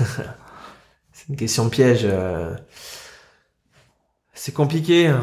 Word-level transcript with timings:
C'est 1.12 1.28
une 1.28 1.36
question 1.36 1.68
piège. 1.68 2.02
euh. 2.04 2.54
C'est 4.34 4.52
compliqué 4.52 5.06
hein, 5.06 5.20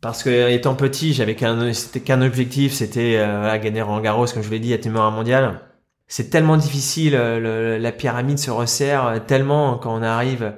parce 0.00 0.22
que 0.22 0.50
étant 0.50 0.74
petit, 0.74 1.12
j'avais 1.12 1.34
qu'un 1.34 1.72
c'était 1.72 2.00
qu'un 2.00 2.22
objectif, 2.22 2.72
c'était 2.72 3.16
euh, 3.16 3.58
gagner 3.58 3.82
Roland 3.82 4.00
Garros, 4.00 4.26
comme 4.26 4.42
je 4.42 4.46
vous 4.46 4.52
l'ai 4.52 4.60
dit, 4.60 4.72
être 4.72 4.84
numéro 4.84 5.04
un 5.04 5.10
mondial. 5.10 5.60
C'est 6.06 6.30
tellement 6.30 6.56
difficile, 6.56 7.14
euh, 7.16 7.78
la 7.78 7.92
pyramide 7.92 8.38
se 8.38 8.50
resserre 8.50 9.06
euh, 9.06 9.18
tellement 9.18 9.76
quand 9.78 9.94
on 9.94 10.02
arrive 10.02 10.54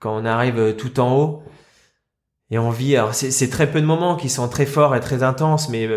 quand 0.00 0.16
on 0.16 0.24
arrive 0.24 0.76
tout 0.76 0.98
en 0.98 1.14
haut 1.14 1.42
et 2.50 2.58
on 2.58 2.70
vit. 2.70 2.96
Alors 2.96 3.14
c'est 3.14 3.50
très 3.50 3.70
peu 3.70 3.80
de 3.80 3.86
moments 3.86 4.16
qui 4.16 4.30
sont 4.30 4.48
très 4.48 4.66
forts 4.66 4.96
et 4.96 5.00
très 5.00 5.22
intenses, 5.22 5.68
mais 5.68 5.88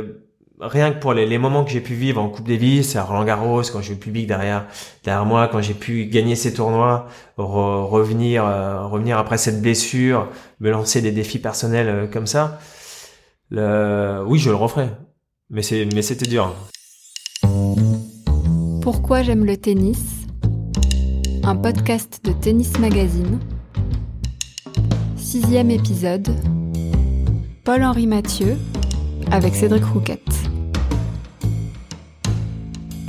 rien 0.63 0.91
que 0.91 0.99
pour 0.99 1.13
les, 1.13 1.37
moments 1.37 1.63
que 1.63 1.71
j'ai 1.71 1.81
pu 1.81 1.93
vivre 1.93 2.21
en 2.21 2.29
Coupe 2.29 2.47
Davis, 2.47 2.95
à 2.95 3.03
Roland 3.03 3.25
Garros, 3.25 3.61
quand 3.71 3.81
j'ai 3.81 3.91
eu 3.91 3.95
le 3.95 3.99
public 3.99 4.27
derrière 4.27 4.65
derrière 5.03 5.25
moi, 5.25 5.47
quand 5.47 5.61
j'ai 5.61 5.73
pu 5.73 6.05
gagner 6.05 6.35
ces 6.35 6.53
tournois, 6.53 7.07
re- 7.37 7.85
revenir 7.85 8.45
euh, 8.45 8.85
revenir 8.87 9.17
après 9.17 9.37
cette 9.37 9.61
blessure, 9.61 10.29
me 10.59 10.71
lancer 10.71 11.01
des 11.01 11.11
défis 11.11 11.39
personnels 11.39 11.89
euh, 11.89 12.07
comme 12.07 12.27
ça. 12.27 12.59
Oui, 13.51 14.39
je 14.39 14.49
le 14.49 14.55
referai, 14.55 14.89
mais 15.49 15.61
c'est 15.61 15.87
mais 15.93 16.01
c'était 16.01 16.27
dur. 16.27 16.53
Pourquoi 18.81 19.21
j'aime 19.21 19.45
le 19.45 19.57
tennis? 19.57 19.99
Un 21.43 21.55
podcast 21.57 22.21
de 22.23 22.31
Tennis 22.31 22.79
Magazine. 22.79 23.39
Sixième 25.17 25.71
épisode. 25.71 26.29
Paul-Henri 27.63 28.07
Mathieu 28.07 28.57
avec 29.31 29.55
Cédric 29.55 29.83
Rouquette. 29.85 30.42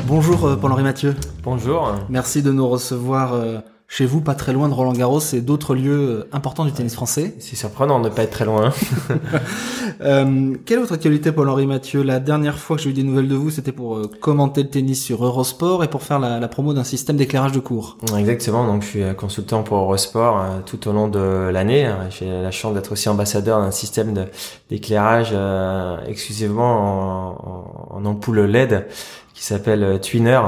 Bonjour 0.06 0.44
euh, 0.46 0.56
Paul-Henri 0.56 0.82
Mathieu, 0.82 1.14
Bonjour. 1.42 1.92
merci 2.08 2.42
de 2.42 2.52
nous 2.52 2.68
recevoir 2.68 3.32
euh, 3.34 3.58
chez 3.88 4.04
vous, 4.06 4.20
pas 4.20 4.34
très 4.34 4.52
loin 4.52 4.68
de 4.68 4.74
Roland 4.74 4.92
Garros 4.92 5.20
et 5.32 5.40
d'autres 5.40 5.74
lieux 5.74 5.92
euh, 6.20 6.28
importants 6.32 6.64
du 6.64 6.72
tennis 6.72 6.94
français. 6.94 7.34
C'est 7.38 7.56
surprenant 7.56 8.00
de 8.00 8.08
ne 8.08 8.14
pas 8.14 8.22
être 8.22 8.30
très 8.32 8.44
loin. 8.44 8.72
Euh, 10.00 10.54
quelle 10.66 10.78
est 10.78 10.80
votre 10.80 10.94
actualité 10.94 11.30
Paul-Henri 11.30 11.66
Mathieu? 11.66 12.02
La 12.02 12.18
dernière 12.18 12.58
fois 12.58 12.76
que 12.76 12.82
j'ai 12.82 12.90
eu 12.90 12.94
des 12.94 13.04
nouvelles 13.04 13.28
de 13.28 13.36
vous, 13.36 13.50
c'était 13.50 13.70
pour 13.70 13.96
euh, 13.96 14.10
commenter 14.20 14.64
le 14.64 14.68
tennis 14.68 15.00
sur 15.02 15.24
Eurosport 15.24 15.84
et 15.84 15.88
pour 15.88 16.02
faire 16.02 16.18
la, 16.18 16.40
la 16.40 16.48
promo 16.48 16.74
d'un 16.74 16.82
système 16.84 17.16
d'éclairage 17.16 17.52
de 17.52 17.60
cours. 17.60 17.96
Exactement, 18.18 18.66
donc 18.66 18.82
je 18.82 18.88
suis 18.88 19.02
consultant 19.16 19.62
pour 19.62 19.78
Eurosport 19.78 20.40
euh, 20.40 20.44
tout 20.66 20.88
au 20.88 20.92
long 20.92 21.06
de 21.06 21.48
l'année. 21.52 21.88
J'ai 22.10 22.28
la 22.28 22.50
chance 22.50 22.74
d'être 22.74 22.90
aussi 22.92 23.08
ambassadeur 23.08 23.60
d'un 23.60 23.70
système 23.70 24.12
d'éclairage 24.68 25.30
euh, 25.32 25.96
exclusivement 26.08 26.72
en, 27.94 27.94
en, 27.94 27.98
en 27.98 28.04
ampoule 28.04 28.40
LED 28.40 28.86
qui 29.34 29.44
s'appelle 29.44 29.82
euh, 29.82 29.98
Twinner. 29.98 30.40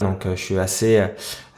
Donc 0.00 0.26
euh, 0.26 0.36
je 0.36 0.42
suis 0.42 0.58
assez 0.58 0.98
euh, 0.98 1.06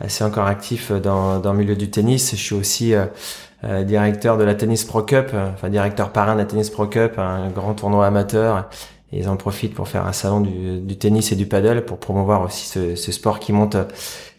assez 0.00 0.22
encore 0.24 0.46
actif 0.46 0.92
dans, 0.92 1.40
dans 1.40 1.52
le 1.52 1.58
milieu 1.58 1.76
du 1.76 1.90
tennis. 1.90 2.30
Je 2.32 2.36
suis 2.36 2.54
aussi 2.54 2.94
euh, 2.94 3.84
directeur 3.84 4.38
de 4.38 4.44
la 4.44 4.54
Tennis 4.54 4.84
Pro 4.84 5.02
Cup, 5.02 5.32
enfin 5.34 5.68
directeur 5.68 6.12
parrain 6.12 6.34
de 6.34 6.38
la 6.38 6.44
Tennis 6.44 6.70
Pro 6.70 6.86
Cup, 6.86 7.18
un 7.18 7.48
grand 7.50 7.74
tournoi 7.74 8.06
amateur. 8.06 8.68
Et 9.10 9.20
ils 9.20 9.28
en 9.28 9.36
profitent 9.36 9.74
pour 9.74 9.88
faire 9.88 10.06
un 10.06 10.12
salon 10.12 10.40
du, 10.40 10.80
du 10.80 10.98
tennis 10.98 11.32
et 11.32 11.36
du 11.36 11.46
paddle 11.46 11.84
pour 11.84 11.98
promouvoir 11.98 12.42
aussi 12.42 12.68
ce, 12.68 12.94
ce 12.94 13.10
sport 13.10 13.40
qui 13.40 13.52
monte 13.52 13.76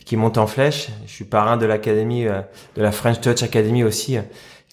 qui 0.06 0.16
monte 0.16 0.38
en 0.38 0.48
flèche. 0.48 0.90
Je 1.06 1.12
suis 1.12 1.26
parrain 1.26 1.58
de 1.58 1.66
l'académie 1.66 2.26
de 2.26 2.82
la 2.82 2.92
French 2.92 3.20
Touch 3.20 3.44
Academy 3.44 3.84
aussi 3.84 4.18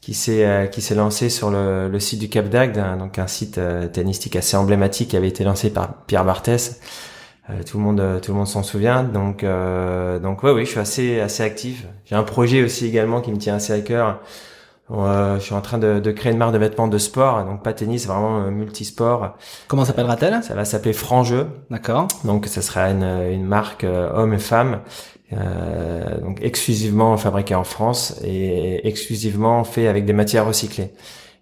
qui 0.00 0.14
s'est 0.14 0.68
qui 0.70 0.82
s'est 0.82 0.94
lancé 0.94 1.30
sur 1.30 1.50
le, 1.50 1.88
le 1.88 1.98
site 1.98 2.20
du 2.20 2.28
Cap 2.28 2.48
d'Agde, 2.48 2.78
hein, 2.78 2.98
donc 2.98 3.18
un 3.18 3.26
site 3.26 3.58
tennistique 3.92 4.36
assez 4.36 4.56
emblématique 4.56 5.08
qui 5.08 5.16
avait 5.16 5.28
été 5.28 5.44
lancé 5.44 5.70
par 5.70 5.94
Pierre 6.06 6.24
Barthès. 6.24 6.78
Euh, 7.48 7.62
tout 7.62 7.78
le 7.78 7.84
monde 7.84 8.00
euh, 8.00 8.18
tout 8.20 8.32
le 8.32 8.38
monde 8.38 8.48
s'en 8.48 8.62
souvient. 8.62 9.04
Donc 9.04 9.44
euh, 9.44 10.18
donc 10.18 10.42
ouais 10.42 10.52
oui, 10.52 10.64
je 10.64 10.70
suis 10.70 10.80
assez 10.80 11.20
assez 11.20 11.42
actif. 11.42 11.86
J'ai 12.04 12.16
un 12.16 12.24
projet 12.24 12.62
aussi 12.62 12.86
également 12.86 13.20
qui 13.20 13.30
me 13.30 13.38
tient 13.38 13.54
assez 13.54 13.72
à 13.72 13.80
cœur. 13.80 14.20
Euh, 14.92 15.36
je 15.40 15.44
suis 15.44 15.54
en 15.54 15.60
train 15.60 15.78
de, 15.78 15.98
de 15.98 16.12
créer 16.12 16.30
une 16.30 16.38
marque 16.38 16.52
de 16.52 16.58
vêtements 16.58 16.86
de 16.86 16.98
sport, 16.98 17.44
donc 17.44 17.64
pas 17.64 17.72
tennis, 17.72 18.06
vraiment 18.06 18.44
euh, 18.44 18.50
multisport. 18.50 19.36
Comment 19.66 19.84
s'appellera-t-elle? 19.84 20.44
Ça 20.44 20.54
va 20.54 20.64
s'appeler 20.64 20.92
Franjeu. 20.92 21.48
D'accord. 21.70 22.06
Donc, 22.22 22.46
ce 22.46 22.60
sera 22.60 22.90
une, 22.90 23.02
une 23.02 23.44
marque 23.44 23.82
euh, 23.82 24.08
homme 24.14 24.32
et 24.32 24.38
femme, 24.38 24.82
euh, 25.32 26.20
donc 26.20 26.38
exclusivement 26.40 27.16
fabriquée 27.16 27.56
en 27.56 27.64
France 27.64 28.20
et 28.22 28.86
exclusivement 28.86 29.64
fait 29.64 29.88
avec 29.88 30.04
des 30.04 30.12
matières 30.12 30.46
recyclées. 30.46 30.92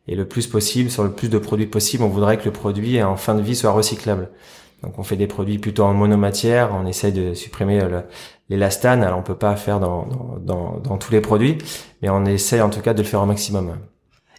Et 0.09 0.17
le 0.17 0.25
plus 0.25 0.47
possible, 0.47 0.91
sur 0.91 1.05
le 1.05 1.11
plus 1.11 1.29
de 1.29 1.37
produits 1.37 1.67
possible, 1.67 2.03
on 2.03 2.09
voudrait 2.09 2.39
que 2.39 2.47
le 2.47 2.51
produit 2.51 3.03
en 3.03 3.17
fin 3.17 3.35
de 3.35 3.43
vie 3.43 3.57
soit 3.57 3.73
recyclable. 3.73 4.31
Donc, 4.85 4.99
on 4.99 5.03
fait 5.03 5.17
des 5.17 5.27
produits 5.27 5.59
plutôt 5.59 5.85
en 5.85 5.95
monomatière. 5.95 6.71
On 6.79 6.87
essaye 6.87 7.13
de 7.13 7.33
supprimer 7.35 7.81
le- 7.81 8.05
l'élastane. 8.51 9.03
Alors, 9.03 9.19
on 9.19 9.23
peut 9.23 9.35
pas 9.39 9.57
faire 9.57 9.81
dans, 9.81 10.07
dans, 10.07 10.37
dans, 10.39 10.79
dans 10.79 10.99
tous 10.99 11.11
les 11.11 11.21
produits, 11.23 11.59
mais 12.03 12.11
on 12.11 12.25
essaye 12.27 12.61
en 12.61 12.71
tout 12.71 12.81
cas 12.81 12.93
de 12.93 13.03
le 13.03 13.09
faire 13.09 13.23
au 13.23 13.27
maximum. 13.27 13.79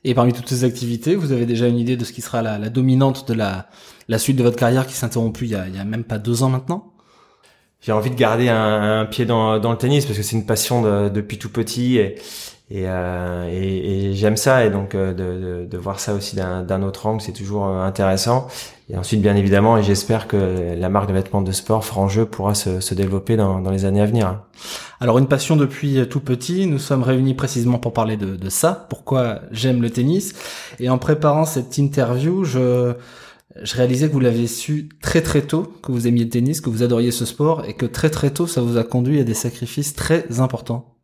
Et 0.03 0.13
parmi 0.13 0.33
toutes 0.33 0.47
ces 0.47 0.63
activités, 0.63 1.15
vous 1.15 1.31
avez 1.31 1.47
déjà 1.47 1.67
une 1.67 1.79
idée 1.79 1.97
de 1.97 2.05
ce 2.05 2.13
qui 2.13 2.21
sera 2.21 2.43
la, 2.43 2.59
la 2.59 2.69
dominante 2.69 3.27
de 3.27 3.33
la, 3.33 3.67
la 4.07 4.19
suite 4.19 4.37
de 4.37 4.43
votre 4.43 4.57
carrière 4.57 4.85
qui 4.85 4.93
s'est 4.93 5.05
interrompue 5.05 5.45
il 5.45 5.51
y, 5.51 5.55
a, 5.55 5.67
il 5.67 5.75
y 5.75 5.79
a 5.79 5.83
même 5.83 6.03
pas 6.03 6.19
deux 6.19 6.43
ans 6.43 6.49
maintenant? 6.49 6.91
J'ai 7.81 7.91
envie 7.91 8.11
de 8.11 8.15
garder 8.15 8.49
un, 8.49 8.99
un 9.01 9.05
pied 9.05 9.25
dans, 9.25 9.59
dans 9.59 9.71
le 9.71 9.77
tennis 9.77 10.05
parce 10.05 10.17
que 10.17 10.23
c'est 10.23 10.35
une 10.35 10.45
passion 10.45 10.81
de- 10.83 11.09
depuis 11.09 11.37
tout 11.39 11.49
petit 11.49 11.97
et 11.97 12.15
et, 12.71 12.83
euh, 12.87 13.47
et, 13.51 14.09
et 14.09 14.13
j'aime 14.15 14.37
ça 14.37 14.65
et 14.65 14.71
donc 14.71 14.95
euh, 14.95 15.13
de, 15.13 15.63
de, 15.63 15.65
de 15.65 15.77
voir 15.77 15.99
ça 15.99 16.15
aussi 16.15 16.35
d'un 16.35 16.81
autre 16.81 17.05
angle 17.05 17.21
c'est 17.21 17.31
toujours 17.31 17.67
euh, 17.67 17.83
intéressant 17.83 18.47
et 18.89 18.97
ensuite 18.97 19.21
bien 19.21 19.35
évidemment 19.35 19.77
et 19.77 19.83
j'espère 19.83 20.27
que 20.27 20.73
la 20.75 20.89
marque 20.89 21.07
de 21.07 21.13
vêtements 21.13 21.43
de 21.43 21.51
sport 21.51 21.85
Franjeu 21.85 22.25
pourra 22.25 22.55
se, 22.55 22.79
se 22.79 22.95
développer 22.95 23.37
dans, 23.37 23.59
dans 23.59 23.71
les 23.71 23.85
années 23.85 24.01
à 24.01 24.05
venir. 24.05 24.41
Alors 24.99 25.17
une 25.17 25.27
passion 25.27 25.55
depuis 25.55 25.99
euh, 25.99 26.05
tout 26.05 26.19
petit, 26.21 26.65
nous 26.67 26.79
sommes 26.79 27.03
réunis 27.03 27.33
précisément 27.33 27.77
pour 27.77 27.93
parler 27.93 28.17
de, 28.17 28.35
de 28.35 28.49
ça, 28.49 28.87
pourquoi 28.89 29.41
j'aime 29.51 29.81
le 29.81 29.89
tennis. 29.89 30.33
Et 30.79 30.89
en 30.89 30.97
préparant 30.97 31.45
cette 31.45 31.77
interview, 31.77 32.43
je, 32.43 32.93
je 33.61 33.75
réalisais 33.75 34.07
que 34.07 34.13
vous 34.13 34.19
l'aviez 34.19 34.47
su 34.47 34.89
très 35.01 35.21
très 35.21 35.41
tôt, 35.41 35.71
que 35.83 35.91
vous 35.91 36.07
aimiez 36.07 36.23
le 36.23 36.29
tennis, 36.29 36.61
que 36.61 36.69
vous 36.69 36.83
adoriez 36.83 37.11
ce 37.11 37.25
sport, 37.25 37.65
et 37.65 37.73
que 37.73 37.85
très 37.85 38.09
très 38.09 38.31
tôt 38.31 38.47
ça 38.47 38.61
vous 38.61 38.77
a 38.77 38.83
conduit 38.83 39.19
à 39.19 39.23
des 39.23 39.33
sacrifices 39.33 39.93
très 39.93 40.39
importants. 40.39 40.94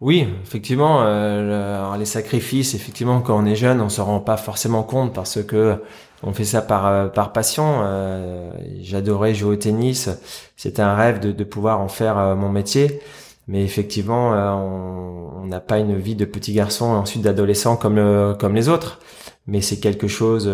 Oui, 0.00 0.26
effectivement, 0.42 1.00
euh, 1.04 1.96
les 1.96 2.04
sacrifices, 2.04 2.74
effectivement, 2.74 3.22
quand 3.22 3.38
on 3.42 3.46
est 3.46 3.56
jeune, 3.56 3.80
on 3.80 3.88
se 3.88 4.02
rend 4.02 4.20
pas 4.20 4.36
forcément 4.36 4.82
compte 4.82 5.14
parce 5.14 5.42
que 5.42 5.82
on 6.22 6.34
fait 6.34 6.44
ça 6.44 6.60
par 6.60 6.86
euh, 6.86 7.08
par 7.08 7.32
passion. 7.32 7.78
Euh, 7.82 8.52
J'adorais 8.80 9.34
jouer 9.34 9.54
au 9.54 9.56
tennis, 9.56 10.10
c'était 10.56 10.82
un 10.82 10.94
rêve 10.94 11.20
de, 11.20 11.32
de 11.32 11.44
pouvoir 11.44 11.80
en 11.80 11.88
faire 11.88 12.18
euh, 12.18 12.34
mon 12.36 12.50
métier. 12.50 13.00
Mais 13.48 13.64
effectivement, 13.64 14.34
euh, 14.34 14.50
on 14.52 15.46
n'a 15.46 15.60
pas 15.60 15.78
une 15.78 15.96
vie 15.96 16.14
de 16.16 16.24
petit 16.26 16.52
garçon 16.52 16.94
et 16.94 16.96
ensuite 16.98 17.22
d'adolescent 17.22 17.76
comme 17.76 18.36
comme 18.38 18.54
les 18.54 18.68
autres. 18.68 19.00
Mais 19.46 19.60
c'est 19.62 19.78
quelque 19.80 20.08
chose 20.08 20.50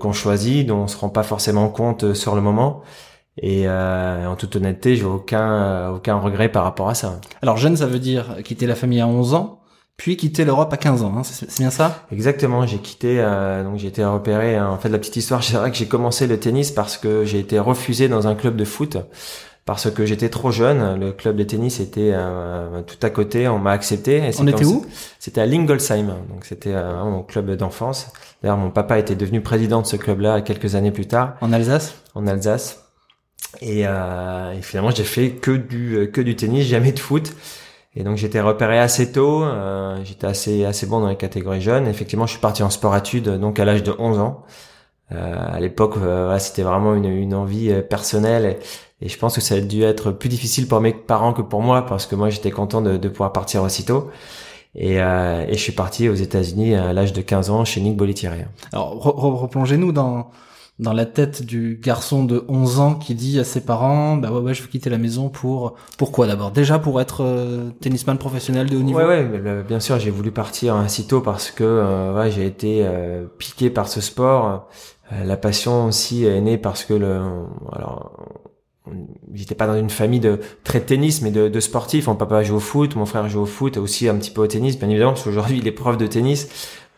qu'on 0.00 0.12
choisit, 0.12 0.66
dont 0.66 0.78
on 0.82 0.86
se 0.88 0.96
rend 0.98 1.08
pas 1.08 1.22
forcément 1.22 1.68
compte 1.68 2.12
sur 2.14 2.34
le 2.34 2.40
moment. 2.42 2.82
Et 3.42 3.64
euh, 3.66 4.26
en 4.26 4.34
toute 4.36 4.56
honnêteté, 4.56 4.96
j'ai 4.96 5.04
aucun 5.04 5.50
euh, 5.52 5.88
aucun 5.90 6.16
regret 6.16 6.48
par 6.48 6.64
rapport 6.64 6.88
à 6.88 6.94
ça. 6.94 7.20
Alors 7.42 7.56
jeune, 7.58 7.76
ça 7.76 7.86
veut 7.86 7.98
dire 7.98 8.36
quitter 8.44 8.66
la 8.66 8.74
famille 8.74 9.00
à 9.00 9.06
11 9.06 9.34
ans, 9.34 9.60
puis 9.98 10.16
quitter 10.16 10.44
l'Europe 10.44 10.72
à 10.72 10.76
15 10.76 11.02
ans, 11.02 11.14
hein, 11.18 11.22
c'est 11.22 11.58
bien 11.58 11.70
ça? 11.70 12.04
Exactement, 12.12 12.66
j'ai 12.66 12.78
quitté, 12.78 13.16
euh, 13.20 13.62
donc 13.64 13.78
j'ai 13.78 13.88
été 13.88 14.04
repéré. 14.04 14.56
hein. 14.56 14.68
En 14.68 14.78
fait, 14.78 14.88
la 14.88 14.98
petite 14.98 15.16
histoire, 15.16 15.42
c'est 15.44 15.56
vrai 15.56 15.70
que 15.70 15.76
j'ai 15.76 15.86
commencé 15.86 16.26
le 16.26 16.38
tennis 16.40 16.70
parce 16.70 16.96
que 16.96 17.24
j'ai 17.24 17.38
été 17.38 17.58
refusé 17.58 18.08
dans 18.08 18.26
un 18.26 18.34
club 18.34 18.56
de 18.56 18.64
foot 18.64 18.96
parce 19.66 19.90
que 19.90 20.06
j'étais 20.06 20.28
trop 20.28 20.50
jeune. 20.52 20.98
Le 21.00 21.12
club 21.12 21.36
de 21.36 21.42
tennis 21.42 21.80
était 21.80 22.12
euh, 22.14 22.82
tout 22.82 22.98
à 23.02 23.10
côté, 23.10 23.48
on 23.48 23.58
m'a 23.58 23.72
accepté. 23.72 24.18
et 24.18 24.30
On 24.38 24.46
était 24.46 24.64
où? 24.64 24.86
C'était 25.18 25.40
à 25.40 25.46
Lingolsheim, 25.46 26.06
donc 26.30 26.44
c'était 26.44 26.72
euh, 26.74 27.04
mon 27.04 27.22
club 27.22 27.50
d'enfance. 27.56 28.08
D'ailleurs, 28.42 28.58
mon 28.58 28.70
papa 28.70 28.98
était 28.98 29.16
devenu 29.16 29.40
président 29.40 29.82
de 29.82 29.86
ce 29.86 29.96
club-là 29.96 30.40
quelques 30.40 30.74
années 30.74 30.92
plus 30.92 31.06
tard 31.06 31.34
En 31.40 31.52
Alsace? 31.52 31.96
En 32.14 32.26
Alsace. 32.26 32.85
Et, 33.60 33.86
euh, 33.86 34.52
et 34.52 34.62
finalement, 34.62 34.90
j'ai 34.90 35.04
fait 35.04 35.30
que 35.32 35.50
du 35.52 35.96
euh, 35.96 36.06
que 36.06 36.20
du 36.20 36.36
tennis, 36.36 36.66
jamais 36.66 36.92
de 36.92 36.98
foot. 36.98 37.34
Et 37.96 38.04
donc 38.04 38.16
j'étais 38.18 38.40
repéré 38.40 38.78
assez 38.78 39.12
tôt. 39.12 39.42
euh, 39.44 39.98
j'étais 40.04 40.26
assez 40.26 40.64
assez 40.64 40.86
bon 40.86 41.00
dans 41.00 41.08
les 41.08 41.16
catégories 41.16 41.60
jeunes. 41.62 41.86
Effectivement, 41.88 42.26
je 42.26 42.32
suis 42.32 42.40
parti 42.40 42.62
en 42.62 42.70
sport-études 42.70 43.28
donc 43.40 43.58
à 43.58 43.64
l'âge 43.64 43.82
de 43.82 43.94
11 43.98 44.18
ans. 44.18 44.44
Euh, 45.12 45.34
à 45.52 45.60
l'époque, 45.60 45.94
euh, 45.98 46.24
voilà, 46.26 46.38
c'était 46.40 46.62
vraiment 46.62 46.94
une, 46.94 47.04
une 47.06 47.34
envie 47.34 47.70
euh, 47.70 47.82
personnelle. 47.82 48.58
Et, 49.00 49.08
je 49.08 49.18
pense 49.18 49.34
que 49.36 49.40
ça 49.42 49.56
a 49.56 49.60
dû 49.60 49.82
être 49.82 50.10
plus 50.12 50.28
difficile 50.30 50.68
pour 50.68 50.80
mes 50.80 50.92
parents 50.94 51.32
que 51.34 51.42
pour 51.42 51.62
moi 51.62 51.84
parce 51.86 52.06
que 52.06 52.14
moi 52.16 52.30
j'étais 52.30 52.50
content 52.50 52.80
de, 52.82 52.96
de 52.96 53.08
pouvoir 53.08 53.32
partir 53.32 53.62
aussitôt. 53.62 54.10
Et, 54.74 55.00
euh, 55.00 55.44
et 55.48 55.54
je 55.54 55.58
suis 55.58 55.72
parti 55.72 56.08
aux 56.08 56.14
États-Unis 56.14 56.74
à 56.76 56.92
l'âge 56.92 57.12
de 57.12 57.22
15 57.22 57.50
ans 57.50 57.64
chez 57.64 57.80
Nick 57.80 57.96
Bollettieri. 57.96 58.40
Alors 58.72 58.94
re- 58.96 59.36
replongez-nous 59.40 59.92
dans 59.92 60.30
dans 60.78 60.92
la 60.92 61.06
tête 61.06 61.42
du 61.42 61.80
garçon 61.82 62.24
de 62.24 62.44
11 62.48 62.80
ans 62.80 62.94
qui 62.94 63.14
dit 63.14 63.38
à 63.40 63.44
ses 63.44 63.62
parents 63.62 64.16
bah 64.16 64.30
ouais 64.30 64.40
ouais 64.40 64.54
je 64.54 64.62
veux 64.62 64.68
quitter 64.68 64.90
la 64.90 64.98
maison 64.98 65.30
pour 65.30 65.74
pourquoi 65.96 66.26
d'abord? 66.26 66.50
Déjà 66.50 66.78
pour 66.78 67.00
être 67.00 67.22
euh, 67.22 67.70
tennisman 67.80 68.18
professionnel 68.18 68.68
de 68.68 68.76
haut 68.76 68.82
niveau 68.82 68.98
Ouais, 68.98 69.06
ouais, 69.06 69.62
bien 69.62 69.80
sûr, 69.80 69.98
j'ai 69.98 70.10
voulu 70.10 70.30
partir 70.30 70.76
assez 70.76 71.06
tôt 71.06 71.20
parce 71.20 71.50
que 71.50 71.64
euh, 71.64 72.14
ouais, 72.14 72.30
j'ai 72.30 72.46
été 72.46 72.82
euh, 72.84 73.24
piqué 73.38 73.70
par 73.70 73.88
ce 73.88 74.00
sport. 74.00 74.68
La 75.24 75.36
passion 75.36 75.86
aussi 75.86 76.24
est 76.24 76.40
née 76.40 76.58
parce 76.58 76.84
que 76.84 76.92
le, 76.92 77.20
alors, 77.72 78.10
j'étais 79.32 79.54
pas 79.54 79.68
dans 79.68 79.76
une 79.76 79.90
famille 79.90 80.18
de 80.18 80.40
très 80.64 80.80
de 80.80 80.84
tennis, 80.84 81.22
mais 81.22 81.30
de, 81.30 81.48
de 81.48 81.60
sportifs. 81.60 82.08
Mon 82.08 82.16
papa 82.16 82.42
joue 82.42 82.56
au 82.56 82.60
foot, 82.60 82.96
mon 82.96 83.06
frère 83.06 83.28
joue 83.28 83.42
au 83.42 83.46
foot, 83.46 83.76
aussi 83.76 84.08
un 84.08 84.16
petit 84.16 84.32
peu 84.32 84.42
au 84.42 84.46
tennis, 84.48 84.78
bien 84.78 84.88
évidemment, 84.88 85.12
parce 85.12 85.22
qu'aujourd'hui 85.22 85.58
il 85.58 85.66
est 85.68 85.72
prof 85.72 85.96
de 85.96 86.06
tennis. 86.08 86.48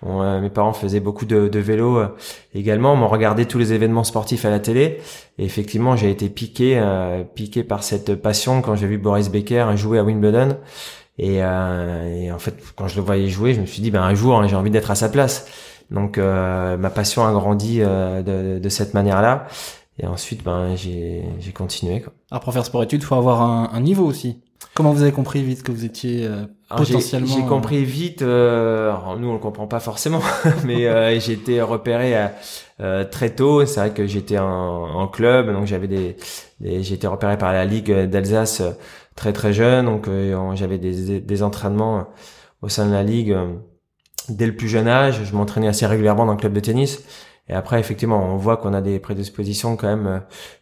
Euh, 0.06 0.41
mes 0.41 0.50
parents 0.50 0.73
faisaient 0.73 1.00
beaucoup 1.00 1.25
de, 1.25 1.49
de 1.49 1.59
vélo 1.59 1.99
euh, 1.99 2.09
également, 2.55 2.95
m'ont 2.95 3.09
regardé 3.09 3.47
tous 3.47 3.59
les 3.59 3.73
événements 3.73 4.05
sportifs 4.05 4.45
à 4.45 4.50
la 4.50 4.61
télé. 4.61 5.00
Et 5.39 5.45
effectivement, 5.45 5.97
j'ai 5.97 6.11
été 6.11 6.29
piqué, 6.29 6.79
euh, 6.79 7.25
piqué 7.25 7.65
par 7.65 7.83
cette 7.83 8.15
passion 8.15 8.62
quand 8.62 8.77
j'ai 8.77 8.87
vu 8.87 8.99
Boris 8.99 9.29
Becker 9.29 9.77
jouer 9.77 9.99
à 9.99 10.05
Wimbledon. 10.05 10.56
Et, 11.21 11.39
et, 11.39 12.31
en 12.33 12.39
fait, 12.39 12.55
quand 12.77 12.87
je 12.87 12.95
le 12.95 13.03
voyais 13.03 13.27
jouer, 13.27 13.53
je 13.53 13.61
me 13.61 13.67
suis 13.67 13.83
dit, 13.83 13.91
ben 13.91 14.03
un 14.03 14.15
jour, 14.15 14.39
hein, 14.39 14.47
j'ai 14.47 14.55
envie 14.55 14.71
d'être 14.71 14.93
à 14.93 14.95
sa 14.95 15.09
place. 15.09 15.49
Donc, 15.91 16.17
ma 16.17 16.91
passion 16.91 17.27
a 17.27 17.33
grandi 17.33 17.81
de, 17.81 18.61
de 18.61 18.69
cette 18.69 18.95
manière-là. 18.95 19.49
Et 20.00 20.06
ensuite, 20.06 20.45
ben, 20.45 20.77
j'ai, 20.77 21.25
continué. 21.55 22.00
Quoi. 22.00 22.12
Alors 22.31 22.43
pour 22.43 22.53
faire 22.53 22.65
sport-études, 22.65 23.03
faut 23.03 23.17
avoir 23.17 23.43
un, 23.43 23.71
un, 23.73 23.81
niveau 23.81 24.05
aussi. 24.05 24.41
Comment 24.75 24.93
vous 24.93 25.03
avez 25.03 25.12
compris 25.12 25.43
vite 25.43 25.62
que 25.62 25.73
vous 25.73 25.85
étiez 25.85 26.25
euh, 26.25 26.45
potentiellement 26.69 27.26
J'ai, 27.35 27.43
euh, 27.43 27.47
compris 27.47 27.85
vite. 27.85 28.23
Euh, 28.23 28.93
nous, 29.19 29.29
on 29.29 29.32
le 29.32 29.38
comprend 29.38 29.67
pas 29.67 29.81
forcément, 29.81 30.20
mais 30.65 30.87
euh, 30.87 31.19
j'ai 31.19 31.32
été 31.32 31.61
repéré 31.62 32.15
euh, 32.81 33.05
très 33.05 33.31
tôt. 33.31 33.65
C'est 33.67 33.81
vrai 33.81 33.91
que 33.91 34.06
j'étais 34.06 34.38
en, 34.38 34.47
en 34.47 35.09
club, 35.09 35.53
donc 35.53 35.67
j'avais 35.67 35.88
des, 35.88 36.17
des 36.61 36.82
j'ai 36.82 36.94
été 36.94 37.06
repéré 37.06 37.38
par 37.38 37.53
la 37.53 37.65
ligue 37.65 37.93
d'Alsace 37.93 38.62
très 39.15 39.32
très 39.32 39.53
jeune, 39.53 39.87
donc 39.87 40.09
j'avais 40.55 40.79
des, 40.79 41.20
des 41.20 41.43
entraînements 41.43 42.06
au 42.62 42.69
sein 42.69 42.87
de 42.87 42.93
la 42.93 43.03
ligue 43.03 43.37
dès 44.29 44.47
le 44.47 44.55
plus 44.55 44.69
jeune 44.69 44.87
âge. 44.87 45.25
Je 45.25 45.35
m'entraînais 45.35 45.69
assez 45.69 45.87
régulièrement 45.87 46.26
dans 46.26 46.32
le 46.32 46.38
club 46.38 46.53
de 46.53 46.61
tennis. 46.61 47.03
Et 47.49 47.55
après, 47.55 47.81
effectivement, 47.81 48.35
on 48.35 48.37
voit 48.37 48.56
qu'on 48.56 48.75
a 48.75 48.81
des 48.81 48.99
prédispositions 48.99 49.77
quand 49.77 49.87
même 49.89 50.06
euh, 50.06 50.19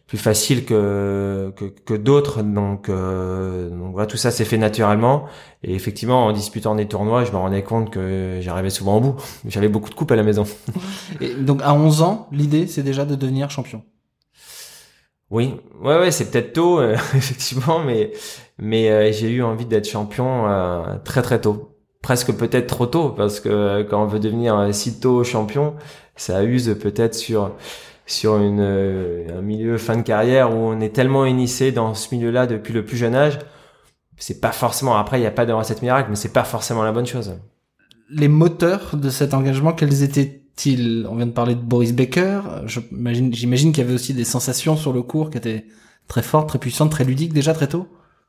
plus 0.07 0.17
faciles 0.17 0.65
que 0.65 1.51
que, 1.55 1.65
que 1.65 1.93
d'autres. 1.93 2.41
Donc, 2.43 2.89
euh, 2.89 3.69
donc 3.69 3.91
voilà, 3.93 4.07
tout 4.07 4.17
ça 4.17 4.31
s'est 4.31 4.45
fait 4.45 4.57
naturellement. 4.57 5.25
Et 5.63 5.75
effectivement, 5.75 6.25
en 6.25 6.31
disputant 6.31 6.75
des 6.75 6.87
tournois, 6.87 7.25
je 7.25 7.31
me 7.31 7.37
rendais 7.37 7.63
compte 7.63 7.89
que 7.89 8.39
j'arrivais 8.41 8.69
souvent 8.69 8.97
au 8.97 9.01
bout. 9.01 9.15
J'avais 9.47 9.69
beaucoup 9.69 9.89
de 9.89 9.95
coupes 9.95 10.11
à 10.11 10.15
la 10.15 10.23
maison. 10.23 10.45
Et 11.21 11.33
donc, 11.35 11.61
à 11.63 11.73
11 11.73 12.01
ans, 12.01 12.27
l'idée, 12.31 12.67
c'est 12.67 12.83
déjà 12.83 13.05
de 13.05 13.15
devenir 13.15 13.49
champion. 13.51 13.83
Oui, 15.29 15.55
ouais, 15.81 15.99
ouais, 15.99 16.11
c'est 16.11 16.31
peut-être 16.31 16.53
tôt, 16.53 16.79
euh, 16.79 16.93
effectivement, 17.15 17.79
mais 17.79 18.13
mais 18.57 18.89
euh, 18.89 19.11
j'ai 19.11 19.29
eu 19.29 19.43
envie 19.43 19.65
d'être 19.65 19.87
champion 19.87 20.47
euh, 20.49 20.97
très 21.03 21.21
très 21.21 21.39
tôt 21.41 21.73
presque 22.01 22.31
peut-être 22.33 22.67
trop 22.67 22.85
tôt 22.85 23.09
parce 23.09 23.39
que 23.41 23.83
quand 23.83 24.01
on 24.03 24.07
veut 24.07 24.19
devenir 24.19 24.73
si 24.73 24.99
tôt 24.99 25.23
champion, 25.25 25.75
ça 26.17 26.43
use 26.43 26.75
peut-être 26.81 27.15
sur 27.15 27.55
sur 28.07 28.37
une, 28.37 28.61
euh, 28.61 29.37
un 29.37 29.41
milieu 29.41 29.77
fin 29.77 29.97
de 29.97 30.01
carrière 30.01 30.51
où 30.55 30.59
on 30.59 30.79
est 30.79 30.95
tellement 30.95 31.25
initié 31.25 31.71
dans 31.73 31.93
ce 31.93 32.15
milieu-là 32.15 32.47
depuis 32.47 32.73
le 32.73 32.85
plus 32.85 32.95
jeune 32.95 33.13
âge, 33.13 33.37
c'est 34.15 34.39
pas 34.39 34.53
forcément. 34.53 34.95
Après, 34.95 35.17
il 35.17 35.21
n'y 35.21 35.27
a 35.27 35.31
pas 35.31 35.45
de 35.45 35.53
recette 35.53 35.81
miracle, 35.81 36.09
mais 36.09 36.15
c'est 36.15 36.33
pas 36.33 36.45
forcément 36.45 36.83
la 36.83 36.93
bonne 36.93 37.05
chose. 37.05 37.35
Les 38.09 38.29
moteurs 38.29 38.95
de 38.95 39.09
cet 39.09 39.33
engagement, 39.33 39.73
quels 39.73 40.03
étaient-ils? 40.03 41.05
On 41.09 41.15
vient 41.15 41.27
de 41.27 41.31
parler 41.31 41.55
de 41.55 41.61
Boris 41.61 41.93
Becker. 41.93 42.39
J'imagine, 42.65 43.33
j'imagine 43.33 43.71
qu'il 43.73 43.83
y 43.83 43.85
avait 43.85 43.95
aussi 43.95 44.13
des 44.13 44.23
sensations 44.23 44.77
sur 44.77 44.93
le 44.93 45.01
cours 45.01 45.29
qui 45.29 45.37
étaient 45.37 45.65
très 46.07 46.23
fortes, 46.23 46.47
très 46.47 46.59
puissantes, 46.59 46.91
très 46.91 47.03
ludiques 47.03 47.33
déjà 47.33 47.53
très 47.53 47.67
tôt? 47.67 47.87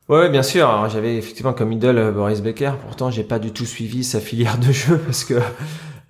Ouais, 0.09 0.29
bien 0.29 0.43
sûr. 0.43 0.89
j'avais 0.89 1.17
effectivement 1.17 1.53
comme 1.53 1.71
idole 1.71 1.99
euh, 1.99 2.11
Boris 2.11 2.41
Becker. 2.41 2.73
Pourtant, 2.85 3.11
j'ai 3.11 3.25
pas 3.25 3.39
du 3.39 3.53
tout 3.53 3.67
suivi 3.67 4.03
sa 4.03 4.21
filière 4.21 4.59
de 4.59 4.73
jeu 4.73 4.99
parce 4.99 5.25
que 5.25 5.35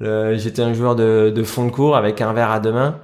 j'étais 0.00 0.62
un 0.62 0.74
joueur 0.74 0.96
de, 0.96 1.32
de, 1.34 1.42
fond 1.42 1.66
de 1.66 1.70
cours 1.70 1.96
avec 1.96 2.20
un 2.20 2.32
verre 2.32 2.50
à 2.50 2.60
deux 2.60 2.72
mains. 2.72 3.00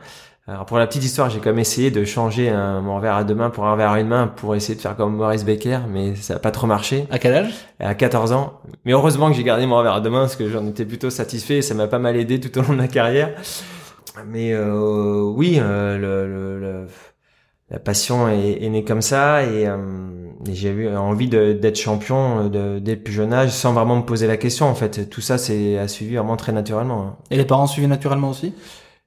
Alors 0.46 0.66
pour 0.66 0.78
la 0.78 0.86
petite 0.86 1.04
histoire, 1.04 1.30
j'ai 1.30 1.38
quand 1.38 1.50
même 1.50 1.58
essayé 1.58 1.90
de 1.90 2.04
changer 2.04 2.50
un, 2.50 2.82
mon 2.82 2.98
verre 2.98 3.14
à 3.16 3.24
deux 3.24 3.34
mains 3.34 3.48
pour 3.48 3.64
un 3.66 3.76
verre 3.76 3.92
à 3.92 4.00
une 4.00 4.08
main 4.08 4.26
pour 4.26 4.54
essayer 4.54 4.74
de 4.74 4.80
faire 4.80 4.94
comme 4.94 5.16
Boris 5.16 5.42
Becker, 5.42 5.80
mais 5.88 6.14
ça 6.16 6.34
n'a 6.34 6.40
pas 6.40 6.50
trop 6.50 6.66
marché. 6.66 7.06
À 7.10 7.18
quel 7.18 7.32
âge? 7.32 7.54
À 7.80 7.94
14 7.94 8.32
ans. 8.32 8.60
Mais 8.84 8.92
heureusement 8.92 9.30
que 9.30 9.36
j'ai 9.36 9.42
gardé 9.42 9.64
mon 9.64 9.82
verre 9.82 9.94
à 9.94 10.00
deux 10.02 10.10
mains 10.10 10.20
parce 10.20 10.36
que 10.36 10.50
j'en 10.50 10.66
étais 10.66 10.84
plutôt 10.84 11.08
satisfait 11.08 11.58
et 11.58 11.62
ça 11.62 11.72
m'a 11.72 11.86
pas 11.86 11.98
mal 11.98 12.16
aidé 12.16 12.40
tout 12.40 12.58
au 12.58 12.62
long 12.62 12.74
de 12.74 12.76
ma 12.76 12.88
carrière. 12.88 13.34
Mais 14.26 14.52
euh, 14.52 15.22
oui, 15.22 15.58
euh, 15.60 15.96
le, 15.98 16.60
le, 16.60 16.86
la 17.70 17.78
passion 17.78 18.28
est, 18.28 18.62
est, 18.62 18.68
née 18.68 18.84
comme 18.84 19.02
ça 19.02 19.42
et, 19.44 19.66
euh, 19.66 20.23
j'ai 20.52 20.70
eu 20.70 20.94
envie 20.96 21.28
d'être 21.28 21.76
champion 21.76 22.48
de, 22.48 22.78
dès 22.78 22.94
le 22.94 23.02
plus 23.02 23.12
jeune 23.12 23.32
âge 23.32 23.50
sans 23.50 23.72
vraiment 23.72 23.96
me 23.96 24.02
poser 24.02 24.26
la 24.26 24.36
question 24.36 24.66
en 24.66 24.74
fait. 24.74 25.08
Tout 25.08 25.20
ça 25.20 25.38
c'est 25.38 25.78
a 25.78 25.88
suivi 25.88 26.16
vraiment 26.16 26.36
très 26.36 26.52
naturellement. 26.52 27.02
Hein. 27.02 27.16
Et 27.30 27.36
les 27.36 27.44
parents 27.44 27.66
suivi 27.66 27.86
naturellement 27.86 28.30
aussi? 28.30 28.52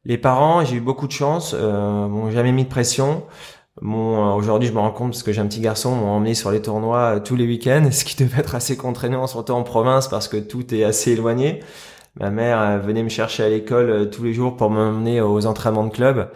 Les 0.06 0.18
parents, 0.18 0.64
j'ai 0.64 0.78
eu 0.78 0.82
beaucoup 0.82 1.08
de 1.08 1.12
chance, 1.12 1.54
euh, 1.58 2.08
m'ont 2.08 2.32
jamais 2.32 2.54
mis 2.54 2.64
de 2.64 2.70
pression. 2.70 3.24
Bon, 3.82 4.34
aujourd'hui, 4.34 4.68
je 4.68 4.74
me 4.74 4.80
rends 4.80 4.92
compte 4.92 5.12
parce 5.12 5.22
que 5.22 5.32
j'ai 5.32 5.42
un 5.42 5.46
petit 5.46 5.60
garçon, 5.60 5.96
m'ont 5.96 6.10
emmené 6.10 6.34
sur 6.34 6.50
les 6.50 6.62
tournois 6.62 7.18
euh, 7.18 7.20
tous 7.20 7.36
les 7.36 7.46
week-ends, 7.46 7.90
ce 7.92 8.06
qui 8.06 8.16
devait 8.16 8.40
être 8.40 8.56
assez 8.56 8.76
contraignant, 8.76 9.28
surtout 9.28 9.54
en 9.54 9.64
province, 9.64 10.08
parce 10.08 10.28
que 10.28 10.38
tout 10.38 10.74
est 10.74 10.84
assez 10.84 11.12
éloigné. 11.12 11.60
Ma 12.20 12.32
mère 12.32 12.60
euh, 12.60 12.78
venait 12.80 13.04
me 13.04 13.10
chercher 13.10 13.44
à 13.44 13.50
l'école 13.50 13.90
euh, 13.90 14.06
tous 14.06 14.24
les 14.24 14.34
jours 14.34 14.56
pour 14.56 14.72
m'emmener 14.72 15.22
aux 15.22 15.46
entraînements 15.46 15.86
de 15.86 15.92
club. 15.92 16.30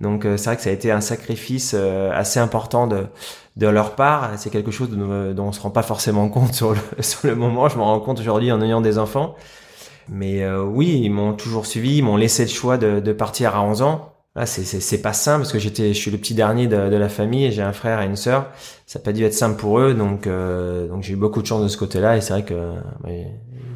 Donc 0.00 0.24
euh, 0.24 0.36
c'est 0.36 0.46
vrai 0.46 0.56
que 0.56 0.62
ça 0.62 0.70
a 0.70 0.72
été 0.72 0.90
un 0.90 1.00
sacrifice 1.00 1.72
euh, 1.74 2.10
assez 2.12 2.40
important 2.40 2.86
de, 2.86 3.06
de 3.56 3.66
leur 3.66 3.94
part. 3.94 4.32
C'est 4.36 4.50
quelque 4.50 4.70
chose 4.70 4.90
dont, 4.90 5.44
on 5.44 5.52
se 5.52 5.60
rend 5.60 5.70
pas 5.70 5.82
forcément 5.82 6.28
compte 6.28 6.54
sur 6.54 6.72
le, 6.72 6.80
sur 7.00 7.26
le 7.28 7.34
moment. 7.34 7.68
Je 7.68 7.78
m'en 7.78 7.86
rends 7.86 8.00
compte 8.00 8.20
aujourd'hui 8.20 8.50
en 8.52 8.60
ayant 8.60 8.80
des 8.80 8.98
enfants. 8.98 9.34
Mais 10.08 10.42
euh, 10.42 10.62
oui, 10.62 11.00
ils 11.02 11.10
m'ont 11.10 11.32
toujours 11.32 11.66
suivi, 11.66 11.98
ils 11.98 12.02
m'ont 12.02 12.16
laissé 12.16 12.42
le 12.44 12.50
choix 12.50 12.76
de, 12.76 13.00
de 13.00 13.12
partir 13.12 13.56
à 13.56 13.62
11 13.62 13.82
ans. 13.82 14.10
Là, 14.36 14.46
c'est, 14.46 14.64
c'est, 14.64 14.80
c'est 14.80 15.00
pas 15.00 15.12
simple 15.12 15.42
parce 15.42 15.52
que 15.52 15.60
j'étais, 15.60 15.94
je 15.94 15.98
suis 15.98 16.10
le 16.10 16.18
petit 16.18 16.34
dernier 16.34 16.66
de, 16.66 16.90
de 16.90 16.96
la 16.96 17.08
famille 17.08 17.52
j'ai 17.52 17.62
un 17.62 17.72
frère 17.72 18.02
et 18.02 18.06
une 18.06 18.16
sœur. 18.16 18.50
Ça 18.84 18.98
n'a 18.98 19.04
pas 19.04 19.12
dû 19.12 19.24
être 19.24 19.32
simple 19.32 19.56
pour 19.56 19.78
eux, 19.78 19.94
donc 19.94 20.26
donc 20.26 21.02
j'ai 21.02 21.12
eu 21.14 21.16
beaucoup 21.16 21.40
de 21.40 21.46
chance 21.46 21.62
de 21.62 21.68
ce 21.68 21.76
côté-là 21.76 22.16
et 22.16 22.20
c'est 22.20 22.32
vrai 22.32 22.44
que 22.44 22.74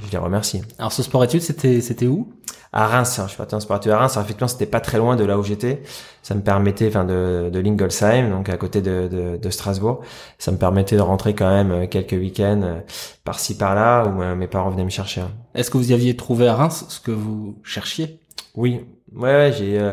je 0.07 0.13
les 0.13 0.19
remercie. 0.19 0.63
Alors 0.79 0.93
ce 0.93 1.03
sport 1.03 1.25
études, 1.25 1.43
c'était 1.43 1.81
c'était 1.81 2.07
où? 2.07 2.33
À 2.73 2.87
Reims. 2.87 3.19
Je 3.23 3.29
suis 3.29 3.37
parti 3.37 3.55
en 3.55 3.61
sport 3.61 3.77
à 3.77 3.97
Reims. 3.97 4.13
Alors, 4.13 4.25
effectivement, 4.25 4.49
c'était 4.49 4.67
pas 4.67 4.81
très 4.81 4.99
loin 4.99 5.17
de 5.17 5.25
là 5.25 5.39
où 5.39 5.43
j'étais. 5.43 5.83
Ça 6.23 6.35
me 6.35 6.43
permettait, 6.43 6.89
enfin, 6.89 7.05
de, 7.05 7.49
de 7.51 7.59
Lingolsheim, 7.61 8.31
donc 8.31 8.51
à 8.51 8.59
côté 8.59 8.83
de, 8.83 9.09
de, 9.09 9.39
de, 9.39 9.51
Strasbourg. 9.51 10.03
Ça 10.39 10.53
me 10.53 10.59
permettait 10.59 10.97
de 10.97 11.01
rentrer 11.01 11.35
quand 11.35 11.49
même 11.49 11.71
euh, 11.71 11.87
quelques 11.87 12.13
week-ends 12.13 12.61
euh, 12.63 12.81
par-ci 13.25 13.57
par-là 13.57 14.07
où 14.07 14.21
euh, 14.21 14.35
mes 14.35 14.49
parents 14.49 14.69
venaient 14.69 14.85
me 14.85 14.91
chercher. 14.91 15.23
Est-ce 15.55 15.71
que 15.71 15.79
vous 15.79 15.91
y 15.91 15.95
aviez 15.95 16.15
trouvé 16.15 16.47
à 16.47 16.55
Reims 16.55 16.85
ce 16.89 17.01
que 17.01 17.11
vous 17.11 17.59
cherchiez? 17.63 18.21
Oui, 18.55 18.85
ouais, 19.15 19.33
ouais 19.33 19.55
j'ai 19.57 19.93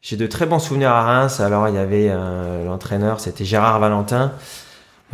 j'ai 0.00 0.16
de 0.16 0.26
très 0.26 0.46
bons 0.46 0.60
souvenirs 0.60 0.90
à 0.90 1.02
Reims. 1.02 1.40
Alors, 1.40 1.68
il 1.68 1.74
y 1.74 1.78
avait 1.78 2.08
l'entraîneur, 2.64 3.20
c'était 3.20 3.44
Gérard 3.44 3.80
Valentin. 3.80 4.32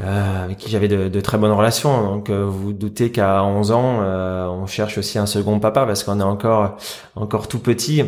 Euh, 0.00 0.44
avec 0.44 0.56
qui 0.56 0.70
j'avais 0.70 0.88
de, 0.88 1.08
de, 1.08 1.20
très 1.20 1.36
bonnes 1.36 1.52
relations. 1.52 2.02
Donc 2.02 2.30
euh, 2.30 2.44
vous, 2.46 2.72
doutez 2.72 3.12
qu'à 3.12 3.44
11 3.44 3.72
ans, 3.72 3.98
euh, 4.00 4.46
on 4.46 4.66
cherche 4.66 4.96
aussi 4.96 5.18
un 5.18 5.26
second 5.26 5.60
papa 5.60 5.84
parce 5.84 6.02
qu'on 6.02 6.18
est 6.18 6.24
encore 6.24 6.76
encore 7.14 7.46
tout 7.48 7.58
petit. 7.58 8.02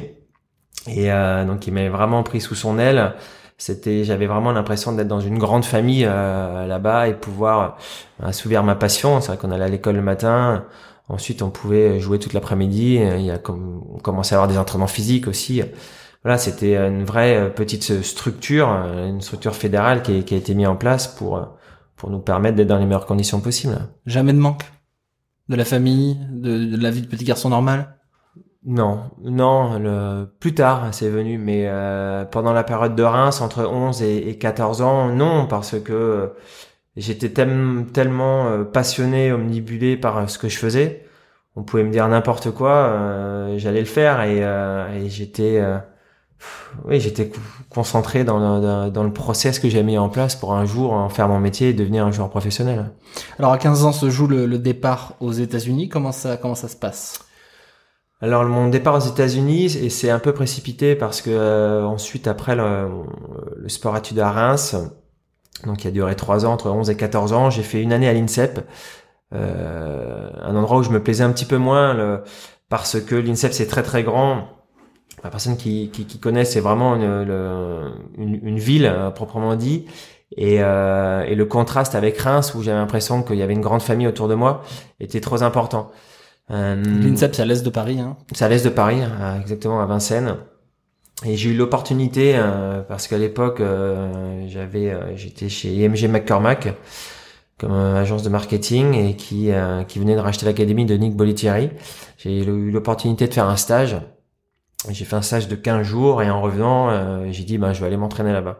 Et 0.86 1.12
euh, 1.12 1.44
donc 1.44 1.66
il 1.66 1.74
m'avait 1.74 1.88
vraiment 1.90 2.22
pris 2.22 2.40
sous 2.40 2.54
son 2.54 2.78
aile. 2.78 3.14
C'était, 3.58 4.04
j'avais 4.04 4.26
vraiment 4.26 4.52
l'impression 4.52 4.92
d'être 4.92 5.08
dans 5.08 5.20
une 5.20 5.38
grande 5.38 5.64
famille 5.64 6.04
là-bas 6.04 7.08
et 7.08 7.14
pouvoir 7.14 7.76
assouvir 8.22 8.64
ma 8.64 8.74
passion. 8.74 9.20
C'est 9.20 9.28
vrai 9.28 9.36
qu'on 9.36 9.52
allait 9.52 9.64
à 9.64 9.68
l'école 9.68 9.96
le 9.96 10.02
matin. 10.02 10.64
Ensuite, 11.08 11.42
on 11.42 11.50
pouvait 11.50 12.00
jouer 12.00 12.18
toute 12.18 12.32
l'après-midi. 12.32 12.94
Il 12.96 13.30
a 13.30 13.38
on 13.48 13.98
commençait 14.02 14.34
à 14.34 14.38
avoir 14.38 14.48
des 14.48 14.58
entraînements 14.58 14.86
physiques 14.86 15.28
aussi 15.28 15.62
voilà, 16.24 16.38
c'était 16.38 16.74
une 16.76 17.04
vraie 17.04 17.52
petite 17.54 18.02
structure, 18.02 18.66
une 18.68 19.20
structure 19.20 19.54
fédérale 19.54 20.02
qui, 20.02 20.24
qui 20.24 20.32
a 20.34 20.38
été 20.38 20.54
mise 20.54 20.66
en 20.66 20.74
place 20.74 21.06
pour 21.06 21.54
pour 21.96 22.10
nous 22.10 22.20
permettre 22.20 22.56
d'être 22.56 22.68
dans 22.68 22.78
les 22.78 22.86
meilleures 22.86 23.06
conditions 23.06 23.40
possibles. 23.40 23.78
Jamais 24.06 24.32
de 24.32 24.38
manque 24.38 24.64
de 25.48 25.56
la 25.56 25.64
famille, 25.64 26.18
de, 26.30 26.76
la 26.80 26.90
vie 26.90 27.02
de 27.02 27.06
petit 27.06 27.24
garçon 27.24 27.50
normal? 27.50 27.96
Non, 28.66 29.10
non, 29.22 29.78
le, 29.78 30.24
plus 30.40 30.54
tard 30.54 30.88
c'est 30.92 31.10
venu, 31.10 31.36
mais 31.36 31.64
euh, 31.66 32.24
pendant 32.24 32.54
la 32.54 32.64
période 32.64 32.94
de 32.94 33.02
Reims, 33.02 33.42
entre 33.42 33.66
11 33.66 34.02
et, 34.02 34.28
et 34.30 34.38
14 34.38 34.80
ans, 34.80 35.08
non, 35.08 35.46
parce 35.46 35.78
que 35.80 36.32
j'étais 36.96 37.28
tellement 37.28 38.46
euh, 38.46 38.64
passionné, 38.64 39.32
omnibulé 39.32 39.98
par 39.98 40.30
ce 40.30 40.38
que 40.38 40.48
je 40.48 40.58
faisais. 40.58 41.06
On 41.56 41.62
pouvait 41.62 41.84
me 41.84 41.90
dire 41.90 42.08
n'importe 42.08 42.50
quoi, 42.52 42.72
euh, 42.72 43.58
j'allais 43.58 43.80
le 43.80 43.86
faire 43.86 44.22
et, 44.22 44.38
et 44.38 45.10
j'étais 45.10 45.60
oui, 46.84 47.00
j'étais 47.00 47.30
concentré 47.70 48.24
dans 48.24 48.38
le, 48.38 48.90
dans 48.90 49.04
le 49.04 49.12
process 49.12 49.58
que 49.58 49.68
j'ai 49.68 49.82
mis 49.82 49.98
en 49.98 50.08
place 50.08 50.36
pour 50.36 50.54
un 50.54 50.64
jour 50.64 50.92
en 50.92 51.08
faire 51.08 51.28
mon 51.28 51.40
métier 51.40 51.70
et 51.70 51.72
devenir 51.72 52.04
un 52.04 52.12
joueur 52.12 52.30
professionnel. 52.30 52.90
Alors 53.38 53.52
à 53.52 53.58
15 53.58 53.84
ans 53.84 53.92
se 53.92 54.10
joue 54.10 54.26
le, 54.26 54.46
le 54.46 54.58
départ 54.58 55.14
aux 55.20 55.32
États-Unis. 55.32 55.88
Comment 55.88 56.12
ça 56.12 56.36
comment 56.36 56.54
ça 56.54 56.68
se 56.68 56.76
passe? 56.76 57.20
Alors 58.20 58.44
mon 58.44 58.68
départ 58.68 58.94
aux 58.94 59.06
États-Unis 59.06 59.76
et 59.76 59.90
c'est 59.90 60.10
un 60.10 60.18
peu 60.18 60.32
précipité 60.32 60.94
parce 60.96 61.20
que 61.20 61.30
euh, 61.30 61.84
ensuite 61.84 62.26
après 62.26 62.56
le, 62.56 62.88
le 63.56 63.68
sport 63.68 63.96
études 63.96 64.18
à 64.18 64.30
Reims, 64.30 64.76
donc 65.66 65.84
il 65.84 65.88
a 65.88 65.90
duré 65.90 66.16
trois 66.16 66.46
ans 66.46 66.52
entre 66.52 66.70
11 66.70 66.90
et 66.90 66.96
14 66.96 67.32
ans, 67.32 67.50
j'ai 67.50 67.62
fait 67.62 67.82
une 67.82 67.92
année 67.92 68.08
à 68.08 68.12
l'INSEP, 68.12 68.66
euh, 69.34 70.30
un 70.42 70.56
endroit 70.56 70.78
où 70.78 70.82
je 70.82 70.90
me 70.90 71.02
plaisais 71.02 71.24
un 71.24 71.32
petit 71.32 71.44
peu 71.44 71.58
moins 71.58 71.92
le, 71.94 72.22
parce 72.68 73.00
que 73.00 73.14
l'INSEP 73.14 73.52
c'est 73.52 73.66
très 73.66 73.82
très 73.82 74.02
grand 74.02 74.48
la 75.24 75.30
personne 75.30 75.56
qui, 75.56 75.90
qui, 75.90 76.04
qui 76.04 76.18
connaît, 76.18 76.44
c'est 76.44 76.60
vraiment 76.60 76.94
une, 76.96 77.94
une, 78.18 78.40
une, 78.42 78.58
ville 78.58 78.92
proprement 79.14 79.56
dit. 79.56 79.86
Et, 80.36 80.58
euh, 80.60 81.24
et 81.24 81.34
le 81.34 81.44
contraste 81.46 81.94
avec 81.94 82.18
Reims, 82.18 82.54
où 82.54 82.62
j'avais 82.62 82.78
l'impression 82.78 83.22
qu'il 83.22 83.36
y 83.36 83.42
avait 83.42 83.54
une 83.54 83.60
grande 83.60 83.82
famille 83.82 84.06
autour 84.06 84.28
de 84.28 84.34
moi, 84.34 84.62
était 85.00 85.20
trop 85.20 85.42
important. 85.42 85.90
Euh, 86.50 86.76
L'INSEP, 86.76 87.34
c'est 87.34 87.42
à 87.42 87.46
l'est 87.46 87.64
de 87.64 87.70
Paris. 87.70 87.98
Hein. 88.00 88.16
C'est 88.32 88.44
à 88.44 88.48
l'est 88.48 88.64
de 88.64 88.70
Paris, 88.70 89.00
exactement 89.40 89.80
à 89.80 89.86
Vincennes. 89.86 90.36
Et 91.24 91.36
j'ai 91.36 91.50
eu 91.50 91.54
l'opportunité 91.54 92.34
euh, 92.36 92.82
parce 92.82 93.06
qu'à 93.06 93.18
l'époque, 93.18 93.60
euh, 93.60 94.44
j'avais, 94.48 94.90
euh, 94.90 95.16
j'étais 95.16 95.48
chez 95.48 95.72
IMG 95.72 96.08
McCormack 96.08 96.74
comme 97.56 97.72
agence 97.72 98.24
de 98.24 98.28
marketing 98.28 98.94
et 98.94 99.14
qui 99.14 99.50
qui 99.86 99.98
venait 100.00 100.16
de 100.16 100.20
racheter 100.20 100.44
l'académie 100.44 100.86
de 100.86 100.96
Nick 100.96 101.14
Bolitieri. 101.14 101.70
J'ai 102.18 102.42
eu 102.42 102.70
l'opportunité 102.72 103.28
de 103.28 103.32
faire 103.32 103.48
un 103.48 103.56
stage. 103.56 103.96
J'ai 104.90 105.04
fait 105.04 105.16
un 105.16 105.22
stage 105.22 105.48
de 105.48 105.54
15 105.54 105.86
jours 105.86 106.22
et 106.22 106.30
en 106.30 106.40
revenant, 106.42 107.30
j'ai 107.30 107.44
dit 107.44 107.58
ben 107.58 107.72
je 107.72 107.80
vais 107.80 107.86
aller 107.86 107.96
m'entraîner 107.96 108.32
là-bas. 108.32 108.58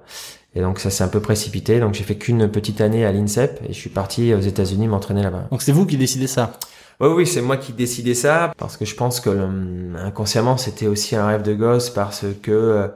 Et 0.54 0.60
donc 0.60 0.78
ça 0.78 0.90
s'est 0.90 1.04
un 1.04 1.08
peu 1.08 1.20
précipité. 1.20 1.80
Donc 1.80 1.94
j'ai 1.94 2.04
fait 2.04 2.16
qu'une 2.16 2.48
petite 2.48 2.80
année 2.80 3.04
à 3.04 3.12
l'INSEP 3.12 3.60
et 3.68 3.72
je 3.72 3.78
suis 3.78 3.90
parti 3.90 4.32
aux 4.34 4.40
États-Unis 4.40 4.88
m'entraîner 4.88 5.22
là-bas. 5.22 5.48
Donc 5.50 5.62
c'est 5.62 5.72
vous 5.72 5.86
qui 5.86 5.96
décidez 5.96 6.26
ça? 6.26 6.52
Oui, 7.00 7.08
oui, 7.08 7.26
c'est 7.26 7.42
moi 7.42 7.56
qui 7.56 7.72
décidais 7.72 8.14
ça 8.14 8.52
parce 8.56 8.76
que 8.76 8.84
je 8.84 8.94
pense 8.94 9.18
que 9.20 9.30
euh, 9.30 9.94
inconsciemment 9.98 10.56
c'était 10.56 10.86
aussi 10.86 11.16
un 11.16 11.26
rêve 11.26 11.42
de 11.42 11.52
gosse 11.52 11.90
parce 11.90 12.24
que 12.40 12.52
euh, 12.52 12.88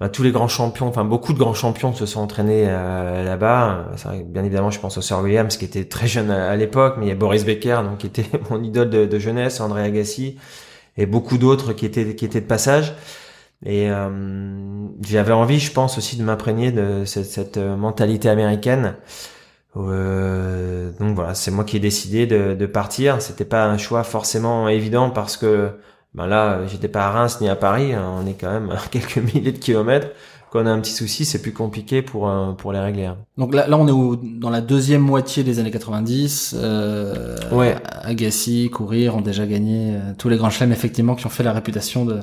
bah, 0.00 0.08
tous 0.08 0.24
les 0.24 0.32
grands 0.32 0.48
champions, 0.48 0.88
enfin 0.88 1.04
beaucoup 1.04 1.32
de 1.32 1.38
grands 1.38 1.54
champions 1.54 1.94
se 1.94 2.04
sont 2.04 2.20
entraînés 2.20 2.66
euh, 2.66 3.24
là-bas. 3.24 3.90
Bien 4.26 4.42
évidemment, 4.42 4.72
je 4.72 4.80
pense 4.80 4.98
au 4.98 5.02
Sir 5.02 5.20
Williams 5.20 5.56
qui 5.56 5.64
était 5.64 5.84
très 5.84 6.08
jeune 6.08 6.32
à, 6.32 6.56
l'époque, 6.56 6.96
mais 6.98 7.06
il 7.06 7.08
y 7.10 7.12
a 7.12 7.14
Boris 7.14 7.44
Becker 7.44 7.82
donc 7.84 7.98
qui 7.98 8.06
était 8.08 8.26
mon 8.50 8.60
idole 8.62 8.90
de, 8.90 9.06
de 9.06 9.18
jeunesse, 9.20 9.60
André 9.60 9.82
Agassi 9.82 10.36
et 10.98 11.06
beaucoup 11.06 11.38
d'autres 11.38 11.72
qui 11.72 11.86
étaient 11.86 12.14
qui 12.14 12.26
étaient 12.26 12.42
de 12.42 12.46
passage. 12.46 12.94
Et 13.66 13.88
j'avais 15.00 15.32
envie, 15.32 15.58
je 15.58 15.72
pense 15.72 15.98
aussi, 15.98 16.16
de 16.16 16.22
m'imprégner 16.22 16.70
de 16.70 17.04
cette, 17.04 17.26
cette 17.26 17.58
mentalité 17.58 18.28
américaine. 18.28 18.94
Euh, 19.76 20.90
donc 20.98 21.14
voilà, 21.14 21.34
c'est 21.34 21.50
moi 21.50 21.64
qui 21.64 21.76
ai 21.76 21.80
décidé 21.80 22.26
de, 22.26 22.54
de 22.54 22.66
partir. 22.66 23.20
C'était 23.22 23.44
pas 23.44 23.66
un 23.66 23.78
choix 23.78 24.02
forcément 24.04 24.68
évident 24.68 25.10
parce 25.10 25.36
que 25.36 25.70
ben 26.14 26.26
là, 26.26 26.66
j'étais 26.66 26.88
pas 26.88 27.06
à 27.06 27.10
Reims 27.10 27.40
ni 27.40 27.48
à 27.48 27.56
Paris. 27.56 27.92
Hein. 27.94 28.04
On 28.20 28.26
est 28.26 28.34
quand 28.34 28.50
même 28.50 28.70
à 28.70 28.78
quelques 28.90 29.18
milliers 29.18 29.52
de 29.52 29.58
kilomètres. 29.58 30.08
Quand 30.50 30.62
on 30.62 30.66
a 30.66 30.70
un 30.70 30.80
petit 30.80 30.92
souci, 30.92 31.24
c'est 31.24 31.42
plus 31.42 31.52
compliqué 31.52 32.02
pour 32.02 32.28
euh, 32.28 32.52
pour 32.52 32.72
les 32.72 32.78
régler. 32.78 33.04
Hein. 33.04 33.18
Donc 33.36 33.54
là, 33.54 33.66
là, 33.66 33.76
on 33.76 33.86
est 33.86 34.38
dans 34.38 34.50
la 34.50 34.60
deuxième 34.60 35.02
moitié 35.02 35.44
des 35.44 35.58
années 35.58 35.70
90. 35.70 36.54
Euh, 36.56 37.36
ouais. 37.52 37.76
Agassi, 38.02 38.70
Courir 38.70 39.16
ont 39.16 39.20
déjà 39.20 39.46
gagné 39.46 39.94
euh, 39.94 40.12
tous 40.16 40.28
les 40.28 40.36
grands 40.36 40.50
chelems 40.50 40.72
effectivement 40.72 41.14
qui 41.14 41.26
ont 41.26 41.30
fait 41.30 41.42
la 41.44 41.52
réputation 41.52 42.04
de 42.04 42.20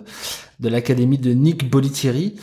de 0.59 0.69
l'académie 0.69 1.17
de 1.17 1.31
Nick 1.31 1.69
Bolitieri 1.69 2.35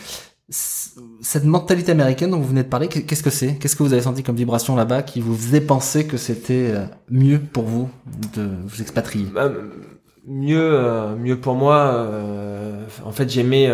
cette 0.53 1.45
mentalité 1.45 1.93
américaine 1.93 2.31
dont 2.31 2.39
vous 2.39 2.49
venez 2.49 2.63
de 2.63 2.69
parler, 2.69 2.89
qu'est-ce 2.89 3.23
que 3.23 3.31
c'est? 3.31 3.57
Qu'est-ce 3.57 3.77
que 3.77 3.83
vous 3.83 3.93
avez 3.93 4.03
senti 4.03 4.23
comme 4.23 4.37
vibration 4.37 4.77
là-bas 4.77 5.03
qui 5.03 5.21
vous 5.21 5.35
faisait 5.35 5.61
penser 5.61 6.07
que 6.07 6.17
c'était 6.17 6.73
euh, 6.73 6.85
mieux 7.11 7.39
pour 7.39 7.65
vous 7.65 7.89
de 8.35 8.49
vous 8.67 8.83
expatrier? 8.83 9.27
Bah, 9.33 9.51
Mieux, 10.27 10.75
euh, 10.75 11.17
mieux 11.17 11.41
pour 11.41 11.55
moi. 11.55 11.95
Euh, 11.95 12.85
en 13.05 13.11
fait, 13.13 13.29
j'aimais. 13.29 13.71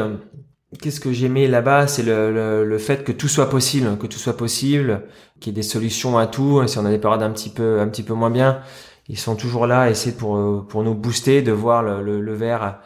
Qu'est-ce 0.82 1.00
que 1.00 1.12
j'aimais 1.12 1.46
là-bas 1.46 1.86
C'est 1.86 2.02
le, 2.02 2.64
le, 2.64 2.78
fait 2.78 3.02
que 3.02 3.12
tout 3.12 3.28
soit 3.28 3.48
possible, 3.48 3.96
que 3.96 4.06
tout 4.06 4.18
soit 4.18 4.36
possible, 4.36 5.04
qu'il 5.40 5.52
y 5.52 5.54
ait 5.54 5.60
des 5.60 5.62
solutions 5.62 6.18
à 6.18 6.26
tout. 6.26 6.66
Si 6.66 6.78
on 6.78 6.84
a 6.84 6.90
des 6.90 6.98
périodes 6.98 7.22
un 7.22 7.30
petit 7.30 7.48
peu, 7.48 7.80
un 7.80 7.88
petit 7.88 8.02
peu 8.02 8.12
moins 8.12 8.30
bien, 8.30 8.60
ils 9.08 9.18
sont 9.18 9.34
toujours 9.34 9.66
là, 9.66 9.88
essayer 9.88 10.14
pour 10.14 10.66
pour 10.68 10.82
nous 10.82 10.94
booster, 10.94 11.40
de 11.40 11.52
voir 11.52 11.82
le, 11.82 12.02
le, 12.02 12.20
le 12.20 12.34
verre 12.34 12.80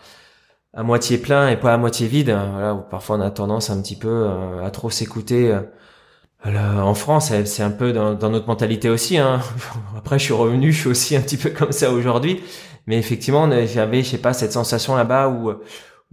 à 0.74 0.82
moitié 0.82 1.18
plein 1.18 1.48
et 1.48 1.56
pas 1.56 1.74
à 1.74 1.76
moitié 1.76 2.06
vide. 2.06 2.30
Voilà, 2.52 2.74
parfois 2.90 3.16
on 3.16 3.20
a 3.20 3.30
tendance 3.30 3.70
un 3.70 3.80
petit 3.82 3.96
peu 3.96 4.08
euh, 4.08 4.64
à 4.64 4.70
trop 4.70 4.90
s'écouter. 4.90 5.50
Euh, 6.46 6.80
en 6.80 6.94
France, 6.94 7.32
c'est 7.44 7.62
un 7.62 7.70
peu 7.70 7.92
dans, 7.92 8.14
notre 8.30 8.46
mentalité 8.46 8.90
aussi. 8.90 9.18
Hein. 9.18 9.40
Après, 9.96 10.18
je 10.18 10.24
suis 10.24 10.34
revenu, 10.34 10.72
je 10.72 10.80
suis 10.80 10.88
aussi 10.88 11.16
un 11.16 11.20
petit 11.20 11.36
peu 11.36 11.50
comme 11.50 11.72
ça 11.72 11.90
aujourd'hui. 11.92 12.42
Mais 12.86 12.98
effectivement, 12.98 13.48
j'avais, 13.66 14.02
je 14.02 14.10
sais 14.10 14.18
pas, 14.18 14.32
cette 14.32 14.52
sensation 14.52 14.96
là-bas 14.96 15.28
où 15.28 15.52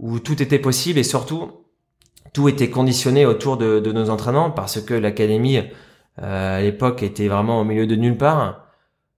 où 0.00 0.18
tout 0.18 0.42
était 0.42 0.58
possible 0.58 0.98
et 0.98 1.02
surtout 1.02 1.59
tout 2.32 2.48
était 2.48 2.70
conditionné 2.70 3.26
autour 3.26 3.56
de, 3.56 3.80
nos 3.92 4.10
entraînements 4.10 4.50
parce 4.50 4.80
que 4.80 4.94
l'académie 4.94 5.58
euh, 6.22 6.58
à 6.58 6.60
l'époque 6.62 7.02
était 7.02 7.28
vraiment 7.28 7.60
au 7.60 7.64
milieu 7.64 7.86
de 7.86 7.96
nulle 7.96 8.16
part 8.16 8.66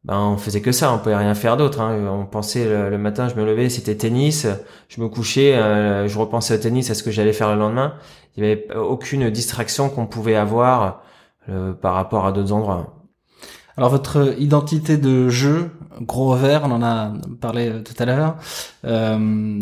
ben 0.04 0.18
on 0.18 0.36
faisait 0.36 0.60
que 0.60 0.72
ça, 0.72 0.92
on 0.92 0.98
pouvait 0.98 1.16
rien 1.16 1.34
faire 1.34 1.56
d'autre. 1.56 1.80
Hein. 1.80 2.08
On 2.08 2.26
pensait 2.26 2.66
le, 2.90 2.98
matin, 2.98 3.28
je 3.28 3.36
me 3.36 3.44
levais, 3.44 3.68
c'était 3.68 3.96
tennis, 3.96 4.46
je 4.88 5.00
me 5.00 5.08
couchais, 5.08 5.54
euh, 5.56 6.08
je 6.08 6.18
repensais 6.18 6.54
au 6.54 6.58
tennis, 6.58 6.90
à 6.90 6.94
ce 6.94 7.02
que 7.04 7.10
j'allais 7.12 7.32
faire 7.32 7.52
le 7.52 7.58
lendemain. 7.58 7.94
Il 8.36 8.44
y 8.44 8.46
avait 8.46 8.74
aucune 8.74 9.30
distraction 9.30 9.88
qu'on 9.88 10.06
pouvait 10.06 10.34
avoir 10.34 11.02
euh, 11.48 11.72
par 11.72 11.94
rapport 11.94 12.26
à 12.26 12.32
d'autres 12.32 12.52
endroits. 12.52 13.01
Alors 13.76 13.90
votre 13.90 14.34
identité 14.38 14.96
de 14.96 15.28
jeu, 15.28 15.70
gros 16.00 16.34
vert, 16.34 16.62
on 16.64 16.72
en 16.72 16.82
a 16.82 17.12
parlé 17.40 17.68
euh, 17.68 17.82
tout 17.82 17.94
à 17.98 18.04
l'heure, 18.04 18.36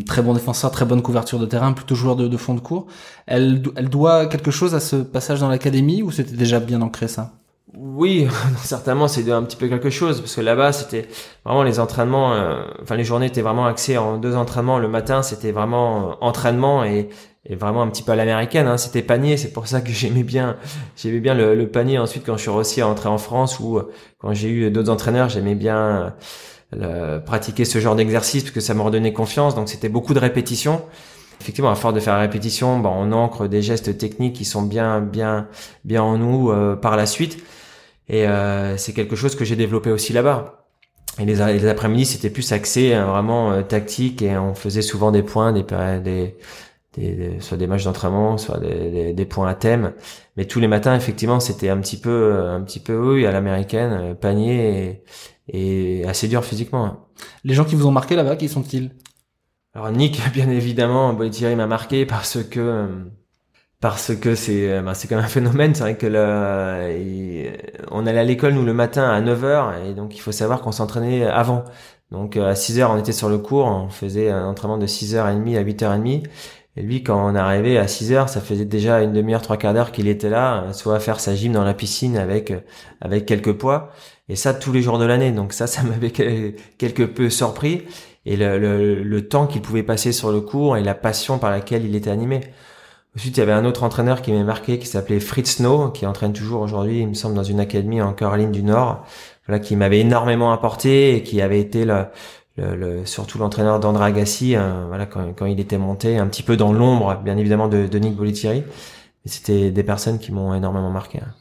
très 0.06 0.22
bon 0.22 0.34
défenseur, 0.34 0.70
très 0.70 0.84
bonne 0.84 1.02
couverture 1.02 1.38
de 1.38 1.46
terrain, 1.46 1.72
plutôt 1.72 1.94
joueur 1.94 2.16
de, 2.16 2.28
de 2.28 2.36
fond 2.36 2.54
de 2.54 2.60
cours. 2.60 2.86
Elle, 3.26 3.62
elle 3.76 3.88
doit 3.88 4.26
quelque 4.26 4.50
chose 4.50 4.74
à 4.74 4.80
ce 4.80 4.96
passage 4.96 5.40
dans 5.40 5.48
l'académie 5.48 6.02
ou 6.02 6.10
c'était 6.10 6.36
déjà 6.36 6.60
bien 6.60 6.82
ancré 6.82 7.08
ça? 7.08 7.32
Oui, 7.76 8.26
certainement, 8.58 9.06
c'est 9.08 9.30
un 9.30 9.42
petit 9.42 9.56
peu 9.56 9.68
quelque 9.68 9.90
chose 9.90 10.20
parce 10.20 10.34
que 10.34 10.40
là-bas, 10.40 10.72
c'était 10.72 11.08
vraiment 11.44 11.62
les 11.62 11.78
entraînements. 11.78 12.34
Euh, 12.34 12.62
enfin, 12.82 12.96
les 12.96 13.04
journées 13.04 13.26
étaient 13.26 13.42
vraiment 13.42 13.66
axées 13.66 13.96
en 13.96 14.18
deux 14.18 14.34
entraînements. 14.34 14.78
Le 14.78 14.88
matin, 14.88 15.22
c'était 15.22 15.52
vraiment 15.52 16.10
euh, 16.10 16.14
entraînement 16.20 16.84
et, 16.84 17.08
et, 17.44 17.54
vraiment 17.54 17.82
un 17.82 17.88
petit 17.88 18.02
peu 18.02 18.12
à 18.12 18.16
l'américaine. 18.16 18.66
Hein, 18.66 18.76
c'était 18.76 19.02
panier. 19.02 19.36
C'est 19.36 19.52
pour 19.52 19.66
ça 19.66 19.80
que 19.80 19.90
j'aimais 19.92 20.22
bien, 20.22 20.56
j'aimais 20.96 21.20
bien 21.20 21.34
le, 21.34 21.68
panier. 21.68 21.98
Ensuite, 21.98 22.24
quand 22.24 22.36
je 22.36 22.42
suis 22.42 22.50
réussi 22.50 22.80
à 22.80 22.88
entrer 22.88 23.08
en 23.08 23.18
France 23.18 23.60
ou 23.60 23.78
euh, 23.78 23.90
quand 24.18 24.32
j'ai 24.34 24.48
eu 24.48 24.70
d'autres 24.70 24.90
entraîneurs, 24.90 25.28
j'aimais 25.28 25.54
bien 25.54 26.14
pratiquer 27.26 27.64
ce 27.64 27.80
genre 27.80 27.96
d'exercice 27.96 28.44
parce 28.44 28.54
que 28.54 28.60
ça 28.60 28.74
me 28.74 28.82
redonnait 28.82 29.12
confiance. 29.12 29.54
Donc, 29.54 29.68
c'était 29.68 29.88
beaucoup 29.88 30.14
de 30.14 30.20
répétitions 30.20 30.82
effectivement, 31.40 31.70
à 31.70 31.74
force 31.74 31.94
de 31.94 32.00
faire 32.00 32.12
la 32.12 32.20
répétition, 32.20 32.78
bon, 32.78 32.90
on 32.94 33.12
ancre 33.12 33.48
des 33.48 33.62
gestes 33.62 33.96
techniques 33.96 34.34
qui 34.36 34.44
sont 34.44 34.60
bien, 34.60 35.00
bien, 35.00 35.48
bien 35.86 36.02
en 36.02 36.18
nous 36.18 36.52
par 36.82 36.98
la 36.98 37.06
suite. 37.06 37.42
Et 38.10 38.26
euh, 38.26 38.76
c'est 38.76 38.92
quelque 38.92 39.14
chose 39.14 39.36
que 39.36 39.44
j'ai 39.44 39.54
développé 39.54 39.92
aussi 39.92 40.12
là-bas. 40.12 40.66
Et 41.20 41.24
les, 41.24 41.36
les 41.36 41.68
après-midi, 41.68 42.04
c'était 42.04 42.30
plus 42.30 42.50
axé 42.52 42.92
hein, 42.92 43.06
vraiment 43.06 43.52
euh, 43.52 43.62
tactique 43.62 44.20
et 44.20 44.36
on 44.36 44.54
faisait 44.54 44.82
souvent 44.82 45.12
des 45.12 45.22
points, 45.22 45.52
des, 45.52 45.64
des, 46.00 46.36
des, 46.96 47.40
soit 47.40 47.56
des 47.56 47.66
matchs 47.66 47.84
d'entraînement, 47.84 48.38
soit 48.38 48.58
des, 48.58 49.12
des, 49.12 49.24
points 49.24 49.48
à 49.48 49.54
thème. 49.54 49.92
Mais 50.36 50.44
tous 50.46 50.60
les 50.60 50.68
matins, 50.68 50.94
effectivement, 50.94 51.40
c'était 51.40 51.68
un 51.68 51.78
petit 51.78 51.98
peu, 51.98 52.10
euh, 52.10 52.56
un 52.56 52.60
petit 52.62 52.80
peu 52.80 52.96
oui, 52.96 53.26
à 53.26 53.32
l'américaine, 53.32 54.14
panier 54.16 55.02
et, 55.48 56.00
et, 56.00 56.08
assez 56.08 56.28
dur 56.28 56.44
physiquement. 56.44 56.84
Hein. 56.84 56.98
Les 57.44 57.54
gens 57.54 57.64
qui 57.64 57.74
vous 57.76 57.86
ont 57.86 57.92
marqué 57.92 58.16
là-bas, 58.16 58.36
qui 58.36 58.48
sont-ils? 58.48 58.90
Alors 59.74 59.90
Nick, 59.92 60.20
bien 60.32 60.50
évidemment, 60.50 61.14
Thierry 61.30 61.56
m'a 61.56 61.66
marqué 61.66 62.06
parce 62.06 62.42
que 62.42 62.88
parce 63.80 64.14
que 64.14 64.34
c'est 64.34 64.80
bah, 64.82 64.94
c'est 64.94 65.08
quand 65.08 65.16
même 65.16 65.24
un 65.24 65.28
phénomène 65.28 65.74
c'est 65.74 65.82
vrai 65.82 65.96
que 65.96 66.06
là, 66.06 66.86
on 67.90 68.06
allait 68.06 68.18
à 68.18 68.24
l'école 68.24 68.52
nous 68.52 68.64
le 68.64 68.74
matin 68.74 69.08
à 69.08 69.20
9h 69.22 69.86
et 69.86 69.94
donc 69.94 70.14
il 70.14 70.20
faut 70.20 70.32
savoir 70.32 70.60
qu'on 70.60 70.72
s'entraînait 70.72 71.24
avant 71.24 71.64
donc 72.10 72.36
à 72.36 72.52
6h 72.52 72.86
on 72.90 72.98
était 72.98 73.12
sur 73.12 73.30
le 73.30 73.38
cours 73.38 73.66
on 73.66 73.88
faisait 73.88 74.30
un 74.30 74.46
entraînement 74.46 74.76
de 74.76 74.86
6h30 74.86 75.56
à 75.56 75.64
8h30 75.64 76.24
et 76.80 76.82
lui 76.82 77.02
quand 77.02 77.30
on 77.30 77.34
arrivait 77.34 77.76
à 77.76 77.84
6h 77.84 78.28
ça 78.28 78.40
faisait 78.40 78.64
déjà 78.64 79.02
une 79.02 79.12
demi-heure 79.12 79.42
trois 79.42 79.58
quarts 79.58 79.74
d'heure 79.74 79.92
qu'il 79.92 80.08
était 80.08 80.30
là 80.30 80.72
soit 80.72 80.96
à 80.96 81.00
faire 81.00 81.20
sa 81.20 81.34
gym 81.34 81.52
dans 81.52 81.64
la 81.64 81.74
piscine 81.74 82.16
avec 82.16 82.52
avec 83.00 83.26
quelques 83.26 83.52
poids. 83.52 83.90
Et 84.30 84.36
ça 84.36 84.54
tous 84.54 84.72
les 84.72 84.80
jours 84.80 84.98
de 84.98 85.04
l'année. 85.04 85.32
Donc 85.32 85.52
ça 85.52 85.66
ça 85.66 85.82
m'avait 85.82 86.10
quelque 86.10 87.02
peu 87.02 87.28
surpris. 87.28 87.82
Et 88.26 88.36
le, 88.36 88.58
le, 88.58 89.02
le 89.02 89.28
temps 89.28 89.46
qu'il 89.46 89.62
pouvait 89.62 89.82
passer 89.82 90.12
sur 90.12 90.30
le 90.30 90.40
cours 90.40 90.76
et 90.76 90.82
la 90.82 90.94
passion 90.94 91.38
par 91.38 91.50
laquelle 91.50 91.84
il 91.84 91.96
était 91.96 92.10
animé. 92.10 92.40
Ensuite, 93.16 93.36
il 93.36 93.40
y 93.40 93.42
avait 93.42 93.52
un 93.52 93.64
autre 93.64 93.82
entraîneur 93.82 94.22
qui 94.22 94.30
m'est 94.30 94.44
marqué, 94.44 94.78
qui 94.78 94.86
s'appelait 94.86 95.18
Fritz 95.18 95.56
Snow, 95.56 95.90
qui 95.90 96.06
entraîne 96.06 96.32
toujours 96.32 96.60
aujourd'hui, 96.60 97.00
il 97.00 97.08
me 97.08 97.14
semble, 97.14 97.34
dans 97.34 97.42
une 97.42 97.58
académie 97.58 98.00
en 98.00 98.12
Caroline 98.12 98.52
du 98.52 98.62
Nord. 98.62 99.04
Voilà, 99.46 99.58
qui 99.58 99.74
m'avait 99.74 99.98
énormément 100.00 100.52
apporté 100.52 101.16
et 101.16 101.22
qui 101.24 101.42
avait 101.42 101.58
été 101.60 101.84
le, 101.84 102.04
le, 102.56 103.06
surtout 103.06 103.38
l'entraîneur 103.38 103.80
d'André 103.80 104.06
Agassi, 104.06 104.56
euh, 104.56 104.84
voilà, 104.88 105.06
quand, 105.06 105.32
quand, 105.36 105.46
il 105.46 105.60
était 105.60 105.78
monté, 105.78 106.18
un 106.18 106.26
petit 106.26 106.42
peu 106.42 106.56
dans 106.56 106.72
l'ombre, 106.72 107.20
bien 107.24 107.36
évidemment, 107.36 107.68
de, 107.68 107.86
de 107.86 107.98
Nick 107.98 108.16
Bolitieri. 108.16 108.64
C'était 109.24 109.70
des 109.70 109.82
personnes 109.82 110.18
qui 110.18 110.32
m'ont 110.32 110.54
énormément 110.54 110.90
marqué. 110.90 111.18
Hein. 111.18 111.34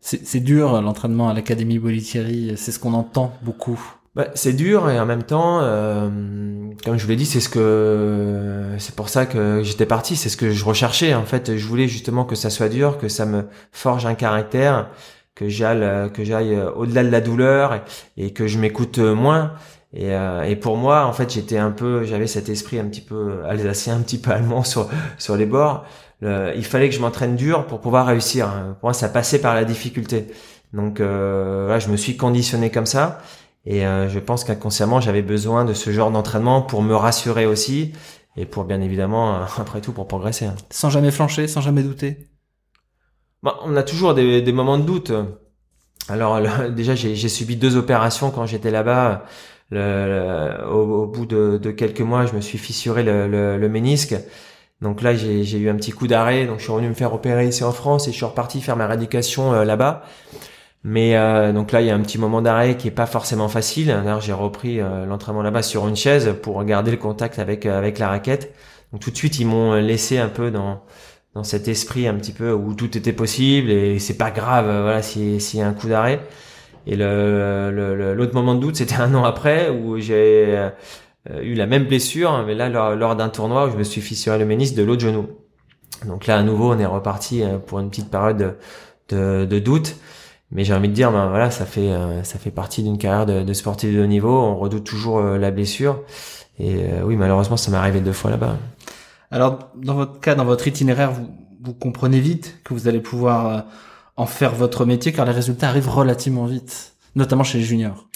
C'est 0.00 0.40
dur 0.40 0.80
l'entraînement 0.82 1.28
à 1.30 1.34
l'académie 1.34 1.80
Bolitieri, 1.80 2.52
c'est 2.56 2.70
ce 2.70 2.78
qu'on 2.78 2.94
entend 2.94 3.36
beaucoup. 3.42 3.80
Bah, 4.14 4.28
c'est 4.34 4.52
dur 4.52 4.88
et 4.88 5.00
en 5.00 5.04
même 5.04 5.24
temps, 5.24 5.58
euh, 5.60 6.08
comme 6.84 6.96
je 6.96 7.02
vous 7.02 7.10
l'ai 7.10 7.16
dit, 7.16 7.26
c'est 7.26 7.40
ce 7.40 7.48
que 7.48 8.76
c'est 8.78 8.94
pour 8.94 9.08
ça 9.08 9.26
que 9.26 9.62
j'étais 9.64 9.84
parti, 9.84 10.14
c'est 10.14 10.28
ce 10.28 10.36
que 10.36 10.52
je 10.52 10.64
recherchais. 10.64 11.12
En 11.12 11.24
fait, 11.24 11.56
je 11.56 11.66
voulais 11.66 11.88
justement 11.88 12.24
que 12.24 12.36
ça 12.36 12.48
soit 12.48 12.68
dur, 12.68 12.98
que 12.98 13.08
ça 13.08 13.26
me 13.26 13.46
forge 13.72 14.06
un 14.06 14.14
caractère, 14.14 14.88
que 15.34 15.48
j'aille 15.48 16.10
que 16.12 16.24
j'aille 16.24 16.56
au-delà 16.76 17.02
de 17.02 17.10
la 17.10 17.20
douleur 17.20 17.82
et, 18.16 18.32
que 18.32 18.46
je 18.46 18.58
m'écoute 18.58 18.98
moins. 18.98 19.52
Et, 19.98 20.12
euh, 20.12 20.42
et, 20.42 20.56
pour 20.56 20.76
moi, 20.76 21.06
en 21.06 21.12
fait, 21.12 21.32
j'étais 21.32 21.56
un 21.56 21.70
peu, 21.70 22.04
j'avais 22.04 22.26
cet 22.26 22.50
esprit 22.50 22.78
un 22.78 22.84
petit 22.84 23.00
peu 23.00 23.42
alsacien, 23.48 23.96
un 23.96 24.00
petit 24.00 24.18
peu 24.18 24.30
allemand 24.30 24.62
sur 24.62 24.88
sur 25.16 25.36
les 25.36 25.46
bords. 25.46 25.84
il 26.22 26.64
fallait 26.64 26.88
que 26.88 26.94
je 26.94 27.00
m'entraîne 27.00 27.34
dur 27.34 27.66
pour 27.66 27.80
pouvoir 27.80 28.06
réussir. 28.06 28.46
Pour 28.80 28.88
moi, 28.88 28.92
ça 28.92 29.08
passait 29.08 29.40
par 29.40 29.54
la 29.54 29.64
difficulté. 29.64 30.28
Donc 30.72 31.00
euh, 31.00 31.78
je 31.80 31.88
me 31.88 31.96
suis 31.96 32.16
conditionné 32.16 32.70
comme 32.70 32.86
ça. 32.86 33.20
Et 33.64 33.84
euh, 33.84 34.08
je 34.08 34.18
pense 34.20 34.44
qu'inconsciemment, 34.44 35.00
j'avais 35.00 35.22
besoin 35.22 35.64
de 35.64 35.72
ce 35.72 35.90
genre 35.90 36.10
d'entraînement 36.10 36.62
pour 36.62 36.82
me 36.82 36.94
rassurer 36.94 37.46
aussi 37.46 37.92
et 38.36 38.44
pour 38.46 38.64
bien 38.64 38.80
évidemment, 38.80 39.42
après 39.58 39.80
tout, 39.80 39.92
pour 39.92 40.06
progresser. 40.06 40.48
Sans 40.70 40.90
jamais 40.90 41.10
flancher, 41.10 41.48
sans 41.48 41.60
jamais 41.60 41.82
douter. 41.82 42.28
Bah, 43.42 43.56
on 43.62 43.74
a 43.76 43.82
toujours 43.82 44.14
des, 44.14 44.42
des 44.42 44.52
moments 44.52 44.78
de 44.78 44.84
doute. 44.84 45.12
Alors 46.08 46.40
déjà, 46.70 46.94
j'ai 46.94 47.28
subi 47.28 47.56
deux 47.56 47.76
opérations 47.76 48.30
quand 48.30 48.46
j'étais 48.46 48.70
là-bas. 48.70 49.24
Le, 49.70 50.64
au, 50.70 51.02
au, 51.02 51.06
bout 51.06 51.26
de, 51.26 51.58
de, 51.58 51.70
quelques 51.72 52.00
mois, 52.00 52.26
je 52.26 52.34
me 52.34 52.40
suis 52.40 52.58
fissuré 52.58 53.02
le, 53.02 53.26
le, 53.58 53.68
ménisque. 53.68 54.14
Donc 54.80 55.02
là, 55.02 55.14
j'ai 55.14 55.58
eu 55.58 55.68
un 55.68 55.74
petit 55.76 55.90
coup 55.92 56.06
d'arrêt. 56.06 56.46
Donc 56.46 56.58
je 56.58 56.64
suis 56.64 56.72
revenu 56.72 56.88
me 56.88 56.94
faire 56.94 57.12
opérer 57.14 57.48
ici 57.48 57.64
en 57.64 57.72
France 57.72 58.06
et 58.08 58.12
je 58.12 58.16
suis 58.16 58.24
reparti 58.24 58.60
faire 58.60 58.76
ma 58.76 58.86
rééducation 58.86 59.52
euh, 59.52 59.64
là-bas. 59.64 60.04
Mais 60.84 61.16
euh, 61.16 61.52
donc 61.52 61.72
là, 61.72 61.80
il 61.80 61.88
y 61.88 61.90
a 61.90 61.94
un 61.96 62.00
petit 62.00 62.18
moment 62.18 62.42
d'arrêt 62.42 62.76
qui 62.76 62.88
est 62.88 62.92
pas 62.92 63.06
forcément 63.06 63.48
facile. 63.48 63.88
D'ailleurs, 63.88 64.20
j'ai 64.20 64.32
repris 64.32 64.80
euh, 64.80 65.04
l'entraînement 65.06 65.42
là-bas 65.42 65.62
sur 65.62 65.88
une 65.88 65.96
chaise 65.96 66.34
pour 66.42 66.62
garder 66.64 66.92
le 66.92 66.96
contact 66.96 67.38
avec 67.38 67.66
avec 67.66 67.98
la 67.98 68.08
raquette. 68.08 68.54
Donc 68.92 69.00
tout 69.02 69.10
de 69.10 69.16
suite, 69.16 69.38
ils 69.40 69.46
m'ont 69.46 69.74
laissé 69.74 70.18
un 70.18 70.28
peu 70.28 70.50
dans 70.50 70.82
dans 71.34 71.44
cet 71.44 71.68
esprit 71.68 72.06
un 72.08 72.14
petit 72.14 72.32
peu 72.32 72.52
où 72.52 72.74
tout 72.74 72.96
était 72.96 73.12
possible 73.12 73.70
et 73.70 73.98
c'est 73.98 74.16
pas 74.16 74.30
grave 74.30 74.64
voilà 74.66 75.02
s'il 75.02 75.38
y 75.54 75.60
a 75.60 75.68
un 75.68 75.74
coup 75.74 75.86
d'arrêt 75.86 76.20
et 76.86 76.96
le 76.96 78.14
l'autre 78.14 78.34
moment 78.34 78.54
de 78.54 78.60
doute 78.60 78.76
c'était 78.76 78.96
un 78.96 79.14
an 79.14 79.24
après 79.24 79.70
où 79.70 79.98
j'ai 79.98 80.56
euh, 81.30 81.42
eu 81.42 81.54
la 81.54 81.66
même 81.66 81.84
blessure 81.84 82.44
mais 82.46 82.54
là 82.54 82.68
lors, 82.68 83.16
d'un 83.16 83.28
tournoi 83.28 83.66
où 83.66 83.70
je 83.70 83.76
me 83.76 83.82
suis 83.82 84.00
fissuré 84.00 84.38
le 84.38 84.44
ménisque 84.44 84.74
de 84.74 84.82
l'autre 84.82 85.02
genou. 85.02 85.26
Donc 86.06 86.26
là 86.26 86.38
à 86.38 86.42
nouveau 86.42 86.72
on 86.72 86.78
est 86.78 86.86
reparti 86.86 87.42
euh, 87.42 87.58
pour 87.58 87.80
une 87.80 87.90
petite 87.90 88.10
période 88.10 88.56
de, 89.08 89.44
de, 89.44 89.58
doute. 89.58 89.96
Mais 90.52 90.62
j'ai 90.62 90.74
envie 90.74 90.88
de 90.88 90.94
dire 90.94 91.10
ben 91.10 91.28
voilà 91.28 91.50
ça 91.50 91.66
fait 91.66 91.90
euh, 91.90 92.22
ça 92.22 92.38
fait 92.38 92.52
partie 92.52 92.82
d'une 92.82 92.98
carrière 92.98 93.26
de, 93.26 93.42
de, 93.42 93.52
sportif 93.52 93.92
de 93.92 94.02
haut 94.02 94.06
niveau. 94.06 94.30
On 94.30 94.56
redoute 94.56 94.84
toujours 94.84 95.20
la 95.20 95.50
blessure. 95.50 96.02
Et 96.58 96.86
oui 97.04 97.16
malheureusement 97.16 97.56
ça 97.56 97.70
m'est 97.70 97.76
arrivé 97.76 98.00
deux 98.00 98.12
fois 98.12 98.30
là-bas. 98.30 98.56
Alors, 99.30 99.70
dans 99.74 99.94
votre 99.94 100.20
cas, 100.20 100.34
dans 100.34 100.44
votre 100.44 100.68
itinéraire, 100.68 101.10
vous, 101.12 101.28
vous 101.60 101.74
comprenez 101.74 102.20
vite 102.20 102.60
que 102.64 102.74
vous 102.74 102.86
allez 102.88 103.00
pouvoir 103.00 103.66
en 104.16 104.26
faire 104.26 104.54
votre 104.54 104.84
métier, 104.84 105.12
car 105.12 105.24
les 105.26 105.32
résultats 105.32 105.68
arrivent 105.68 105.90
relativement 105.90 106.46
vite, 106.46 106.94
notamment 107.14 107.44
chez 107.44 107.58
les 107.58 107.64
juniors. 107.64 108.08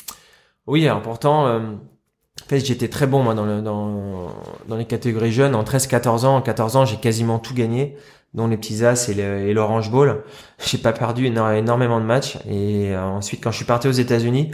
Oui, 0.66 0.86
alors 0.86 1.02
pourtant, 1.02 1.46
euh, 1.46 1.58
en 1.60 2.48
fait, 2.48 2.60
j'étais 2.60 2.88
très 2.88 3.06
bon 3.06 3.22
moi 3.22 3.34
dans, 3.34 3.44
le, 3.44 3.60
dans, 3.60 4.28
dans 4.68 4.76
les 4.76 4.86
catégories 4.86 5.32
jeunes. 5.32 5.54
En 5.54 5.62
13-14 5.62 6.24
ans, 6.24 6.36
en 6.36 6.42
14 6.42 6.76
ans, 6.76 6.84
j'ai 6.84 6.96
quasiment 6.96 7.38
tout 7.38 7.54
gagné, 7.54 7.96
dont 8.34 8.46
les 8.46 8.56
petits 8.56 8.84
as 8.84 9.08
et 9.08 9.52
l'Orange 9.52 9.90
Bowl. 9.90 10.22
J'ai 10.64 10.78
pas 10.78 10.92
perdu 10.92 11.26
énormément 11.26 12.00
de 12.00 12.06
matchs. 12.06 12.36
Et 12.48 12.94
euh, 12.94 13.02
ensuite, 13.02 13.42
quand 13.42 13.50
je 13.50 13.56
suis 13.56 13.64
parti 13.64 13.88
aux 13.88 13.92
États-Unis, 13.92 14.52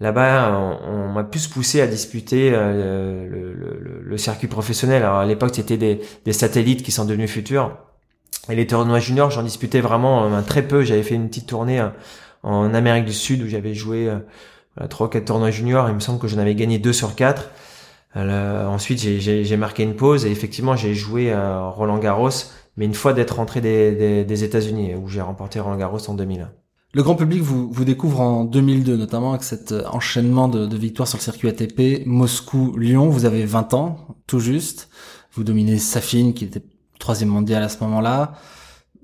Là-bas, 0.00 0.78
on, 0.88 1.08
m'a 1.08 1.24
plus 1.24 1.46
poussé 1.46 1.82
à 1.82 1.86
disputer 1.86 2.52
euh, 2.54 3.28
le, 3.28 3.52
le, 3.52 4.00
le, 4.02 4.16
circuit 4.16 4.48
professionnel. 4.48 5.02
Alors 5.02 5.18
à 5.18 5.26
l'époque, 5.26 5.54
c'était 5.54 5.76
des, 5.76 6.00
des, 6.24 6.32
satellites 6.32 6.82
qui 6.82 6.90
sont 6.90 7.04
devenus 7.04 7.30
futurs. 7.30 7.76
Et 8.48 8.54
les 8.54 8.66
tournois 8.66 8.98
juniors, 8.98 9.30
j'en 9.30 9.42
disputais 9.42 9.80
vraiment 9.80 10.24
euh, 10.24 10.42
très 10.42 10.62
peu. 10.62 10.82
J'avais 10.82 11.02
fait 11.02 11.14
une 11.14 11.28
petite 11.28 11.46
tournée 11.46 11.80
euh, 11.80 11.88
en 12.42 12.72
Amérique 12.74 13.04
du 13.04 13.12
Sud 13.12 13.42
où 13.42 13.48
j'avais 13.48 13.74
joué 13.74 14.10
trois 14.88 15.08
ou 15.08 15.10
quatre 15.10 15.26
tournois 15.26 15.50
juniors. 15.50 15.88
Il 15.88 15.94
me 15.94 16.00
semble 16.00 16.18
que 16.18 16.26
j'en 16.26 16.38
avais 16.38 16.54
gagné 16.54 16.78
deux 16.78 16.94
sur 16.94 17.14
quatre. 17.14 17.50
ensuite, 18.14 18.98
j'ai 18.98 19.56
marqué 19.58 19.82
une 19.82 19.94
pause 19.94 20.24
et 20.24 20.30
effectivement, 20.30 20.74
j'ai 20.74 20.94
joué 20.94 21.32
à 21.32 21.68
Roland 21.68 21.98
Garros, 21.98 22.30
mais 22.78 22.86
une 22.86 22.94
fois 22.94 23.12
d'être 23.12 23.36
rentré 23.36 23.60
des, 23.60 23.92
des, 23.92 24.24
des 24.24 24.44
États-Unis 24.44 24.94
où 24.94 25.06
j'ai 25.06 25.20
remporté 25.20 25.60
Roland 25.60 25.76
Garros 25.76 26.08
en 26.08 26.14
2000. 26.14 26.48
Le 26.92 27.04
grand 27.04 27.14
public 27.14 27.40
vous, 27.40 27.70
vous 27.70 27.84
découvre 27.84 28.20
en 28.20 28.44
2002, 28.44 28.96
notamment 28.96 29.30
avec 29.30 29.44
cet 29.44 29.70
euh, 29.70 29.84
enchaînement 29.92 30.48
de, 30.48 30.66
de 30.66 30.76
victoires 30.76 31.06
sur 31.06 31.18
le 31.18 31.22
circuit 31.22 31.48
ATP, 31.48 32.04
Moscou-Lyon. 32.04 33.08
Vous 33.08 33.26
avez 33.26 33.44
20 33.46 33.74
ans, 33.74 34.08
tout 34.26 34.40
juste. 34.40 34.88
Vous 35.32 35.44
dominez 35.44 35.78
Safin, 35.78 36.32
qui 36.32 36.44
était 36.44 36.62
troisième 37.00 37.28
mondial 37.30 37.62
à 37.62 37.68
ce 37.68 37.78
moment-là. 37.82 38.34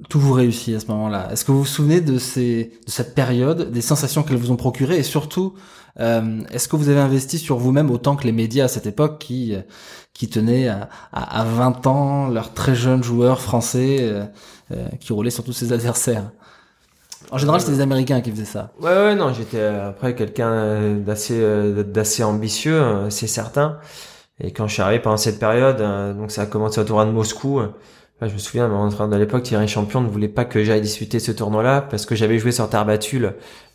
Tout 0.09 0.21
vous 0.21 0.33
réussit 0.33 0.77
à 0.77 0.81
ce 0.81 0.87
moment-là. 0.87 1.29
Est-ce 1.33 1.45
que 1.45 1.53
vous 1.53 1.61
vous 1.61 1.65
souvenez 1.65 2.01
de, 2.01 2.19
ces, 2.19 2.73
de 2.87 2.91
cette 2.91 3.15
période, 3.15 3.73
des 3.73 3.81
sensations 3.81 4.23
qu'elles 4.23 4.37
vous 4.37 4.51
ont 4.51 4.57
procurées 4.57 4.99
et 4.99 5.03
surtout, 5.03 5.55
euh, 5.99 6.43
est-ce 6.51 6.69
que 6.69 6.77
vous 6.77 6.91
avez 6.91 7.01
investi 7.01 7.39
sur 7.39 7.57
vous-même 7.57 7.91
autant 7.91 8.15
que 8.15 8.25
les 8.25 8.33
médias 8.33 8.67
à 8.67 8.69
cette 8.69 8.87
époque 8.87 9.19
qui, 9.19 9.55
euh, 9.55 9.63
qui 10.13 10.29
tenaient 10.29 10.69
à, 10.69 10.89
à, 11.13 11.45
20 11.45 11.87
ans 11.87 12.29
leurs 12.29 12.53
très 12.53 12.75
jeunes 12.75 13.03
joueurs 13.03 13.41
français 13.41 13.97
euh, 14.01 14.27
qui 15.01 15.13
roulaient 15.13 15.31
sur 15.31 15.45
tous 15.45 15.55
ses 15.55 15.73
adversaires? 15.73 16.31
En 17.31 17.39
général, 17.39 17.61
c'était 17.61 17.73
des 17.73 17.81
Américains 17.81 18.21
qui 18.21 18.31
faisaient 18.31 18.45
ça. 18.45 18.71
Ouais, 18.81 18.91
ouais, 18.91 19.15
non, 19.15 19.33
j'étais 19.33 19.59
euh, 19.59 19.91
après 19.91 20.15
quelqu'un 20.15 20.51
euh, 20.51 21.01
d'assez 21.01 21.39
euh, 21.39 21.83
d'assez 21.83 22.23
ambitieux, 22.23 22.81
c'est 23.11 23.27
certain. 23.27 23.79
Et 24.41 24.53
quand 24.53 24.67
je 24.69 24.75
suis 24.75 24.83
arrivé 24.83 25.01
pendant 25.01 25.17
cette 25.17 25.39
période, 25.39 25.79
donc 26.17 26.31
ça 26.31 26.43
a 26.43 26.47
commencé 26.47 26.81
au 26.81 26.85
tournoi 26.85 27.07
de 27.07 27.11
Moscou. 27.11 27.63
je 28.21 28.33
me 28.33 28.39
souviens, 28.39 28.69
mon 28.69 28.81
entraîneur 28.81 29.09
de 29.09 29.17
l'époque, 29.17 29.45
Thierry 29.45 29.67
Champion, 29.67 30.03
ne 30.03 30.09
voulait 30.09 30.29
pas 30.29 30.45
que 30.45 30.63
j'aille 30.63 30.83
disputer 30.83 31.21
ce 31.21 31.33
tournoi-là 31.33 31.81
parce 31.81 32.05
que 32.05 32.15
j'avais 32.15 32.39
joué 32.39 32.53
sur 32.53 32.69
terre 32.69 32.85
battue 32.85 33.25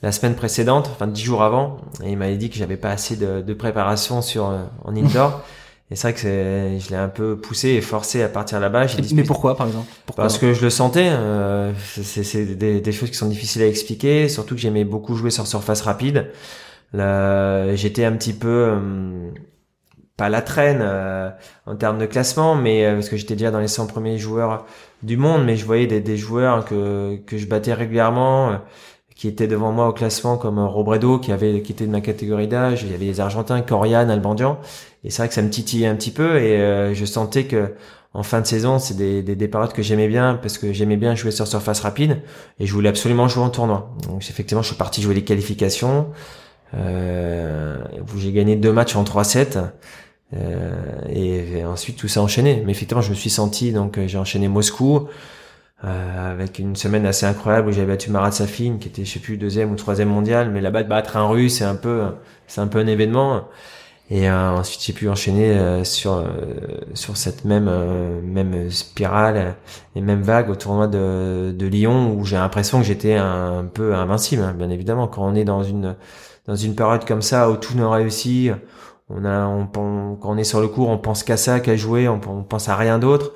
la 0.04 0.12
semaine 0.12 0.36
précédente, 0.36 0.89
enfin 0.93 1.08
dix 1.08 1.24
jours 1.24 1.41
avant, 1.41 1.78
et 2.04 2.12
il 2.12 2.17
m'avait 2.17 2.38
dit 2.38 2.50
que 2.50 2.58
j'avais 2.58 2.78
pas 2.78 2.91
assez 2.91 3.15
de, 3.15 3.41
de 3.41 3.54
préparation 3.54 4.21
sur 4.21 4.45
en 4.45 4.95
indoor. 4.95 5.41
Et 5.91 5.95
c'est 5.95 6.08
vrai 6.08 6.13
que 6.13 6.19
c'est, 6.21 6.80
je 6.80 6.89
l'ai 6.89 6.95
un 6.95 7.10
peu 7.10 7.36
poussé 7.36 7.69
et 7.69 7.82
forcé 7.82 8.24
à 8.24 8.30
partir 8.30 8.62
là-bas. 8.62 8.86
Mais 9.13 9.24
pourquoi, 9.24 9.58
par 9.58 9.67
exemple? 9.67 9.88
Parce 10.15 10.38
que 10.38 10.54
je 10.54 10.62
le 10.62 10.69
sentais. 10.69 11.10
Euh, 11.10 11.74
c'est, 11.86 12.24
c'est 12.24 12.45
des, 12.45 12.80
des, 12.80 12.91
choses 12.93 13.10
qui 13.10 13.17
sont 13.17 13.28
difficiles 13.28 13.62
à 13.62 13.67
expliquer. 13.67 14.30
Surtout 14.30 14.56
que 14.56 14.62
j'aimais 14.62 14.86
beaucoup 14.86 15.15
jouer 15.15 15.32
sur 15.32 15.47
surface 15.47 15.82
rapide. 15.82 16.32
Là, 16.93 17.76
j'étais 17.76 18.06
un 18.06 18.13
petit 18.13 18.32
peu 18.32 18.47
euh, 18.47 19.32
pas 20.17 20.30
la 20.30 20.41
traîne 20.41 20.80
euh, 20.82 21.30
en 21.65 21.76
termes 21.76 21.97
de 21.97 22.06
classement, 22.06 22.56
mais 22.56 22.86
euh, 22.86 22.95
parce 22.95 23.10
que 23.10 23.17
j'étais 23.17 23.36
déjà 23.36 23.52
dans 23.52 23.60
les 23.60 23.67
100 23.67 23.88
premiers 23.88 24.17
joueurs 24.17 24.65
du 25.04 25.17
monde, 25.17 25.43
mais 25.45 25.56
je 25.56 25.65
voyais 25.65 25.88
des, 25.88 26.17
joueurs 26.17 26.65
que 26.65 27.17
que 27.26 27.38
je 27.38 27.47
battais 27.47 27.74
régulièrement 27.74 28.60
qui 29.21 29.28
étaient 29.28 29.45
devant 29.45 29.71
moi 29.71 29.88
au 29.88 29.93
classement 29.93 30.36
comme 30.36 30.58
Robredo 30.58 31.19
qui 31.19 31.32
avait 31.32 31.62
qui 31.62 31.74
était 31.74 31.86
de 31.86 31.91
ma 31.91 32.02
catégorie 32.02 32.47
d'âge. 32.47 32.82
Il 32.82 32.91
y 32.91 32.95
avait 32.95 33.06
les 33.06 33.19
Argentins 33.19 33.62
Corian 33.62 34.10
Albandian. 34.10 34.60
Et 35.04 35.12
c'est 35.12 35.21
vrai 35.21 35.28
que 35.28 35.36
ça 35.36 35.43
me 35.43 35.52
titillait 35.52 35.86
un 35.86 35.95
petit 35.95 36.10
peu 36.10 36.38
et 36.38 36.60
euh, 36.60 36.95
je 36.95 37.06
sentais 37.06 37.43
que 37.43 37.76
en 38.15 38.24
fin 38.24 38.41
de 38.41 38.47
saison 38.47 38.80
c'est 38.80 38.95
des, 38.95 39.21
des, 39.21 39.36
des 39.36 39.47
que 39.47 39.84
j'aimais 39.84 40.08
bien 40.08 40.39
parce 40.41 40.58
que 40.58 40.74
j'aimais 40.74 40.97
bien 40.97 41.13
jouer 41.13 41.30
sur 41.30 41.45
surface 41.47 41.82
rapide 41.82 42.24
et 42.60 42.65
je 42.65 42.74
voulais 42.74 42.89
absolument 42.89 43.28
jouer 43.28 43.43
en 43.43 43.52
tournoi. 43.52 43.91
Donc 44.08 44.28
effectivement 44.28 44.63
je 44.63 44.69
suis 44.69 44.76
parti 44.76 45.04
jouer 45.04 45.13
les 45.13 45.24
qualifications 45.24 46.08
euh, 46.76 47.78
où 48.02 48.18
j'ai 48.18 48.32
gagné 48.32 48.56
deux 48.56 48.72
matchs 48.72 48.96
en 48.96 49.04
3-7 49.04 49.70
euh, 50.34 50.72
et, 51.10 51.66
ensuite 51.66 51.98
tout 51.98 52.08
s'est 52.08 52.20
enchaîné. 52.20 52.64
Mais 52.66 52.72
effectivement 52.72 53.02
je 53.02 53.10
me 53.10 53.16
suis 53.16 53.30
senti 53.30 53.72
donc 53.72 54.00
j'ai 54.06 54.18
enchaîné 54.18 54.48
Moscou 54.48 55.08
euh, 55.84 56.32
avec 56.32 56.60
une 56.60 56.76
semaine 56.76 57.06
assez 57.06 57.26
incroyable 57.26 57.70
où 57.70 57.72
j'avais 57.72 57.88
battu 57.88 58.12
Marat 58.12 58.32
Safin 58.32 58.78
qui 58.80 58.88
était 58.88 59.04
je 59.06 59.12
sais 59.12 59.20
plus 59.20 59.38
deuxième 59.38 59.72
ou 59.72 59.76
troisième 59.76 60.10
mondial 60.10 60.52
mais 60.52 60.62
là-bas 60.62 60.84
de 60.84 60.90
battre 60.90 61.18
un 61.18 61.28
russe 61.28 61.58
c'est 61.58 61.66
un 61.66 61.76
peu 61.76 62.04
c'est 62.48 62.62
un 62.62 62.68
peu 62.68 62.80
un 62.80 62.88
événement. 62.88 63.46
Et 64.12 64.30
euh, 64.30 64.52
ensuite 64.52 64.84
j'ai 64.84 64.92
pu 64.92 65.08
enchaîner 65.08 65.52
euh, 65.52 65.86
sur 65.86 66.16
euh, 66.16 66.26
sur 66.96 67.16
cette 67.16 67.46
même 67.46 67.72
même 68.24 68.70
spirale 68.70 69.56
et 69.96 70.02
même 70.02 70.22
vague 70.22 70.50
au 70.50 70.56
tournoi 70.56 70.88
de, 70.88 71.54
de 71.58 71.66
Lyon 71.66 72.14
où 72.14 72.26
j'ai 72.26 72.36
l'impression 72.36 72.80
que 72.80 72.86
j'étais 72.86 73.16
un, 73.16 73.64
peu 73.74 73.96
invincible 73.96 74.44
hein, 74.44 74.54
bien 74.54 74.70
évidemment. 74.70 75.08
Quand 75.08 75.26
on 75.26 75.34
est 75.34 75.46
dans 75.46 75.64
une 75.64 75.96
dans 76.47 76.56
une 76.56 76.75
période 76.75 77.06
comme 77.06 77.21
ça 77.21 77.49
où 77.49 77.58
tout 77.58 77.75
ne 77.75 77.84
réussit 77.84 78.51
on 79.10 79.25
a 79.25 79.45
on, 79.45 79.65
quand 79.65 80.19
on 80.23 80.38
est 80.38 80.43
sur 80.43 80.62
le 80.62 80.67
cours 80.67 80.89
on 80.89 80.97
pense 80.97 81.23
qu'à 81.23 81.38
ça 81.38 81.60
qu'à 81.60 81.75
jouer 81.75 82.08
on, 82.08 82.19
on 82.27 82.43
pense 82.43 82.69
à 82.69 82.75
rien 82.75 82.99
d'autre 82.99 83.34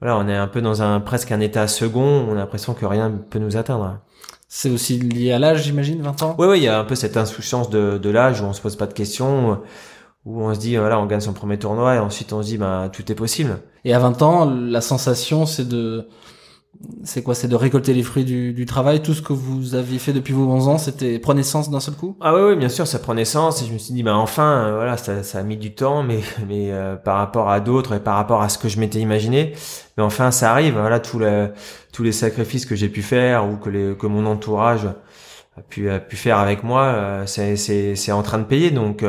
voilà, 0.00 0.18
on 0.18 0.28
est 0.28 0.36
un 0.36 0.46
peu 0.46 0.60
dans 0.60 0.82
un 0.82 1.00
presque 1.00 1.32
un 1.32 1.40
état 1.40 1.66
second, 1.68 2.26
on 2.28 2.32
a 2.32 2.36
l'impression 2.36 2.74
que 2.74 2.84
rien 2.84 3.08
ne 3.08 3.16
peut 3.16 3.38
nous 3.38 3.56
atteindre. 3.56 3.98
C'est 4.46 4.70
aussi 4.70 4.98
lié 4.98 5.32
à 5.32 5.38
l'âge, 5.38 5.64
j'imagine, 5.64 6.02
20 6.02 6.22
ans? 6.22 6.36
Oui, 6.38 6.46
oui, 6.46 6.58
il 6.58 6.64
y 6.64 6.68
a 6.68 6.78
un 6.78 6.84
peu 6.84 6.94
cette 6.94 7.16
insouciance 7.16 7.70
de, 7.70 7.96
de 7.96 8.10
l'âge 8.10 8.42
où 8.42 8.44
on 8.44 8.52
se 8.52 8.60
pose 8.60 8.76
pas 8.76 8.86
de 8.86 8.92
questions, 8.92 9.58
où 10.26 10.42
on 10.42 10.54
se 10.54 10.60
dit, 10.60 10.76
voilà, 10.76 11.00
on 11.00 11.06
gagne 11.06 11.20
son 11.20 11.32
premier 11.32 11.58
tournoi 11.58 11.94
et 11.94 11.98
ensuite 11.98 12.32
on 12.34 12.42
se 12.42 12.48
dit, 12.48 12.58
bah, 12.58 12.90
tout 12.92 13.10
est 13.10 13.14
possible. 13.14 13.58
Et 13.84 13.94
à 13.94 13.98
20 13.98 14.20
ans, 14.20 14.44
la 14.44 14.82
sensation, 14.82 15.46
c'est 15.46 15.66
de 15.66 16.08
c'est 17.04 17.22
quoi 17.22 17.34
C'est 17.34 17.48
de 17.48 17.54
récolter 17.54 17.94
les 17.94 18.02
fruits 18.02 18.24
du, 18.24 18.52
du, 18.52 18.66
travail 18.66 19.02
Tout 19.02 19.14
ce 19.14 19.22
que 19.22 19.32
vous 19.32 19.74
aviez 19.74 19.98
fait 19.98 20.12
depuis 20.12 20.32
vos 20.32 20.46
11 20.46 20.68
ans, 20.68 20.78
c'était 20.78 21.18
prend 21.18 21.34
naissance 21.34 21.70
d'un 21.70 21.80
seul 21.80 21.94
coup? 21.94 22.16
Ah 22.20 22.34
oui, 22.34 22.40
oui, 22.50 22.56
bien 22.56 22.68
sûr, 22.68 22.86
ça 22.86 22.98
prend 22.98 23.14
naissance. 23.14 23.62
Et 23.62 23.66
je 23.66 23.72
me 23.72 23.78
suis 23.78 23.94
dit, 23.94 24.02
bah 24.02 24.16
enfin, 24.16 24.66
euh, 24.66 24.74
voilà, 24.76 24.96
ça, 24.96 25.22
ça, 25.22 25.38
a 25.38 25.42
mis 25.42 25.56
du 25.56 25.74
temps, 25.74 26.02
mais 26.02 26.20
mais 26.48 26.72
euh, 26.72 26.96
par 26.96 27.18
rapport 27.18 27.50
à 27.50 27.60
d'autres 27.60 27.94
et 27.94 28.00
par 28.00 28.16
rapport 28.16 28.42
à 28.42 28.48
ce 28.48 28.58
que 28.58 28.68
je 28.68 28.78
m'étais 28.80 28.98
imaginé, 29.00 29.52
mais 29.96 30.02
enfin, 30.02 30.30
ça 30.30 30.50
arrive. 30.50 30.74
Voilà, 30.78 31.00
tous 31.00 31.18
les 31.18 31.48
tous 31.92 32.02
les 32.02 32.12
sacrifices 32.12 32.66
que 32.66 32.74
j'ai 32.74 32.88
pu 32.88 33.02
faire 33.02 33.48
ou 33.48 33.56
que 33.56 33.70
les 33.70 33.96
que 33.96 34.06
mon 34.06 34.26
entourage 34.26 34.86
a 35.56 35.62
pu 35.62 35.90
a 35.90 35.98
pu 35.98 36.16
faire 36.16 36.38
avec 36.38 36.62
moi, 36.62 36.82
euh, 36.82 37.26
c'est 37.26 38.12
en 38.12 38.22
train 38.22 38.38
de 38.38 38.44
payer. 38.44 38.70
Donc 38.70 39.02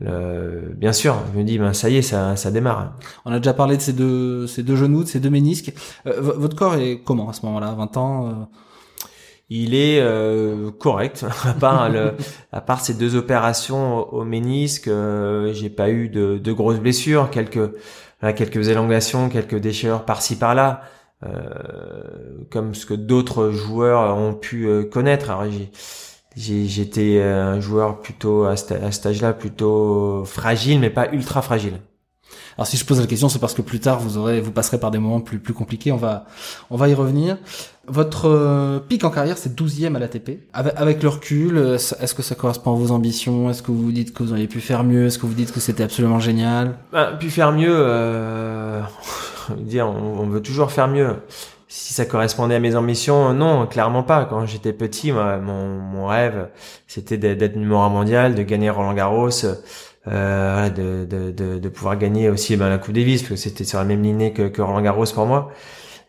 le, 0.00 0.74
bien 0.76 0.92
sûr, 0.92 1.16
je 1.32 1.38
me 1.38 1.44
dis, 1.44 1.58
ben 1.58 1.72
ça 1.72 1.88
y 1.88 1.96
est, 1.96 2.02
ça, 2.02 2.36
ça 2.36 2.50
démarre. 2.50 2.98
On 3.24 3.32
a 3.32 3.38
déjà 3.38 3.54
parlé 3.54 3.76
de 3.76 3.82
ces 3.82 3.92
deux, 3.92 4.46
ces 4.46 4.62
deux 4.62 4.76
genoux, 4.76 5.04
de 5.04 5.08
ces 5.08 5.20
deux 5.20 5.30
ménisques. 5.30 5.72
Euh, 6.06 6.20
votre 6.20 6.56
corps 6.56 6.76
est 6.76 7.00
comment 7.02 7.30
à 7.30 7.32
ce 7.32 7.44
moment-là, 7.46 7.72
20 7.72 7.96
ans 7.96 8.26
euh? 8.26 8.32
Il 9.48 9.74
est 9.74 10.00
euh, 10.00 10.72
correct, 10.72 11.24
à 11.44 11.52
part 11.52 11.88
le, 11.88 12.14
à 12.52 12.60
part 12.60 12.80
ces 12.80 12.94
deux 12.94 13.14
opérations 13.14 14.12
au, 14.12 14.24
ménisque, 14.24 14.90
j'ai 15.52 15.70
pas 15.70 15.88
eu 15.88 16.08
de, 16.08 16.38
de, 16.38 16.52
grosses 16.52 16.80
blessures, 16.80 17.30
quelques, 17.30 17.70
quelques 18.34 18.68
élongations, 18.68 19.28
quelques 19.28 19.56
déchirures 19.56 20.04
par-ci 20.04 20.36
par-là. 20.36 20.82
comme 22.50 22.74
ce 22.74 22.86
que 22.86 22.94
d'autres 22.94 23.50
joueurs 23.50 24.16
ont 24.16 24.34
pu 24.34 24.68
connaître. 24.90 25.30
Alors, 25.30 25.44
j'étais 26.36 27.20
un 27.22 27.60
joueur 27.60 28.00
plutôt 28.00 28.44
à, 28.44 28.56
cet 28.56 29.06
âge-là 29.06 29.32
plutôt 29.32 30.24
fragile 30.24 30.80
mais 30.80 30.90
pas 30.90 31.08
ultra 31.12 31.42
fragile. 31.42 31.80
Alors 32.56 32.66
si 32.66 32.76
je 32.76 32.84
pose 32.84 33.00
la 33.00 33.06
question, 33.06 33.28
c'est 33.28 33.38
parce 33.38 33.54
que 33.54 33.62
plus 33.62 33.80
tard 33.80 34.00
vous 34.00 34.16
aurez, 34.16 34.40
vous 34.40 34.50
passerez 34.50 34.80
par 34.80 34.90
des 34.90 34.98
moments 34.98 35.20
plus 35.20 35.38
plus 35.38 35.52
compliqués. 35.52 35.92
On 35.92 35.96
va 35.96 36.24
on 36.70 36.76
va 36.76 36.88
y 36.88 36.94
revenir. 36.94 37.36
Votre 37.88 38.28
euh, 38.28 38.80
pic 38.80 39.04
en 39.04 39.10
carrière, 39.10 39.38
c'est 39.38 39.54
12e 39.54 39.94
à 39.94 39.98
l'ATP. 39.98 40.40
Avec, 40.52 40.72
avec 40.76 41.02
le 41.02 41.08
recul, 41.08 41.56
euh, 41.56 41.74
est-ce 41.74 42.14
que 42.14 42.22
ça 42.22 42.34
correspond 42.34 42.72
à 42.72 42.76
vos 42.76 42.90
ambitions? 42.90 43.48
Est-ce 43.48 43.62
que 43.62 43.70
vous 43.70 43.80
vous 43.80 43.92
dites 43.92 44.12
que 44.12 44.24
vous 44.24 44.32
auriez 44.32 44.48
pu 44.48 44.60
faire 44.60 44.82
mieux? 44.82 45.06
Est-ce 45.06 45.18
que 45.18 45.26
vous 45.26 45.34
dites 45.34 45.52
que 45.52 45.60
c'était 45.60 45.84
absolument 45.84 46.18
génial? 46.18 46.78
Bah, 46.90 47.12
Pu 47.12 47.30
faire 47.30 47.52
mieux, 47.52 47.70
euh, 47.70 48.82
on 49.80 50.26
veut 50.26 50.42
toujours 50.42 50.72
faire 50.72 50.88
mieux 50.88 51.14
si 51.68 51.94
ça 51.94 52.04
correspondait 52.04 52.54
à 52.54 52.60
mes 52.60 52.76
ambitions, 52.76 53.32
non, 53.34 53.66
clairement 53.66 54.02
pas. 54.02 54.24
Quand 54.24 54.46
j'étais 54.46 54.72
petit, 54.72 55.12
mon, 55.12 55.66
mon 55.78 56.06
rêve, 56.06 56.48
c'était 56.86 57.18
d'être 57.18 57.56
numéro 57.56 57.88
mondial, 57.88 58.34
de 58.34 58.42
gagner 58.42 58.70
Roland 58.70 58.94
Garros, 58.94 59.30
euh, 60.08 60.70
de, 60.70 61.04
de, 61.04 61.32
de, 61.32 61.58
de, 61.58 61.68
pouvoir 61.68 61.96
gagner 61.98 62.28
aussi 62.30 62.56
ben, 62.56 62.68
la 62.68 62.78
Coupe 62.78 62.94
Davis, 62.94 63.22
parce 63.22 63.30
que 63.30 63.36
c'était 63.36 63.64
sur 63.64 63.78
la 63.78 63.84
même 63.84 64.02
lignée 64.02 64.32
que, 64.32 64.48
que 64.48 64.62
Roland 64.62 64.82
Garros 64.82 65.06
pour 65.12 65.26
moi. 65.26 65.50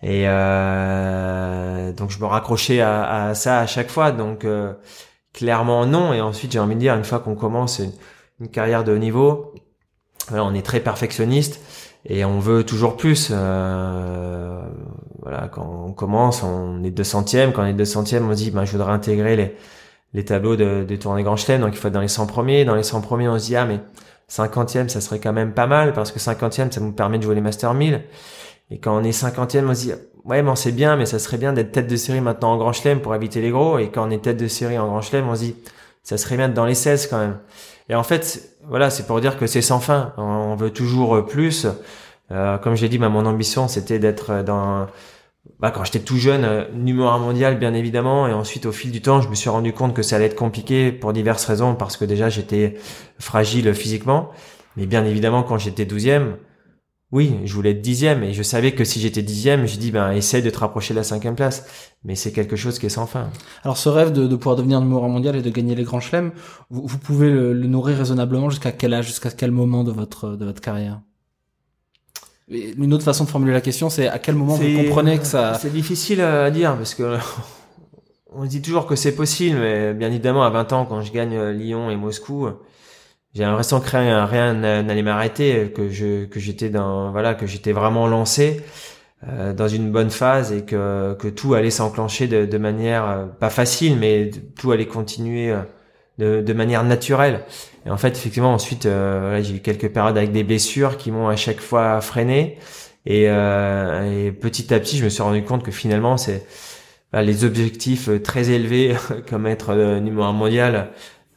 Et 0.03 0.25
euh, 0.27 1.91
donc 1.93 2.11
je 2.11 2.19
me 2.19 2.25
raccrochais 2.25 2.81
à, 2.81 3.29
à, 3.29 3.33
ça 3.33 3.59
à 3.59 3.65
chaque 3.65 3.89
fois. 3.89 4.11
Donc 4.11 4.45
euh, 4.45 4.73
clairement 5.33 5.85
non. 5.85 6.13
Et 6.13 6.21
ensuite 6.21 6.51
j'ai 6.51 6.59
envie 6.59 6.75
de 6.75 6.79
dire, 6.79 6.95
une 6.95 7.03
fois 7.03 7.19
qu'on 7.19 7.35
commence 7.35 7.79
une, 7.79 7.91
une, 8.39 8.49
carrière 8.49 8.83
de 8.83 8.93
haut 8.93 8.97
niveau, 8.99 9.53
on 10.31 10.53
est 10.53 10.61
très 10.61 10.79
perfectionniste 10.79 11.59
et 12.05 12.25
on 12.25 12.39
veut 12.39 12.63
toujours 12.63 12.97
plus. 12.97 13.29
Euh, 13.31 14.61
voilà, 15.27 15.49
quand 15.49 15.83
on 15.85 15.91
commence, 15.91 16.41
on 16.41 16.81
est 16.85 16.91
deux 16.91 17.03
centièmes. 17.03 17.51
Quand 17.51 17.63
on 17.63 17.65
est 17.65 17.73
deux 17.73 17.83
centièmes, 17.83 18.29
on 18.29 18.31
se 18.31 18.37
dit, 18.37 18.51
ben, 18.51 18.63
je 18.63 18.71
voudrais 18.71 18.93
intégrer 18.93 19.35
les, 19.35 19.55
les 20.13 20.23
tableaux 20.23 20.55
de, 20.55 20.85
tournées 20.95 21.23
Grand 21.23 21.35
Chelem, 21.35 21.59
donc 21.59 21.73
il 21.73 21.77
faut 21.77 21.89
être 21.89 21.93
dans 21.93 21.99
les 21.99 22.07
100 22.07 22.27
premiers. 22.27 22.63
Dans 22.63 22.75
les 22.75 22.83
100 22.83 23.01
premiers, 23.01 23.27
on 23.27 23.37
se 23.37 23.47
dit, 23.47 23.55
ah, 23.57 23.65
mais 23.65 23.81
cinquantième, 24.29 24.87
ça 24.87 25.01
serait 25.01 25.19
quand 25.19 25.33
même 25.33 25.53
pas 25.53 25.67
mal, 25.67 25.91
parce 25.91 26.13
que 26.13 26.19
cinquantième, 26.19 26.71
ça 26.71 26.79
nous 26.79 26.93
permet 26.93 27.17
de 27.17 27.23
jouer 27.23 27.35
les 27.35 27.41
Master 27.41 27.73
1000. 27.73 28.03
Et 28.71 28.79
quand 28.79 28.97
on 28.97 29.03
est 29.03 29.11
cinquantième, 29.11 29.69
on 29.69 29.75
se 29.75 29.81
dit, 29.81 29.91
ouais, 30.23 30.41
mais 30.41 30.55
c'est 30.55 30.71
bien, 30.71 30.95
mais 30.95 31.05
ça 31.05 31.19
serait 31.19 31.37
bien 31.37 31.51
d'être 31.51 31.73
tête 31.73 31.87
de 31.87 31.95
série 31.97 32.21
maintenant 32.21 32.53
en 32.53 32.57
Grand 32.57 32.71
Chelem 32.71 33.01
pour 33.01 33.13
éviter 33.13 33.41
les 33.41 33.51
gros. 33.51 33.79
Et 33.79 33.89
quand 33.89 34.07
on 34.07 34.11
est 34.11 34.23
tête 34.23 34.37
de 34.37 34.47
série 34.47 34.77
en 34.77 34.87
Grand 34.87 35.01
Chelem, 35.01 35.27
on 35.27 35.35
se 35.35 35.41
dit, 35.41 35.55
ça 36.03 36.17
serait 36.17 36.37
bien 36.37 36.47
d'être 36.47 36.55
dans 36.55 36.65
les 36.65 36.75
16 36.75 37.07
quand 37.07 37.17
même. 37.17 37.37
Et 37.89 37.95
en 37.95 38.03
fait, 38.03 38.49
voilà, 38.65 38.89
c'est 38.89 39.05
pour 39.07 39.19
dire 39.19 39.37
que 39.37 39.45
c'est 39.45 39.61
sans 39.61 39.81
fin. 39.81 40.13
On 40.15 40.55
veut 40.55 40.71
toujours 40.71 41.25
plus. 41.25 41.67
Euh, 42.31 42.57
comme 42.57 42.75
j'ai 42.75 42.87
dit, 42.89 42.97
bah, 42.97 43.09
mon 43.09 43.25
ambition, 43.25 43.67
c'était 43.67 43.99
d'être 43.99 44.41
dans 44.43 44.87
bah, 45.59 45.71
quand 45.71 45.83
j'étais 45.83 45.99
tout 45.99 46.17
jeune, 46.17 46.43
euh, 46.43 46.65
numéro 46.73 47.07
un 47.09 47.19
mondial 47.19 47.57
bien 47.57 47.73
évidemment, 47.73 48.27
et 48.27 48.33
ensuite 48.33 48.65
au 48.65 48.71
fil 48.71 48.91
du 48.91 49.01
temps, 49.01 49.21
je 49.21 49.29
me 49.29 49.35
suis 49.35 49.49
rendu 49.49 49.73
compte 49.73 49.93
que 49.93 50.01
ça 50.03 50.15
allait 50.15 50.25
être 50.25 50.35
compliqué 50.35 50.91
pour 50.91 51.13
diverses 51.13 51.45
raisons, 51.45 51.75
parce 51.75 51.97
que 51.97 52.05
déjà 52.05 52.29
j'étais 52.29 52.75
fragile 53.19 53.73
physiquement, 53.73 54.29
mais 54.75 54.85
bien 54.85 55.05
évidemment 55.05 55.43
quand 55.43 55.57
j'étais 55.57 55.85
douzième, 55.85 56.37
oui, 57.11 57.37
je 57.45 57.53
voulais 57.53 57.71
être 57.71 57.81
dixième, 57.81 58.23
et 58.23 58.33
je 58.33 58.43
savais 58.43 58.73
que 58.73 58.83
si 58.83 58.99
j'étais 58.99 59.21
dixième, 59.21 59.65
je 59.65 59.77
dis 59.77 59.91
ben 59.91 60.11
essaye 60.11 60.41
de 60.43 60.49
te 60.49 60.59
rapprocher 60.59 60.93
de 60.93 60.99
la 60.99 61.03
cinquième 61.03 61.35
place, 61.35 61.65
mais 62.03 62.15
c'est 62.15 62.33
quelque 62.33 62.57
chose 62.57 62.79
qui 62.79 62.85
est 62.85 62.89
sans 62.89 63.07
fin. 63.07 63.29
Alors 63.63 63.77
ce 63.77 63.87
rêve 63.87 64.11
de, 64.11 64.27
de 64.27 64.35
pouvoir 64.35 64.57
devenir 64.57 64.81
numéro 64.81 65.05
un 65.05 65.07
mondial 65.07 65.37
et 65.37 65.41
de 65.41 65.49
gagner 65.49 65.73
les 65.73 65.83
grands 65.83 66.01
chelems, 66.01 66.31
vous, 66.69 66.85
vous 66.85 66.97
pouvez 66.97 67.29
le, 67.29 67.53
le 67.53 67.67
nourrir 67.67 67.97
raisonnablement 67.97 68.49
jusqu'à 68.49 68.73
quel 68.73 68.93
âge, 68.93 69.07
jusqu'à 69.07 69.31
quel 69.31 69.51
moment 69.51 69.85
de 69.85 69.91
votre 69.91 70.35
de 70.35 70.45
votre 70.45 70.59
carrière? 70.59 70.99
Une 72.49 72.93
autre 72.93 73.03
façon 73.03 73.25
de 73.25 73.29
formuler 73.29 73.53
la 73.53 73.61
question, 73.61 73.89
c'est 73.89 74.07
à 74.07 74.19
quel 74.19 74.35
moment 74.35 74.53
vous 74.53 74.83
comprenez 74.83 75.17
que 75.17 75.25
ça... 75.25 75.57
C'est 75.61 75.73
difficile 75.73 76.21
à 76.21 76.49
dire 76.49 76.75
parce 76.75 76.95
que 76.95 77.17
on 78.33 78.45
dit 78.45 78.61
toujours 78.61 78.85
que 78.85 78.95
c'est 78.95 79.15
possible, 79.15 79.59
mais 79.59 79.93
bien 79.93 80.07
évidemment 80.09 80.43
à 80.43 80.49
20 80.49 80.73
ans, 80.73 80.85
quand 80.85 81.01
je 81.01 81.11
gagne 81.11 81.37
Lyon 81.51 81.89
et 81.89 81.95
Moscou, 81.95 82.47
j'ai 83.37 83.43
l'impression 83.43 83.79
que 83.79 83.89
rien, 83.89 84.25
rien 84.25 84.53
n'allait 84.55 85.03
m'arrêter, 85.03 85.71
que 85.75 85.89
je 85.89 86.25
que 86.25 86.39
j'étais 86.39 86.69
dans 86.69 87.11
voilà 87.11 87.35
que 87.35 87.45
j'étais 87.45 87.71
vraiment 87.71 88.07
lancé 88.07 88.61
euh, 89.27 89.53
dans 89.53 89.67
une 89.67 89.91
bonne 89.91 90.09
phase 90.09 90.51
et 90.51 90.63
que 90.63 91.15
que 91.19 91.27
tout 91.27 91.53
allait 91.53 91.69
s'enclencher 91.69 92.27
de, 92.27 92.45
de 92.45 92.57
manière 92.57 93.07
euh, 93.07 93.25
pas 93.25 93.51
facile, 93.51 93.97
mais 93.97 94.31
tout 94.55 94.71
allait 94.71 94.87
continuer 94.87 95.51
euh, 95.51 95.61
de, 96.17 96.41
de 96.41 96.53
manière 96.53 96.83
naturelle. 96.83 97.41
Et 97.87 97.89
en 97.89 97.97
fait, 97.97 98.09
effectivement, 98.09 98.53
ensuite, 98.53 98.85
euh, 98.85 99.41
j'ai 99.41 99.55
eu 99.55 99.59
quelques 99.59 99.89
périodes 99.89 100.17
avec 100.17 100.33
des 100.33 100.43
blessures 100.43 100.97
qui 100.97 101.09
m'ont 101.09 101.29
à 101.29 101.37
chaque 101.37 101.61
fois 101.61 102.01
freiné. 102.01 102.57
Et, 103.05 103.29
euh, 103.29 104.27
et, 104.27 104.31
petit 104.33 104.73
à 104.73 104.79
petit, 104.81 104.97
je 104.97 105.05
me 105.05 105.09
suis 105.09 105.23
rendu 105.23 105.41
compte 105.43 105.63
que 105.63 105.71
finalement, 105.71 106.17
c'est 106.17 106.45
bah, 107.13 107.21
les 107.21 107.45
objectifs 107.45 108.09
très 108.23 108.49
élevés, 108.49 108.95
comme 109.29 109.47
être 109.47 109.69
euh, 109.69 110.01
numéro 110.01 110.23
un 110.25 110.33
mondial, 110.33 110.91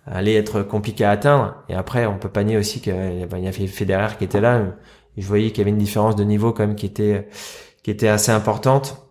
allaient 0.06 0.34
être 0.34 0.62
compliqués 0.62 1.04
à 1.04 1.12
atteindre. 1.12 1.54
Et 1.68 1.74
après, 1.74 2.06
on 2.06 2.18
peut 2.18 2.28
pas 2.28 2.42
nier 2.42 2.56
aussi 2.56 2.80
qu'il 2.80 2.94
y 2.94 3.46
avait 3.46 3.66
Federer 3.68 4.16
qui 4.18 4.24
était 4.24 4.40
là. 4.40 4.60
Je 5.16 5.26
voyais 5.26 5.50
qu'il 5.50 5.58
y 5.58 5.60
avait 5.62 5.70
une 5.70 5.78
différence 5.78 6.16
de 6.16 6.24
niveau 6.24 6.52
quand 6.52 6.66
même 6.66 6.76
qui 6.76 6.86
était 6.86 7.28
qui 7.84 7.90
était 7.92 8.08
assez 8.08 8.32
importante. 8.32 9.10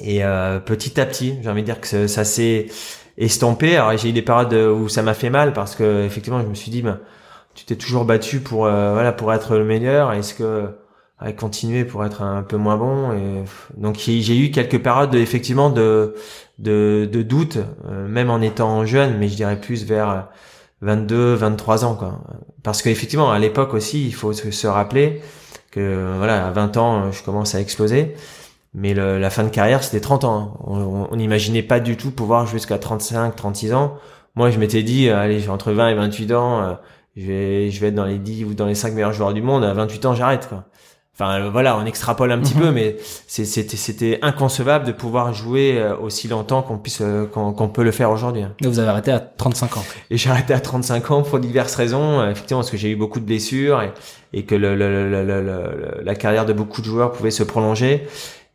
Et 0.00 0.24
euh, 0.24 0.58
petit 0.60 1.00
à 1.00 1.06
petit, 1.06 1.36
j'ai 1.42 1.50
envie 1.50 1.62
de 1.62 1.66
dire 1.66 1.80
que 1.80 2.06
ça 2.06 2.24
s'est 2.24 2.66
estompé. 3.18 3.76
Alors 3.76 3.96
j'ai 3.96 4.10
eu 4.10 4.12
des 4.12 4.22
périodes 4.22 4.54
où 4.54 4.88
ça 4.88 5.02
m'a 5.02 5.14
fait 5.14 5.30
mal 5.30 5.52
parce 5.52 5.74
que 5.74 6.04
effectivement 6.04 6.40
je 6.40 6.46
me 6.46 6.54
suis 6.54 6.70
dit 6.70 6.82
ben 6.82 7.00
tu 7.54 7.64
t'es 7.64 7.76
toujours 7.76 8.04
battu 8.04 8.40
pour 8.40 8.66
euh, 8.66 8.92
voilà 8.92 9.12
pour 9.12 9.32
être 9.32 9.56
le 9.56 9.64
meilleur. 9.64 10.12
Est-ce 10.12 10.34
que 10.34 10.68
à 11.18 11.32
continuer 11.32 11.84
pour 11.84 12.04
être 12.04 12.22
un 12.22 12.42
peu 12.42 12.56
moins 12.56 12.76
bon 12.76 13.12
et 13.12 13.44
donc 13.76 13.96
j'ai 13.96 14.36
eu 14.36 14.50
quelques 14.50 14.82
périodes 14.82 15.14
effectivement 15.14 15.70
de 15.70 16.14
de, 16.58 17.08
de 17.10 17.22
doute 17.22 17.58
euh, 17.88 18.08
même 18.08 18.28
en 18.28 18.40
étant 18.40 18.84
jeune 18.84 19.18
mais 19.18 19.28
je 19.28 19.36
dirais 19.36 19.60
plus 19.60 19.84
vers 19.84 20.28
22 20.80 21.34
23 21.34 21.84
ans 21.84 21.94
quoi 21.94 22.20
parce 22.64 22.82
qu'effectivement 22.82 23.30
à 23.30 23.38
l'époque 23.38 23.72
aussi 23.72 24.04
il 24.04 24.14
faut 24.14 24.32
se 24.32 24.66
rappeler 24.66 25.22
que 25.70 26.16
voilà 26.16 26.46
à 26.46 26.50
20 26.50 26.76
ans 26.76 27.12
je 27.12 27.22
commence 27.22 27.54
à 27.54 27.60
exploser 27.60 28.16
mais 28.74 28.94
le, 28.94 29.18
la 29.18 29.30
fin 29.30 29.44
de 29.44 29.50
carrière, 29.50 29.84
c'était 29.84 30.00
30 30.00 30.24
ans. 30.24 30.56
Hein. 30.66 31.06
On 31.10 31.16
n'imaginait 31.16 31.62
pas 31.62 31.80
du 31.80 31.96
tout 31.96 32.10
pouvoir 32.10 32.46
jusqu'à 32.46 32.78
35, 32.78 33.36
36 33.36 33.74
ans. 33.74 33.98
Moi, 34.34 34.50
je 34.50 34.58
m'étais 34.58 34.82
dit, 34.82 35.08
euh, 35.08 35.18
allez, 35.18 35.40
j'ai 35.40 35.50
entre 35.50 35.72
20 35.72 35.88
et 35.90 35.94
28 35.94 36.32
ans, 36.32 36.62
euh, 36.62 36.72
je 37.16 37.26
vais, 37.26 37.70
je 37.70 37.80
vais 37.80 37.88
être 37.88 37.94
dans 37.94 38.06
les 38.06 38.18
10 38.18 38.44
ou 38.44 38.54
dans 38.54 38.66
les 38.66 38.74
5 38.74 38.94
meilleurs 38.94 39.12
joueurs 39.12 39.34
du 39.34 39.42
monde. 39.42 39.62
À 39.62 39.74
28 39.74 40.06
ans, 40.06 40.14
j'arrête, 40.14 40.48
quoi. 40.48 40.64
Enfin, 41.14 41.38
euh, 41.38 41.50
voilà, 41.50 41.76
on 41.76 41.84
extrapole 41.84 42.32
un 42.32 42.38
petit 42.38 42.54
peu, 42.54 42.68
mhm. 42.68 42.74
mais 42.74 42.96
c'était, 43.26 43.76
c'était 43.76 44.18
inconcevable 44.22 44.86
de 44.86 44.92
pouvoir 44.92 45.34
jouer 45.34 45.86
aussi 46.00 46.26
longtemps 46.26 46.62
qu'on 46.62 46.78
puisse, 46.78 47.02
qu'on 47.32 47.68
peut 47.68 47.82
le 47.82 47.90
faire 47.90 48.10
aujourd'hui. 48.10 48.42
Hein. 48.44 48.54
Et 48.64 48.66
vous 48.66 48.78
avez 48.78 48.88
arrêté 48.88 49.12
à 49.12 49.20
35 49.20 49.76
ans. 49.76 49.84
Et 50.10 50.16
j'ai 50.16 50.30
arrêté 50.30 50.54
à 50.54 50.60
35 50.60 51.10
ans 51.10 51.22
pour 51.22 51.38
diverses 51.38 51.74
raisons. 51.74 52.26
Effectivement, 52.26 52.60
parce 52.60 52.70
que 52.70 52.78
j'ai 52.78 52.88
eu 52.88 52.96
beaucoup 52.96 53.20
de 53.20 53.26
blessures 53.26 53.82
et, 53.82 53.92
et 54.32 54.46
que 54.46 54.54
le, 54.54 54.74
le, 54.74 55.10
le, 55.10 56.00
la 56.02 56.14
carrière 56.14 56.46
de 56.46 56.54
beaucoup 56.54 56.80
de 56.80 56.86
joueurs 56.86 57.12
pouvait 57.12 57.30
se 57.30 57.42
prolonger. 57.42 58.06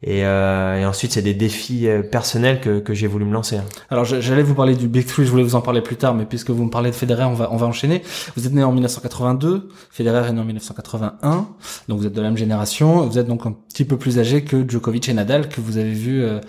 Et, 0.04 0.26
euh, 0.26 0.80
et, 0.80 0.86
ensuite, 0.86 1.14
c'est 1.14 1.24
des 1.24 1.34
défis 1.34 1.88
euh, 1.88 2.04
personnels 2.04 2.62
que, 2.62 2.80
que 2.80 2.94
j'ai 2.94 3.08
voulu 3.08 3.26
me 3.26 3.34
lancer. 3.34 3.58
Alors, 3.90 4.06
j'allais 4.06 4.44
vous 4.44 4.54
parler 4.54 4.76
du 4.76 4.88
Big 4.88 5.08
Three, 5.08 5.26
je 5.26 5.32
voulais 5.32 5.44
vous 5.44 5.56
en 5.56 5.62
parler 5.62 5.82
plus 5.82 5.96
tard, 5.96 6.14
mais 6.14 6.26
puisque 6.26 6.52
vous 6.52 6.66
me 6.66 6.70
parlez 6.70 6.92
de 6.92 6.96
Federer, 6.96 7.24
on 7.24 7.34
va, 7.34 7.50
on 7.52 7.58
va 7.58 7.66
enchaîner. 7.66 8.04
Vous 8.36 8.46
êtes 8.46 8.54
né 8.54 8.64
en 8.64 8.72
1982, 8.72 9.70
Federer 9.90 10.28
est 10.28 10.34
né 10.34 10.40
en 10.40 10.46
1981, 10.46 11.48
donc 11.88 12.00
vous 12.00 12.06
êtes 12.06 12.14
de 12.14 12.22
la 12.22 12.28
même 12.28 12.38
génération. 12.38 13.08
Vous 13.08 13.18
êtes 13.18 13.28
donc 13.28 13.48
un 13.48 13.54
petit 13.54 13.86
peu 13.86 13.98
plus 13.98 14.20
âgé 14.20 14.44
que 14.44 14.70
Djokovic 14.70 15.10
et 15.10 15.14
Nadal, 15.14 15.50
que 15.50 15.62
vous 15.62 15.78
avez 15.78 15.94
vu 15.94 16.22
euh, 16.22 16.42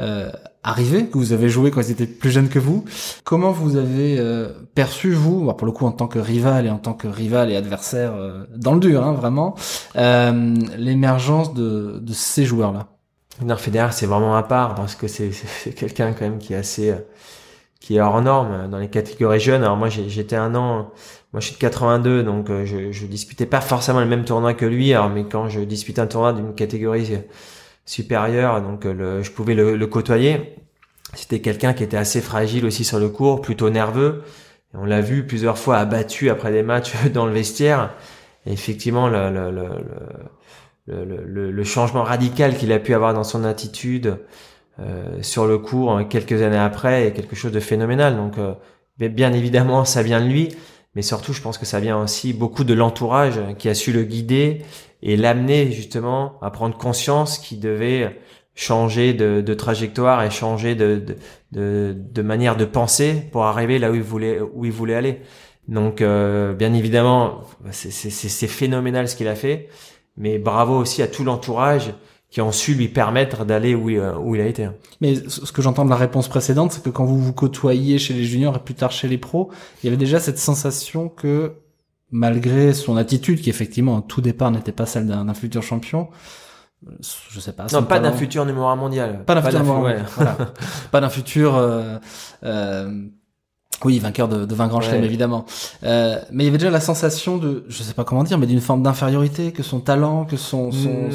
euh, 0.00 0.30
arriver, 0.68 1.06
que 1.06 1.16
vous 1.16 1.32
avez 1.32 1.48
joué 1.48 1.70
quand 1.70 1.80
ils 1.80 1.90
étaient 1.90 2.06
plus 2.06 2.30
jeunes 2.30 2.48
que 2.48 2.58
vous. 2.58 2.84
Comment 3.24 3.52
vous 3.52 3.76
avez 3.76 4.18
euh, 4.18 4.48
perçu, 4.74 5.12
vous, 5.12 5.52
pour 5.54 5.66
le 5.66 5.72
coup 5.72 5.86
en 5.86 5.92
tant 5.92 6.06
que 6.06 6.18
rival 6.18 6.66
et 6.66 6.70
en 6.70 6.78
tant 6.78 6.92
que 6.92 7.08
rival 7.08 7.50
et 7.50 7.56
adversaire 7.56 8.12
euh, 8.14 8.44
dans 8.54 8.74
le 8.74 8.80
dur, 8.80 9.02
hein, 9.02 9.12
vraiment, 9.12 9.54
euh, 9.96 10.54
l'émergence 10.76 11.54
de, 11.54 11.98
de 12.00 12.12
ces 12.12 12.44
joueurs-là? 12.44 12.88
Bernard 13.38 13.60
Federer, 13.60 13.92
c'est 13.92 14.06
vraiment 14.06 14.36
à 14.36 14.42
part 14.42 14.74
parce 14.74 14.94
que 14.94 15.06
c'est 15.06 15.30
quelqu'un 15.74 16.12
quand 16.12 16.22
même 16.24 16.38
qui 16.38 16.54
est 16.54 16.56
assez 16.56 16.92
qui 17.80 17.96
est 17.96 18.00
hors 18.00 18.20
norme 18.20 18.68
dans 18.68 18.78
les 18.78 18.88
catégories 18.88 19.38
jeunes. 19.38 19.62
Alors 19.62 19.76
moi 19.76 19.88
j'étais 19.88 20.34
un 20.34 20.56
an, 20.56 20.90
moi 21.32 21.40
je 21.40 21.46
suis 21.46 21.54
de 21.54 21.60
82 21.60 22.24
donc 22.24 22.48
je, 22.48 22.90
je 22.90 23.06
disputais 23.06 23.46
pas 23.46 23.60
forcément 23.60 24.00
le 24.00 24.06
même 24.06 24.24
tournoi 24.24 24.54
que 24.54 24.66
lui. 24.66 24.92
Alors 24.92 25.08
mais 25.08 25.22
quand 25.22 25.48
je 25.48 25.60
dispute 25.60 26.00
un 26.00 26.08
tournoi 26.08 26.32
d'une 26.32 26.52
catégorie 26.52 27.20
supérieur, 27.88 28.60
donc 28.60 28.84
euh, 28.84 28.92
le, 28.92 29.22
je 29.22 29.32
pouvais 29.32 29.54
le, 29.54 29.86
côtoyer. 29.86 30.54
C'était 31.14 31.40
quelqu'un 31.40 31.72
qui 31.72 31.82
était 31.82 31.96
assez 31.96 32.20
fragile 32.20 32.66
aussi 32.66 32.84
sur 32.84 32.98
le 32.98 33.08
cours, 33.08 33.40
plutôt 33.40 33.70
nerveux, 33.70 34.22
on 34.74 34.84
l'a 34.84 35.00
vu 35.00 35.26
plusieurs 35.26 35.56
fois 35.56 35.78
abattu 35.78 36.28
après 36.28 36.52
des 36.52 36.62
matchs 36.62 36.92
dans 37.14 37.24
le 37.24 37.32
vestiaire. 37.32 37.94
Et 38.44 38.52
effectivement, 38.52 39.08
le, 39.08 39.30
le, 39.30 39.50
le, 40.86 41.24
le, 41.26 41.50
le 41.50 41.64
changement 41.64 42.02
radical 42.02 42.56
qu'il 42.56 42.72
a 42.72 42.78
pu 42.78 42.92
avoir 42.92 43.14
dans 43.14 43.24
son 43.24 43.44
attitude 43.44 44.18
euh, 44.80 45.22
sur 45.22 45.46
le 45.46 45.56
cours 45.56 46.06
quelques 46.08 46.42
années 46.42 46.58
après 46.58 47.06
est 47.06 47.12
quelque 47.12 47.34
chose 47.34 47.52
de 47.52 47.60
phénoménal. 47.60 48.16
Donc, 48.16 48.36
euh, 48.36 48.54
bien 48.98 49.32
évidemment, 49.32 49.86
ça 49.86 50.02
vient 50.02 50.20
de 50.20 50.26
lui, 50.26 50.48
mais 50.94 51.02
surtout, 51.02 51.32
je 51.32 51.40
pense 51.40 51.56
que 51.56 51.64
ça 51.64 51.80
vient 51.80 51.98
aussi 51.98 52.34
beaucoup 52.34 52.64
de 52.64 52.74
l'entourage 52.74 53.40
qui 53.56 53.70
a 53.70 53.74
su 53.74 53.92
le 53.92 54.02
guider 54.02 54.62
et 55.02 55.16
l'amener 55.16 55.70
justement 55.70 56.38
à 56.42 56.50
prendre 56.50 56.76
conscience 56.76 57.38
qu'il 57.38 57.60
devait 57.60 58.18
changer 58.54 59.14
de, 59.14 59.54
trajectoire 59.54 60.22
et 60.24 60.30
changer 60.30 60.74
de, 60.74 61.04
de, 61.52 61.96
de, 61.96 62.22
manière 62.22 62.56
de 62.56 62.64
penser 62.64 63.22
pour 63.30 63.44
arriver 63.44 63.78
là 63.78 63.92
où 63.92 63.94
il 63.94 64.02
voulait 64.02 64.40
où 64.40 64.64
il 64.64 64.72
voulait 64.72 64.96
aller. 64.96 65.20
Donc 65.68 66.00
euh, 66.00 66.54
bien 66.54 66.74
évidemment, 66.74 67.42
c'est 67.70 68.48
phénoménal 68.48 69.08
ce 69.08 69.14
qu'il 69.14 69.28
a 69.28 69.36
fait, 69.36 69.68
mais 70.16 70.38
bravo 70.38 70.76
aussi 70.76 71.02
à 71.02 71.06
tout 71.06 71.22
l'entourage 71.22 71.94
qui 72.30 72.40
ont 72.40 72.52
su 72.52 72.74
lui 72.74 72.88
permettre 72.88 73.44
d'aller 73.44 73.74
où, 73.74 73.90
où 73.90 74.34
il 74.34 74.40
a 74.40 74.46
été. 74.46 74.68
Mais 75.00 75.14
ce 75.14 75.52
que 75.52 75.62
j'entends 75.62 75.84
de 75.84 75.90
la 75.90 75.96
réponse 75.96 76.28
précédente, 76.28 76.72
c'est 76.72 76.82
que 76.82 76.90
quand 76.90 77.04
vous 77.04 77.18
vous 77.18 77.32
côtoyez 77.32 77.98
chez 77.98 78.12
les 78.12 78.24
juniors 78.24 78.56
et 78.56 78.58
plus 78.58 78.74
tard 78.74 78.90
chez 78.90 79.08
les 79.08 79.18
pros, 79.18 79.50
il 79.82 79.86
y 79.86 79.88
avait 79.88 79.96
déjà 79.96 80.20
cette 80.20 80.38
sensation 80.38 81.08
que 81.08 81.54
malgré 82.10 82.72
son 82.72 82.96
attitude, 82.96 83.40
qui 83.40 83.50
effectivement 83.50 83.96
au 83.98 84.00
tout 84.00 84.20
départ 84.20 84.50
n'était 84.50 84.72
pas 84.72 84.86
celle 84.86 85.06
d'un 85.06 85.34
futur 85.34 85.62
champion, 85.62 86.08
je 87.30 87.40
sais 87.40 87.52
pas. 87.52 87.66
Non, 87.72 87.82
pas 87.82 87.98
d'un 87.98 88.12
futur 88.12 88.44
numéro 88.46 88.66
un 88.66 88.76
mondial. 88.76 89.24
Pas 89.24 89.34
d'un 89.34 89.42
futur 89.42 89.60
numéro 89.60 89.82
ouais. 89.82 89.98
voilà. 90.14 90.36
Pas 90.92 91.00
d'un 91.00 91.08
futur, 91.08 91.56
euh, 91.56 91.98
euh, 92.44 93.02
oui, 93.84 93.98
vainqueur 93.98 94.28
de, 94.28 94.44
de 94.44 94.54
20 94.54 94.68
grands 94.68 94.80
chelems, 94.80 95.04
évidemment. 95.04 95.44
Euh, 95.82 96.18
mais 96.30 96.44
il 96.44 96.46
y 96.46 96.48
avait 96.50 96.58
déjà 96.58 96.70
la 96.70 96.80
sensation 96.80 97.36
de, 97.36 97.64
je 97.68 97.82
sais 97.82 97.94
pas 97.94 98.04
comment 98.04 98.22
dire, 98.22 98.38
mais 98.38 98.46
d'une 98.46 98.60
forme 98.60 98.82
d'infériorité, 98.82 99.52
que 99.52 99.62
son 99.62 99.80
talent, 99.80 100.24
que 100.24 100.36
son, 100.36 100.70
son... 100.70 100.88
Mm, 100.88 101.10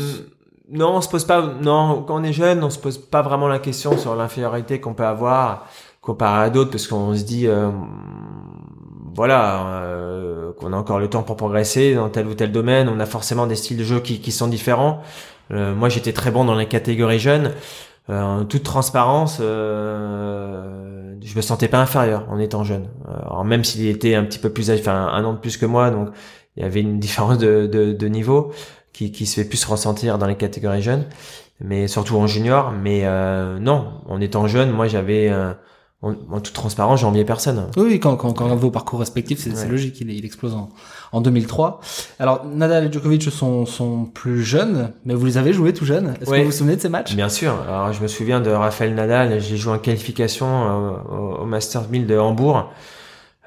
non, 0.71 0.95
on 0.95 1.01
se 1.01 1.09
pose 1.09 1.25
pas, 1.25 1.41
non, 1.61 2.03
quand 2.05 2.19
on 2.19 2.23
est 2.23 2.33
jeune, 2.33 2.63
on 2.63 2.69
se 2.69 2.79
pose 2.79 2.97
pas 2.97 3.21
vraiment 3.21 3.47
la 3.47 3.59
question 3.59 3.97
sur 3.97 4.15
l'infériorité 4.15 4.79
qu'on 4.79 4.93
peut 4.93 5.05
avoir 5.05 5.67
comparé 6.01 6.45
à 6.45 6.49
d'autres, 6.49 6.71
parce 6.71 6.87
qu'on 6.87 7.15
se 7.15 7.23
dit, 7.23 7.47
euh, 7.47 7.69
voilà, 9.15 9.67
euh, 9.83 10.53
qu'on 10.53 10.73
a 10.73 10.77
encore 10.77 10.99
le 10.99 11.09
temps 11.09 11.23
pour 11.23 11.37
progresser 11.37 11.95
dans 11.95 12.09
tel 12.09 12.27
ou 12.27 12.33
tel 12.33 12.51
domaine. 12.51 12.89
On 12.89 12.99
a 12.99 13.05
forcément 13.05 13.47
des 13.47 13.55
styles 13.55 13.77
de 13.77 13.83
jeu 13.83 13.99
qui, 13.99 14.19
qui 14.19 14.31
sont 14.31 14.47
différents. 14.47 15.01
Euh, 15.51 15.75
moi, 15.75 15.89
j'étais 15.89 16.13
très 16.13 16.31
bon 16.31 16.45
dans 16.45 16.55
les 16.55 16.67
catégories 16.67 17.19
jeunes. 17.19 17.51
Euh, 18.09 18.21
en 18.21 18.45
toute 18.45 18.63
transparence, 18.63 19.37
euh, 19.41 21.15
je 21.21 21.35
me 21.35 21.41
sentais 21.41 21.67
pas 21.67 21.79
inférieur 21.79 22.25
en 22.29 22.39
étant 22.39 22.63
jeune. 22.63 22.87
Alors 23.07 23.45
même 23.45 23.63
s'il 23.63 23.87
était 23.87 24.15
un 24.15 24.25
petit 24.25 24.39
peu 24.39 24.49
plus, 24.49 24.69
enfin 24.71 25.07
un 25.07 25.23
an 25.23 25.33
de 25.33 25.39
plus 25.39 25.55
que 25.55 25.65
moi, 25.65 25.89
donc 25.89 26.09
il 26.57 26.63
y 26.63 26.65
avait 26.65 26.81
une 26.81 26.99
différence 26.99 27.37
de, 27.37 27.65
de, 27.65 27.93
de 27.93 28.07
niveau 28.07 28.51
qui, 28.91 29.11
qui 29.11 29.25
se 29.25 29.35
fait 29.35 29.47
plus 29.47 29.63
ressentir 29.63 30.17
dans 30.17 30.27
les 30.27 30.35
catégories 30.35 30.81
jeunes, 30.81 31.05
mais 31.61 31.87
surtout 31.87 32.17
en 32.17 32.27
junior. 32.27 32.71
Mais 32.71 33.03
non, 33.59 33.93
en 34.09 34.19
étant 34.19 34.47
jeune, 34.47 34.71
moi 34.71 34.87
j'avais 34.87 35.31
en, 36.03 36.41
toute 36.41 36.53
transparence, 36.53 36.99
j'ai 36.99 37.05
envié 37.05 37.23
personne. 37.23 37.67
Oui, 37.77 37.99
quand, 37.99 38.15
quand, 38.17 38.33
quand 38.33 38.41
on 38.41 38.45
regarde 38.45 38.61
vos 38.61 38.71
parcours 38.71 38.99
respectifs, 38.99 39.39
c'est 39.39 39.69
logique, 39.69 40.01
il, 40.01 40.11
il 40.11 40.25
explose 40.25 40.53
en, 40.53 40.69
en 41.13 41.21
2003. 41.21 41.79
Alors, 42.19 42.45
Nadal 42.45 42.87
et 42.87 42.91
Djokovic 42.91 43.23
sont, 43.23 43.65
sont 43.65 44.05
plus 44.05 44.43
jeunes, 44.43 44.91
mais 45.05 45.13
vous 45.13 45.25
les 45.25 45.37
avez 45.37 45.53
joués 45.53 45.73
tout 45.73 45.85
jeunes. 45.85 46.15
Est-ce 46.21 46.29
que 46.29 46.35
vous 46.39 46.45
vous 46.45 46.51
souvenez 46.51 46.75
de 46.75 46.81
ces 46.81 46.89
matchs? 46.89 47.15
Bien 47.15 47.29
sûr. 47.29 47.53
Alors, 47.67 47.93
je 47.93 48.01
me 48.01 48.07
souviens 48.07 48.41
de 48.41 48.49
Rafael 48.49 48.93
Nadal, 48.93 49.39
j'ai 49.39 49.57
joué 49.57 49.73
en 49.73 49.79
qualification 49.79 50.47
euh, 50.47 50.91
au, 51.09 51.43
au 51.43 51.45
Masters 51.45 51.89
1000 51.89 52.05
de 52.05 52.17
Hambourg. 52.17 52.69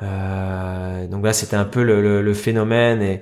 Euh, 0.03 1.07
donc 1.09 1.25
là, 1.25 1.33
c'était 1.33 1.57
un 1.57 1.65
peu 1.65 1.83
le, 1.83 2.23
le, 2.23 2.35
phénomène 2.35 3.01
et, 3.03 3.21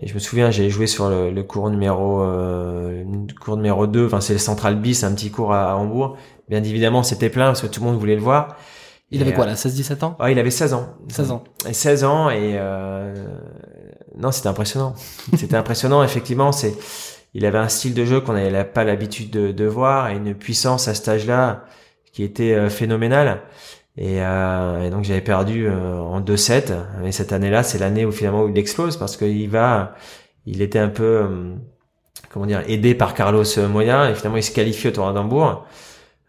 et, 0.00 0.06
je 0.08 0.14
me 0.14 0.18
souviens, 0.18 0.50
j'ai 0.50 0.70
joué 0.70 0.86
sur 0.86 1.08
le, 1.08 1.30
le 1.30 1.42
cours 1.42 1.70
numéro 1.70 2.22
euh, 2.22 3.04
cours 3.40 3.56
numéro 3.56 3.86
2, 3.86 4.06
enfin 4.06 4.20
c'est 4.20 4.32
le 4.32 4.38
Central 4.38 4.76
Bis, 4.76 5.04
un 5.04 5.14
petit 5.14 5.30
cours 5.30 5.52
à, 5.52 5.72
à 5.72 5.74
Hambourg. 5.74 6.16
Bien 6.48 6.62
évidemment, 6.62 7.02
c'était 7.02 7.30
plein 7.30 7.46
parce 7.46 7.62
que 7.62 7.66
tout 7.66 7.80
le 7.80 7.86
monde 7.86 7.98
voulait 7.98 8.16
le 8.16 8.22
voir. 8.22 8.56
Il 9.10 9.22
avait 9.22 9.32
quoi 9.32 9.46
là 9.46 9.54
16-17 9.54 10.04
ans? 10.04 10.16
Ah, 10.18 10.30
il 10.30 10.38
avait 10.38 10.50
16 10.50 10.74
ans. 10.74 10.94
16 11.08 11.30
ans. 11.30 11.44
Et 11.68 11.72
16 11.72 12.04
ans 12.04 12.30
et 12.30 12.54
euh... 12.56 13.14
non, 14.16 14.32
c'était 14.32 14.48
impressionnant. 14.48 14.94
c'était 15.36 15.56
impressionnant 15.56 16.02
effectivement, 16.02 16.52
c'est 16.52 16.74
il 17.34 17.46
avait 17.46 17.58
un 17.58 17.68
style 17.68 17.94
de 17.94 18.04
jeu 18.04 18.20
qu'on 18.20 18.32
n'avait 18.32 18.64
pas 18.64 18.84
l'habitude 18.84 19.30
de, 19.30 19.50
de, 19.52 19.64
voir 19.64 20.08
et 20.08 20.16
une 20.16 20.34
puissance 20.34 20.86
à 20.88 20.94
cet 20.94 21.08
âge-là 21.08 21.64
qui 22.12 22.22
était 22.22 22.54
euh, 22.54 22.70
phénoménale. 22.70 23.42
Et, 23.96 24.22
euh, 24.22 24.82
et, 24.84 24.90
donc 24.90 25.04
j'avais 25.04 25.20
perdu 25.20 25.66
euh, 25.68 25.98
en 25.98 26.20
2-7. 26.20 26.72
Mais 27.02 27.12
cette 27.12 27.32
année-là, 27.32 27.62
c'est 27.62 27.78
l'année 27.78 28.04
où 28.04 28.12
finalement 28.12 28.42
où 28.44 28.48
il 28.48 28.58
explose 28.58 28.96
parce 28.96 29.16
qu'il 29.16 29.48
va, 29.48 29.94
il 30.46 30.62
était 30.62 30.78
un 30.78 30.88
peu, 30.88 31.04
euh, 31.04 31.54
comment 32.30 32.46
dire, 32.46 32.62
aidé 32.66 32.94
par 32.94 33.14
Carlos 33.14 33.44
Moya 33.68 34.10
et 34.10 34.14
finalement 34.14 34.38
il 34.38 34.42
se 34.42 34.52
qualifie 34.52 34.88
au 34.88 34.90
tournoi 34.90 35.12
d'Hambourg. 35.12 35.66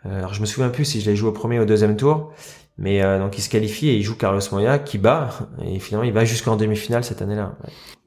alors 0.05 0.33
je 0.33 0.41
me 0.41 0.45
souviens 0.45 0.69
plus 0.69 0.85
si 0.85 1.01
je 1.01 1.09
l'ai 1.09 1.15
joué 1.15 1.29
au 1.29 1.33
premier 1.33 1.59
ou 1.59 1.63
au 1.63 1.65
deuxième 1.65 1.97
tour. 1.97 2.33
Mais 2.77 3.01
euh, 3.01 3.19
donc 3.19 3.38
il 3.38 3.41
se 3.41 3.49
qualifie 3.49 3.88
et 3.89 3.95
il 3.95 4.03
joue 4.03 4.17
Carlos 4.17 4.41
Moya 4.51 4.79
qui 4.79 4.97
bat 4.97 5.29
et 5.63 5.79
finalement 5.79 6.05
il 6.05 6.13
va 6.13 6.25
jusqu'en 6.25 6.57
demi-finale 6.57 7.03
cette 7.03 7.21
année-là. 7.21 7.55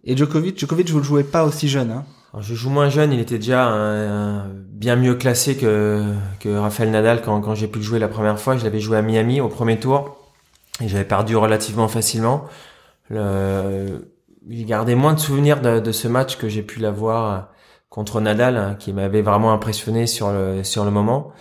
Et 0.05 0.17
Djokovic, 0.17 0.59
Djokovic 0.59 0.91
vous 0.91 0.99
le 0.99 1.05
jouez 1.05 1.25
pas 1.25 1.45
aussi 1.45 1.69
jeune 1.69 1.91
hein? 1.91 2.05
Alors, 2.35 2.43
Je 2.43 2.55
joue 2.55 2.69
moins 2.69 2.91
jeune, 2.91 3.13
il 3.13 3.21
était 3.21 3.39
déjà 3.39 3.65
un, 3.65 4.49
bien 4.51 4.97
mieux 4.97 5.15
classé 5.15 5.57
que 5.57 6.13
que 6.41 6.51
Rafael 6.51 6.91
Nadal 6.91 7.23
quand 7.23 7.41
quand 7.41 7.55
j'ai 7.55 7.67
pu 7.67 7.79
le 7.79 7.85
jouer 7.85 7.99
la 7.99 8.09
première 8.09 8.39
fois. 8.39 8.59
Je 8.59 8.65
l'avais 8.65 8.81
joué 8.81 8.99
à 8.99 9.03
Miami 9.03 9.41
au 9.41 9.49
premier 9.49 9.79
tour 9.81 10.19
et 10.83 10.89
j'avais 10.89 11.05
perdu 11.05 11.35
relativement 11.37 11.89
facilement. 11.89 12.45
Le, 13.09 14.13
il 14.51 14.67
gardait 14.67 14.95
moins 14.95 15.15
de 15.15 15.19
souvenirs 15.19 15.63
de, 15.63 15.81
de 15.81 15.93
ce 15.93 16.09
match 16.09 16.37
que 16.37 16.49
j'ai 16.51 16.63
pu 16.63 16.81
l'avoir 16.81 17.49
contre 17.89 18.21
Nadal, 18.21 18.57
hein, 18.59 18.77
qui 18.79 18.93
m'avait 18.93 19.23
vraiment 19.23 19.53
impressionné 19.53 20.07
sur 20.07 20.31
le 20.31 20.63
sur 20.63 20.85
le 20.85 20.91
moment. 20.91 21.33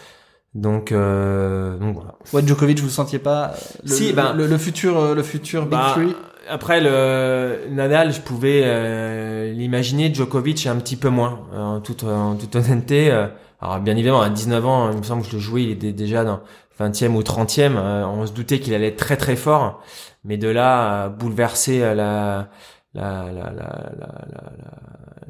Donc, 0.57 0.91
euh, 0.91 1.77
donc 1.77 1.93
voilà. 1.93 2.15
Ouais, 2.33 2.45
Djokovic, 2.45 2.79
vous 2.79 2.89
sentiez 2.89 3.19
pas 3.19 3.53
le, 3.83 3.89
si, 3.91 4.11
ben, 4.11 4.33
le, 4.33 4.47
le, 4.47 4.57
futur, 4.57 4.97
euh, 4.97 5.13
le 5.13 5.21
futur 5.21 5.63
Big 5.63 5.71
bah, 5.71 5.91
Three 5.93 6.15
Après 6.49 6.81
le 6.81 7.69
Nadal, 7.69 8.11
je 8.11 8.21
pouvais 8.21 8.63
euh, 8.65 9.53
l'imaginer. 9.53 10.11
Djokovic 10.11 10.65
un 10.65 10.77
petit 10.77 10.95
peu 10.95 11.09
moins, 11.09 11.41
euh, 11.53 11.61
en 11.61 11.79
toute 11.79 12.03
en 12.03 12.35
toute 12.35 12.55
honnêteté. 12.55 13.11
Euh. 13.11 13.27
Alors 13.61 13.79
bien 13.79 13.95
évidemment, 13.95 14.21
à 14.21 14.31
19 14.31 14.65
ans, 14.65 14.91
il 14.91 14.97
me 14.97 15.03
semble 15.03 15.21
que 15.21 15.29
je 15.29 15.35
le 15.35 15.39
jouais, 15.39 15.63
il 15.63 15.69
était 15.69 15.91
déjà 15.91 16.23
dans 16.23 16.39
20e 16.79 17.13
ou 17.13 17.21
30e. 17.21 17.77
on 17.77 18.25
se 18.25 18.31
doutait 18.31 18.59
qu'il 18.59 18.73
allait 18.73 18.87
être 18.87 18.97
très 18.97 19.17
très 19.17 19.35
fort, 19.35 19.83
mais 20.25 20.37
de 20.37 20.47
là 20.47 21.03
à 21.03 21.09
bouleverser 21.09 21.79
la 21.95 22.49
la, 22.97 23.31
la, 23.31 23.51
la, 23.51 24.07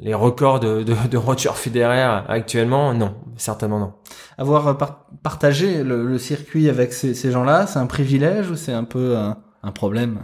les 0.00 0.14
records 0.14 0.60
de, 0.60 0.82
de, 0.82 0.94
de, 1.10 1.16
Roger 1.16 1.50
Federer 1.54 2.22
actuellement, 2.28 2.94
non, 2.94 3.14
certainement 3.36 3.78
non. 3.78 3.92
Avoir 4.38 4.76
partagé 5.22 5.82
le, 5.82 6.06
le 6.06 6.18
circuit 6.18 6.68
avec 6.68 6.92
ces, 6.92 7.14
ces 7.14 7.30
gens-là, 7.30 7.66
c'est 7.66 7.78
un 7.78 7.86
privilège 7.86 8.50
ou 8.50 8.56
c'est 8.56 8.72
un 8.72 8.84
peu 8.84 9.16
un, 9.16 9.38
un 9.62 9.72
problème? 9.72 10.20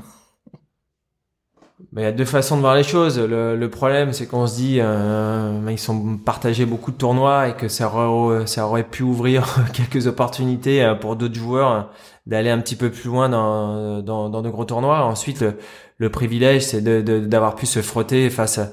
Il 1.96 2.02
y 2.02 2.06
a 2.06 2.12
deux 2.12 2.24
façons 2.24 2.56
de 2.56 2.60
voir 2.60 2.74
les 2.74 2.82
choses. 2.82 3.20
Le, 3.20 3.56
le 3.56 3.70
problème, 3.70 4.12
c'est 4.12 4.26
qu'on 4.26 4.46
se 4.46 4.56
dit, 4.56 4.78
euh, 4.80 5.60
ils 5.70 5.78
sont 5.78 6.16
partagés 6.18 6.66
beaucoup 6.66 6.90
de 6.90 6.96
tournois 6.96 7.48
et 7.48 7.54
que 7.54 7.68
ça 7.68 7.88
aurait, 7.88 8.46
ça 8.46 8.66
aurait 8.66 8.82
pu 8.82 9.02
ouvrir 9.04 9.44
quelques 9.72 10.06
opportunités 10.08 10.82
euh, 10.84 10.94
pour 10.94 11.14
d'autres 11.14 11.34
joueurs 11.34 11.90
d'aller 12.26 12.50
un 12.50 12.58
petit 12.58 12.74
peu 12.74 12.90
plus 12.90 13.08
loin 13.08 13.28
dans, 13.28 14.02
dans, 14.02 14.28
dans 14.28 14.42
de 14.42 14.48
gros 14.50 14.64
tournois. 14.64 15.04
Ensuite, 15.04 15.40
le, 15.42 15.56
le 15.98 16.10
privilège, 16.10 16.62
c'est 16.62 16.82
d'avoir 16.82 17.54
de, 17.54 17.58
pu 17.58 17.66
se 17.66 17.82
frotter 17.82 18.30
face 18.30 18.58
à, 18.58 18.70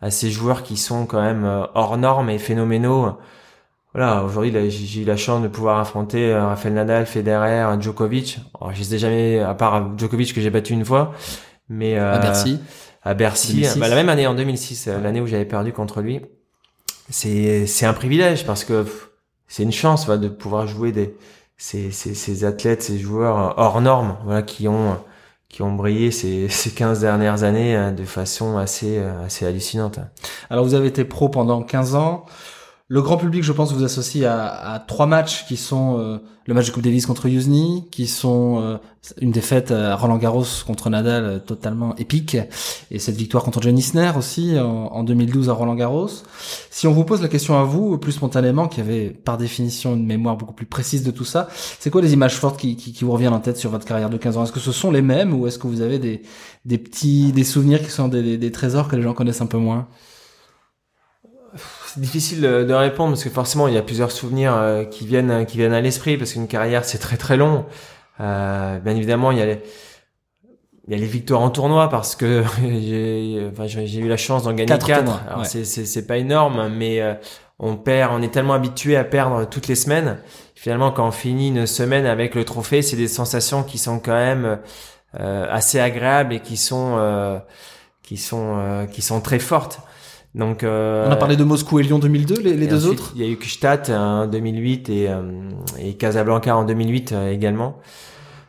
à, 0.00 0.10
ces 0.10 0.30
joueurs 0.30 0.62
qui 0.62 0.76
sont 0.76 1.06
quand 1.06 1.22
même 1.22 1.44
euh, 1.44 1.66
hors 1.74 1.96
normes 1.96 2.30
et 2.30 2.38
phénoménaux. 2.38 3.16
Voilà, 3.94 4.24
aujourd'hui, 4.24 4.52
j'ai 4.70 5.02
eu 5.02 5.04
la 5.04 5.16
chance 5.16 5.42
de 5.42 5.48
pouvoir 5.48 5.78
affronter 5.78 6.32
euh, 6.32 6.46
Rafael 6.46 6.74
Nadal, 6.74 7.06
Federer, 7.06 7.80
Djokovic. 7.80 8.40
Alors, 8.60 8.74
je 8.74 8.80
les 8.80 8.94
ai 8.96 8.98
jamais, 8.98 9.38
à 9.40 9.54
part 9.54 9.96
Djokovic 9.96 10.34
que 10.34 10.40
j'ai 10.40 10.50
battu 10.50 10.72
une 10.72 10.84
fois, 10.84 11.14
mais 11.68 11.96
euh, 11.96 12.14
à 12.14 12.18
Bercy. 12.18 12.60
À 13.04 13.14
Bercy, 13.14 13.66
bah, 13.76 13.88
la 13.88 13.94
même 13.94 14.08
année 14.08 14.26
en 14.26 14.34
2006, 14.34 14.88
l'année 15.02 15.20
où 15.20 15.26
j'avais 15.26 15.44
perdu 15.44 15.72
contre 15.72 16.00
lui. 16.00 16.22
C'est 17.10 17.66
c'est 17.66 17.84
un 17.84 17.92
privilège 17.92 18.46
parce 18.46 18.64
que 18.64 18.86
c'est 19.46 19.62
une 19.62 19.72
chance 19.72 20.06
de 20.08 20.28
pouvoir 20.28 20.66
jouer 20.66 20.90
des 20.90 21.14
ces, 21.58 21.90
ces, 21.90 22.14
ces 22.14 22.44
athlètes, 22.46 22.82
ces 22.82 22.98
joueurs 22.98 23.58
hors 23.58 23.82
normes, 23.82 24.16
voilà, 24.24 24.40
qui 24.40 24.68
ont 24.68 24.96
qui 25.54 25.62
ont 25.62 25.72
brillé 25.72 26.10
ces, 26.10 26.48
ces 26.50 26.72
15 26.72 27.00
dernières 27.00 27.44
années 27.44 27.76
hein, 27.76 27.92
de 27.92 28.04
façon 28.04 28.58
assez, 28.58 28.98
assez 29.24 29.46
hallucinante. 29.46 30.00
Alors 30.50 30.64
vous 30.64 30.74
avez 30.74 30.88
été 30.88 31.04
pro 31.04 31.28
pendant 31.28 31.62
15 31.62 31.94
ans. 31.94 32.26
Le 32.94 33.02
grand 33.02 33.16
public, 33.16 33.42
je 33.42 33.50
pense, 33.50 33.72
vous 33.72 33.82
associe 33.82 34.24
à, 34.24 34.84
trois 34.86 35.06
matchs 35.06 35.46
qui 35.48 35.56
sont 35.56 35.98
euh, 35.98 36.18
le 36.46 36.54
match 36.54 36.68
de 36.68 36.70
Coupe 36.70 36.84
Davis 36.84 37.06
contre 37.06 37.26
Yuzny, 37.26 37.88
qui 37.90 38.06
sont 38.06 38.60
euh, 38.62 38.76
une 39.20 39.32
défaite 39.32 39.72
à 39.72 39.96
Roland 39.96 40.16
Garros 40.16 40.44
contre 40.64 40.90
Nadal 40.90 41.24
euh, 41.24 41.38
totalement 41.40 41.96
épique, 41.96 42.36
et 42.92 43.00
cette 43.00 43.16
victoire 43.16 43.42
contre 43.42 43.60
Johnny 43.60 43.80
Isner 43.80 44.12
aussi 44.16 44.56
en, 44.60 44.92
en, 44.92 45.02
2012 45.02 45.48
à 45.48 45.54
Roland 45.54 45.74
Garros. 45.74 46.08
Si 46.70 46.86
on 46.86 46.92
vous 46.92 47.02
pose 47.02 47.20
la 47.20 47.26
question 47.26 47.58
à 47.58 47.64
vous, 47.64 47.98
plus 47.98 48.12
spontanément, 48.12 48.68
qui 48.68 48.80
avait 48.80 49.08
par 49.08 49.38
définition 49.38 49.96
une 49.96 50.06
mémoire 50.06 50.36
beaucoup 50.36 50.54
plus 50.54 50.66
précise 50.66 51.02
de 51.02 51.10
tout 51.10 51.24
ça, 51.24 51.48
c'est 51.80 51.90
quoi 51.90 52.00
les 52.00 52.12
images 52.12 52.36
fortes 52.36 52.60
qui, 52.60 52.76
qui, 52.76 52.92
qui, 52.92 53.02
vous 53.02 53.10
reviennent 53.10 53.32
en 53.32 53.40
tête 53.40 53.56
sur 53.56 53.70
votre 53.70 53.86
carrière 53.86 54.08
de 54.08 54.18
15 54.18 54.36
ans? 54.36 54.44
Est-ce 54.44 54.52
que 54.52 54.60
ce 54.60 54.70
sont 54.70 54.92
les 54.92 55.02
mêmes 55.02 55.34
ou 55.34 55.48
est-ce 55.48 55.58
que 55.58 55.66
vous 55.66 55.80
avez 55.80 55.98
des, 55.98 56.22
des 56.64 56.78
petits 56.78 57.32
des 57.32 57.42
souvenirs 57.42 57.82
qui 57.82 57.90
sont 57.90 58.06
des, 58.06 58.38
des 58.38 58.52
trésors 58.52 58.86
que 58.86 58.94
les 58.94 59.02
gens 59.02 59.14
connaissent 59.14 59.42
un 59.42 59.46
peu 59.46 59.58
moins? 59.58 59.88
C'est 61.94 62.00
difficile 62.00 62.40
de, 62.40 62.72
répondre 62.72 63.10
parce 63.10 63.22
que 63.22 63.30
forcément 63.30 63.68
il 63.68 63.74
y 63.74 63.78
a 63.78 63.82
plusieurs 63.82 64.10
souvenirs 64.10 64.52
euh, 64.56 64.84
qui 64.84 65.06
viennent 65.06 65.46
qui 65.46 65.58
viennent 65.58 65.72
à 65.72 65.80
l'esprit 65.80 66.16
parce 66.16 66.32
qu'une 66.32 66.48
carrière 66.48 66.84
c'est 66.84 66.98
très 66.98 67.16
très 67.16 67.36
long. 67.36 67.66
Euh, 68.20 68.80
bien 68.80 68.96
évidemment 68.96 69.30
il 69.30 69.38
y 69.38 69.42
a 69.42 69.46
les 69.46 69.62
il 70.86 70.92
y 70.92 70.96
a 70.96 70.98
les 70.98 71.06
victoires 71.06 71.40
en 71.40 71.50
tournoi 71.50 71.88
parce 71.88 72.16
que 72.16 72.42
j'ai 72.62 73.48
enfin, 73.52 73.66
eu 73.66 74.08
la 74.08 74.16
chance 74.16 74.42
d'en 74.42 74.54
gagner 74.54 74.76
quatre. 74.76 75.22
Alors 75.28 75.46
c'est 75.46 75.64
c'est 75.64 76.06
pas 76.06 76.16
énorme 76.16 76.68
mais 76.68 77.00
euh, 77.00 77.14
on 77.60 77.76
perd 77.76 78.12
on 78.12 78.22
est 78.22 78.32
tellement 78.32 78.54
habitué 78.54 78.96
à 78.96 79.04
perdre 79.04 79.44
toutes 79.48 79.68
les 79.68 79.76
semaines. 79.76 80.18
Finalement 80.56 80.90
quand 80.90 81.06
on 81.06 81.12
finit 81.12 81.50
une 81.50 81.66
semaine 81.66 82.06
avec 82.06 82.34
le 82.34 82.44
trophée, 82.44 82.82
c'est 82.82 82.96
des 82.96 83.06
sensations 83.06 83.62
qui 83.62 83.78
sont 83.78 84.00
quand 84.00 84.14
même 84.14 84.58
euh, 85.20 85.46
assez 85.48 85.78
agréables 85.78 86.34
et 86.34 86.40
qui 86.40 86.56
sont 86.56 87.40
qui 88.02 88.16
sont 88.16 88.88
qui 88.90 89.00
sont 89.00 89.20
très 89.20 89.38
fortes. 89.38 89.78
Donc, 90.34 90.64
euh, 90.64 91.06
on 91.08 91.12
a 91.12 91.16
parlé 91.16 91.36
de 91.36 91.44
Moscou 91.44 91.78
et 91.78 91.84
Lyon 91.84 92.00
2002, 92.00 92.40
les, 92.40 92.56
les 92.56 92.66
deux 92.66 92.86
autres. 92.86 93.12
Il 93.14 93.22
y 93.22 93.24
a 93.24 93.30
eu 93.30 93.36
Kstadt 93.36 93.90
en 93.90 94.26
2008 94.26 94.88
et, 94.88 95.08
euh, 95.08 95.22
et 95.78 95.94
Casablanca 95.94 96.56
en 96.56 96.64
2008 96.64 97.12
euh, 97.12 97.32
également. 97.32 97.78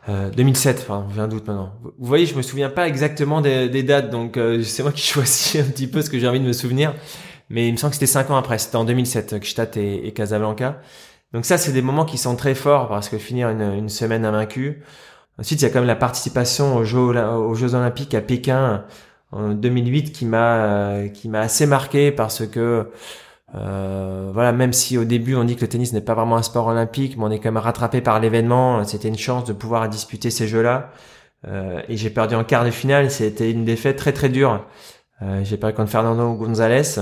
2007, 0.08 0.78
enfin, 0.82 1.08
j'ai 1.12 1.20
un 1.20 1.26
doute 1.26 1.48
maintenant. 1.48 1.72
Vous 1.82 2.06
voyez, 2.06 2.26
je 2.26 2.36
me 2.36 2.42
souviens 2.42 2.70
pas 2.70 2.86
exactement 2.86 3.40
des, 3.40 3.68
des 3.68 3.82
dates, 3.82 4.08
donc 4.08 4.38
c'est 4.62 4.84
moi 4.84 4.92
qui 4.92 5.02
choisis 5.02 5.60
un 5.60 5.64
petit 5.64 5.88
peu 5.88 6.00
ce 6.00 6.10
que 6.10 6.20
j'ai 6.20 6.28
envie 6.28 6.38
de 6.38 6.44
me 6.44 6.52
souvenir. 6.52 6.94
Mais 7.50 7.66
il 7.66 7.72
me 7.72 7.76
semble 7.76 7.90
que 7.90 7.96
c'était 7.96 8.06
cinq 8.06 8.30
ans 8.30 8.36
après. 8.36 8.58
C'était 8.58 8.76
en 8.76 8.84
2007, 8.84 9.40
Kstadt 9.40 9.76
et, 9.76 10.06
et 10.06 10.12
Casablanca. 10.12 10.80
Donc 11.32 11.44
ça, 11.44 11.58
c'est 11.58 11.72
des 11.72 11.82
moments 11.82 12.04
qui 12.04 12.18
sont 12.18 12.36
très 12.36 12.54
forts 12.54 12.88
parce 12.88 13.08
que 13.08 13.18
finir 13.18 13.48
une, 13.48 13.62
une 13.62 13.88
semaine 13.88 14.24
invaincue. 14.24 14.80
Ensuite, 15.40 15.60
il 15.60 15.64
y 15.64 15.66
a 15.66 15.70
quand 15.70 15.80
même 15.80 15.88
la 15.88 15.96
participation 15.96 16.76
aux 16.76 16.84
Jeux, 16.84 17.00
aux 17.00 17.54
Jeux 17.54 17.74
Olympiques 17.74 18.14
à 18.14 18.20
Pékin 18.20 18.84
en 19.36 19.50
2008 19.50 20.12
qui 20.12 20.24
m'a 20.26 20.64
euh, 20.64 21.08
qui 21.08 21.28
m'a 21.28 21.40
assez 21.40 21.66
marqué 21.66 22.12
parce 22.12 22.46
que 22.46 22.90
euh, 23.54 24.30
voilà, 24.32 24.52
même 24.52 24.72
si 24.72 24.98
au 24.98 25.04
début 25.04 25.34
on 25.36 25.44
dit 25.44 25.56
que 25.56 25.62
le 25.62 25.68
tennis 25.68 25.92
n'est 25.92 26.00
pas 26.00 26.14
vraiment 26.14 26.36
un 26.36 26.42
sport 26.42 26.66
olympique, 26.68 27.16
mais 27.16 27.24
on 27.24 27.30
est 27.30 27.38
quand 27.38 27.52
même 27.52 27.62
rattrapé 27.62 28.00
par 28.00 28.20
l'événement. 28.20 28.84
C'était 28.84 29.08
une 29.08 29.18
chance 29.18 29.44
de 29.44 29.52
pouvoir 29.52 29.88
disputer 29.88 30.30
ces 30.30 30.48
jeux-là. 30.48 30.90
Euh, 31.46 31.80
et 31.88 31.96
j'ai 31.96 32.10
perdu 32.10 32.34
en 32.34 32.44
quart 32.44 32.64
de 32.64 32.70
finale. 32.70 33.10
C'était 33.10 33.50
une 33.50 33.64
défaite 33.64 33.96
très 33.96 34.12
très 34.12 34.28
dure. 34.28 34.64
J'ai 35.42 35.56
perdu 35.56 35.74
contre 35.76 35.90
Fernando 35.90 36.34
González. 36.34 37.00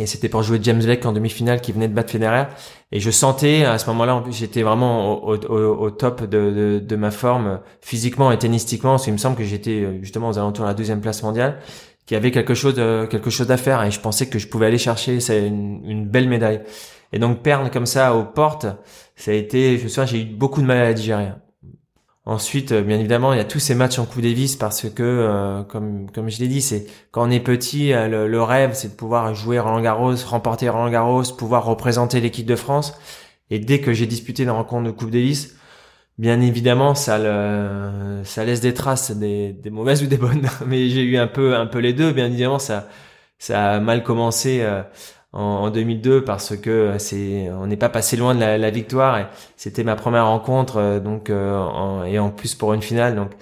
Et 0.00 0.06
c'était 0.06 0.28
pour 0.28 0.42
jouer 0.42 0.60
James 0.62 0.82
Blake 0.82 1.04
en 1.06 1.12
demi-finale 1.12 1.60
qui 1.60 1.72
venait 1.72 1.88
de 1.88 1.94
battre 1.94 2.12
Federer. 2.12 2.44
Et 2.92 3.00
je 3.00 3.10
sentais 3.10 3.64
à 3.64 3.78
ce 3.78 3.86
moment-là, 3.88 4.22
j'étais 4.30 4.62
vraiment 4.62 5.24
au, 5.24 5.36
au, 5.36 5.86
au 5.86 5.90
top 5.90 6.22
de, 6.22 6.26
de, 6.26 6.78
de, 6.78 6.96
ma 6.96 7.10
forme 7.10 7.60
physiquement 7.80 8.30
et 8.30 8.38
tennistiquement. 8.38 8.92
Parce 8.92 9.04
qu'il 9.04 9.12
me 9.12 9.18
semble 9.18 9.36
que 9.36 9.44
j'étais 9.44 9.82
euh, 9.82 9.98
justement 10.02 10.28
aux 10.28 10.38
alentours 10.38 10.64
de 10.64 10.70
la 10.70 10.74
deuxième 10.74 11.00
place 11.00 11.22
mondiale, 11.22 11.58
qu'il 12.06 12.14
y 12.14 12.18
avait 12.18 12.30
quelque 12.30 12.54
chose, 12.54 12.74
de, 12.74 13.06
quelque 13.10 13.30
chose 13.30 13.50
à 13.50 13.56
faire. 13.56 13.82
Et 13.82 13.90
je 13.90 14.00
pensais 14.00 14.28
que 14.28 14.38
je 14.38 14.46
pouvais 14.46 14.66
aller 14.66 14.78
chercher 14.78 15.18
une, 15.30 15.80
une 15.84 16.06
belle 16.06 16.28
médaille. 16.28 16.60
Et 17.12 17.18
donc 17.18 17.42
perdre 17.42 17.70
comme 17.70 17.86
ça 17.86 18.14
aux 18.14 18.24
portes, 18.24 18.66
ça 19.16 19.32
a 19.32 19.34
été, 19.34 19.78
je 19.78 19.84
me 19.84 19.88
souviens, 19.88 20.06
j'ai 20.06 20.22
eu 20.22 20.24
beaucoup 20.24 20.60
de 20.60 20.66
mal 20.66 20.78
à 20.78 20.92
digérer. 20.92 21.28
Ensuite, 22.28 22.72
euh, 22.72 22.82
bien 22.82 22.98
évidemment, 22.98 23.32
il 23.32 23.38
y 23.38 23.40
a 23.40 23.44
tous 23.44 23.58
ces 23.58 23.74
matchs 23.74 23.98
en 23.98 24.04
Coupe 24.04 24.20
Davis 24.20 24.54
parce 24.54 24.90
que, 24.90 25.02
euh, 25.02 25.62
comme 25.62 26.10
comme 26.10 26.28
je 26.28 26.38
l'ai 26.40 26.48
dit, 26.48 26.60
c'est 26.60 26.86
quand 27.10 27.26
on 27.26 27.30
est 27.30 27.40
petit, 27.40 27.94
euh, 27.94 28.28
le, 28.28 28.42
rêve, 28.42 28.72
c'est 28.74 28.88
de 28.88 28.94
pouvoir 28.94 29.34
jouer 29.34 29.58
Roland 29.58 29.80
Garros, 29.80 30.14
remporter 30.26 30.68
Roland 30.68 30.90
Garros, 30.90 31.22
pouvoir 31.38 31.64
représenter 31.64 32.20
l'équipe 32.20 32.44
de 32.44 32.54
France. 32.54 32.98
Et 33.48 33.58
dès 33.58 33.80
que 33.80 33.94
j'ai 33.94 34.06
disputé 34.06 34.42
une 34.42 34.50
rencontre 34.50 34.84
de 34.84 34.90
Coupe 34.90 35.10
Davis, 35.10 35.56
bien 36.18 36.42
évidemment, 36.42 36.94
ça 36.94 37.18
le, 37.18 38.20
ça 38.24 38.44
laisse 38.44 38.60
des 38.60 38.74
traces, 38.74 39.10
des, 39.12 39.54
des 39.54 39.70
mauvaises 39.70 40.02
ou 40.02 40.06
des 40.06 40.18
bonnes. 40.18 40.46
Mais 40.66 40.90
j'ai 40.90 41.04
eu 41.04 41.16
un 41.16 41.28
peu 41.28 41.56
un 41.56 41.66
peu 41.66 41.78
les 41.78 41.94
deux. 41.94 42.12
Bien 42.12 42.26
évidemment, 42.26 42.58
ça 42.58 42.88
ça 43.38 43.72
a 43.72 43.80
mal 43.80 44.02
commencé 44.04 44.62
en, 45.32 45.70
2002 45.70 46.24
parce 46.24 46.56
que 46.56 46.96
c'est 46.98 47.50
on 47.50 47.66
n'est 47.66 47.76
pas 47.76 47.88
passé 47.88 48.16
loin 48.16 48.34
de 48.34 48.40
la, 48.40 48.70
victoire 48.70 49.18
et 49.18 49.26
c'était 49.56 49.84
ma 49.84 49.96
première 49.96 50.26
rencontre 50.26 50.78
euh, 50.78 51.00
donc 51.00 51.30
euh, 51.30 52.04
et 52.04 52.18
en 52.18 52.30
plus 52.30 52.54
pour 52.54 52.72
une 52.74 52.82
finale. 52.82 53.14
Donc 53.14 53.32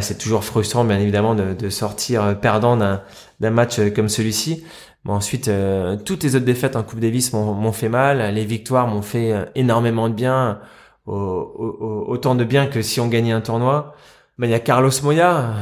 c'est 0.00 0.18
toujours 0.18 0.44
frustrant 0.44 0.84
bien 0.84 0.98
évidemment 0.98 1.34
de, 1.34 1.54
de 1.54 1.70
sortir 1.70 2.38
perdant 2.40 2.76
d'un 2.76 3.50
match 3.50 3.80
comme 3.94 4.08
celui-ci. 4.10 4.64
Mais 5.04 5.12
ensuite 5.12 5.48
euh, 5.48 5.96
toutes 5.96 6.22
les 6.24 6.36
autres 6.36 6.44
défaites 6.44 6.76
en 6.76 6.82
Coupe 6.82 7.00
Davis 7.00 7.32
m'ont 7.32 7.72
fait 7.72 7.88
mal. 7.88 8.34
Les 8.34 8.44
victoires 8.44 8.86
m'ont 8.86 9.02
fait 9.02 9.34
énormément 9.54 10.08
de 10.08 10.14
bien 10.14 10.60
autant 11.06 12.34
de 12.34 12.44
bien 12.44 12.66
que 12.66 12.82
si 12.82 13.00
on 13.00 13.08
gagnait 13.08 13.32
un 13.32 13.40
tournoi. 13.40 13.94
Ben, 14.38 14.46
il 14.46 14.50
y 14.50 14.54
a 14.54 14.60
Carlos 14.60 14.90
Moya 15.02 15.54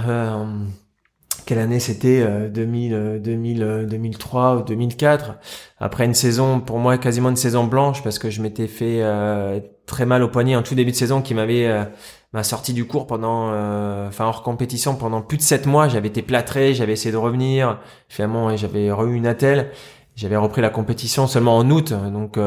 quelle 1.46 1.59
année 1.61 1.80
c'était 1.80 2.26
2000 2.50 3.20
2000 3.22 3.87
2003 3.88 4.56
ou 4.56 4.62
2004 4.62 5.37
après 5.78 6.04
une 6.04 6.14
saison 6.14 6.61
pour 6.61 6.78
moi 6.78 6.98
quasiment 6.98 7.30
une 7.30 7.37
saison 7.37 7.64
blanche 7.64 8.02
parce 8.02 8.18
que 8.18 8.30
je 8.30 8.42
m'étais 8.42 8.66
fait 8.66 9.02
euh, 9.02 9.61
très 9.87 10.06
mal 10.06 10.22
au 10.22 10.28
poignet 10.28 10.56
en 10.56 10.62
tout 10.62 10.74
début 10.74 10.90
de 10.90 10.96
saison 10.96 11.22
qui 11.22 11.35
m'avait 11.35 11.66
euh, 11.66 11.85
m'a 12.32 12.42
sorti 12.42 12.72
du 12.72 12.87
cours 12.87 13.06
pendant 13.06 13.50
euh, 13.52 14.11
hors 14.18 14.42
compétition 14.42 14.96
pendant 14.96 15.22
plus 15.22 15.37
de 15.37 15.42
sept 15.42 15.66
mois. 15.66 15.88
J'avais 15.88 16.09
été 16.09 16.22
plâtré 16.22 16.74
j'avais 16.74 16.92
essayé 16.94 17.12
de 17.12 17.16
revenir. 17.16 17.78
Finalement 18.09 18.56
j'avais 18.56 18.87
eu 18.87 19.14
une 19.14 19.26
attelle. 19.26 19.70
J'avais 20.16 20.37
repris 20.37 20.62
la 20.62 20.70
compétition 20.70 21.26
seulement 21.26 21.59
en 21.59 21.70
août 21.70 21.92
donc 21.92 22.38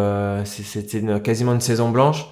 c'était 0.46 1.22
quasiment 1.22 1.54
une 1.54 1.62
saison 1.62 1.90
blanche 1.90 2.28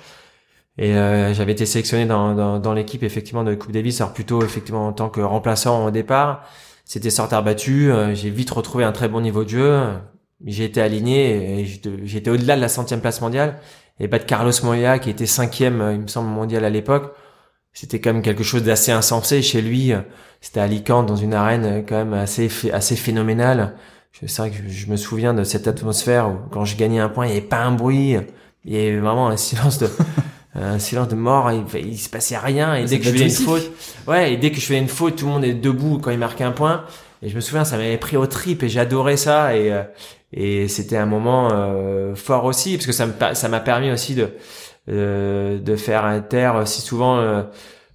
et 0.78 0.96
euh, 0.96 1.34
j'avais 1.34 1.54
été 1.54 1.66
sélectionné 1.66 2.06
dans, 2.06 2.36
dans, 2.36 2.60
dans 2.60 2.74
l'équipe 2.74 3.04
effectivement 3.04 3.44
de 3.44 3.56
Coupe 3.56 3.72
Davis, 3.72 4.00
alors 4.02 4.14
plutôt 4.14 4.44
effectivement 4.44 4.88
en 4.88 4.94
tant 4.94 5.10
que 5.10 5.22
remplaçant 5.22 5.86
au 5.86 5.92
départ. 5.92 6.44
C'était 6.86 7.10
sortir 7.10 7.44
battu. 7.44 7.92
Euh, 7.92 8.14
j'ai 8.14 8.30
vite 8.30 8.52
retrouvé 8.52 8.84
un 8.84 8.92
très 8.92 9.10
bon 9.10 9.22
niveau 9.22 9.44
de 9.44 9.50
jeu. 9.50 9.82
J'ai 10.46 10.66
été 10.66 10.82
aligné 10.82 11.62
et 11.62 11.66
j'étais 12.04 12.30
au-delà 12.30 12.56
de 12.56 12.62
la 12.62 12.70
centième 12.70 13.02
place 13.02 13.22
mondiale. 13.22 13.60
Et 14.00 14.08
de 14.08 14.18
Carlos 14.18 14.52
Moya 14.64 15.00
qui 15.00 15.10
était 15.10 15.26
cinquième, 15.26 15.90
il 15.94 16.02
me 16.02 16.08
semble, 16.08 16.30
mondial 16.30 16.64
à 16.64 16.70
l'époque. 16.70 17.16
C'était 17.74 18.00
quand 18.00 18.14
même 18.14 18.22
quelque 18.22 18.44
chose 18.44 18.64
d'assez 18.64 18.92
insensé 18.92 19.42
chez 19.42 19.62
lui. 19.62 19.94
C'était 20.42 20.60
à 20.60 20.64
Alicante 20.64 21.08
dans 21.08 21.16
une 21.16 21.34
arène 21.34 21.84
quand 21.88 21.96
même 21.96 22.14
assez 22.14 22.50
assez 22.72 22.96
phénoménale. 22.96 23.76
C'est 24.14 24.38
vrai 24.38 24.52
que 24.52 24.58
je 24.68 24.88
me 24.88 24.96
souviens 24.96 25.34
de 25.34 25.44
cette 25.44 25.68
atmosphère 25.68 26.30
où 26.30 26.38
quand 26.52 26.66
je 26.66 26.78
gagnais 26.78 27.00
un 27.00 27.10
point, 27.10 27.26
il 27.26 27.32
n'y 27.32 27.38
avait 27.38 27.48
pas 27.48 27.64
un 27.64 27.72
bruit. 27.72 28.18
Il 28.66 28.74
y 28.74 28.78
avait 28.78 29.00
vraiment 29.00 29.28
un 29.30 29.38
silence 29.38 29.80
de 29.80 29.88
un 30.58 30.80
silence 30.80 31.08
de 31.08 31.16
mort, 31.16 31.52
il, 31.52 31.86
il 31.86 31.98
se 31.98 32.10
passait 32.10 32.38
rien 32.38 32.74
et 32.76 32.86
dès 32.86 33.00
que 33.00 33.06
je 33.06 33.12
faisais 33.12 33.26
une 33.26 33.46
faute, 33.46 33.72
ouais, 34.08 34.34
et 34.34 34.38
dès 34.38 34.52
que 34.52 34.58
je 34.58 34.66
faisais 34.66 34.80
une 34.80 34.88
faute, 34.88 35.18
tout 35.18 35.26
le 35.26 35.32
monde 35.32 35.46
est 35.46 35.54
debout 35.54 36.00
quand 36.00 36.12
il 36.12 36.18
marquait 36.18 36.44
un 36.44 36.52
point. 36.52 36.84
Et 37.22 37.30
je 37.30 37.36
me 37.36 37.42
souviens, 37.42 37.64
ça 37.64 37.78
m'avait 37.78 37.98
pris 37.98 38.18
au 38.18 38.28
trip 38.28 38.64
et 38.64 38.70
j'adorais 38.70 39.18
ça 39.18 39.56
et 39.56 39.72
euh, 39.72 39.84
et 40.34 40.68
c'était 40.68 40.98
un 40.98 41.06
moment 41.06 41.50
euh, 41.54 42.14
fort 42.14 42.44
aussi 42.44 42.76
parce 42.78 42.86
que 42.86 42.92
ça 42.92 43.50
m'a 43.50 43.60
permis 43.62 43.92
aussi 43.92 44.14
de 44.14 44.30
euh, 44.90 45.58
de 45.58 45.76
faire 45.76 46.28
taire 46.28 46.68
si 46.68 46.82
souvent 46.82 47.44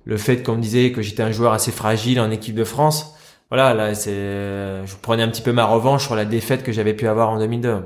le 0.05 0.17
fait 0.17 0.43
qu'on 0.43 0.57
me 0.57 0.63
disait 0.63 0.93
que 0.93 1.03
j'étais 1.03 1.23
un 1.23 1.31
joueur 1.31 1.53
assez 1.53 1.73
fragile 1.73 2.21
en 2.21 2.31
équipe 2.31 2.55
de 2.55 2.65
France. 2.65 3.15
Voilà, 3.51 3.75
là 3.75 3.95
c'est 3.95 4.11
je 4.11 4.95
prenais 5.03 5.23
un 5.23 5.29
petit 5.29 5.43
peu 5.43 5.53
ma 5.53 5.67
revanche 5.67 6.05
sur 6.05 6.17
la 6.17 6.25
défaite 6.25 6.63
que 6.63 6.73
j'avais 6.73 6.95
pu 6.95 7.07
avoir 7.07 7.31
en 7.31 7.39
2002 7.39 7.83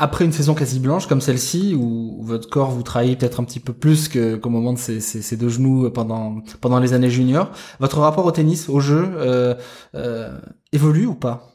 après 0.00 0.24
une 0.24 0.32
saison 0.32 0.54
quasi 0.54 0.80
blanche 0.80 1.06
comme 1.06 1.20
celle-ci, 1.20 1.74
où 1.74 2.22
votre 2.22 2.48
corps 2.48 2.70
vous 2.70 2.82
trahit 2.82 3.20
peut-être 3.20 3.38
un 3.38 3.44
petit 3.44 3.60
peu 3.60 3.74
plus 3.74 4.08
qu'au 4.08 4.48
moment 4.48 4.72
de 4.72 4.78
ces, 4.78 5.36
deux 5.36 5.50
genoux 5.50 5.90
pendant 5.90 6.40
pendant 6.60 6.80
les 6.80 6.94
années 6.94 7.10
juniors, 7.10 7.50
votre 7.78 7.98
rapport 7.98 8.24
au 8.24 8.32
tennis, 8.32 8.70
au 8.70 8.80
jeu, 8.80 9.08
euh, 9.16 9.54
euh, 9.94 10.38
évolue 10.72 11.06
ou 11.06 11.14
pas? 11.14 11.54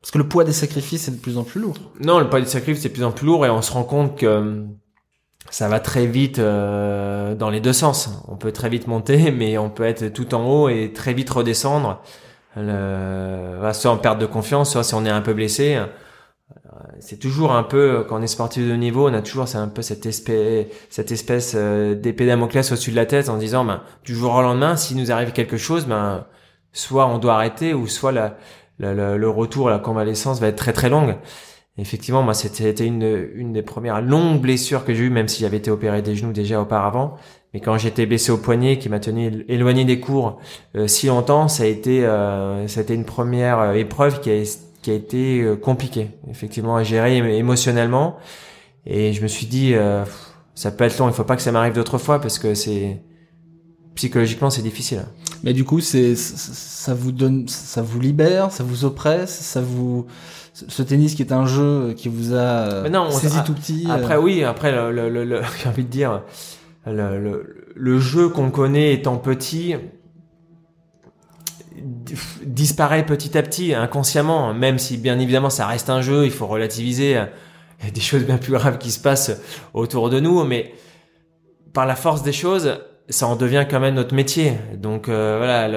Parce 0.00 0.10
que 0.10 0.18
le 0.18 0.28
poids 0.28 0.44
des 0.44 0.52
sacrifices 0.52 1.08
est 1.08 1.12
de 1.12 1.16
plus 1.16 1.38
en 1.38 1.44
plus 1.44 1.60
lourd. 1.60 1.76
Non, 2.00 2.18
le 2.18 2.28
poids 2.28 2.40
des 2.40 2.46
sacrifices 2.46 2.84
est 2.84 2.88
de 2.88 2.94
plus 2.94 3.04
en 3.04 3.12
plus 3.12 3.26
lourd 3.26 3.46
et 3.46 3.50
on 3.50 3.62
se 3.62 3.72
rend 3.72 3.84
compte 3.84 4.18
que 4.18 4.26
euh, 4.26 4.64
ça 5.50 5.68
va 5.68 5.78
très 5.78 6.06
vite 6.06 6.40
dans 6.40 7.50
les 7.50 7.60
deux 7.60 7.72
sens. 7.72 8.10
On 8.26 8.34
peut 8.34 8.50
très 8.50 8.68
vite 8.68 8.88
monter, 8.88 9.30
mais 9.38 9.56
on 9.56 9.70
peut 9.70 9.84
être 9.84 10.08
tout 10.08 10.34
en 10.34 10.44
haut 10.44 10.68
et 10.68 10.92
très 10.92 11.14
vite 11.14 11.30
redescendre. 11.30 12.02
Soit 12.56 13.90
en 13.90 13.98
perte 13.98 14.18
de 14.18 14.26
confiance, 14.26 14.72
soit 14.72 14.82
si 14.82 14.94
on 14.94 15.04
est 15.04 15.10
un 15.10 15.20
peu 15.20 15.32
blessé 15.32 15.80
c'est 16.98 17.18
toujours 17.18 17.52
un 17.52 17.62
peu 17.62 18.04
quand 18.08 18.18
on 18.18 18.22
est 18.22 18.26
sportif 18.26 18.66
de 18.66 18.74
niveau, 18.74 19.08
on 19.08 19.14
a 19.14 19.22
toujours 19.22 19.48
c'est 19.48 19.58
un 19.58 19.68
peu 19.68 19.82
cette 19.82 20.06
espèce 20.06 20.66
cette 20.90 21.12
espèce 21.12 21.54
euh, 21.56 21.94
d'épée 21.94 22.26
Damoclès 22.26 22.70
au-dessus 22.72 22.90
de 22.90 22.96
la 22.96 23.06
tête 23.06 23.28
en 23.28 23.36
disant 23.36 23.64
ben 23.64 23.82
du 24.04 24.14
jour 24.14 24.34
au 24.34 24.42
lendemain 24.42 24.76
s'il 24.76 24.96
nous 24.96 25.12
arrive 25.12 25.32
quelque 25.32 25.56
chose 25.56 25.86
ben 25.86 26.26
soit 26.72 27.06
on 27.06 27.18
doit 27.18 27.34
arrêter 27.34 27.74
ou 27.74 27.86
soit 27.86 28.12
le 28.78 29.28
retour 29.28 29.70
la 29.70 29.78
convalescence 29.78 30.40
va 30.40 30.48
être 30.48 30.56
très 30.56 30.72
très 30.72 30.90
longue 30.90 31.16
effectivement, 31.78 32.22
moi, 32.22 32.34
c'était 32.34 32.86
une, 32.86 33.52
des 33.52 33.62
premières 33.62 34.00
longues 34.00 34.40
blessures 34.40 34.84
que 34.84 34.94
j'ai 34.94 35.04
eues, 35.04 35.10
même 35.10 35.28
si 35.28 35.40
j'avais 35.40 35.56
été 35.58 35.70
opéré 35.70 36.02
des 36.02 36.14
genoux 36.14 36.32
déjà 36.32 36.60
auparavant. 36.60 37.16
Mais 37.52 37.60
quand 37.60 37.78
j'étais 37.78 38.06
blessé 38.06 38.32
au 38.32 38.38
poignet, 38.38 38.78
qui 38.78 38.88
m'a 38.88 39.00
tenu 39.00 39.44
éloigné 39.48 39.84
des 39.84 40.00
cours 40.00 40.38
euh, 40.76 40.88
si 40.88 41.06
longtemps, 41.06 41.48
ça 41.48 41.62
a 41.64 41.66
été, 41.66 42.04
euh, 42.04 42.66
ça 42.66 42.80
a 42.80 42.82
été 42.82 42.94
une 42.94 43.04
première 43.04 43.60
euh, 43.60 43.72
épreuve 43.74 44.20
qui 44.20 44.30
a, 44.30 44.42
qui 44.84 44.90
a 44.90 44.94
été 44.94 45.40
euh, 45.40 45.56
compliquée, 45.56 46.10
effectivement, 46.30 46.76
à 46.76 46.82
gérer 46.82 47.16
émotionnellement. 47.38 48.18
Et 48.86 49.14
je 49.14 49.22
me 49.22 49.28
suis 49.28 49.46
dit, 49.46 49.74
ça 50.54 50.70
peut 50.70 50.84
être 50.84 50.98
long, 50.98 51.08
il 51.08 51.14
faut 51.14 51.24
pas 51.24 51.36
que 51.36 51.42
ça 51.42 51.52
m'arrive 51.52 51.72
d'autres 51.72 51.96
fois 51.96 52.20
parce 52.20 52.38
que 52.38 52.52
c'est 52.54 53.00
psychologiquement 53.94 54.50
c'est 54.50 54.60
difficile. 54.60 55.02
Mais 55.42 55.54
du 55.54 55.64
coup, 55.64 55.80
c'est 55.80 56.14
ça 56.16 56.92
vous 56.92 57.12
donne, 57.12 57.48
ça 57.48 57.80
vous 57.80 57.98
libère, 57.98 58.50
ça 58.50 58.62
vous 58.62 58.84
oppresse, 58.84 59.30
ça 59.30 59.62
vous 59.62 60.04
ce 60.52 60.82
tennis 60.82 61.14
qui 61.14 61.22
est 61.22 61.32
un 61.32 61.46
jeu 61.46 61.94
qui 61.96 62.08
vous 62.08 62.34
a 62.34 62.88
non, 62.90 63.10
saisi 63.10 63.38
tout 63.46 63.54
petit. 63.54 63.86
Après 63.90 64.18
oui, 64.18 64.44
après 64.44 64.70
le, 64.70 65.08
le, 65.08 65.24
le, 65.24 65.40
j'ai 65.62 65.68
envie 65.68 65.84
de 65.84 65.88
dire 65.88 66.22
le, 66.86 67.72
le, 67.74 67.98
jeu 67.98 68.28
qu'on 68.28 68.50
connaît 68.50 68.92
étant 68.92 69.16
petit 69.16 69.76
disparaît 72.44 73.04
petit 73.04 73.36
à 73.36 73.42
petit 73.42 73.74
inconsciemment, 73.74 74.54
même 74.54 74.78
si 74.78 74.96
bien 74.96 75.18
évidemment 75.18 75.50
ça 75.50 75.66
reste 75.66 75.90
un 75.90 76.00
jeu, 76.00 76.24
il 76.24 76.30
faut 76.30 76.46
relativiser. 76.46 77.22
Il 77.80 77.86
y 77.86 77.88
a 77.88 77.92
des 77.92 78.00
choses 78.00 78.22
bien 78.22 78.38
plus 78.38 78.52
graves 78.52 78.78
qui 78.78 78.90
se 78.90 79.00
passent 79.00 79.32
autour 79.74 80.08
de 80.08 80.20
nous, 80.20 80.44
mais 80.44 80.72
par 81.74 81.86
la 81.86 81.96
force 81.96 82.22
des 82.22 82.32
choses, 82.32 82.78
ça 83.08 83.26
en 83.26 83.36
devient 83.36 83.66
quand 83.68 83.80
même 83.80 83.94
notre 83.94 84.14
métier. 84.14 84.54
Donc 84.76 85.08
euh, 85.08 85.36
voilà, 85.38 85.68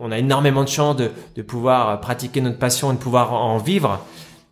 on, 0.00 0.10
a 0.10 0.18
énormément 0.18 0.64
de 0.64 0.68
chance 0.68 0.96
de, 0.96 1.10
de 1.36 1.42
pouvoir 1.42 2.00
pratiquer 2.00 2.40
notre 2.40 2.58
passion 2.58 2.90
et 2.90 2.94
de 2.94 2.98
pouvoir 2.98 3.34
en 3.34 3.58
vivre 3.58 4.00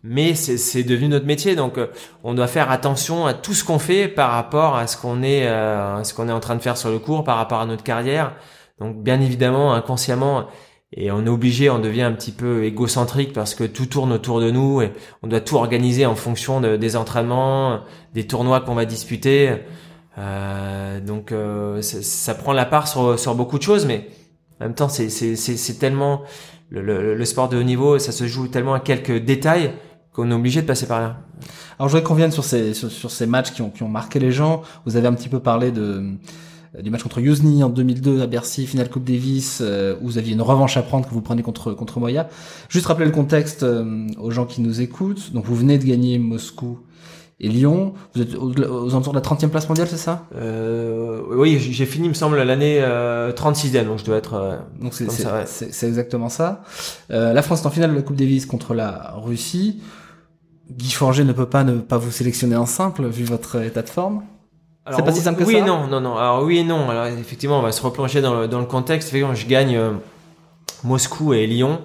mais 0.07 0.35
c'est 0.35 0.83
devenu 0.83 1.07
notre 1.07 1.25
métier 1.25 1.55
donc 1.55 1.79
euh, 1.79 1.87
on 2.23 2.35
doit 2.35 2.47
faire 2.47 2.69
attention 2.69 3.25
à 3.25 3.33
tout 3.33 3.55
ce 3.55 3.63
qu'on 3.63 3.79
fait 3.79 4.07
par 4.07 4.31
rapport 4.31 4.77
à 4.77 4.85
ce 4.85 4.97
qu'on 4.97 5.23
est 5.23 5.47
euh, 5.47 6.03
ce 6.03 6.13
qu'on 6.13 6.29
est 6.29 6.31
en 6.31 6.39
train 6.39 6.55
de 6.55 6.61
faire 6.61 6.77
sur 6.77 6.91
le 6.91 6.99
cours 6.99 7.23
par 7.23 7.37
rapport 7.37 7.59
à 7.59 7.65
notre 7.65 7.83
carrière 7.83 8.35
donc 8.79 9.01
bien 9.03 9.21
évidemment 9.21 9.73
inconsciemment 9.73 10.47
et 10.93 11.11
on 11.11 11.25
est 11.25 11.29
obligé 11.29 11.69
on 11.69 11.79
devient 11.79 12.03
un 12.03 12.11
petit 12.11 12.31
peu 12.31 12.63
égocentrique 12.63 13.33
parce 13.33 13.55
que 13.55 13.63
tout 13.63 13.85
tourne 13.85 14.11
autour 14.11 14.39
de 14.39 14.51
nous 14.51 14.81
et 14.81 14.91
on 15.23 15.27
doit 15.27 15.41
tout 15.41 15.55
organiser 15.55 16.05
en 16.05 16.15
fonction 16.15 16.61
de, 16.61 16.75
des 16.77 16.95
entraînements 16.95 17.81
des 18.13 18.27
tournois 18.27 18.61
qu'on 18.61 18.75
va 18.75 18.85
disputer 18.85 19.57
euh, 20.17 20.99
donc 20.99 21.31
euh, 21.31 21.81
ça 21.81 22.35
prend 22.35 22.53
la 22.53 22.65
part 22.65 22.87
sur, 22.87 23.19
sur 23.19 23.35
beaucoup 23.35 23.57
de 23.57 23.63
choses 23.63 23.85
mais 23.85 24.07
en 24.59 24.65
même 24.65 24.75
temps 24.75 24.89
c'est 24.89 25.79
tellement 25.79 26.23
le, 26.69 26.81
le, 26.81 27.15
le, 27.15 27.25
sport 27.25 27.49
de 27.49 27.57
haut 27.57 27.63
niveau, 27.63 27.99
ça 27.99 28.11
se 28.11 28.25
joue 28.25 28.47
tellement 28.47 28.73
à 28.73 28.79
quelques 28.79 29.23
détails 29.23 29.73
qu'on 30.11 30.31
est 30.31 30.33
obligé 30.33 30.61
de 30.61 30.67
passer 30.67 30.87
par 30.87 30.99
là. 30.99 31.17
Alors 31.77 31.89
je 31.89 31.95
voudrais 31.95 32.03
qu'on 32.03 32.15
vienne 32.15 32.31
sur 32.31 32.43
ces 32.43 32.73
sur, 32.73 33.11
ces 33.11 33.25
matchs 33.25 33.51
qui 33.51 33.61
ont 33.61 33.69
qui 33.69 33.83
ont 33.83 33.89
marqué 33.89 34.19
les 34.19 34.31
gens. 34.31 34.61
Vous 34.85 34.95
avez 34.95 35.07
un 35.07 35.13
petit 35.13 35.29
peu 35.29 35.39
parlé 35.39 35.71
de 35.71 36.15
du 36.81 36.89
match 36.89 37.03
contre 37.03 37.19
Yuzny 37.19 37.63
en 37.63 37.69
2002 37.69 38.21
à 38.21 38.27
Bercy, 38.27 38.65
finale 38.67 38.89
Coupe 38.89 39.03
Davis, 39.05 39.59
euh, 39.61 39.95
où 40.01 40.05
vous 40.07 40.17
aviez 40.17 40.33
une 40.33 40.41
revanche 40.41 40.77
à 40.77 40.81
prendre 40.81 41.07
que 41.07 41.13
vous 41.13 41.21
prenez 41.21 41.41
contre 41.41 41.73
contre 41.73 41.99
Moya. 41.99 42.27
Juste 42.69 42.85
rappeler 42.87 43.05
le 43.05 43.11
contexte 43.11 43.63
euh, 43.63 44.07
aux 44.19 44.31
gens 44.31 44.45
qui 44.45 44.61
nous 44.61 44.81
écoutent. 44.81 45.33
Donc 45.33 45.45
vous 45.45 45.55
venez 45.55 45.77
de 45.77 45.85
gagner 45.85 46.17
Moscou 46.19 46.79
et 47.39 47.49
Lyon. 47.49 47.93
Vous 48.13 48.21
êtes 48.21 48.35
aux, 48.35 48.51
aux 48.51 48.89
alentours 48.89 49.13
de 49.13 49.19
la 49.19 49.23
30e 49.23 49.49
place 49.49 49.67
mondiale, 49.67 49.87
c'est 49.89 49.97
ça? 49.97 50.25
Euh, 50.35 51.21
Oui, 51.29 51.59
j'ai 51.59 51.85
fini, 51.85 52.07
me 52.09 52.13
semble, 52.13 52.41
l'année 52.41 52.79
36e, 52.79 53.85
donc 53.85 53.99
je 53.99 54.05
dois 54.05 54.17
être. 54.17 54.59
donc 54.81 54.93
c'est 54.93 55.87
exactement 55.87 56.29
ça. 56.29 56.63
la 57.09 57.41
France 57.41 57.63
est 57.63 57.67
en 57.67 57.71
finale 57.71 57.91
de 57.91 57.95
la 57.95 58.01
Coupe 58.01 58.15
Davis 58.15 58.45
contre 58.45 58.73
la 58.73 59.13
Russie. 59.17 59.81
Guy 60.71 60.91
Forger 60.91 61.23
ne 61.23 61.33
peut 61.33 61.45
pas 61.45 61.63
ne 61.63 61.77
pas 61.77 61.97
vous 61.97 62.09
sélectionner 62.11 62.55
en 62.55 62.65
simple 62.65 63.07
vu 63.07 63.23
votre 63.23 63.61
état 63.61 63.81
de 63.83 63.89
forme. 63.89 64.23
C'est 64.93 65.03
pas 65.03 65.11
si 65.11 65.21
simple 65.21 65.39
que 65.39 65.45
oui 65.45 65.53
ça. 65.53 65.59
Oui 65.59 65.65
et 65.65 65.67
non, 65.67 65.87
non, 65.87 65.99
non. 65.99 66.17
Alors 66.17 66.43
oui 66.43 66.59
et 66.59 66.63
non. 66.63 66.89
Alors 66.89 67.05
effectivement, 67.07 67.59
on 67.59 67.63
va 67.63 67.71
se 67.71 67.81
replonger 67.81 68.21
dans 68.21 68.41
le, 68.41 68.47
dans 68.47 68.59
le 68.59 68.65
contexte. 68.65 69.09
Effectivement, 69.09 69.33
je 69.33 69.47
gagne 69.47 69.75
euh, 69.75 69.91
Moscou 70.83 71.33
et 71.33 71.47
Lyon. 71.47 71.81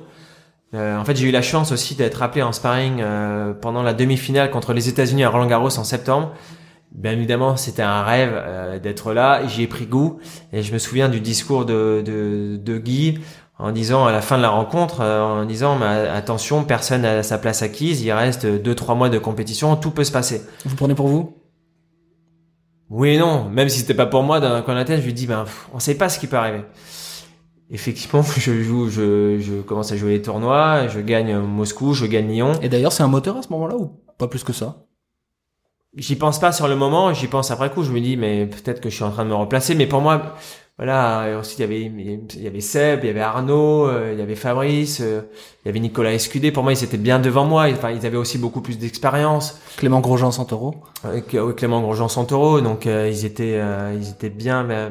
Euh, 0.75 0.99
en 0.99 1.05
fait, 1.05 1.17
j'ai 1.17 1.29
eu 1.29 1.33
la 1.33 1.43
chance 1.43 1.73
aussi 1.73 1.95
d'être 1.95 2.23
appelé 2.23 2.43
en 2.43 2.53
sparring 2.53 3.01
euh, 3.01 3.53
pendant 3.55 3.83
la 3.83 3.95
demi-finale 3.95 4.51
contre 4.51 4.73
les 4.73 4.89
États-Unis 4.89 5.25
à 5.25 5.31
Roland 5.31 5.47
Garros 5.47 5.79
en 5.79 5.85
septembre. 5.85 6.33
Bien 6.93 7.13
évidemment, 7.13 7.57
c'était 7.57 7.83
un 7.83 8.03
rêve 8.03 8.33
euh, 8.35 8.79
d'être 8.79 9.13
là. 9.13 9.47
J'y 9.47 9.63
ai 9.63 9.67
pris 9.67 9.87
goût 9.87 10.19
et 10.53 10.63
je 10.63 10.73
me 10.73 10.79
souviens 10.79 11.09
du 11.09 11.21
discours 11.21 11.65
de, 11.65 12.03
de, 12.05 12.57
de 12.57 12.79
Guy 12.79 13.19
en 13.59 13.73
disant 13.73 14.07
à 14.07 14.13
la 14.13 14.21
fin 14.21 14.37
de 14.37 14.43
la 14.43 14.49
rencontre, 14.51 15.01
euh, 15.01 15.23
en 15.23 15.45
disant 15.45 15.77
mais 15.77 15.87
attention, 16.09 16.65
personne 16.65 17.03
n'a 17.03 17.23
sa 17.23 17.39
place 17.39 17.63
acquise, 17.63 18.03
il 18.03 18.11
reste 18.13 18.47
deux 18.47 18.75
trois 18.75 18.95
mois 18.95 19.09
de 19.09 19.19
compétition, 19.19 19.77
tout 19.77 19.91
peut 19.91 20.05
se 20.05 20.13
passer. 20.13 20.43
Vous 20.65 20.77
prenez 20.77 20.95
pour 20.95 21.09
vous? 21.09 21.40
Oui 22.91 23.11
et 23.11 23.19
non, 23.19 23.49
même 23.49 23.69
si 23.69 23.79
c'était 23.79 23.95
pas 23.95 24.07
pour 24.07 24.25
moi, 24.25 24.41
dans 24.41 24.53
un 24.53 24.63
coin 24.63 24.75
de 24.75 24.81
la 24.81 24.85
tête, 24.85 25.01
je 25.01 25.07
lui 25.07 25.15
dis 25.15 25.27
ben 25.27 25.45
on 25.73 25.79
sait 25.79 25.95
pas 25.97 26.09
ce 26.09 26.19
qui 26.19 26.27
peut 26.27 26.37
arriver. 26.37 26.65
Effectivement, 27.71 28.23
je 28.37 28.63
joue, 28.63 28.91
je, 28.91 29.39
je 29.39 29.61
commence 29.63 29.93
à 29.93 29.97
jouer 29.97 30.13
les 30.13 30.23
tournois, 30.23 30.89
je 30.89 30.99
gagne 31.01 31.39
Moscou, 31.39 31.95
je 31.95 32.07
gagne 32.07 32.29
Lyon. 32.29 32.53
Et 32.63 32.69
d'ailleurs, 32.69 32.93
c'est 32.93 33.05
un 33.05 33.09
moteur 33.09 33.37
à 33.37 33.43
ce 33.43 33.49
moment-là 33.51 33.77
ou 33.77 33.93
pas 34.19 34.27
plus 34.27 34.43
que 34.43 34.53
ça? 34.53 34.87
J'y 35.97 36.17
pense 36.17 36.39
pas 36.39 36.53
sur 36.53 36.69
le 36.69 36.77
moment, 36.77 37.13
j'y 37.15 37.27
pense 37.27 37.51
après 37.51 37.71
coup. 37.71 37.83
Je 37.83 37.93
me 37.93 38.01
dis 38.01 38.17
mais 38.17 38.47
peut-être 38.47 38.81
que 38.81 38.91
je 38.91 38.95
suis 38.95 39.05
en 39.05 39.11
train 39.11 39.25
de 39.25 39.31
me 39.31 39.35
replacer, 39.35 39.75
mais 39.75 39.87
pour 39.87 40.01
moi, 40.01 40.35
voilà, 40.81 41.29
et 41.29 41.35
ensuite 41.35 41.59
il 41.59 41.61
y 41.61 41.65
avait 41.65 41.83
il 41.83 42.43
y 42.43 42.47
avait 42.47 42.63
Seb, 42.63 43.01
il 43.03 43.09
y 43.09 43.11
avait 43.11 43.21
Arnaud, 43.21 43.87
euh, 43.87 44.13
il 44.15 44.19
y 44.19 44.23
avait 44.23 44.35
Fabrice, 44.35 45.03
euh, 45.03 45.21
il 45.63 45.67
y 45.67 45.69
avait 45.69 45.79
Nicolas 45.79 46.15
Escudé. 46.15 46.53
Pour 46.53 46.63
moi, 46.63 46.73
ils 46.73 46.83
étaient 46.83 46.97
bien 46.97 47.19
devant 47.19 47.45
moi. 47.45 47.67
Enfin, 47.71 47.91
ils 47.91 48.07
avaient 48.07 48.17
aussi 48.17 48.39
beaucoup 48.39 48.63
plus 48.63 48.79
d'expérience. 48.79 49.61
Clément 49.77 50.01
Grosjean 50.01 50.31
Santoro. 50.31 50.77
Euh, 51.05 51.53
Clément 51.53 51.83
Grosjean 51.83 52.09
Santoro. 52.09 52.63
Donc 52.63 52.87
ils 52.87 53.27
étaient 53.27 53.61
ils 53.95 54.09
étaient 54.09 54.31
bien 54.31 54.91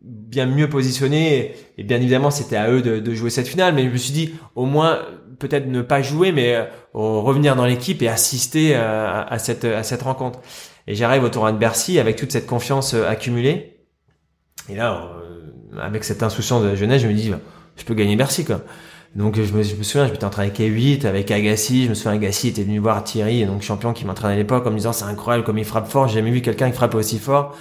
bien 0.00 0.46
mieux 0.46 0.68
positionnés 0.68 1.56
et, 1.76 1.82
bien 1.82 1.96
évidemment 1.96 2.30
c'était 2.30 2.56
à 2.56 2.70
eux 2.70 2.80
de, 2.80 3.00
de, 3.00 3.12
jouer 3.12 3.30
cette 3.30 3.48
finale. 3.48 3.74
Mais 3.74 3.82
je 3.82 3.88
me 3.88 3.96
suis 3.96 4.12
dit 4.12 4.34
au 4.54 4.64
moins 4.64 5.00
peut-être 5.40 5.66
ne 5.66 5.82
pas 5.82 6.02
jouer, 6.02 6.30
mais 6.30 6.68
revenir 6.94 7.56
dans 7.56 7.66
l'équipe 7.66 8.00
et 8.00 8.08
assister 8.08 8.76
à, 8.76 9.22
à 9.22 9.40
cette 9.40 9.64
à 9.64 9.82
cette 9.82 10.02
rencontre. 10.02 10.38
Et 10.86 10.94
j'arrive 10.94 11.24
au 11.24 11.30
tournoi 11.30 11.50
de 11.50 11.58
Bercy 11.58 11.98
avec 11.98 12.14
toute 12.14 12.30
cette 12.30 12.46
confiance 12.46 12.94
accumulée. 12.94 13.79
Et 14.70 14.76
là, 14.76 15.10
euh, 15.22 15.80
avec 15.80 16.04
cette 16.04 16.22
insouciance 16.22 16.62
de 16.62 16.68
la 16.68 16.74
jeunesse, 16.74 17.02
je 17.02 17.08
me 17.08 17.14
dis, 17.14 17.32
je 17.76 17.84
peux 17.84 17.94
gagner 17.94 18.16
Bercy, 18.16 18.44
quoi. 18.44 18.62
Donc 19.16 19.34
je 19.40 19.52
me, 19.52 19.62
je 19.64 19.74
me 19.74 19.82
souviens, 19.82 20.06
j'étais 20.06 20.24
entraîné 20.24 20.52
avec 20.52 20.60
E8, 20.60 21.04
avec 21.04 21.32
Agassi, 21.32 21.84
je 21.84 21.88
me 21.88 21.94
souviens 21.94 22.12
Agassi 22.12 22.48
était 22.48 22.62
venu 22.62 22.78
voir 22.78 23.02
Thierry, 23.02 23.44
donc 23.44 23.62
champion 23.62 23.92
qui 23.92 24.04
m'entraînait 24.04 24.34
à 24.34 24.36
l'époque, 24.36 24.64
en 24.66 24.70
me 24.70 24.76
disant 24.76 24.92
c'est 24.92 25.04
incroyable 25.04 25.44
comme 25.44 25.58
il 25.58 25.64
frappe 25.64 25.88
fort, 25.88 26.06
j'ai 26.06 26.20
jamais 26.20 26.30
vu 26.30 26.42
quelqu'un 26.42 26.70
qui 26.70 26.76
frappe 26.76 26.94
aussi 26.94 27.18
fort. 27.18 27.56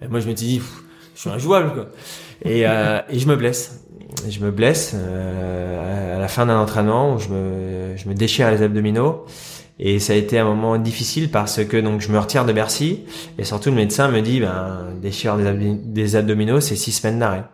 Et 0.00 0.08
moi 0.08 0.20
je 0.20 0.28
me 0.28 0.34
suis 0.34 0.46
dit, 0.46 0.62
je 1.14 1.20
suis 1.20 1.28
injouable 1.28 1.74
quoi. 1.74 1.88
Et, 2.42 2.66
euh, 2.66 3.00
et 3.10 3.18
je 3.18 3.28
me 3.28 3.36
blesse. 3.36 3.84
Je 4.26 4.40
me 4.40 4.50
blesse 4.50 4.92
euh, 4.94 6.16
à 6.16 6.20
la 6.20 6.28
fin 6.28 6.46
d'un 6.46 6.58
entraînement 6.58 7.14
où 7.14 7.18
je 7.18 7.28
me, 7.28 7.96
je 7.96 8.08
me 8.08 8.14
déchire 8.14 8.50
les 8.50 8.62
abdominaux. 8.62 9.26
Et 9.80 10.00
ça 10.00 10.12
a 10.12 10.16
été 10.16 10.38
un 10.38 10.44
moment 10.44 10.76
difficile 10.76 11.30
parce 11.30 11.64
que 11.64 11.76
donc 11.76 12.00
je 12.00 12.10
me 12.10 12.18
retire 12.18 12.44
de 12.44 12.52
Bercy 12.52 13.04
et 13.38 13.44
surtout 13.44 13.70
le 13.70 13.76
médecin 13.76 14.08
me 14.08 14.20
dit 14.20 14.40
ben 14.40 14.88
déchire 15.00 15.36
des, 15.36 16.16
abdominaux 16.16 16.60
c'est 16.60 16.74
six 16.74 16.92
semaines 16.92 17.20
d'arrêt. 17.20 17.44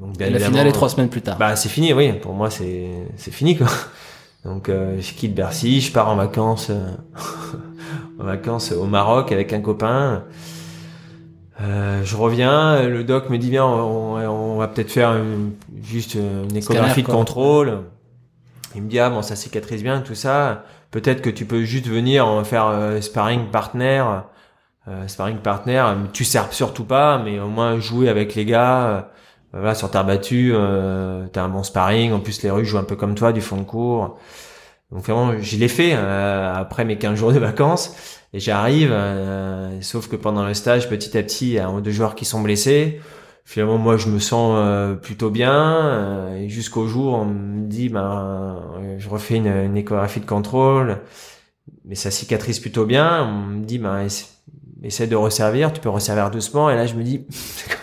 Donc 0.00 0.16
bien 0.16 0.30
la 0.30 0.38
finale 0.38 0.66
est 0.66 0.72
trois 0.72 0.88
semaines 0.88 1.10
plus 1.10 1.20
tard. 1.20 1.36
Bah 1.36 1.56
c'est 1.56 1.68
fini 1.68 1.92
oui 1.92 2.12
pour 2.14 2.32
moi 2.32 2.48
c'est 2.48 2.88
c'est 3.16 3.32
fini 3.32 3.56
quoi. 3.56 3.66
Donc 4.46 4.68
euh, 4.68 4.98
je 5.00 5.12
quitte 5.12 5.34
Bercy, 5.34 5.82
je 5.82 5.92
pars 5.92 6.08
en 6.08 6.16
vacances 6.16 6.68
euh, 6.70 6.94
en 8.18 8.24
vacances 8.24 8.72
au 8.72 8.86
Maroc 8.86 9.30
avec 9.30 9.52
un 9.52 9.60
copain. 9.60 10.24
Euh, 11.60 12.02
je 12.02 12.16
reviens, 12.16 12.82
le 12.82 13.04
doc 13.04 13.28
me 13.28 13.36
dit 13.36 13.50
bien 13.50 13.64
on, 13.64 14.16
on 14.16 14.56
va 14.56 14.68
peut-être 14.68 14.90
faire 14.90 15.14
juste 15.82 16.14
une 16.14 16.56
échographie 16.56 17.02
de 17.02 17.08
contrôle. 17.08 17.82
Il 18.74 18.82
me 18.82 18.88
dit 18.88 18.98
ah 18.98 19.10
bon 19.10 19.20
ça 19.20 19.36
cicatrise 19.36 19.82
bien 19.82 20.00
tout 20.00 20.14
ça 20.14 20.64
peut-être 20.94 21.22
que 21.22 21.30
tu 21.30 21.44
peux 21.44 21.64
juste 21.64 21.88
venir 21.88 22.24
en 22.24 22.44
faire 22.44 22.68
euh, 22.68 23.00
sparring 23.00 23.50
partner, 23.50 24.04
euh, 24.86 25.08
sparring 25.08 25.38
partner. 25.38 25.84
Tu 26.12 26.24
sers 26.24 26.52
surtout 26.52 26.84
pas, 26.84 27.18
mais 27.18 27.40
au 27.40 27.48
moins 27.48 27.80
jouer 27.80 28.08
avec 28.08 28.36
les 28.36 28.44
gars. 28.44 28.86
Euh, 28.86 29.00
voilà, 29.52 29.74
sur 29.74 29.90
terre 29.90 30.04
battue, 30.04 30.52
euh, 30.54 31.26
t'as 31.32 31.42
un 31.42 31.48
bon 31.48 31.64
sparring. 31.64 32.12
En 32.12 32.20
plus, 32.20 32.42
les 32.44 32.50
rues 32.50 32.64
jouent 32.64 32.78
un 32.78 32.84
peu 32.84 32.94
comme 32.94 33.16
toi, 33.16 33.32
du 33.32 33.40
fond 33.40 33.56
de 33.56 33.64
cours. 33.64 34.20
Donc 34.92 35.02
vraiment, 35.02 35.32
je 35.40 35.56
l'ai 35.56 35.66
fait 35.68 35.94
après 35.94 36.84
mes 36.84 36.96
15 36.96 37.18
jours 37.18 37.32
de 37.32 37.40
vacances. 37.40 37.96
Et 38.32 38.38
j'arrive, 38.38 38.94
sauf 39.80 40.08
que 40.08 40.16
pendant 40.16 40.46
le 40.46 40.54
stage, 40.54 40.88
petit 40.88 41.16
à 41.18 41.22
petit, 41.22 41.48
il 41.48 41.52
y 41.54 41.58
a 41.58 41.66
un 41.66 41.74
ou 41.74 41.80
deux 41.80 41.90
joueurs 41.90 42.14
qui 42.14 42.24
sont 42.24 42.40
blessés 42.40 43.00
finalement 43.44 43.78
moi 43.78 43.96
je 43.96 44.08
me 44.08 44.18
sens 44.18 44.54
euh, 44.56 44.94
plutôt 44.94 45.30
bien 45.30 45.52
euh, 45.54 46.36
et 46.36 46.48
jusqu'au 46.48 46.86
jour 46.86 47.14
on 47.14 47.24
me 47.26 47.66
dit 47.66 47.88
ben 47.88 48.60
je 48.98 49.08
refais 49.08 49.36
une, 49.36 49.46
une, 49.46 49.76
échographie 49.76 50.20
de 50.20 50.26
contrôle 50.26 51.00
mais 51.84 51.94
ça 51.94 52.10
cicatrise 52.10 52.58
plutôt 52.58 52.86
bien 52.86 53.24
on 53.24 53.46
me 53.46 53.64
dit 53.64 53.78
ben 53.78 54.06
essaie 54.84 55.06
de 55.06 55.16
resservir, 55.16 55.72
tu 55.72 55.80
peux 55.80 55.88
resservir 55.88 56.30
doucement. 56.30 56.70
Et 56.70 56.76
là, 56.76 56.86
je 56.86 56.94
me 56.94 57.02
dis, 57.02 57.26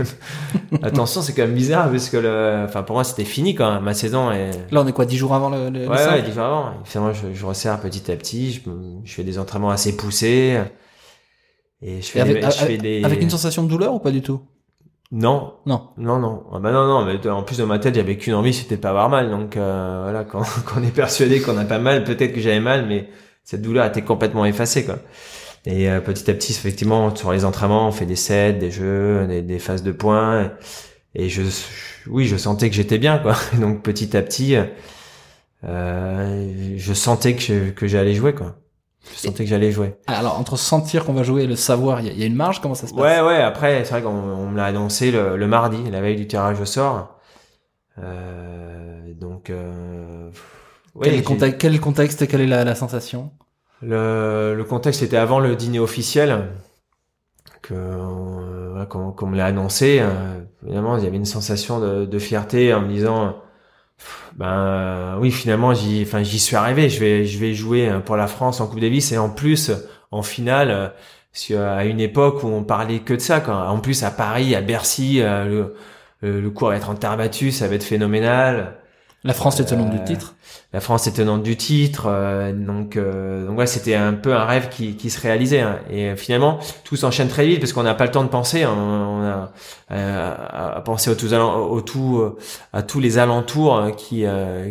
attention, 0.84 1.22
c'est 1.22 1.34
quand 1.34 1.44
même 1.44 1.56
bizarre 1.56 1.90
parce 1.90 2.10
que 2.10 2.18
le, 2.18 2.64
enfin, 2.66 2.84
pour 2.84 2.96
moi, 2.96 3.04
c'était 3.04 3.26
fini 3.26 3.56
quand 3.56 3.74
même, 3.74 3.84
ma 3.84 3.94
saison. 3.94 4.32
Et... 4.32 4.52
Là, 4.72 4.82
on 4.82 4.88
est 4.88 4.94
quoi, 4.94 5.06
dix 5.06 5.18
jours 5.18 5.34
avant 5.34 5.50
le, 5.50 5.70
le 5.70 5.88
Ouais, 5.88 6.08
ouais, 6.08 6.22
dix 6.22 6.34
jours 6.34 6.44
avant. 6.44 6.74
finalement, 6.86 7.14
je, 7.14 7.34
je 7.34 7.46
resserre 7.46 7.80
petit 7.80 8.12
à 8.12 8.16
petit. 8.16 8.54
Je, 8.54 8.62
je, 9.04 9.14
fais 9.14 9.24
des 9.24 9.40
entraînements 9.40 9.72
assez 9.72 9.98
poussés. 9.98 10.62
Et 11.82 12.02
je 12.02 12.08
fais, 12.08 12.22
avec, 12.22 12.36
des, 12.36 12.52
je 12.52 12.58
fais 12.58 12.78
des... 12.78 13.04
avec 13.04 13.22
une 13.22 13.30
sensation 13.32 13.64
de 13.64 13.68
douleur 13.68 13.94
ou 13.94 14.00
pas 14.00 14.12
du 14.12 14.22
tout? 14.22 14.42
Non. 15.12 15.56
Non. 15.66 15.90
Non, 15.98 16.20
non. 16.20 16.44
Ah 16.54 16.60
bah 16.60 16.72
non, 16.72 16.88
non. 16.88 17.06
Mais 17.06 17.30
en 17.30 17.44
plus, 17.44 17.58
dans 17.58 17.68
ma 17.68 17.80
tête, 17.80 17.96
j'avais 17.96 18.18
qu'une 18.18 18.34
envie, 18.34 18.54
c'était 18.54 18.78
pas 18.78 18.90
avoir 18.90 19.10
mal. 19.10 19.30
Donc, 19.30 19.58
euh, 19.58 20.02
voilà, 20.04 20.24
quand, 20.30 20.44
quand 20.66 20.80
on 20.80 20.84
est 20.84 20.96
persuadé 20.96 21.42
qu'on 21.42 21.58
a 21.58 21.66
pas 21.66 21.80
mal, 21.80 22.04
peut-être 22.04 22.34
que 22.34 22.40
j'avais 22.40 22.62
mal, 22.62 22.86
mais 22.88 23.10
cette 23.44 23.62
douleur 23.62 23.86
était 23.86 24.04
complètement 24.04 24.46
effacée, 24.46 24.86
quoi. 24.86 25.00
Et 25.66 25.90
euh, 25.90 26.02
petit 26.02 26.30
à 26.32 26.34
petit, 26.34 26.54
effectivement, 26.54 27.16
sur 27.16 27.32
les 27.34 27.46
entraînements, 27.46 27.88
on 27.88 27.92
fait 27.92 28.06
des 28.06 28.16
sets, 28.16 28.54
des 28.54 28.72
jeux, 28.72 29.28
des, 29.28 29.42
des 29.42 29.60
phases 29.60 29.84
de 29.84 29.92
points. 29.92 30.52
Et 31.16 31.30
je, 31.30 31.44
oui, 32.08 32.26
je 32.28 32.38
sentais 32.38 32.70
que 32.70 32.76
j'étais 32.76 32.98
bien, 32.98 33.20
quoi. 33.20 33.36
Donc, 33.60 33.84
petit 33.84 34.16
à 34.18 34.22
petit, 34.22 34.56
euh, 35.64 36.76
je 36.78 36.94
sentais 36.94 37.36
que, 37.36 37.70
que 37.72 37.88
j'allais 37.88 38.14
jouer, 38.14 38.34
quoi. 38.34 38.56
Je 39.10 39.18
sentais 39.18 39.44
que 39.44 39.50
j'allais 39.50 39.72
jouer. 39.72 39.96
Alors, 40.08 40.40
entre 40.40 40.58
sentir 40.58 41.06
qu'on 41.06 41.14
va 41.14 41.24
jouer 41.24 41.44
et 41.44 41.48
le 41.48 41.56
savoir, 41.56 42.02
il 42.02 42.18
y, 42.18 42.24
a 42.24 42.26
une 42.26 42.36
marge 42.36 42.62
Comment 42.62 42.76
ça 42.76 42.88
se 42.88 42.94
passe? 42.94 43.02
Ouais, 43.02 43.22
ouais. 43.22 43.42
Après, 43.42 43.84
c'est 43.84 43.92
vrai 43.92 44.02
qu'on 44.04 44.10
on 44.10 44.48
me 44.48 44.58
l'a 44.58 44.66
annoncé 44.66 45.12
le, 45.12 45.38
le, 45.38 45.48
mardi, 45.48 45.90
la 45.90 46.02
veille 46.02 46.16
du 46.16 46.28
tirage 46.28 46.60
au 46.60 46.66
sort. 46.66 47.20
Euh, 47.98 49.14
donc... 49.20 49.50
Euh, 49.50 50.30
quel, 51.02 51.24
contexte, 51.24 51.58
quel 51.58 51.80
contexte 51.80 52.22
et 52.22 52.28
quelle 52.28 52.42
est 52.42 52.48
la, 52.48 52.64
la 52.64 52.76
sensation? 52.76 53.32
Le, 53.82 54.54
le, 54.56 54.64
contexte 54.64 55.02
était 55.02 55.18
avant 55.18 55.40
le 55.40 55.56
dîner 55.56 55.80
officiel 55.80 56.50
que 57.62 57.74
euh, 57.74 58.86
qu'on 58.86 59.28
me 59.28 59.38
l'a 59.38 59.46
annoncé. 59.46 60.00
Euh, 60.02 60.42
évidemment, 60.64 60.98
il 60.98 61.04
y 61.04 61.08
avait 61.08 61.18
une 61.18 61.26
sensation 61.26 61.80
de, 61.80 62.06
de 62.06 62.20
fierté 62.20 62.74
en 62.74 62.82
me 62.82 62.90
disant 62.90 63.38
ben 64.36 65.18
oui 65.20 65.32
finalement 65.32 65.74
j'y 65.74 66.40
suis 66.40 66.56
arrivé. 66.56 66.90
Je 66.90 67.00
vais 67.00 67.54
jouer 67.54 67.92
pour 68.06 68.16
la 68.18 68.28
France 68.28 68.62
en 68.62 68.68
Coupe 68.68 68.80
Davis. 68.80 69.12
Et 69.12 69.18
en 69.18 69.30
plus 69.30 69.72
en 70.12 70.22
finale 70.24 70.94
à 71.58 71.86
une 71.86 72.00
époque 72.00 72.44
où 72.44 72.48
on 72.48 72.64
parlait 72.64 73.00
que 73.00 73.14
de 73.14 73.20
ça 73.20 73.40
quoi. 73.40 73.70
en 73.70 73.80
plus 73.80 74.04
à 74.04 74.12
Paris 74.12 74.54
à 74.54 74.62
Bercy 74.62 75.22
le, 75.22 75.76
le 76.22 76.50
cours 76.50 76.70
va 76.70 76.76
être 76.76 76.90
en 76.90 76.96
terre 76.96 77.16
battue 77.16 77.52
ça 77.52 77.70
va 77.70 77.76
être 77.76 77.86
phénoménal 77.86 78.81
la 79.24 79.34
France 79.34 79.60
est 79.60 79.66
tenante 79.66 79.92
du 79.92 79.98
euh, 79.98 80.04
titre. 80.04 80.36
La 80.74 80.80
France 80.80 81.06
est 81.06 81.12
tenante 81.12 81.44
du 81.44 81.56
titre, 81.56 82.06
euh, 82.08 82.52
donc 82.54 82.98
euh, 82.98 83.46
donc 83.46 83.60
ouais, 83.60 83.68
c'était 83.68 83.94
un 83.94 84.14
peu 84.14 84.34
un 84.34 84.46
rêve 84.46 84.70
qui, 84.70 84.96
qui 84.96 85.12
se 85.12 85.22
réalisait. 85.22 85.60
Hein. 85.60 85.78
Et 85.92 86.16
finalement, 86.16 86.58
tout 86.84 86.96
s'enchaîne 86.96 87.28
très 87.28 87.46
vite 87.46 87.60
parce 87.60 87.72
qu'on 87.72 87.84
n'a 87.84 87.94
pas 87.94 88.06
le 88.06 88.12
temps 88.12 88.24
de 88.24 88.30
penser. 88.30 88.64
Hein. 88.64 88.74
On 88.76 89.22
a 89.24 89.52
à 89.90 90.82
penser 90.84 91.12
au 91.12 91.16
tout, 91.16 91.32
au 91.34 91.82
tout 91.82 92.36
à 92.74 92.82
tous 92.82 93.00
les 93.00 93.20
alentours 93.20 93.76
hein, 93.76 93.92
qui 93.92 94.26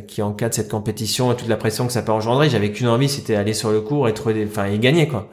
qui 0.09 0.23
encadrent 0.23 0.55
cette 0.55 0.71
compétition 0.71 1.31
et 1.33 1.37
toute 1.37 1.49
la 1.49 1.57
pression 1.57 1.87
que 1.87 1.93
ça 1.93 2.03
peut 2.03 2.13
engendrer. 2.13 2.51
J'avais 2.51 2.73
qu'une 2.73 2.89
envie, 2.89 3.09
c'était 3.09 3.37
aller 3.37 3.55
sur 3.55 3.71
le 3.71 3.81
cours 3.83 4.09
et 4.09 4.15
trouver, 4.15 4.49
enfin 4.51 4.65
et 4.65 4.79
gagner 4.79 5.07
quoi. 5.07 5.29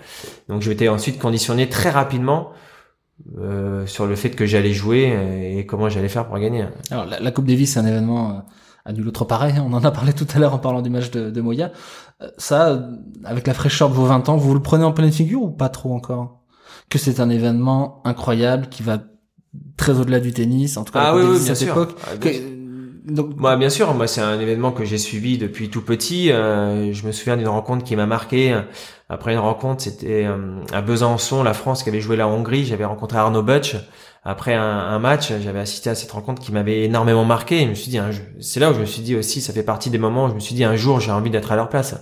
Donc 0.48 0.62
je 0.62 0.70
m'étais 0.70 0.90
ensuite 0.90 1.20
conditionné 1.20 1.70
très 1.70 1.90
rapidement. 1.90 2.52
sur 3.88 4.06
le 4.06 4.16
fait 4.16 4.30
que 4.30 4.46
j'allais 4.46 4.74
jouer 4.74 5.58
et 5.58 5.66
comment 5.66 5.90
j'allais 5.90 6.10
faire 6.10 6.28
pour 6.28 6.38
gagner. 6.38 6.66
Alors 6.92 7.06
la, 7.06 7.20
la 7.20 7.32
Coupe 7.32 7.46
Davis 7.48 7.74
c'est 7.74 7.80
un 7.80 7.88
événement 7.88 8.44
à 8.88 8.94
nul 8.94 9.08
autre 9.08 9.26
pareil. 9.26 9.56
On 9.60 9.74
en 9.74 9.84
a 9.84 9.92
parlé 9.92 10.14
tout 10.14 10.26
à 10.34 10.40
l'heure 10.40 10.54
en 10.54 10.60
parlant 10.60 10.82
du 10.82 10.90
match 10.90 11.12
de, 11.12 11.30
de 11.30 11.42
Moya. 11.42 11.72
Euh, 12.22 12.30
ça, 12.38 12.90
avec 13.26 13.46
la 13.46 13.54
fraîcheur 13.54 13.90
de 13.90 13.94
vos 13.94 14.06
20 14.06 14.30
ans, 14.30 14.38
vous 14.38 14.54
le 14.54 14.62
prenez 14.62 14.86
en 14.86 14.94
pleine 14.94 15.12
figure 15.12 15.44
ou 15.44 15.52
pas 15.52 15.70
trop 15.70 15.94
encore? 15.94 16.42
Que 16.90 16.98
c'est 16.98 17.20
un 17.20 17.30
événement 17.30 18.02
incroyable 18.06 18.68
qui 18.70 18.84
va 18.84 19.00
très 19.76 20.00
au-delà 20.00 20.22
du 20.22 20.32
tennis, 20.32 20.78
en 20.78 20.86
tout 20.86 20.94
cas 20.94 21.04
ah, 21.08 21.16
oui, 21.16 21.24
oui, 21.30 21.38
cette 21.38 21.58
sûr. 21.58 21.74
époque. 21.74 21.96
Ah, 22.06 22.16
bien 22.16 22.32
Donc... 23.08 23.36
Moi, 23.38 23.56
bien 23.58 23.70
sûr, 23.70 23.94
moi 23.94 24.08
c'est 24.08 24.22
un 24.22 24.40
événement 24.40 24.72
que 24.72 24.86
j'ai 24.86 24.98
suivi 24.98 25.38
depuis 25.38 25.70
tout 25.70 25.82
petit. 25.82 26.32
Euh, 26.32 26.94
je 26.94 27.06
me 27.08 27.12
souviens 27.12 27.38
d'une 27.38 27.48
rencontre 27.48 27.84
qui 27.84 27.96
m'a 27.96 28.06
marqué. 28.06 28.60
Après 29.10 29.34
une 29.34 29.40
rencontre, 29.40 29.82
c'était 29.84 30.26
euh, 30.26 30.62
à 30.74 30.82
Besançon, 30.82 31.44
la 31.44 31.54
France 31.54 31.84
qui 31.84 31.90
avait 31.90 32.02
joué 32.02 32.18
la 32.18 32.28
Hongrie. 32.28 32.66
J'avais 32.66 32.86
rencontré 32.86 33.18
Arnaud 33.18 33.44
Butch 33.44 33.76
après 34.28 34.56
un, 34.56 34.62
un 34.62 35.00
match, 35.00 35.32
j'avais 35.40 35.60
assisté 35.60 35.90
à 35.90 35.96
cette 35.96 36.12
rencontre 36.12 36.42
qui 36.42 36.52
m'avait 36.52 36.84
énormément 36.84 37.24
marqué. 37.24 37.62
Et 37.62 37.64
je 37.64 37.70
me 37.70 37.76
suis 37.76 37.90
dit, 37.90 38.00
c'est 38.42 38.60
là 38.60 38.72
où 38.72 38.74
je 38.74 38.82
me 38.82 38.86
suis 38.86 39.02
dit 39.02 39.16
aussi, 39.16 39.40
ça 39.40 39.54
fait 39.54 39.64
partie 39.64 39.90
des 39.90 39.98
moments 39.98 40.26
où 40.26 40.30
je 40.30 40.34
me 40.34 40.42
suis 40.42 40.54
dit 40.54 40.66
un 40.66 40.76
jour 40.76 41.00
j'ai 41.00 41.12
envie 41.12 41.30
d'être 41.30 41.54
à 41.54 41.56
leur 41.56 41.70
place. 41.70 41.96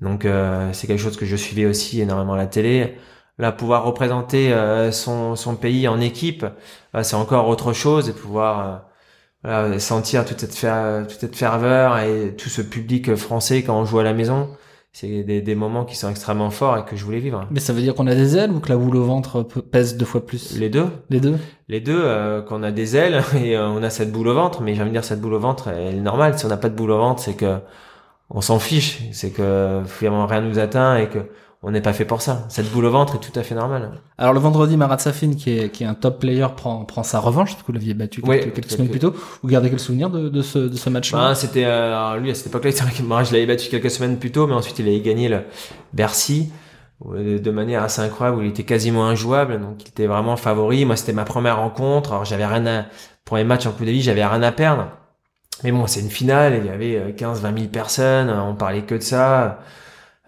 Donc 0.00 0.24
euh, 0.24 0.72
c'est 0.72 0.86
quelque 0.86 1.00
chose 1.00 1.16
que 1.16 1.26
je 1.26 1.34
suivais 1.34 1.66
aussi 1.66 2.00
énormément 2.00 2.34
à 2.34 2.36
la 2.36 2.46
télé. 2.46 2.96
Là, 3.38 3.50
pouvoir 3.50 3.84
représenter 3.84 4.52
euh, 4.52 4.92
son, 4.92 5.34
son 5.34 5.56
pays 5.56 5.88
en 5.88 6.00
équipe, 6.00 6.46
euh, 6.94 7.02
c'est 7.02 7.16
encore 7.16 7.48
autre 7.48 7.72
chose 7.72 8.08
et 8.08 8.12
pouvoir 8.12 8.84
sentir 9.78 10.24
toute 10.24 10.40
cette, 10.40 11.08
toute 11.08 11.20
cette 11.20 11.36
ferveur 11.36 11.98
et 11.98 12.34
tout 12.36 12.48
ce 12.48 12.62
public 12.62 13.14
français 13.14 13.62
quand 13.62 13.78
on 13.78 13.84
joue 13.84 13.98
à 13.98 14.04
la 14.04 14.12
maison 14.12 14.48
c'est 14.98 15.24
des, 15.24 15.42
des, 15.42 15.54
moments 15.54 15.84
qui 15.84 15.94
sont 15.94 16.08
extrêmement 16.08 16.48
forts 16.48 16.78
et 16.78 16.84
que 16.86 16.96
je 16.96 17.04
voulais 17.04 17.18
vivre. 17.18 17.46
Mais 17.50 17.60
ça 17.60 17.74
veut 17.74 17.82
dire 17.82 17.94
qu'on 17.94 18.06
a 18.06 18.14
des 18.14 18.38
ailes 18.38 18.50
ou 18.50 18.60
que 18.60 18.70
la 18.70 18.78
boule 18.78 18.96
au 18.96 19.04
ventre 19.04 19.42
pèse 19.42 19.98
deux 19.98 20.06
fois 20.06 20.24
plus? 20.24 20.58
Les 20.58 20.70
deux. 20.70 20.86
Les 21.10 21.20
deux? 21.20 21.36
Les 21.68 21.80
deux, 21.80 22.00
euh, 22.02 22.40
qu'on 22.40 22.62
a 22.62 22.70
des 22.70 22.96
ailes 22.96 23.22
et 23.36 23.58
euh, 23.58 23.68
on 23.68 23.82
a 23.82 23.90
cette 23.90 24.10
boule 24.10 24.28
au 24.28 24.34
ventre, 24.34 24.62
mais 24.62 24.74
j'ai 24.74 24.80
envie 24.80 24.92
de 24.92 24.94
dire 24.94 25.04
cette 25.04 25.20
boule 25.20 25.34
au 25.34 25.38
ventre, 25.38 25.68
elle 25.68 25.96
est 25.96 26.00
normale. 26.00 26.38
Si 26.38 26.46
on 26.46 26.48
n'a 26.48 26.56
pas 26.56 26.70
de 26.70 26.74
boule 26.74 26.92
au 26.92 26.96
ventre, 26.96 27.20
c'est 27.20 27.34
que 27.34 27.58
on 28.30 28.40
s'en 28.40 28.58
fiche, 28.58 29.02
c'est 29.12 29.32
que 29.32 29.82
finalement 29.84 30.24
rien 30.24 30.40
nous 30.40 30.58
atteint 30.58 30.96
et 30.96 31.10
que 31.10 31.18
on 31.62 31.70
n'est 31.70 31.80
pas 31.80 31.92
fait 31.92 32.04
pour 32.04 32.22
ça. 32.22 32.44
Cette 32.48 32.70
boule 32.70 32.84
au 32.84 32.90
ventre 32.90 33.16
est 33.16 33.18
tout 33.18 33.36
à 33.38 33.42
fait 33.42 33.54
normale. 33.54 33.90
Alors 34.18 34.32
le 34.34 34.40
vendredi, 34.40 34.76
Marat 34.76 34.98
Safin, 34.98 35.34
qui 35.34 35.58
est, 35.58 35.70
qui 35.70 35.84
est 35.84 35.86
un 35.86 35.94
top 35.94 36.20
player, 36.20 36.46
prend, 36.56 36.84
prend 36.84 37.02
sa 37.02 37.18
revanche, 37.18 37.52
parce 37.52 37.62
que 37.62 37.66
vous 37.68 37.72
l'aviez 37.72 37.94
battu 37.94 38.22
quelques, 38.22 38.52
quelques 38.52 38.70
semaines 38.70 38.88
plus 38.88 39.00
tôt. 39.00 39.14
Vous 39.42 39.48
gardez 39.48 39.70
quel 39.70 39.80
souvenir 39.80 40.10
de, 40.10 40.28
de 40.28 40.42
ce, 40.42 40.58
de 40.58 40.76
ce 40.76 40.90
match-là? 40.90 41.18
Bah, 41.18 41.34
C'était 41.34 41.64
euh, 41.64 42.16
lui 42.18 42.30
à 42.30 42.34
cette 42.34 42.48
époque-là, 42.48 42.70
moi 43.04 43.24
je 43.24 43.32
l'avais 43.32 43.46
battu 43.46 43.68
quelques 43.68 43.90
semaines 43.90 44.18
plus 44.18 44.32
tôt, 44.32 44.46
mais 44.46 44.54
ensuite 44.54 44.78
il 44.78 44.88
avait 44.88 45.00
gagné 45.00 45.28
le 45.28 45.40
Bercy 45.92 46.52
euh, 47.06 47.38
de 47.38 47.50
manière 47.50 47.82
assez 47.82 48.00
incroyable 48.00 48.38
où 48.38 48.42
il 48.42 48.48
était 48.48 48.64
quasiment 48.64 49.06
injouable, 49.06 49.60
donc 49.60 49.82
il 49.82 49.88
était 49.88 50.06
vraiment 50.06 50.36
favori. 50.36 50.84
Moi 50.84 50.96
c'était 50.96 51.12
ma 51.12 51.24
première 51.24 51.58
rencontre, 51.58 52.12
alors 52.12 52.24
j'avais 52.24 52.46
rien 52.46 52.66
à 52.66 52.84
pour 53.24 53.36
les 53.36 53.44
matchs 53.44 53.66
en 53.66 53.72
coup 53.72 53.84
de 53.84 53.90
vie, 53.90 54.02
j'avais 54.02 54.24
rien 54.24 54.42
à 54.42 54.52
perdre. 54.52 54.88
Mais 55.64 55.72
bon, 55.72 55.86
c'est 55.86 56.00
une 56.00 56.10
finale, 56.10 56.60
il 56.60 56.66
y 56.66 56.68
avait 56.68 57.12
15-20 57.12 57.46
euh, 57.46 57.58
000 57.58 57.68
personnes, 57.72 58.30
on 58.30 58.54
parlait 58.54 58.82
que 58.82 58.94
de 58.94 59.00
ça. 59.00 59.60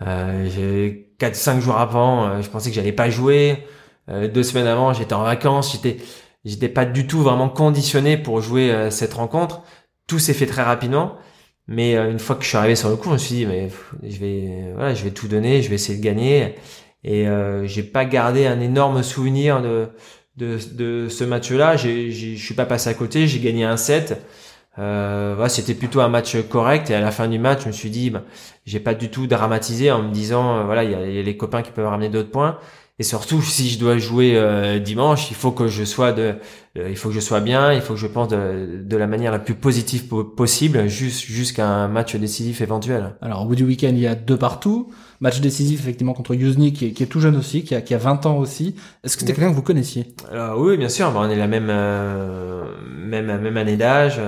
Euh, 0.02 0.90
quatre 1.18 1.36
cinq 1.36 1.60
jours 1.60 1.78
avant, 1.78 2.26
euh, 2.26 2.42
je 2.42 2.48
pensais 2.48 2.70
que 2.70 2.76
j'allais 2.76 2.92
pas 2.92 3.10
jouer. 3.10 3.64
Euh, 4.08 4.28
deux 4.28 4.42
semaines 4.42 4.66
avant, 4.66 4.92
j'étais 4.92 5.14
en 5.14 5.22
vacances. 5.24 5.72
J'étais 5.72 5.98
j'étais 6.44 6.68
pas 6.68 6.84
du 6.86 7.06
tout 7.06 7.20
vraiment 7.20 7.48
conditionné 7.48 8.16
pour 8.16 8.40
jouer 8.40 8.70
euh, 8.72 8.90
cette 8.90 9.14
rencontre. 9.14 9.62
Tout 10.06 10.18
s'est 10.18 10.34
fait 10.34 10.46
très 10.46 10.62
rapidement. 10.62 11.16
Mais 11.70 11.96
une 11.96 12.18
fois 12.18 12.34
que 12.36 12.44
je 12.44 12.48
suis 12.48 12.56
arrivé 12.56 12.76
sur 12.76 12.88
le 12.88 12.96
coup, 12.96 13.08
je 13.10 13.12
me 13.14 13.18
suis 13.18 13.34
dit 13.34 13.46
mais 13.46 13.68
je 14.02 14.18
vais 14.18 14.72
voilà, 14.74 14.94
je 14.94 15.04
vais 15.04 15.10
tout 15.10 15.28
donner, 15.28 15.60
je 15.60 15.68
vais 15.68 15.74
essayer 15.74 15.98
de 15.98 16.02
gagner. 16.02 16.54
Et 17.04 17.28
euh, 17.28 17.66
j'ai 17.66 17.82
pas 17.82 18.04
gardé 18.04 18.46
un 18.46 18.60
énorme 18.60 19.02
souvenir 19.02 19.60
de 19.62 19.88
de, 20.36 20.58
de 20.72 21.08
ce 21.08 21.24
match-là. 21.24 21.76
Je 21.76 22.36
suis 22.36 22.54
pas 22.54 22.64
passé 22.64 22.88
à 22.90 22.94
côté. 22.94 23.26
J'ai 23.26 23.40
gagné 23.40 23.64
un 23.64 23.76
set. 23.76 24.18
Euh, 24.78 25.48
c'était 25.48 25.74
plutôt 25.74 26.00
un 26.00 26.08
match 26.08 26.36
correct 26.48 26.90
et 26.90 26.94
à 26.94 27.00
la 27.00 27.10
fin 27.10 27.26
du 27.26 27.38
match, 27.38 27.62
je 27.62 27.68
me 27.68 27.72
suis 27.72 27.90
dit, 27.90 28.10
bah, 28.10 28.22
j'ai 28.64 28.80
pas 28.80 28.94
du 28.94 29.10
tout 29.10 29.26
dramatisé 29.26 29.90
en 29.90 30.02
me 30.02 30.12
disant, 30.12 30.58
euh, 30.58 30.64
voilà, 30.64 30.84
il 30.84 30.90
y 30.90 30.94
a, 30.94 31.22
les 31.22 31.36
copains 31.36 31.62
qui 31.62 31.72
peuvent 31.72 31.86
ramener 31.88 32.08
d'autres 32.08 32.30
points. 32.30 32.58
Et 33.00 33.02
surtout, 33.04 33.42
si 33.42 33.70
je 33.70 33.78
dois 33.78 33.98
jouer 33.98 34.32
euh, 34.36 34.78
dimanche, 34.78 35.30
il 35.30 35.36
faut 35.36 35.50
que 35.50 35.66
je 35.66 35.82
sois 35.84 36.12
de, 36.12 36.36
il 36.76 36.96
faut 36.96 37.08
que 37.08 37.14
je 37.14 37.20
sois 37.20 37.40
bien, 37.40 37.72
il 37.72 37.80
faut 37.80 37.94
que 37.94 37.98
je 38.00 38.06
pense 38.06 38.28
de, 38.28 38.80
de 38.84 38.96
la 38.96 39.06
manière 39.08 39.32
la 39.32 39.38
plus 39.40 39.54
positive 39.54 40.06
possible, 40.06 40.86
jusqu'à 40.86 41.66
un 41.66 41.88
match 41.88 42.14
décisif 42.14 42.60
éventuel. 42.60 43.16
Alors 43.20 43.42
au 43.42 43.46
bout 43.46 43.56
du 43.56 43.64
week-end, 43.64 43.90
il 43.90 44.00
y 44.00 44.06
a 44.06 44.14
deux 44.14 44.36
partout. 44.36 44.92
Match 45.20 45.40
décisif 45.40 45.80
effectivement 45.80 46.14
contre 46.14 46.34
Yuzny 46.34 46.72
qui 46.72 46.86
est, 46.86 46.92
qui 46.92 47.02
est 47.02 47.06
tout 47.06 47.18
jeune 47.18 47.36
aussi, 47.36 47.64
qui 47.64 47.74
a, 47.74 47.80
qui 47.80 47.92
a 47.92 47.98
20 47.98 48.26
ans 48.26 48.36
aussi. 48.36 48.76
Est-ce 49.02 49.16
que 49.16 49.22
c'était 49.22 49.32
quelqu'un 49.32 49.50
que 49.50 49.56
vous 49.56 49.62
connaissiez? 49.62 50.14
Alors, 50.30 50.60
Oui, 50.60 50.76
bien 50.76 50.88
sûr. 50.88 51.12
on 51.16 51.28
est 51.28 51.34
la 51.34 51.48
même 51.48 51.72
même 52.86 53.40
même 53.40 53.56
année 53.56 53.76
d'âge. 53.76 54.20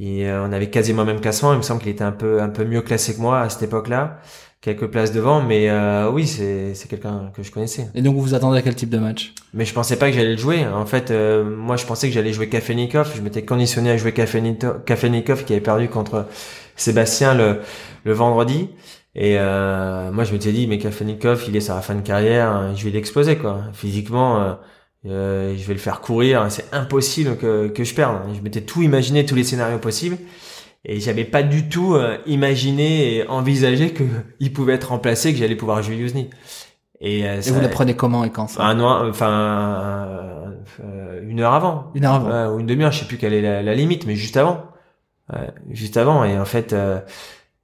Et 0.00 0.26
euh, 0.26 0.42
on 0.42 0.50
avait 0.52 0.70
quasiment 0.70 1.02
le 1.02 1.12
même 1.12 1.20
classement. 1.20 1.52
Il 1.52 1.58
me 1.58 1.62
semble 1.62 1.82
qu'il 1.82 1.90
était 1.90 2.04
un 2.04 2.12
peu 2.12 2.40
un 2.40 2.48
peu 2.48 2.64
mieux 2.64 2.80
classé 2.80 3.14
que 3.14 3.20
moi 3.20 3.40
à 3.40 3.50
cette 3.50 3.62
époque-là, 3.64 4.18
quelques 4.62 4.86
places 4.86 5.12
devant. 5.12 5.42
Mais 5.42 5.68
euh, 5.68 6.10
oui, 6.10 6.26
c'est 6.26 6.74
c'est 6.74 6.88
quelqu'un 6.88 7.30
que 7.34 7.42
je 7.42 7.50
connaissais. 7.52 7.88
Et 7.94 8.00
donc 8.00 8.14
vous 8.14 8.22
vous 8.22 8.34
attendez 8.34 8.58
à 8.58 8.62
quel 8.62 8.74
type 8.74 8.88
de 8.88 8.96
match? 8.96 9.34
Mais 9.52 9.66
je 9.66 9.74
pensais 9.74 9.96
pas 9.96 10.08
que 10.08 10.16
j'allais 10.16 10.32
le 10.32 10.38
jouer. 10.38 10.66
En 10.66 10.86
fait, 10.86 11.10
euh, 11.10 11.44
moi 11.44 11.76
je 11.76 11.84
pensais 11.84 12.08
que 12.08 12.14
j'allais 12.14 12.32
jouer 12.32 12.48
Kafenikov. 12.48 13.12
Je 13.14 13.20
m'étais 13.20 13.44
conditionné 13.44 13.90
à 13.90 13.98
jouer 13.98 14.12
Kafenikov 14.12 15.44
qui 15.44 15.52
avait 15.52 15.60
perdu 15.60 15.88
contre 15.88 16.26
Sébastien 16.76 17.34
le 17.34 17.60
le 18.04 18.12
vendredi. 18.14 18.70
Et 19.14 19.36
euh, 19.38 20.10
moi 20.12 20.24
je 20.24 20.32
m'étais 20.32 20.52
dit 20.52 20.66
mais 20.66 20.78
Kafenikov 20.78 21.44
il 21.46 21.56
est 21.56 21.60
sur 21.60 21.74
la 21.74 21.82
fin 21.82 21.94
de 21.94 22.00
carrière, 22.00 22.74
je 22.74 22.84
vais 22.84 22.90
l'exploser 22.90 23.36
quoi. 23.36 23.64
Physiquement 23.74 24.56
euh, 25.06 25.54
je 25.56 25.66
vais 25.66 25.72
le 25.74 25.78
faire 25.80 26.00
courir, 26.00 26.46
c'est 26.50 26.66
impossible 26.72 27.36
que, 27.36 27.68
que 27.68 27.84
je 27.84 27.94
perde. 27.94 28.18
Je 28.34 28.40
m'étais 28.40 28.60
tout 28.62 28.82
imaginé, 28.82 29.24
tous 29.24 29.34
les 29.34 29.44
scénarios 29.44 29.78
possibles, 29.78 30.18
et 30.84 31.00
j'avais 31.00 31.24
pas 31.24 31.42
du 31.42 31.68
tout 31.68 31.94
euh, 31.94 32.18
imaginé 32.26 33.16
et 33.16 33.28
envisagé 33.28 33.90
que 33.92 34.04
il 34.40 34.52
pouvait 34.52 34.74
être 34.74 34.90
remplacé, 34.90 35.32
que 35.32 35.38
j'allais 35.38 35.56
pouvoir 35.56 35.82
jouer 35.82 35.96
Yuzny. 35.96 36.30
Et, 37.02 37.26
euh, 37.26 37.38
Et 37.38 37.42
ça- 37.42 37.52
vous 37.52 37.60
la 37.60 37.68
prenez 37.68 37.94
comment 37.96 38.24
et 38.24 38.30
quand 38.30 38.46
ça 38.48 38.62
un 38.62 38.74
noir, 38.74 39.06
enfin 39.08 40.06
euh, 40.82 41.20
une 41.22 41.40
heure 41.40 41.54
avant, 41.54 41.90
Une 41.94 42.04
heure 42.04 42.14
avant. 42.14 42.54
Ou 42.54 42.60
une 42.60 42.66
demi-heure, 42.66 42.92
je 42.92 43.00
sais 43.00 43.04
plus 43.06 43.16
quelle 43.16 43.32
est 43.32 43.40
la, 43.42 43.62
la 43.62 43.74
limite, 43.74 44.06
mais 44.06 44.16
juste 44.16 44.36
avant, 44.36 44.64
juste 45.70 45.96
avant. 45.96 46.24
Et 46.24 46.38
en 46.38 46.44
fait, 46.44 46.72
euh, 46.74 47.00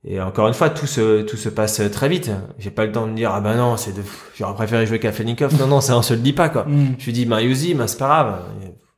et 0.09 0.21
encore 0.21 0.47
une 0.47 0.55
fois, 0.55 0.71
tout 0.71 0.87
se 0.87 1.23
tout 1.23 1.37
se 1.37 1.49
passe 1.49 1.83
très 1.91 2.09
vite. 2.09 2.31
J'ai 2.59 2.71
pas 2.71 2.87
le 2.87 2.93
temps 2.93 3.07
de 3.07 3.11
me 3.11 3.17
dire 3.17 3.33
ah 3.33 3.41
ben 3.41 3.57
non, 3.57 3.77
c'est 3.77 3.93
de, 3.93 4.03
j'aurais 4.37 4.55
préféré 4.55 4.87
jouer 4.87 5.01
Kafelnikov. 5.01 5.59
Non 5.59 5.67
non, 5.67 5.81
ça 5.81 5.99
on 5.99 6.03
se 6.03 6.15
le 6.15 6.21
dit 6.21 6.33
pas 6.33 6.49
quoi. 6.49 6.65
Hmm. 6.65 6.95
Je 6.99 7.07
lui 7.07 7.13
dis 7.13 7.27
Mariusi, 7.27 7.75
ben 7.75 7.89
c'est 7.89 7.99
pas 7.99 8.07
grave, 8.07 8.43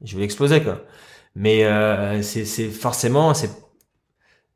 je 0.04 0.14
vais 0.14 0.20
l'exploser 0.20 0.62
quoi. 0.62 0.82
Mais 1.34 1.64
euh, 1.64 2.20
c'est 2.20 2.44
c'est 2.44 2.68
forcément 2.68 3.32
c'est 3.32 3.50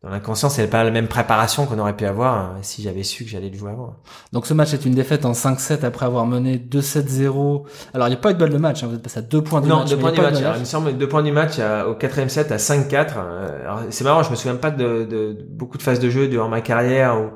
dans 0.02 0.10
l'inconscient, 0.10 0.48
c'est 0.48 0.66
pas 0.66 0.82
la 0.82 0.90
même 0.90 1.06
préparation 1.06 1.64
qu'on 1.64 1.78
aurait 1.78 1.94
pu 1.96 2.04
avoir 2.06 2.34
hein, 2.36 2.56
si 2.62 2.82
j'avais 2.82 3.04
su 3.04 3.22
que 3.24 3.30
j'allais 3.30 3.50
le 3.50 3.56
jouer 3.56 3.70
avant. 3.70 3.94
Donc 4.32 4.46
ce 4.46 4.54
match 4.54 4.74
est 4.74 4.84
une 4.84 4.94
défaite 4.94 5.24
en 5.24 5.30
5-7 5.32 5.84
après 5.84 6.06
avoir 6.06 6.26
mené 6.26 6.58
2-7-0. 6.58 7.62
Alors 7.94 8.08
il 8.08 8.10
n'y 8.10 8.16
a 8.16 8.20
pas 8.20 8.30
eu 8.30 8.34
de 8.34 8.38
balle 8.38 8.50
de 8.50 8.58
match, 8.58 8.82
hein, 8.82 8.88
vous 8.88 8.96
êtes 8.96 9.02
passé 9.02 9.18
à 9.20 9.22
deux 9.22 9.42
points 9.42 9.60
du 9.60 9.68
non, 9.68 9.78
match. 9.80 9.90
deux 9.90 9.96
mais 9.96 10.02
points 10.02 10.10
il 10.10 10.14
du 10.16 10.20
match. 10.22 10.36
Alors, 10.38 10.56
il 10.56 10.60
me 10.60 10.64
semble 10.64 10.96
deux 10.96 11.08
points 11.08 11.22
du 11.22 11.32
match 11.32 11.58
à- 11.60 11.88
au 11.88 11.94
quatrième 11.94 12.28
set 12.28 12.50
à 12.52 12.56
5-4. 12.58 13.14
Euh, 13.18 13.76
C'est 13.90 14.04
marrant, 14.04 14.22
je 14.22 14.30
me 14.30 14.34
souviens 14.36 14.56
pas 14.56 14.70
de, 14.70 15.04
de, 15.04 15.04
de 15.34 15.46
beaucoup 15.50 15.78
de 15.78 15.82
phases 15.82 16.00
de 16.00 16.10
jeu 16.10 16.26
durant 16.28 16.48
ma 16.48 16.60
carrière 16.62 17.20
ou, 17.20 17.30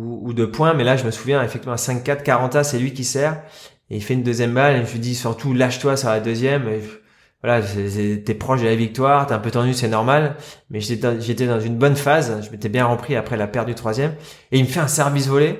ou, 0.00 0.28
ou 0.28 0.32
de 0.32 0.44
points, 0.46 0.74
mais 0.74 0.84
là 0.84 0.96
je 0.96 1.04
me 1.04 1.10
souviens 1.10 1.42
effectivement 1.42 1.74
à 1.74 1.78
5-4, 1.78 2.22
40 2.22 2.62
c'est 2.64 2.78
lui 2.78 2.92
qui 2.92 3.04
sert 3.04 3.42
et 3.90 3.96
il 3.96 4.02
fait 4.02 4.14
une 4.14 4.22
deuxième 4.22 4.54
balle 4.54 4.76
et 4.76 4.86
je 4.86 4.92
lui 4.92 4.98
dis 5.00 5.14
surtout 5.14 5.52
lâche-toi 5.52 5.96
sur 5.96 6.08
la 6.10 6.20
deuxième. 6.20 6.68
Et 6.68 6.80
je- 6.80 7.03
voilà, 7.44 7.60
t'es 7.62 8.34
proche 8.34 8.62
de 8.62 8.66
la 8.66 8.74
victoire, 8.74 9.26
t'es 9.26 9.34
un 9.34 9.38
peu 9.38 9.50
tendu, 9.50 9.74
c'est 9.74 9.88
normal, 9.88 10.36
mais 10.70 10.80
j'étais 10.80 11.46
dans, 11.46 11.60
une 11.60 11.76
bonne 11.76 11.94
phase, 11.94 12.40
je 12.42 12.50
m'étais 12.50 12.70
bien 12.70 12.86
repris 12.86 13.16
après 13.16 13.36
la 13.36 13.46
perte 13.46 13.66
du 13.66 13.74
troisième 13.74 14.14
et 14.50 14.58
il 14.58 14.64
me 14.64 14.68
fait 14.68 14.80
un 14.80 14.88
service 14.88 15.28
volé 15.28 15.58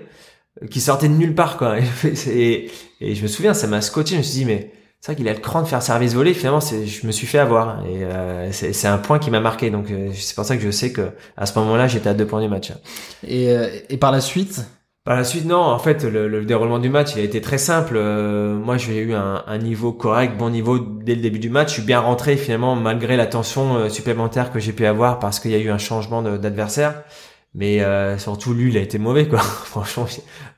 qui 0.70 0.80
sortait 0.80 1.08
de 1.08 1.12
nulle 1.12 1.34
part 1.34 1.58
quoi. 1.58 1.76
Et, 2.26 2.70
je 3.02 3.22
me 3.22 3.26
souviens, 3.26 3.52
ça 3.52 3.66
m'a 3.66 3.82
scotché, 3.82 4.12
je 4.14 4.18
me 4.18 4.22
suis 4.22 4.38
dit 4.38 4.44
mais 4.46 4.72
c'est 5.02 5.12
vrai 5.12 5.16
qu'il 5.16 5.28
a 5.28 5.34
le 5.34 5.40
cran 5.40 5.60
de 5.60 5.66
faire 5.66 5.82
service 5.82 6.14
volé. 6.14 6.32
Finalement, 6.32 6.60
je 6.60 7.06
me 7.06 7.12
suis 7.12 7.26
fait 7.26 7.38
avoir. 7.38 7.84
Et 7.84 8.02
euh, 8.04 8.50
c'est, 8.52 8.86
un 8.86 8.96
point 8.96 9.18
qui 9.18 9.30
m'a 9.30 9.40
marqué. 9.40 9.68
Donc, 9.68 9.90
euh, 9.90 10.08
c'est 10.14 10.34
pour 10.34 10.46
ça 10.46 10.56
que 10.56 10.62
je 10.62 10.70
sais 10.70 10.92
que 10.92 11.10
à 11.36 11.44
ce 11.44 11.58
moment-là, 11.58 11.88
j'étais 11.88 12.08
à 12.08 12.14
deux 12.14 12.26
points 12.26 12.40
du 12.40 12.48
match. 12.48 12.72
Euh, 13.30 13.80
et 13.90 13.98
par 13.98 14.12
la 14.12 14.22
suite, 14.22 14.62
Par 15.04 15.16
la 15.16 15.24
suite, 15.24 15.44
non. 15.44 15.58
En 15.60 15.78
fait, 15.78 16.02
le, 16.04 16.28
le 16.28 16.44
déroulement 16.46 16.78
du 16.78 16.88
match, 16.88 17.10
il 17.14 17.20
a 17.20 17.24
été 17.24 17.42
très 17.42 17.58
simple. 17.58 17.94
Euh, 17.96 18.54
moi, 18.54 18.78
j'ai 18.78 18.96
eu 18.98 19.12
un, 19.12 19.58
niveau 19.58 19.92
correct, 19.92 20.38
bon 20.38 20.48
niveau 20.48 20.78
dès 20.78 21.14
le 21.14 21.20
début 21.20 21.38
du 21.38 21.50
match. 21.50 21.68
Je 21.68 21.74
suis 21.74 21.82
bien 21.82 22.00
rentré 22.00 22.38
finalement, 22.38 22.74
malgré 22.74 23.16
la 23.18 23.26
tension 23.26 23.76
euh, 23.76 23.88
supplémentaire 23.90 24.50
que 24.50 24.58
j'ai 24.60 24.72
pu 24.72 24.86
avoir 24.86 25.18
parce 25.18 25.40
qu'il 25.40 25.50
y 25.50 25.54
a 25.54 25.58
eu 25.58 25.68
un 25.68 25.76
changement 25.76 26.22
d'adversaire. 26.22 27.02
Mais 27.54 27.82
euh, 27.82 28.16
surtout, 28.18 28.54
lui, 28.54 28.70
il 28.70 28.78
a 28.78 28.80
été 28.80 28.96
mauvais, 28.98 29.28
quoi. 29.28 29.38
Franchement, 29.64 30.06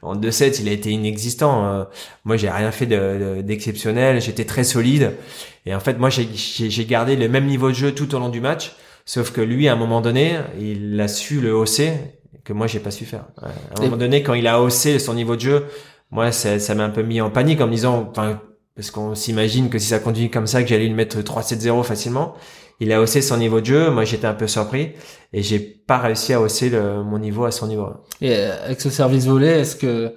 en 0.02 0.14
2-7, 0.14 0.58
il 0.62 0.68
a 0.68 0.72
été 0.72 0.90
inexistant. 0.90 1.66
Euh, 1.66 1.84
moi, 2.24 2.36
j'ai 2.36 2.48
rien 2.48 2.70
fait 2.70 2.86
de- 2.86 3.36
de- 3.38 3.42
d'exceptionnel. 3.42 4.20
J'étais 4.20 4.44
très 4.44 4.62
solide. 4.62 5.12
Et 5.66 5.74
en 5.74 5.80
fait, 5.80 5.98
moi, 5.98 6.08
j'ai 6.08 6.84
gardé 6.86 7.16
le 7.16 7.28
même 7.28 7.46
niveau 7.46 7.68
de 7.70 7.74
jeu 7.74 7.92
tout 7.92 8.14
au 8.14 8.20
long 8.20 8.28
du 8.28 8.40
match. 8.40 8.76
Sauf 9.04 9.32
que 9.32 9.40
lui, 9.40 9.66
à 9.68 9.72
un 9.72 9.76
moment 9.76 10.00
donné, 10.00 10.36
il 10.60 11.00
a 11.00 11.08
su 11.08 11.40
le 11.40 11.52
hausser 11.54 11.92
que 12.44 12.52
moi, 12.52 12.66
j'ai 12.66 12.80
pas 12.80 12.90
su 12.90 13.04
faire. 13.04 13.26
À 13.42 13.78
un 13.78 13.84
moment 13.84 13.96
donné, 13.96 14.22
quand 14.22 14.34
il 14.34 14.46
a 14.46 14.60
haussé 14.60 14.98
son 14.98 15.14
niveau 15.14 15.36
de 15.36 15.40
jeu, 15.40 15.66
moi, 16.10 16.32
ça 16.32 16.58
ça 16.58 16.74
m'a 16.74 16.84
un 16.84 16.90
peu 16.90 17.02
mis 17.02 17.20
en 17.20 17.30
panique 17.30 17.60
en 17.60 17.66
me 17.66 17.72
disant, 17.72 18.08
enfin, 18.10 18.40
parce 18.76 18.90
qu'on 18.90 19.14
s'imagine 19.14 19.70
que 19.70 19.78
si 19.78 19.88
ça 19.88 19.98
continue 19.98 20.30
comme 20.30 20.46
ça, 20.46 20.62
que 20.62 20.68
j'allais 20.68 20.86
lui 20.86 20.94
mettre 20.94 21.18
3-7-0 21.18 21.82
facilement. 21.82 22.34
Il 22.78 22.92
a 22.92 23.00
haussé 23.00 23.22
son 23.22 23.38
niveau 23.38 23.60
de 23.62 23.66
jeu. 23.66 23.90
Moi, 23.90 24.04
j'étais 24.04 24.26
un 24.26 24.34
peu 24.34 24.46
surpris 24.46 24.92
et 25.32 25.42
j'ai 25.42 25.58
pas 25.58 25.96
réussi 25.96 26.34
à 26.34 26.40
hausser 26.42 26.68
le, 26.68 27.02
mon 27.02 27.18
niveau 27.18 27.46
à 27.46 27.50
son 27.50 27.68
niveau. 27.68 27.88
et 28.20 28.36
euh, 28.36 28.64
avec 28.66 28.82
ce 28.82 28.90
service 28.90 29.24
volé, 29.26 29.46
est-ce 29.46 29.76
que 29.76 30.14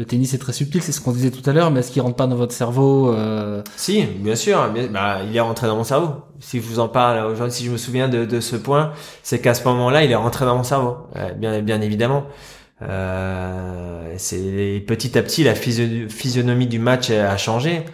le 0.00 0.06
tennis 0.06 0.32
est 0.32 0.38
très 0.38 0.54
subtil, 0.54 0.80
c'est 0.82 0.92
ce 0.92 1.00
qu'on 1.02 1.12
disait 1.12 1.30
tout 1.30 1.48
à 1.48 1.52
l'heure, 1.52 1.70
mais 1.70 1.80
est-ce 1.80 1.90
qu'il 1.92 2.00
rentre 2.00 2.16
pas 2.16 2.26
dans 2.26 2.34
votre 2.34 2.54
cerveau 2.54 3.12
euh, 3.12 3.62
Si, 3.76 4.02
bien 4.02 4.34
sûr, 4.34 4.70
bien- 4.72 4.86
bah, 4.86 5.18
il 5.28 5.36
est 5.36 5.40
rentré 5.40 5.66
dans 5.66 5.76
mon 5.76 5.84
cerveau. 5.84 6.22
Si 6.38 6.56
je 6.58 6.62
vous 6.66 6.78
en 6.78 6.88
parle 6.88 7.26
aujourd'hui, 7.30 7.54
si 7.54 7.66
je 7.66 7.70
me 7.70 7.76
souviens 7.76 8.08
de, 8.08 8.24
de 8.24 8.40
ce 8.40 8.56
point, 8.56 8.92
c'est 9.22 9.40
qu'à 9.42 9.52
ce 9.52 9.62
moment-là, 9.68 10.02
il 10.02 10.10
est 10.10 10.14
rentré 10.16 10.46
dans 10.46 10.56
mon 10.56 10.62
cerveau, 10.64 10.96
Euh, 11.16 11.34
bien, 11.34 11.60
bien 11.60 11.82
évidemment. 11.82 12.24
Euh, 12.80 14.14
c'est 14.16 14.82
petit 14.86 15.18
à 15.18 15.22
petit 15.22 15.44
la 15.44 15.54
physio- 15.54 16.08
physionomie 16.08 16.66
du 16.66 16.78
match 16.78 17.10
a 17.10 17.36
changé. 17.36 17.84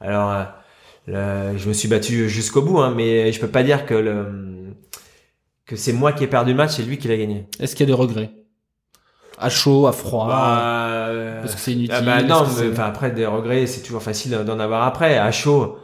Alors, 0.00 0.30
euh, 0.30 0.44
le- 1.52 1.58
je 1.58 1.68
me 1.68 1.72
suis 1.72 1.88
battu 1.88 2.28
jusqu'au 2.28 2.62
bout, 2.62 2.78
hein, 2.78 2.94
mais 2.96 3.32
je 3.32 3.40
peux 3.40 3.48
pas 3.48 3.64
dire 3.64 3.86
que 3.86 3.94
le 3.94 4.72
que 5.66 5.74
c'est 5.74 5.92
moi 5.92 6.12
qui 6.12 6.22
ai 6.22 6.28
perdu 6.28 6.52
le 6.52 6.56
match, 6.58 6.74
c'est 6.76 6.84
lui 6.84 6.96
qui 6.96 7.08
l'a 7.08 7.16
gagné. 7.16 7.48
Est-ce 7.58 7.74
qu'il 7.74 7.84
y 7.88 7.90
a 7.90 7.92
des 7.92 8.00
regrets? 8.00 8.30
À 9.38 9.50
chaud, 9.50 9.86
à 9.86 9.92
froid 9.92 10.26
Bah, 10.28 11.08
Parce 11.42 11.54
que 11.54 11.60
c'est 11.60 11.72
inutile 11.72 11.94
ah 11.96 12.00
bah 12.02 12.22
non, 12.22 12.44
mais, 12.58 12.70
enfin, 12.72 12.84
après 12.84 13.10
des 13.10 13.26
regrets, 13.26 13.66
c'est 13.66 13.82
toujours 13.82 14.02
facile 14.02 14.32
d'en 14.32 14.58
avoir 14.58 14.82
après. 14.84 15.18
À 15.18 15.30
chaud, 15.32 15.78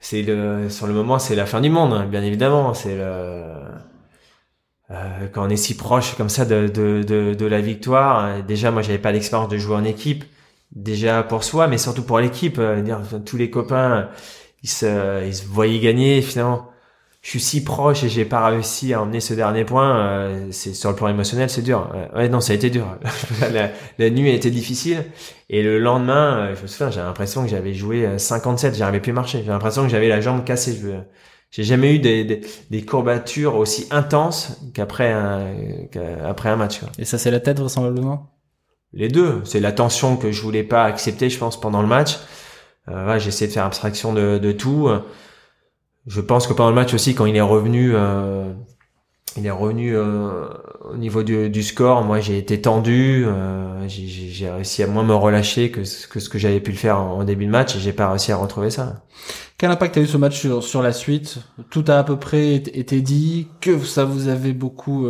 c'est 0.00 0.22
le 0.22 0.70
sur 0.70 0.86
le 0.86 0.94
moment, 0.94 1.18
c'est 1.18 1.36
la 1.36 1.46
fin 1.46 1.60
du 1.60 1.70
monde, 1.70 1.92
hein, 1.94 2.06
bien 2.06 2.22
évidemment. 2.22 2.74
C'est 2.74 2.96
le 2.96 3.02
euh, 4.90 5.28
quand 5.32 5.46
on 5.46 5.50
est 5.50 5.56
si 5.56 5.76
proche 5.76 6.14
comme 6.16 6.28
ça 6.28 6.44
de 6.44 6.66
de 6.68 7.02
de, 7.02 7.34
de 7.34 7.46
la 7.46 7.60
victoire. 7.60 8.24
euh, 8.24 8.42
Déjà, 8.42 8.70
moi, 8.70 8.82
j'avais 8.82 8.98
pas 8.98 9.12
l'expérience 9.12 9.48
de 9.48 9.58
jouer 9.58 9.76
en 9.76 9.84
équipe. 9.84 10.24
Déjà 10.72 11.22
pour 11.22 11.44
soi, 11.44 11.66
mais 11.66 11.78
surtout 11.78 12.02
pour 12.02 12.18
l'équipe. 12.20 12.58
euh, 12.58 12.80
dire 12.82 13.00
tous 13.26 13.36
les 13.36 13.50
copains, 13.50 14.08
ils 14.62 14.68
se 14.70 15.24
ils 15.26 15.34
se 15.36 15.46
voyaient 15.46 15.80
gagner. 15.80 16.22
Finalement, 16.22 16.68
je 17.28 17.32
suis 17.32 17.40
si 17.40 17.62
proche 17.62 18.04
et 18.04 18.08
j'ai 18.08 18.24
pas 18.24 18.46
réussi 18.48 18.94
à 18.94 19.02
emmener 19.02 19.20
ce 19.20 19.34
dernier 19.34 19.66
point. 19.66 19.98
euh, 19.98 20.48
c'est 20.50 20.72
sur 20.72 20.88
le 20.88 20.96
plan 20.96 21.08
émotionnel, 21.08 21.50
c'est 21.50 21.60
dur. 21.60 21.90
Ouais, 21.92 22.20
ouais, 22.20 22.28
non, 22.30 22.40
ça 22.40 22.54
a 22.54 22.56
été 22.56 22.70
dur. 22.70 22.86
la, 23.52 23.70
la 23.98 24.10
nuit 24.10 24.30
a 24.30 24.32
été 24.32 24.50
difficile 24.50 25.04
et 25.50 25.62
le 25.62 25.78
lendemain, 25.78 26.38
euh, 26.38 26.56
je 26.56 26.62
me 26.62 26.66
souviens, 26.66 26.90
j'avais 26.90 27.06
l'impression 27.06 27.42
que 27.42 27.48
j'avais 27.50 27.74
joué 27.74 28.06
euh, 28.06 28.16
57, 28.16 28.74
j'arrivais 28.74 29.00
plus 29.00 29.10
à 29.10 29.14
marcher. 29.14 29.42
J'ai 29.44 29.50
l'impression 29.50 29.82
que 29.82 29.90
j'avais 29.90 30.08
la 30.08 30.22
jambe 30.22 30.42
cassée. 30.42 30.74
Je 30.80 30.88
j'ai 31.50 31.64
jamais 31.64 31.94
eu 31.94 31.98
des, 31.98 32.24
des, 32.24 32.40
des 32.70 32.82
courbatures 32.86 33.56
aussi 33.56 33.86
intenses 33.90 34.58
qu'après 34.72 35.12
un 35.12 35.52
qu'après 35.92 36.48
un 36.48 36.56
match. 36.56 36.78
Quoi. 36.80 36.88
Et 36.98 37.04
ça, 37.04 37.18
c'est 37.18 37.30
la 37.30 37.40
tête, 37.40 37.58
vraisemblablement? 37.58 38.30
Les 38.94 39.08
deux, 39.08 39.42
c'est 39.44 39.60
la 39.60 39.72
tension 39.72 40.16
que 40.16 40.32
je 40.32 40.40
voulais 40.40 40.62
pas 40.64 40.84
accepter, 40.84 41.28
je 41.28 41.38
pense, 41.38 41.60
pendant 41.60 41.82
le 41.82 41.88
match. 41.88 42.16
Euh, 42.88 43.06
ouais, 43.06 43.20
j'ai 43.20 43.28
essayé 43.28 43.48
de 43.48 43.52
faire 43.52 43.66
abstraction 43.66 44.14
de, 44.14 44.38
de 44.38 44.52
tout. 44.52 44.88
Je 46.08 46.20
pense 46.20 46.46
que 46.46 46.52
pendant 46.54 46.70
le 46.70 46.74
match 46.74 46.94
aussi, 46.94 47.14
quand 47.14 47.26
il 47.26 47.36
est 47.36 47.40
revenu, 47.40 47.92
euh, 47.94 48.52
il 49.36 49.46
est 49.46 49.50
revenu 49.50 49.94
euh, 49.94 50.48
au 50.90 50.96
niveau 50.96 51.22
du, 51.22 51.50
du 51.50 51.62
score. 51.62 52.02
Moi, 52.02 52.18
j'ai 52.20 52.38
été 52.38 52.60
tendu. 52.60 53.24
Euh, 53.26 53.86
j'ai- 53.86 54.50
réussi 54.50 54.82
à 54.82 54.86
moins 54.86 55.04
me 55.04 55.14
relâcher 55.14 55.70
que, 55.70 55.84
ce- 55.84 56.08
que 56.08 56.38
j'avais 56.38 56.60
pu 56.60 56.70
le 56.70 56.76
faire 56.76 56.98
en, 56.98 57.24
début 57.24 57.46
de 57.46 57.50
match, 57.50 57.76
et 57.76 57.78
j'ai 57.78 57.92
pas 57.92 58.08
réussi 58.08 58.32
à 58.32 58.36
retrouver 58.36 58.70
ça. 58.70 59.04
Quel 59.58 59.70
impact 59.70 59.96
a 59.98 60.00
eu 60.00 60.06
ce 60.06 60.16
match 60.16 60.40
sur, 60.40 60.62
sur 60.62 60.82
la 60.82 60.92
suite? 60.92 61.38
Tout 61.70 61.84
a 61.88 61.98
à 61.98 62.04
peu 62.04 62.16
près 62.16 62.54
été 62.54 63.00
dit, 63.00 63.48
que 63.60 63.78
ça 63.78 64.04
vous 64.04 64.28
avait 64.28 64.52
beaucoup 64.52 65.06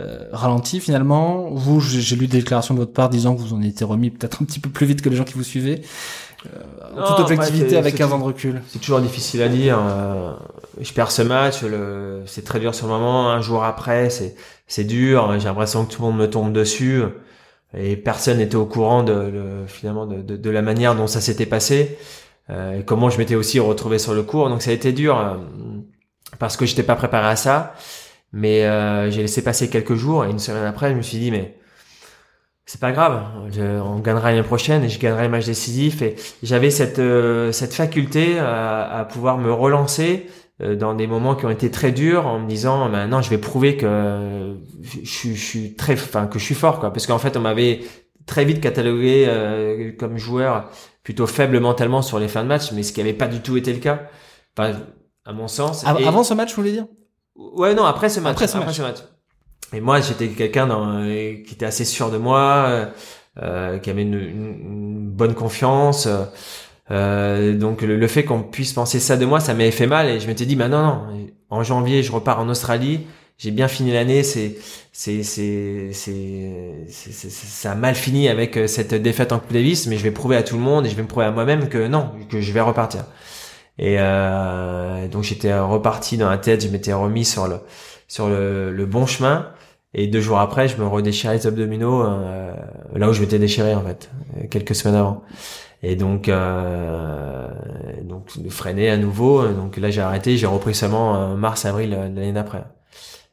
euh, 0.00 0.28
ralenti 0.32 0.80
finalement. 0.80 1.50
Vous, 1.50 1.80
j'ai 1.80 2.16
lu 2.16 2.26
des 2.26 2.38
déclarations 2.38 2.74
de 2.74 2.80
votre 2.80 2.92
part 2.92 3.08
disant 3.10 3.34
que 3.34 3.40
vous 3.40 3.54
en 3.54 3.62
étiez 3.62 3.84
remis 3.86 4.10
peut-être 4.10 4.42
un 4.42 4.44
petit 4.46 4.58
peu 4.60 4.70
plus 4.70 4.86
vite 4.86 5.02
que 5.02 5.08
les 5.08 5.16
gens 5.16 5.24
qui 5.24 5.34
vous 5.34 5.42
suivaient. 5.44 5.82
Euh, 6.46 6.58
en 6.96 7.00
Non, 7.00 7.06
toute 7.08 7.20
objectivité, 7.20 7.76
avec 7.76 7.92
c'est 7.92 7.98
15 7.98 8.08
tout- 8.08 8.14
ans 8.14 8.18
de 8.18 8.24
recul. 8.24 8.62
C'est 8.68 8.78
toujours 8.80 9.00
difficile 9.00 9.42
à 9.42 9.48
dire. 9.48 9.78
euh, 9.80 10.32
je 10.80 10.92
perds 10.92 11.10
ce 11.10 11.22
match, 11.22 11.62
le, 11.62 12.22
c'est 12.26 12.44
très 12.44 12.60
dur 12.60 12.74
sur 12.74 12.86
le 12.86 12.92
moment. 12.94 13.30
Un 13.30 13.40
jour 13.42 13.62
après, 13.62 14.08
c'est, 14.10 14.34
c'est 14.66 14.84
dur. 14.84 15.30
J'ai 15.38 15.44
l'impression 15.46 15.84
que 15.84 15.92
tout 15.92 16.00
le 16.02 16.08
monde 16.08 16.18
me 16.18 16.30
tombe 16.30 16.52
dessus 16.52 17.02
et 17.76 17.96
personne 17.96 18.38
n'était 18.38 18.56
au 18.56 18.66
courant 18.66 19.02
de, 19.02 19.12
le- 19.12 19.66
finalement 19.66 20.06
de, 20.06 20.22
de, 20.22 20.36
de 20.36 20.50
la 20.50 20.62
manière 20.62 20.96
dont 20.96 21.06
ça 21.06 21.20
s'était 21.20 21.46
passé 21.46 21.98
euh, 22.48 22.80
et 22.80 22.84
comment 22.84 23.10
je 23.10 23.18
m'étais 23.18 23.34
aussi 23.36 23.60
retrouvé 23.60 23.98
sur 23.98 24.14
le 24.14 24.22
cours. 24.22 24.48
Donc 24.48 24.62
ça 24.62 24.70
a 24.70 24.72
été 24.74 24.92
dur 24.92 25.18
euh, 25.18 25.34
parce 26.38 26.56
que 26.56 26.64
j'étais 26.66 26.82
pas 26.82 26.96
préparé 26.96 27.28
à 27.28 27.36
ça. 27.36 27.74
Mais 28.32 28.64
euh, 28.64 29.10
j'ai 29.10 29.22
laissé 29.22 29.42
passer 29.42 29.68
quelques 29.70 29.94
jours 29.94 30.24
et 30.24 30.30
une 30.30 30.38
semaine 30.38 30.64
après, 30.64 30.90
je 30.92 30.96
me 30.96 31.02
suis 31.02 31.18
dit 31.18 31.30
mais 31.30 31.56
c'est 32.66 32.80
pas 32.80 32.92
grave, 32.92 33.24
je- 33.52 33.80
on 33.80 33.98
gagnera 33.98 34.30
l'année 34.30 34.44
prochaine 34.44 34.84
et 34.84 34.88
je 34.88 35.00
gagnerai 35.00 35.24
le 35.24 35.28
match 35.30 35.46
décisif. 35.46 36.02
Et 36.02 36.14
j'avais 36.42 36.70
cette 36.70 37.00
euh, 37.00 37.50
cette 37.52 37.74
faculté 37.74 38.38
à, 38.38 38.82
à 39.00 39.04
pouvoir 39.04 39.38
me 39.38 39.52
relancer 39.52 40.26
euh, 40.62 40.76
dans 40.76 40.94
des 40.94 41.06
moments 41.08 41.34
qui 41.34 41.46
ont 41.46 41.50
été 41.50 41.70
très 41.72 41.90
durs 41.90 42.26
en 42.26 42.38
me 42.38 42.48
disant 42.48 42.88
maintenant 42.88 43.22
je 43.22 43.30
vais 43.30 43.38
prouver 43.38 43.76
que 43.76 44.56
je, 44.82 45.08
suis- 45.10 45.34
je 45.34 45.44
suis 45.44 45.74
très 45.74 45.94
enfin 45.94 46.26
que 46.28 46.38
je 46.38 46.44
suis 46.44 46.54
fort 46.54 46.78
quoi. 46.80 46.92
Parce 46.92 47.06
qu'en 47.08 47.18
fait 47.18 47.36
on 47.36 47.40
m'avait 47.40 47.80
très 48.26 48.44
vite 48.44 48.60
catalogué 48.60 49.24
euh, 49.28 49.90
comme 49.98 50.16
joueur 50.18 50.70
plutôt 51.02 51.26
faible 51.26 51.58
mentalement 51.58 52.02
sur 52.02 52.20
les 52.20 52.28
fins 52.28 52.42
de 52.44 52.48
match 52.48 52.70
mais 52.72 52.84
ce 52.84 52.92
qui 52.92 53.00
avait 53.00 53.14
pas 53.14 53.26
du 53.26 53.40
tout 53.40 53.56
été 53.56 53.72
le 53.72 53.80
cas. 53.80 54.02
Enfin 54.56 54.78
à 55.24 55.32
mon 55.32 55.48
sens 55.48 55.84
Av- 55.84 56.00
Et- 56.00 56.06
Avant 56.06 56.22
ce 56.22 56.34
match, 56.34 56.50
vous 56.54 56.62
voulez 56.62 56.72
dire? 56.72 56.86
Ouais, 57.54 57.74
non, 57.74 57.84
après 57.84 58.08
ce 58.08 58.20
match. 58.20 58.32
Après 58.34 58.46
ce 58.46 58.58
match. 58.58 58.98
Et 59.72 59.80
moi, 59.80 60.00
j'étais 60.00 60.28
quelqu'un 60.28 60.66
dans, 60.66 60.86
euh, 61.02 61.34
qui 61.46 61.54
était 61.54 61.66
assez 61.66 61.84
sûr 61.84 62.10
de 62.10 62.18
moi, 62.18 62.64
euh, 62.68 62.86
euh, 63.42 63.78
qui 63.78 63.88
avait 63.90 64.02
une, 64.02 64.14
une- 64.14 65.08
bonne 65.10 65.34
confiance. 65.34 66.06
euh, 66.06 66.24
euh, 66.90 67.56
donc 67.56 67.82
le, 67.82 67.96
le 67.96 68.08
fait 68.08 68.24
qu'on 68.24 68.42
puisse 68.42 68.72
penser 68.72 68.98
ça 69.00 69.16
de 69.16 69.24
moi, 69.26 69.38
ça 69.40 69.54
m'avait 69.54 69.70
fait 69.70 69.86
mal 69.86 70.08
et 70.08 70.18
je 70.20 70.26
m'étais 70.26 70.44
dit, 70.46 70.56
bah 70.56 70.68
non, 70.68 70.82
non, 70.82 71.26
en 71.50 71.62
janvier, 71.62 72.02
je 72.02 72.10
repars 72.12 72.40
en 72.40 72.48
Australie, 72.48 73.06
j'ai 73.38 73.52
bien 73.52 73.68
fini 73.68 73.92
l'année, 73.92 74.22
c'est 74.24 74.56
c'est 74.92 75.22
c'est 75.22 75.90
c'est 75.92 76.86
ça 76.88 77.72
a 77.72 77.74
mal 77.76 77.94
fini 77.94 78.28
avec 78.28 78.56
euh, 78.56 78.66
cette 78.66 78.94
défaite 78.94 79.32
en 79.32 79.38
Coupe 79.38 79.52
Davis, 79.52 79.86
mais 79.86 79.96
je 79.98 80.02
vais 80.02 80.10
prouver 80.10 80.36
à 80.36 80.42
tout 80.42 80.56
le 80.56 80.62
monde 80.62 80.86
et 80.86 80.90
je 80.90 80.96
vais 80.96 81.02
me 81.02 81.08
prouver 81.08 81.26
à 81.26 81.30
moi-même 81.30 81.68
que 81.68 81.86
non, 81.86 82.10
que 82.28 82.40
je 82.40 82.52
vais 82.52 82.60
repartir. 82.60 83.04
Et 83.80 83.96
euh, 83.98 85.08
donc 85.08 85.24
j'étais 85.24 85.58
reparti 85.58 86.18
dans 86.18 86.28
la 86.28 86.36
tête, 86.38 86.62
je 86.62 86.68
m'étais 86.68 86.92
remis 86.92 87.24
sur 87.24 87.48
le 87.48 87.60
sur 88.08 88.28
le, 88.28 88.70
le, 88.72 88.86
bon 88.86 89.06
chemin. 89.06 89.48
Et 89.94 90.06
deux 90.06 90.20
jours 90.20 90.38
après, 90.38 90.68
je 90.68 90.76
me 90.76 90.86
redéchirais 90.86 91.34
les 91.34 91.46
abdominaux 91.46 92.02
euh, 92.04 92.52
là 92.94 93.08
où 93.08 93.12
je 93.14 93.20
m'étais 93.22 93.38
déchiré 93.38 93.74
en 93.74 93.82
fait, 93.82 94.10
quelques 94.50 94.74
semaines 94.74 94.96
avant. 94.96 95.22
Et 95.82 95.96
donc 95.96 96.28
euh, 96.28 97.48
donc 98.02 98.28
freiner 98.50 98.90
à 98.90 98.98
nouveau. 98.98 99.48
Donc 99.48 99.78
là 99.78 99.90
j'ai 99.90 100.02
arrêté, 100.02 100.36
j'ai 100.36 100.46
repris 100.46 100.74
seulement 100.74 101.32
euh, 101.32 101.34
mars 101.36 101.64
avril 101.64 101.90
l'année 101.90 102.32
d'après. 102.32 102.64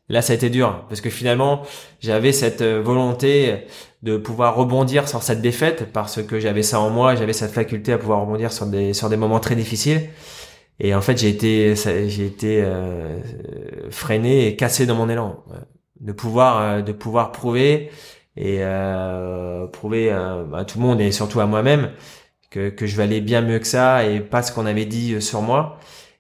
Là, 0.10 0.22
ça 0.22 0.32
a 0.32 0.36
été 0.38 0.50
dur 0.50 0.86
parce 0.88 1.02
que 1.02 1.10
finalement, 1.10 1.64
j'avais 2.00 2.32
cette 2.32 2.62
euh, 2.62 2.82
volonté 2.82 3.66
de 4.04 4.16
pouvoir 4.16 4.56
rebondir 4.56 5.10
sur 5.10 5.22
cette 5.22 5.42
défaite 5.42 5.92
parce 5.92 6.24
que 6.24 6.40
j'avais 6.40 6.64
ça 6.64 6.80
en 6.80 6.90
moi, 6.90 7.16
j'avais 7.16 7.34
cette 7.34 7.52
faculté 7.52 7.92
à 7.92 7.98
pouvoir 7.98 8.22
rebondir 8.22 8.54
sur 8.54 8.68
des 8.68 8.94
sur 8.94 9.10
des 9.10 9.18
moments 9.18 9.42
très 9.42 9.56
difficiles. 9.56 10.10
Et 10.80 10.94
en 10.94 11.02
fait, 11.02 11.18
j'ai 11.18 11.30
été 11.30 11.76
j'ai 11.76 12.26
été 12.26 12.62
euh, 12.64 13.20
freiné 13.90 14.48
et 14.48 14.56
cassé 14.56 14.86
dans 14.86 14.96
mon 14.96 15.10
élan 15.10 15.44
de 16.00 16.12
pouvoir 16.12 16.62
euh, 16.62 16.82
de 16.82 16.92
pouvoir 16.92 17.32
prouver 17.32 17.90
et 18.36 18.58
euh, 18.62 19.66
prouver 19.68 20.12
à 20.12 20.66
tout 20.68 20.80
le 20.80 20.86
monde 20.86 21.02
et 21.02 21.12
surtout 21.12 21.40
à 21.40 21.48
moi-même 21.48 21.92
que 22.52 22.70
que 22.70 22.86
je 22.86 22.96
valais 22.96 23.22
bien 23.22 23.42
mieux 23.42 23.60
que 23.60 23.68
ça 23.68 24.06
et 24.06 24.20
pas 24.20 24.44
ce 24.44 24.52
qu'on 24.52 24.66
avait 24.68 24.86
dit 24.86 25.22
sur 25.22 25.42
moi. 25.42 25.80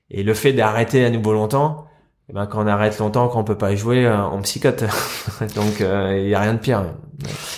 Et 0.10 0.24
le 0.24 0.34
fait 0.34 0.54
d'arrêter 0.54 1.06
à 1.06 1.10
nouveau 1.10 1.34
longtemps, 1.34 1.87
eh 2.30 2.34
ben 2.34 2.46
quand 2.46 2.62
on 2.62 2.68
arrête 2.68 3.00
longtemps, 3.00 3.30
quand 3.30 3.40
on 3.40 3.46
peut 3.46 3.58
pas 3.58 3.72
y 3.72 3.78
jouer, 3.78 4.06
euh, 4.06 4.22
on 4.28 4.42
psychote. 4.42 4.84
Donc 5.56 5.80
euh, 5.80 6.20
il 6.22 6.28
y 6.28 6.36
a 6.36 6.42
rien 6.42 6.54
de 6.54 6.60
pire. 6.60 6.84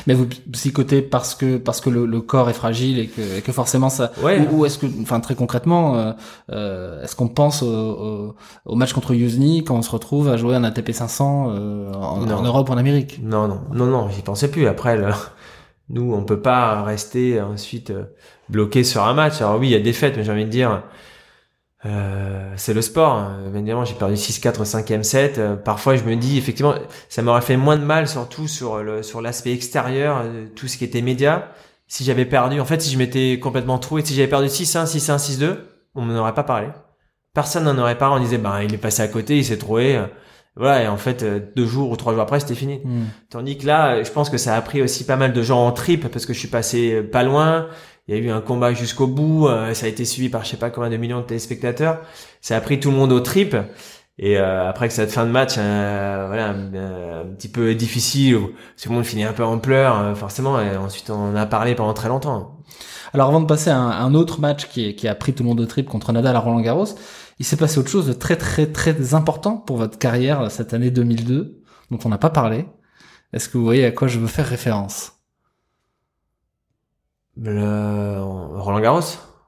Mais 0.06 0.14
vous 0.14 0.28
psychotez 0.52 1.02
parce 1.02 1.34
que 1.34 1.58
parce 1.58 1.82
que 1.82 1.90
le, 1.90 2.06
le 2.06 2.22
corps 2.22 2.52
est 2.52 2.54
fragile 2.54 3.00
et 3.00 3.08
que, 3.08 3.40
et 3.40 3.42
que 3.42 3.52
forcément 3.52 3.90
ça. 3.90 4.12
Ouais. 4.22 4.48
Ou, 4.52 4.68
est-ce 4.68 4.78
que, 4.78 4.86
enfin 5.02 5.22
très 5.22 5.34
concrètement, 5.34 5.96
euh, 5.96 6.12
euh 6.52 7.04
est-ce 7.04 7.16
qu'on 7.16 7.30
pense 7.30 7.64
au, 7.64 8.36
au, 8.66 8.76
match 8.76 8.94
contre 8.94 9.16
Yuzny 9.16 9.64
quand 9.64 9.76
on 9.76 9.82
se 9.82 9.90
retrouve 9.90 10.30
à 10.30 10.38
jouer 10.38 10.56
un 10.56 10.64
ATP 10.64 10.92
500 10.92 11.48
en, 11.96 12.30
en, 12.30 12.42
Europe 12.44 12.70
ou 12.70 12.74
en 12.74 12.78
Amérique? 12.78 13.20
Non 13.24 13.48
non 13.48 13.62
non 13.74 13.88
non, 13.88 14.10
j'y 14.10 14.22
pensais 14.22 14.52
plus. 14.52 14.68
Après, 14.68 15.00
nous 15.90 16.14
on 16.14 16.24
peut 16.24 16.42
pas 16.42 16.84
rester 16.84 17.42
ensuite 17.42 17.92
bloqué 18.50 18.84
sur 18.84 19.04
un 19.04 19.16
match. 19.16 19.42
Alors 19.42 19.58
oui, 19.58 19.70
il 19.70 19.72
y 19.72 19.76
a 19.76 19.80
des 19.80 19.94
fêtes, 19.94 20.16
mais 20.16 20.24
j'ai 20.24 20.32
envie 20.32 20.46
de 20.46 20.52
dire 20.52 20.84
euh, 21.86 22.54
c'est 22.58 22.74
le 22.74 22.82
sport. 22.82 23.14
Hein. 23.14 23.40
Évidemment, 23.54 23.86
j'ai 23.86 23.94
perdu 23.94 24.16
6-4 24.16 24.62
au 24.62 24.66
5 24.66 25.04
set. 25.04 25.38
Euh, 25.38 25.56
parfois, 25.56 25.96
je 25.96 26.04
me 26.04 26.16
dis, 26.16 26.38
effectivement, 26.38 26.76
ça 27.08 27.22
m'aurait 27.22 27.42
fait 27.42 27.58
moins 27.58 27.78
de 27.78 27.84
mal, 27.84 28.08
surtout 28.08 28.48
sur 28.48 28.84
le 28.84 29.02
sur 29.04 29.22
l'aspect 29.22 29.54
extérieur, 29.54 30.22
euh, 30.24 30.48
tout 30.56 30.68
ce 30.68 30.78
qui 30.78 30.84
était 30.84 31.02
média. 31.02 31.52
Si 31.88 32.04
j'avais 32.04 32.26
perdu, 32.26 32.60
en 32.60 32.66
fait, 32.66 32.82
si 32.82 32.92
je 32.92 32.98
m'étais 32.98 33.40
complètement 33.40 33.80
troué, 33.80 34.04
si 34.06 34.14
j'avais 34.14 34.28
perdu 34.28 34.48
6-1, 34.48 34.86
6-1, 34.86 35.18
6-2, 35.18 35.58
on 35.96 36.02
m'en 36.02 36.20
aurait 36.20 36.34
pas 36.34 36.44
parlé. 36.44 36.68
Personne 37.34 37.64
n'en 37.64 37.78
aurait 37.78 37.98
parlé. 37.98 38.20
On 38.20 38.24
disait, 38.24 38.38
ben, 38.38 38.62
il 38.62 38.74
est 38.74 38.78
passé 38.78 39.02
à 39.02 39.08
côté, 39.08 39.38
il 39.38 39.46
s'est 39.46 39.58
troué. 39.58 40.00
Voilà, 40.56 40.84
et 40.84 40.88
en 40.88 40.98
fait, 40.98 41.24
deux 41.56 41.66
jours 41.66 41.90
ou 41.90 41.96
trois 41.96 42.14
jours 42.14 42.22
après, 42.22 42.40
c'était 42.40 42.56
fini. 42.56 42.82
Hmm. 42.84 43.06
Tandis 43.30 43.58
que 43.58 43.66
là, 43.66 44.04
je 44.04 44.12
pense 44.12 44.30
que 44.30 44.38
ça 44.38 44.56
a 44.56 44.62
pris 44.62 44.82
aussi 44.82 45.06
pas 45.06 45.16
mal 45.16 45.32
de 45.32 45.42
gens 45.42 45.66
en 45.66 45.72
trip 45.72 46.08
parce 46.10 46.26
que 46.26 46.34
je 46.34 46.40
suis 46.40 46.48
passé 46.48 47.02
pas 47.02 47.24
loin 47.24 47.68
il 48.10 48.16
y 48.16 48.20
a 48.20 48.22
eu 48.24 48.32
un 48.32 48.42
combat 48.42 48.74
jusqu'au 48.74 49.06
bout, 49.06 49.48
euh, 49.48 49.76
ça 49.76 49.86
a 49.86 49.90
été 49.90 50.04
suivi 50.04 50.30
par 50.30 50.44
je 50.44 50.50
sais 50.50 50.58
pas 50.58 50.72
combien 50.72 50.90
de 50.90 50.98
millions 50.98 51.20
de 51.20 51.26
téléspectateurs. 51.26 52.02
Ça 52.42 52.58
a 52.58 52.62
pris 52.62 52.80
tout 52.80 52.90
le 52.90 52.98
monde 52.98 53.12
au 53.12 53.20
trip. 53.20 53.56
Et 54.18 54.40
euh, 54.40 54.68
après 54.68 54.88
que 54.88 54.96
cette 54.96 55.12
fin 55.12 55.28
de 55.28 55.32
match, 55.32 55.54
euh, 55.60 56.26
voilà, 56.28 56.50
un, 56.50 57.26
petit 57.36 57.50
peu 57.50 57.76
difficile, 57.76 58.36
où 58.36 58.48
tout 58.82 58.90
le 58.90 58.96
monde 58.96 59.06
finit 59.06 59.26
un 59.26 59.32
peu 59.32 59.44
en 59.44 59.60
pleurs, 59.60 60.18
forcément. 60.18 60.60
Et 60.60 60.76
ensuite, 60.76 61.12
on 61.12 61.36
a 61.36 61.46
parlé 61.46 61.76
pendant 61.76 61.94
très 61.94 62.10
longtemps. 62.10 62.58
Alors 63.14 63.30
avant 63.30 63.42
de 63.42 63.46
passer 63.46 63.70
à 63.70 63.78
un, 63.78 64.16
autre 64.16 64.42
match 64.42 64.68
qui, 64.70 64.96
qui, 64.96 65.08
a 65.08 65.14
pris 65.14 65.34
tout 65.34 65.44
le 65.44 65.50
monde 65.50 65.60
au 65.60 65.68
trip 65.68 65.88
contre 65.88 66.12
Nadal 66.12 66.36
à 66.36 66.40
Roland 66.40 66.62
Garros, 66.62 66.88
il 67.38 67.46
s'est 67.46 67.58
passé 67.58 67.78
autre 67.78 67.90
chose 67.90 68.08
de 68.08 68.14
très 68.14 68.38
très 68.38 68.66
très 68.66 69.14
important 69.14 69.56
pour 69.56 69.78
votre 69.78 70.00
carrière 70.00 70.50
cette 70.50 70.74
année 70.74 70.90
2002, 70.90 71.62
dont 71.92 72.00
on 72.06 72.10
n'a 72.10 72.18
pas 72.18 72.32
parlé. 72.32 72.66
Est-ce 73.34 73.50
que 73.50 73.60
vous 73.60 73.64
voyez 73.64 73.86
à 73.86 73.92
quoi 73.92 74.08
je 74.08 74.18
veux 74.18 74.28
faire 74.28 74.48
référence? 74.48 75.19
Le... 77.42 78.22
Roland 78.60 78.80
Garros? 78.80 79.02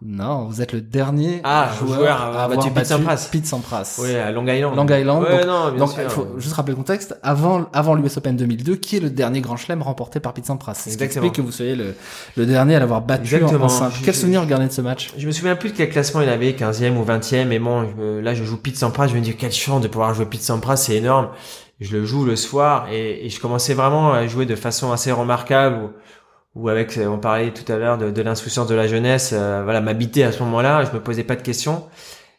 Non, 0.03 0.45
vous 0.45 0.63
êtes 0.63 0.73
le 0.73 0.81
dernier 0.81 1.41
ah, 1.43 1.69
joueur, 1.77 2.19
à 2.19 2.27
avoir 2.29 2.49
battu 2.49 2.71
Pete 2.71 2.87
Sampras. 2.87 3.29
Pete 3.31 3.45
Sampras. 3.45 3.99
Oui, 4.01 4.15
à 4.15 4.31
Long 4.31 4.47
Island. 4.47 4.75
Long 4.75 4.87
Island. 4.87 5.23
Ouais, 5.23 5.45
donc, 5.45 5.47
non, 5.47 5.77
donc 5.77 5.91
il 6.03 6.09
faut 6.09 6.27
juste 6.39 6.53
rappeler 6.53 6.71
le 6.71 6.77
contexte. 6.77 7.15
Avant, 7.21 7.67
avant 7.71 7.93
l'US 7.93 8.17
Open 8.17 8.35
2002, 8.35 8.77
qui 8.77 8.97
est 8.97 8.99
le 8.99 9.11
dernier 9.11 9.41
Grand 9.41 9.57
Chelem 9.57 9.83
remporté 9.83 10.19
par 10.19 10.33
Pete 10.33 10.47
Sampras? 10.47 10.73
C'est 10.73 10.89
ce 10.89 10.97
qui 10.97 11.03
explique 11.03 11.33
que 11.33 11.41
vous 11.43 11.51
soyez 11.51 11.75
le, 11.75 11.93
le 12.35 12.45
dernier 12.47 12.77
à 12.77 12.79
l'avoir 12.79 13.01
battu 13.01 13.35
Exactement. 13.35 13.65
en, 13.65 13.69
simple. 13.69 13.95
Quel 14.03 14.15
souvenir 14.15 14.41
regardez 14.41 14.65
de 14.65 14.71
ce 14.71 14.81
match? 14.81 15.13
Je 15.15 15.27
me 15.27 15.31
souviens 15.31 15.55
plus 15.55 15.71
de 15.71 15.77
quel 15.77 15.91
classement 15.91 16.21
il 16.21 16.29
avait, 16.29 16.53
15e 16.53 16.97
ou 16.97 17.05
20e. 17.05 17.51
Et 17.51 17.59
bon, 17.59 17.87
là, 18.23 18.33
je 18.33 18.43
joue 18.43 18.57
Pete 18.57 18.77
Sampras. 18.77 19.05
Je 19.05 19.13
me 19.13 19.21
dis 19.21 19.35
quelle 19.35 19.51
chance 19.51 19.81
de 19.81 19.87
pouvoir 19.87 20.15
jouer 20.15 20.25
Pete 20.25 20.41
Sampras, 20.41 20.77
c'est 20.77 20.95
énorme. 20.95 21.29
Je 21.79 21.95
le 21.95 22.05
joue 22.05 22.25
le 22.25 22.35
soir 22.35 22.87
et, 22.91 23.25
et, 23.25 23.29
je 23.29 23.39
commençais 23.39 23.73
vraiment 23.73 24.13
à 24.13 24.25
jouer 24.27 24.45
de 24.45 24.55
façon 24.55 24.91
assez 24.91 25.11
remarquable. 25.11 25.89
Ou 26.55 26.67
avec 26.69 26.99
on 27.01 27.17
parlait 27.17 27.51
tout 27.51 27.69
à 27.71 27.77
l'heure 27.77 27.97
de, 27.97 28.11
de 28.11 28.21
l'insouciance 28.21 28.67
de 28.67 28.75
la 28.75 28.87
jeunesse 28.87 29.31
euh, 29.33 29.61
voilà 29.63 29.79
m'habiter 29.79 30.25
à 30.25 30.33
ce 30.33 30.39
moment-là 30.43 30.83
je 30.83 30.91
me 30.91 31.01
posais 31.01 31.23
pas 31.23 31.35
de 31.35 31.41
questions. 31.41 31.87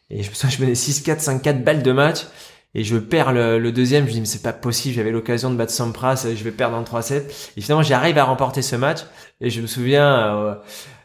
Et 0.09 0.21
je 0.21 0.29
me 0.29 0.35
souviens 0.35 0.55
je 0.55 0.61
menais 0.61 0.73
6-4 0.73 1.41
5-4 1.41 1.63
balles 1.63 1.83
de 1.83 1.91
match 1.91 2.27
et 2.75 2.83
je 2.83 2.97
perds 2.97 3.33
le, 3.33 3.71
deuxième 3.71 4.03
je 4.03 4.09
me 4.09 4.13
dis 4.13 4.19
mais 4.21 4.25
c'est 4.27 4.43
pas 4.43 4.53
possible 4.53 4.95
j'avais 4.95 5.11
l'occasion 5.11 5.49
de 5.49 5.55
battre 5.55 5.71
Sampras 5.71 6.27
je 6.35 6.43
vais 6.43 6.51
perdre 6.51 6.77
en 6.77 6.83
3-7 6.83 7.23
et 7.57 7.61
finalement 7.61 7.83
j'arrive 7.83 8.17
à 8.17 8.23
remporter 8.23 8.61
ce 8.61 8.75
match 8.75 8.99
et 9.41 9.49
je 9.49 9.61
me 9.61 9.67
souviens 9.67 10.37
euh, 10.37 10.55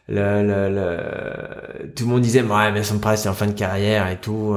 le, 0.09 0.43
le, 0.43 0.75
le, 0.75 1.93
tout 1.95 2.05
le 2.05 2.11
monde 2.11 2.23
disait 2.23 2.43
ouais 2.43 2.73
mais 2.73 2.83
Sampras 2.83 3.17
c'est 3.17 3.29
en 3.29 3.35
fin 3.35 3.47
de 3.47 3.53
carrière 3.53 4.09
et 4.09 4.19
tout 4.19 4.57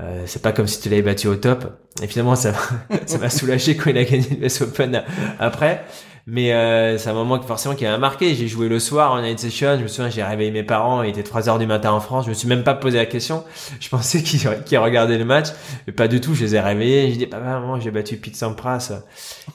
euh, 0.00 0.22
c'est 0.26 0.42
pas 0.42 0.52
comme 0.52 0.66
si 0.66 0.80
tu 0.80 0.88
l'avais 0.88 1.02
battu 1.02 1.28
au 1.28 1.36
top. 1.36 1.78
Et 2.02 2.06
finalement 2.06 2.36
ça 2.36 2.52
ça 3.06 3.18
m'a 3.18 3.30
soulagé 3.30 3.76
quand 3.76 3.90
il 3.90 3.98
a 3.98 4.04
gagné 4.04 4.26
le 4.30 4.46
US 4.46 4.62
Open 4.62 5.02
après 5.38 5.84
mais 6.26 6.52
euh, 6.52 6.98
c'est 6.98 7.10
un 7.10 7.14
moment 7.14 7.40
forcément 7.42 7.74
qui 7.74 7.84
m'a 7.84 7.98
marqué. 7.98 8.34
J'ai 8.34 8.48
joué 8.48 8.68
le 8.68 8.78
soir 8.78 9.12
en 9.12 9.22
night 9.22 9.38
session. 9.38 9.76
Je 9.76 9.82
me 9.82 9.88
souviens, 9.88 10.10
j'ai 10.10 10.22
réveillé 10.22 10.50
mes 10.50 10.62
parents. 10.62 11.02
Il 11.02 11.10
était 11.10 11.22
3 11.22 11.48
heures 11.48 11.58
du 11.58 11.66
matin 11.66 11.92
en 11.92 12.00
France. 12.00 12.24
Je 12.24 12.30
me 12.30 12.34
suis 12.34 12.48
même 12.48 12.62
pas 12.62 12.74
posé 12.74 12.98
la 12.98 13.06
question. 13.06 13.44
Je 13.80 13.88
pensais 13.88 14.22
qu'ils 14.22 14.40
qu 14.64 14.76
regardaient 14.76 15.18
le 15.18 15.24
match. 15.24 15.48
Mais 15.86 15.92
pas 15.92 16.08
du 16.08 16.20
tout. 16.20 16.34
Je 16.34 16.44
les 16.44 16.54
ai 16.54 16.60
réveillés. 16.60 17.10
J'ai 17.10 17.16
dit, 17.16 17.26
papa, 17.26 17.44
maman, 17.44 17.80
j'ai 17.80 17.90
battu 17.90 18.16
Pete 18.16 18.36
Sampras. 18.36 18.92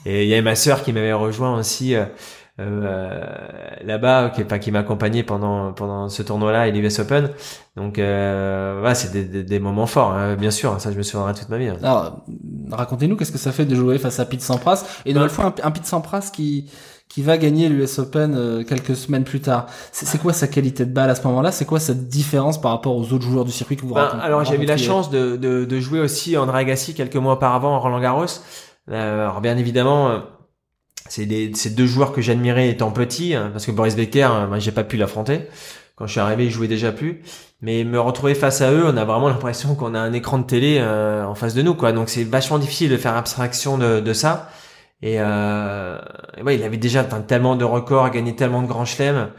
Et 0.05 0.23
il 0.23 0.29
y 0.29 0.33
avait 0.33 0.41
ma 0.41 0.55
sœur 0.55 0.83
qui 0.83 0.91
m'avait 0.91 1.13
rejoint 1.13 1.57
aussi. 1.57 1.95
Euh, 2.57 2.83
euh, 2.85 3.83
là-bas, 3.83 4.29
qui, 4.29 4.45
qui 4.59 4.71
m'a 4.71 4.79
accompagné 4.79 5.23
pendant 5.23 5.73
pendant 5.73 6.07
ce 6.07 6.23
tournoi-là 6.23 6.67
et 6.67 6.71
l'US 6.71 6.99
Open. 6.99 7.31
Donc 7.75 7.99
euh, 7.99 8.77
voilà, 8.79 8.95
c'est 8.95 9.11
des, 9.11 9.43
des, 9.43 9.59
moments 9.59 9.87
forts, 9.87 10.13
hein, 10.13 10.35
bien 10.35 10.51
sûr. 10.51 10.79
Ça, 10.79 10.91
je 10.91 10.97
me 10.97 11.03
souviendrai 11.03 11.33
toute 11.33 11.49
ma 11.49 11.57
vie. 11.57 11.67
Hein. 11.67 11.77
Alors, 11.83 12.23
racontez-nous 12.71 13.17
qu'est-ce 13.17 13.33
que 13.33 13.37
ça 13.37 13.51
fait 13.51 13.65
de 13.65 13.75
jouer 13.75 13.97
face 13.97 14.21
à 14.21 14.25
Pete 14.25 14.41
Sampras 14.41 14.85
et 15.05 15.13
de 15.13 15.27
fois 15.27 15.45
un, 15.45 15.67
un 15.67 15.71
Pete 15.71 15.85
Sampras 15.85 16.29
qui 16.33 16.69
qui 17.09 17.21
va 17.21 17.37
gagner 17.37 17.69
l'US 17.69 17.99
Open 17.99 18.35
euh, 18.35 18.63
quelques 18.63 18.95
semaines 18.95 19.23
plus 19.23 19.39
tard. 19.39 19.67
C'est 19.91 20.19
quoi 20.19 20.33
sa 20.33 20.47
qualité 20.47 20.85
de 20.85 20.91
balle 20.91 21.09
à 21.09 21.15
ce 21.15 21.25
moment-là? 21.27 21.51
C'est 21.51 21.65
quoi 21.65 21.79
cette 21.79 22.07
différence 22.07 22.59
par 22.59 22.71
rapport 22.71 22.95
aux 22.95 23.13
autres 23.13 23.23
joueurs 23.23 23.45
du 23.45 23.51
circuit 23.51 23.77
que 23.77 23.85
vous 23.85 23.93
ben, 23.93 24.19
Alors 24.21 24.43
j'ai 24.43 24.55
eu 24.55 24.65
la 24.65 24.77
chance 24.77 25.09
de, 25.09 25.35
de, 25.35 25.65
de, 25.65 25.79
jouer 25.79 25.99
aussi 25.99 26.35
en 26.37 26.49
Agassi 26.49 26.93
quelques 26.93 27.15
mois 27.15 27.33
auparavant 27.33 27.75
en 27.75 27.79
Roland 27.79 27.99
Garros. 27.99 28.25
Euh, 28.91 29.23
alors 29.23 29.41
bien 29.41 29.57
évidemment, 29.57 30.09
euh, 30.09 30.19
c'est 31.07 31.51
ces 31.55 31.69
deux 31.69 31.85
joueurs 31.85 32.11
que 32.11 32.21
j'admirais 32.21 32.69
étant 32.69 32.91
petit, 32.91 33.35
hein, 33.35 33.49
parce 33.51 33.65
que 33.65 33.71
Boris 33.71 33.95
Becker, 33.95 34.23
hein, 34.23 34.47
moi 34.47 34.59
j'ai 34.59 34.71
pas 34.71 34.83
pu 34.83 34.97
l'affronter. 34.97 35.41
Quand 35.95 36.07
je 36.07 36.11
suis 36.11 36.19
arrivé, 36.19 36.45
il 36.45 36.51
jouait 36.51 36.67
déjà 36.67 36.91
plus. 36.91 37.21
Mais 37.61 37.83
me 37.85 37.99
retrouver 37.99 38.35
face 38.35 38.61
à 38.61 38.71
eux, 38.73 38.83
on 38.85 38.97
a 38.97 39.05
vraiment 39.05 39.29
l'impression 39.29 39.75
qu'on 39.75 39.95
a 39.95 39.99
un 39.99 40.11
écran 40.11 40.39
de 40.39 40.43
télé 40.43 40.77
euh, 40.79 41.25
en 41.25 41.35
face 41.35 41.53
de 41.53 41.61
nous, 41.61 41.73
quoi. 41.73 41.93
Donc 41.93 42.09
c'est 42.09 42.23
vachement 42.25 42.59
difficile 42.59 42.89
de 42.89 42.97
faire 42.97 43.15
abstraction 43.15 43.77
de, 43.77 44.01
de 44.01 44.13
ça. 44.13 44.49
Et, 45.01 45.15
euh, 45.19 45.97
ouais, 46.43 46.55
il 46.55 46.63
avait 46.63 46.77
déjà 46.77 47.03
tellement 47.03 47.55
de 47.55 47.63
records, 47.63 48.09
gagné 48.09 48.35
tellement 48.35 48.61
de 48.61 48.67
grands 48.67 48.85
chelems. 48.85 49.29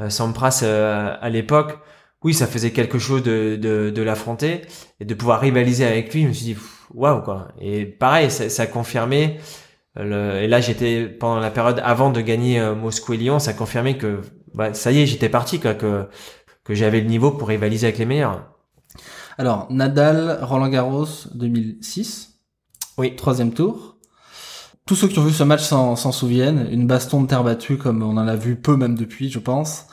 Euh, 0.00 0.08
Sampras 0.10 0.60
euh, 0.62 1.14
à 1.20 1.28
l'époque, 1.28 1.78
oui, 2.22 2.34
ça 2.34 2.46
faisait 2.46 2.70
quelque 2.70 2.98
chose 2.98 3.22
de, 3.22 3.56
de, 3.56 3.90
de 3.90 4.02
l'affronter 4.02 4.62
et 4.98 5.04
de 5.04 5.14
pouvoir 5.14 5.40
rivaliser 5.40 5.84
avec 5.86 6.12
lui. 6.12 6.22
Je 6.22 6.28
me 6.28 6.32
suis 6.32 6.44
dit, 6.46 6.56
waouh 6.94 7.22
quoi. 7.22 7.48
Et 7.60 7.84
pareil, 7.84 8.30
ça, 8.30 8.48
ça 8.48 8.64
a 8.64 8.66
confirmé 8.66 9.38
et 9.98 10.46
là, 10.46 10.60
j'étais 10.60 11.06
pendant 11.06 11.40
la 11.40 11.50
période 11.50 11.80
avant 11.84 12.10
de 12.10 12.20
gagner 12.20 12.60
euh, 12.60 12.74
Moscou 12.74 13.14
et 13.14 13.16
Lyon, 13.16 13.38
ça 13.38 13.52
confirmait 13.52 13.98
que 13.98 14.20
bah, 14.54 14.72
ça 14.72 14.92
y 14.92 15.00
est, 15.00 15.06
j'étais 15.06 15.28
parti, 15.28 15.58
quoi, 15.58 15.74
que 15.74 16.06
que 16.64 16.74
j'avais 16.74 17.00
le 17.00 17.08
niveau 17.08 17.32
pour 17.32 17.48
rivaliser 17.48 17.86
avec 17.86 17.98
les 17.98 18.06
meilleurs. 18.06 18.54
Alors 19.38 19.66
Nadal, 19.70 20.38
Roland 20.42 20.68
Garros 20.68 21.06
2006, 21.34 22.38
oui, 22.98 23.16
troisième 23.16 23.52
tour. 23.52 23.96
Tous 24.86 24.94
ceux 24.94 25.08
qui 25.08 25.18
ont 25.18 25.24
vu 25.24 25.32
ce 25.32 25.44
match 25.44 25.62
s'en 25.62 26.12
souviennent. 26.12 26.68
Une 26.70 26.86
baston 26.86 27.22
de 27.22 27.26
terre 27.26 27.44
battue 27.44 27.76
comme 27.76 28.02
on 28.02 28.16
en 28.16 28.28
a 28.28 28.36
vu 28.36 28.56
peu 28.56 28.76
même 28.76 28.96
depuis, 28.96 29.30
je 29.30 29.38
pense. 29.38 29.86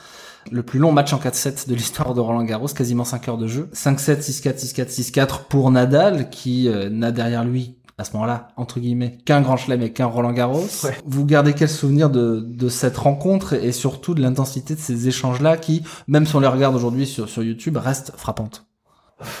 Le 0.50 0.62
plus 0.62 0.78
long 0.78 0.92
match 0.92 1.12
en 1.12 1.18
4-7 1.18 1.68
de 1.68 1.74
l'histoire 1.74 2.14
de 2.14 2.20
Roland 2.20 2.44
Garros, 2.44 2.68
quasiment 2.68 3.04
5 3.04 3.28
heures 3.28 3.38
de 3.38 3.46
jeu. 3.46 3.70
5-7, 3.74 4.20
6-4, 4.20 4.58
6-4, 4.58 5.12
6-4 5.12 5.46
pour 5.48 5.70
Nadal, 5.70 6.30
qui 6.30 6.68
euh, 6.68 6.90
n'a 6.90 7.12
derrière 7.12 7.44
lui 7.44 7.77
à 7.98 8.04
ce 8.04 8.12
moment-là, 8.12 8.48
entre 8.56 8.78
guillemets, 8.80 9.18
qu'un 9.24 9.40
Grand 9.40 9.56
Chelem 9.56 9.82
et 9.82 9.92
qu'un 9.92 10.06
Roland 10.06 10.32
Garros. 10.32 10.66
Ouais. 10.84 10.96
Vous 11.04 11.24
gardez 11.24 11.54
quel 11.54 11.68
souvenir 11.68 12.08
de, 12.08 12.40
de 12.40 12.68
cette 12.68 12.96
rencontre 12.96 13.54
et 13.54 13.72
surtout 13.72 14.14
de 14.14 14.22
l'intensité 14.22 14.74
de 14.76 14.80
ces 14.80 15.08
échanges-là 15.08 15.56
qui, 15.56 15.82
même 16.06 16.24
si 16.24 16.36
on 16.36 16.40
les 16.40 16.46
regarde 16.46 16.76
aujourd'hui 16.76 17.06
sur, 17.06 17.28
sur 17.28 17.42
YouTube, 17.42 17.76
restent 17.76 18.12
frappantes? 18.16 18.64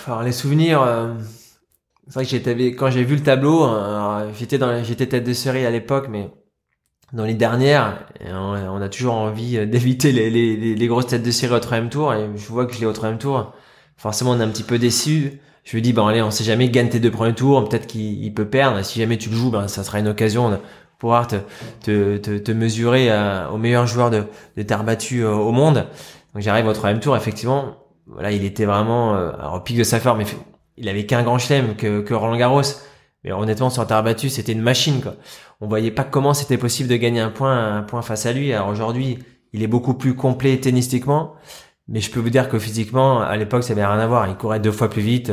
Alors 0.06 0.24
les 0.24 0.32
souvenirs, 0.32 0.82
euh, 0.82 1.14
c'est 2.08 2.14
vrai 2.14 2.24
que 2.24 2.30
j'étais 2.30 2.56
quand 2.74 2.90
j'ai 2.90 3.04
vu 3.04 3.14
le 3.14 3.22
tableau, 3.22 3.64
euh, 3.64 4.32
j'étais 4.36 4.58
dans 4.58 4.82
j'étais 4.82 5.06
tête 5.06 5.24
de 5.24 5.32
série 5.32 5.64
à 5.64 5.70
l'époque, 5.70 6.08
mais 6.10 6.32
dans 7.12 7.24
les 7.24 7.34
dernières, 7.34 8.06
on, 8.26 8.34
on 8.34 8.80
a 8.80 8.88
toujours 8.88 9.14
envie 9.14 9.58
euh, 9.58 9.66
d'éviter 9.72 10.10
les, 10.10 10.30
les, 10.30 10.56
les, 10.56 10.74
les 10.74 10.86
grosses 10.88 11.06
têtes 11.06 11.22
de 11.22 11.30
série 11.30 11.54
au 11.54 11.60
troisième 11.60 11.90
tour, 11.90 12.12
et 12.12 12.28
je 12.34 12.48
vois 12.48 12.66
que 12.66 12.74
je 12.74 12.80
l'ai 12.80 12.86
au 12.86 12.92
troisième 12.92 13.18
tour. 13.18 13.52
Forcément, 13.96 14.32
on 14.32 14.40
est 14.40 14.44
un 14.44 14.48
petit 14.48 14.64
peu 14.64 14.78
déçu. 14.78 15.40
Je 15.70 15.76
me 15.76 15.82
dis, 15.82 15.92
bon 15.92 16.06
allez, 16.06 16.22
on 16.22 16.30
sait 16.30 16.44
jamais, 16.44 16.70
gagne 16.70 16.88
tes 16.88 16.98
deux 16.98 17.10
premiers 17.10 17.34
tours, 17.34 17.68
peut-être 17.68 17.86
qu'il 17.86 18.24
il 18.24 18.32
peut 18.32 18.46
perdre. 18.48 18.82
Si 18.82 18.98
jamais 18.98 19.18
tu 19.18 19.28
le 19.28 19.36
joues, 19.36 19.50
ben 19.50 19.68
ça 19.68 19.84
sera 19.84 19.98
une 19.98 20.08
occasion 20.08 20.48
de 20.48 20.56
pouvoir 20.98 21.26
te, 21.26 21.36
te, 21.82 22.16
te, 22.16 22.38
te 22.38 22.52
mesurer 22.52 23.10
à- 23.10 23.50
au 23.52 23.58
meilleur 23.58 23.86
joueur 23.86 24.08
de, 24.08 24.24
de 24.56 24.62
terre 24.62 24.82
battue 24.82 25.22
euh, 25.24 25.34
au 25.34 25.52
monde. 25.52 25.84
Donc 26.32 26.42
j'arrive 26.42 26.66
au 26.66 26.72
troisième 26.72 27.00
tour, 27.00 27.14
effectivement, 27.18 27.76
voilà, 28.06 28.32
il 28.32 28.46
était 28.46 28.64
vraiment 28.64 29.14
euh, 29.14 29.30
au 29.54 29.60
pic 29.60 29.76
de 29.76 29.84
sa 29.84 30.00
forme. 30.00 30.22
Il 30.78 30.88
avait 30.88 31.04
qu'un 31.04 31.22
grand 31.22 31.36
chelem 31.38 31.76
que, 31.76 32.00
que 32.00 32.14
Roland 32.14 32.38
Garros. 32.38 32.62
Mais 33.24 33.32
honnêtement, 33.32 33.68
sur 33.68 33.86
terre 33.86 34.02
battue, 34.02 34.30
c'était 34.30 34.52
une 34.52 34.62
machine. 34.62 35.02
Quoi. 35.02 35.16
On 35.60 35.68
voyait 35.68 35.90
pas 35.90 36.04
comment 36.04 36.32
c'était 36.32 36.56
possible 36.56 36.88
de 36.88 36.96
gagner 36.96 37.20
un 37.20 37.30
point, 37.30 37.76
un 37.76 37.82
point 37.82 38.00
face 38.00 38.24
à 38.24 38.32
lui. 38.32 38.54
Alors 38.54 38.68
aujourd'hui, 38.68 39.18
il 39.52 39.62
est 39.62 39.66
beaucoup 39.66 39.92
plus 39.94 40.14
complet 40.14 40.56
tennistiquement. 40.58 41.34
Mais 41.88 42.00
je 42.00 42.10
peux 42.10 42.20
vous 42.20 42.30
dire 42.30 42.48
que 42.48 42.58
physiquement, 42.58 43.20
à 43.20 43.36
l'époque, 43.36 43.64
ça 43.64 43.72
avait 43.72 43.84
rien 43.86 43.98
à 43.98 44.06
voir. 44.06 44.28
Il 44.28 44.34
courait 44.36 44.60
deux 44.60 44.72
fois 44.72 44.90
plus 44.90 45.02
vite. 45.02 45.32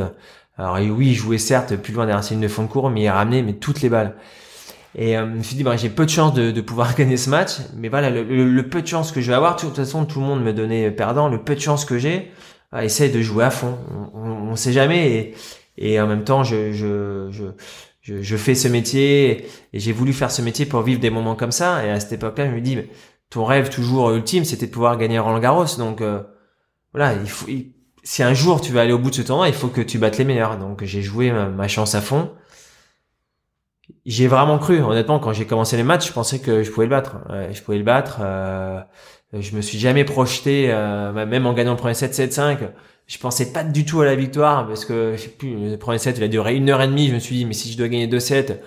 Alors 0.58 0.76
oui, 0.80 1.08
il 1.08 1.14
jouait 1.14 1.38
certes 1.38 1.76
plus 1.76 1.92
loin 1.92 2.06
derrière 2.06 2.24
ses 2.24 2.34
lignes 2.34 2.42
de 2.44 2.48
fond 2.48 2.62
de 2.62 2.68
cours, 2.68 2.88
mais 2.90 3.02
il 3.02 3.08
ramenait 3.10 3.42
mais 3.42 3.52
toutes 3.54 3.82
les 3.82 3.90
balles. 3.90 4.14
Et 4.94 5.16
euh, 5.18 5.26
je 5.30 5.38
me 5.38 5.42
suis 5.42 5.56
dit, 5.56 5.62
bah, 5.64 5.76
j'ai 5.76 5.90
peu 5.90 6.06
de 6.06 6.10
chance 6.10 6.32
de, 6.32 6.50
de 6.50 6.60
pouvoir 6.62 6.94
gagner 6.96 7.16
ce 7.18 7.28
match. 7.30 7.52
Mais 7.76 7.88
voilà, 7.88 8.08
le, 8.10 8.22
le- 8.22 8.50
le 8.50 8.68
peu 8.68 8.80
de 8.82 8.86
chance 8.86 9.12
que 9.12 9.20
je 9.20 9.28
vais 9.30 9.36
avoir, 9.36 9.56
de 9.56 9.60
toute 9.60 9.76
façon, 9.76 10.06
tout 10.06 10.20
le 10.20 10.26
monde 10.26 10.42
me 10.42 10.52
donnait 10.54 10.90
perdant. 10.90 11.28
Le 11.28 11.42
peu 11.42 11.54
de 11.54 11.60
chance 11.60 11.84
que 11.84 11.98
j'ai, 11.98 12.30
ah, 12.72 12.84
essaye 12.84 13.10
de 13.12 13.20
jouer 13.20 13.44
à 13.44 13.50
fond. 13.50 13.76
On, 14.14 14.30
on 14.50 14.56
sait 14.56 14.72
jamais. 14.72 15.34
Et, 15.78 15.92
et 15.92 16.00
en 16.00 16.06
même 16.06 16.24
temps, 16.24 16.42
je, 16.44 16.72
je, 16.72 17.28
je, 18.00 18.22
je, 18.22 18.36
fais 18.38 18.54
ce 18.54 18.68
métier 18.68 19.46
et 19.74 19.78
j'ai 19.78 19.92
voulu 19.92 20.14
faire 20.14 20.30
ce 20.30 20.40
métier 20.40 20.64
pour 20.64 20.80
vivre 20.80 21.00
des 21.00 21.10
moments 21.10 21.34
comme 21.36 21.52
ça. 21.52 21.84
Et 21.84 21.90
à 21.90 22.00
cette 22.00 22.12
époque-là, 22.12 22.46
je 22.46 22.52
me 22.52 22.60
dis, 22.62 22.76
mais 22.76 22.88
ton 23.28 23.44
rêve 23.44 23.68
toujours 23.68 24.12
ultime, 24.12 24.44
c'était 24.46 24.66
de 24.66 24.70
pouvoir 24.72 24.96
gagner 24.96 25.18
Roland 25.18 25.38
Garros. 25.40 25.66
Donc 25.76 26.00
euh, 26.00 26.22
voilà, 26.92 27.14
il 27.14 27.28
faut, 27.28 27.46
il- 27.48 27.72
si 28.02 28.22
un 28.22 28.34
jour 28.34 28.60
tu 28.60 28.72
vas 28.72 28.82
aller 28.82 28.92
au 28.92 28.98
bout 28.98 29.10
de 29.10 29.16
ce 29.16 29.22
tournoi, 29.22 29.48
il 29.48 29.54
faut 29.54 29.68
que 29.68 29.80
tu 29.80 29.98
battes 29.98 30.18
les 30.18 30.24
meilleurs. 30.24 30.58
Donc 30.58 30.84
j'ai 30.84 31.02
joué 31.02 31.30
ma, 31.32 31.48
ma 31.48 31.68
chance 31.68 31.94
à 31.94 32.00
fond. 32.00 32.32
J'ai 34.04 34.26
vraiment 34.28 34.58
cru, 34.58 34.80
honnêtement, 34.80 35.18
quand 35.20 35.32
j'ai 35.32 35.46
commencé 35.46 35.76
les 35.76 35.82
matchs, 35.82 36.08
je 36.08 36.12
pensais 36.12 36.40
que 36.40 36.62
je 36.62 36.70
pouvais 36.70 36.86
le 36.86 36.90
battre. 36.90 37.16
Je 37.52 37.60
pouvais 37.62 37.78
le 37.78 37.84
battre. 37.84 38.18
euh, 38.20 38.80
je 39.32 39.54
me 39.56 39.60
suis 39.60 39.78
jamais 39.78 40.04
projeté, 40.04 40.72
euh, 40.72 41.12
même 41.26 41.46
en 41.46 41.52
gagnant 41.52 41.72
le 41.72 41.76
premier 41.76 41.94
7 41.94 42.14
7-5. 42.14 42.58
Je 43.06 43.18
pensais 43.18 43.52
pas 43.52 43.62
du 43.64 43.84
tout 43.84 44.00
à 44.00 44.04
la 44.04 44.16
victoire 44.16 44.66
parce 44.66 44.84
que 44.84 45.12
je 45.16 45.22
sais 45.22 45.28
plus, 45.28 45.70
le 45.70 45.76
premier 45.78 45.98
set 45.98 46.16
il 46.18 46.24
a 46.24 46.28
duré 46.28 46.56
une 46.56 46.68
heure 46.70 46.82
et 46.82 46.88
demie. 46.88 47.08
Je 47.08 47.14
me 47.14 47.18
suis 47.20 47.36
dit 47.36 47.44
mais 47.44 47.52
si 47.52 47.70
je 47.72 47.78
dois 47.78 47.86
gagner 47.88 48.06
deux 48.08 48.18
sets, 48.20 48.60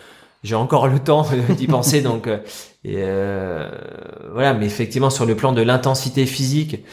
j'ai 0.43 0.55
encore 0.55 0.87
le 0.87 0.99
temps 0.99 1.25
d'y 1.49 1.67
penser. 1.67 2.01
Donc 2.01 2.27
euh, 2.27 2.37
et 2.83 2.95
euh, 2.97 3.69
voilà, 4.31 4.53
mais 4.53 4.65
effectivement 4.65 5.09
sur 5.09 5.25
le 5.25 5.35
plan 5.35 5.51
de 5.51 5.61
l'intensité 5.61 6.25
physique 6.25 6.83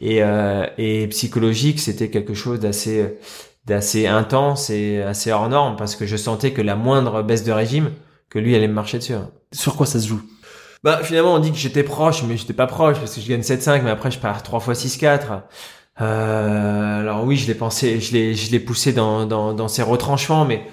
et, 0.00 0.22
euh, 0.22 0.66
et 0.78 1.06
psychologique, 1.08 1.80
c'était 1.80 2.10
quelque 2.10 2.34
chose 2.34 2.60
d'assez 2.60 3.18
d'assez 3.66 4.06
intense 4.06 4.70
et 4.70 5.02
assez 5.02 5.32
hors 5.32 5.48
norme 5.48 5.76
parce 5.76 5.96
que 5.96 6.06
je 6.06 6.16
sentais 6.16 6.52
que 6.52 6.62
la 6.62 6.76
moindre 6.76 7.22
baisse 7.22 7.42
de 7.42 7.50
régime, 7.50 7.90
que 8.30 8.38
lui 8.38 8.54
allait 8.54 8.68
me 8.68 8.74
marcher 8.74 8.98
dessus. 8.98 9.14
Sur 9.52 9.76
quoi 9.76 9.86
ça 9.86 10.00
se 10.00 10.06
joue? 10.06 10.22
Bah 10.84 11.00
finalement 11.02 11.34
on 11.34 11.38
dit 11.40 11.50
que 11.50 11.58
j'étais 11.58 11.82
proche, 11.82 12.22
mais 12.22 12.36
j'étais 12.36 12.52
pas 12.52 12.66
proche 12.66 12.98
parce 12.98 13.14
que 13.14 13.20
je 13.20 13.28
gagne 13.28 13.40
7-5, 13.40 13.82
mais 13.82 13.90
après 13.90 14.10
je 14.10 14.18
pars 14.18 14.42
3 14.42 14.60
fois 14.60 14.74
6-4. 14.74 15.42
Euh, 16.00 17.00
alors 17.00 17.24
oui, 17.24 17.36
je 17.36 17.46
l'ai 17.46 17.54
pensé, 17.54 18.00
je 18.00 18.12
l'ai, 18.12 18.34
je 18.34 18.50
l'ai 18.52 18.60
poussé 18.60 18.92
dans, 18.92 19.26
dans, 19.26 19.54
dans 19.54 19.68
ses 19.68 19.82
retranchements, 19.82 20.44
mais 20.44 20.66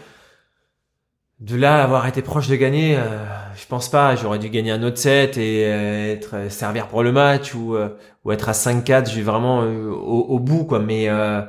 de 1.44 1.58
là 1.58 1.84
avoir 1.84 2.08
été 2.08 2.22
proche 2.22 2.48
de 2.48 2.56
gagner, 2.56 2.96
euh, 2.98 3.26
je 3.56 3.66
pense 3.68 3.90
pas. 3.90 4.16
J'aurais 4.16 4.40
dû 4.40 4.50
gagner 4.50 4.72
un 4.72 4.82
autre 4.82 4.98
set 4.98 5.38
et 5.38 5.66
euh, 5.66 6.14
être 6.14 6.36
euh, 6.36 6.50
servir 6.50 6.88
pour 6.88 7.04
le 7.04 7.12
match 7.12 7.54
ou 7.54 7.76
euh, 7.76 7.90
ou 8.24 8.32
être 8.32 8.48
à 8.48 8.54
5-4. 8.54 9.12
J'ai 9.12 9.22
vraiment 9.24 9.62
euh, 9.64 9.90
au, 9.90 10.22
au 10.22 10.40
bout 10.40 10.64
quoi, 10.64 10.80
mais 10.80 11.10
euh, 11.10 11.42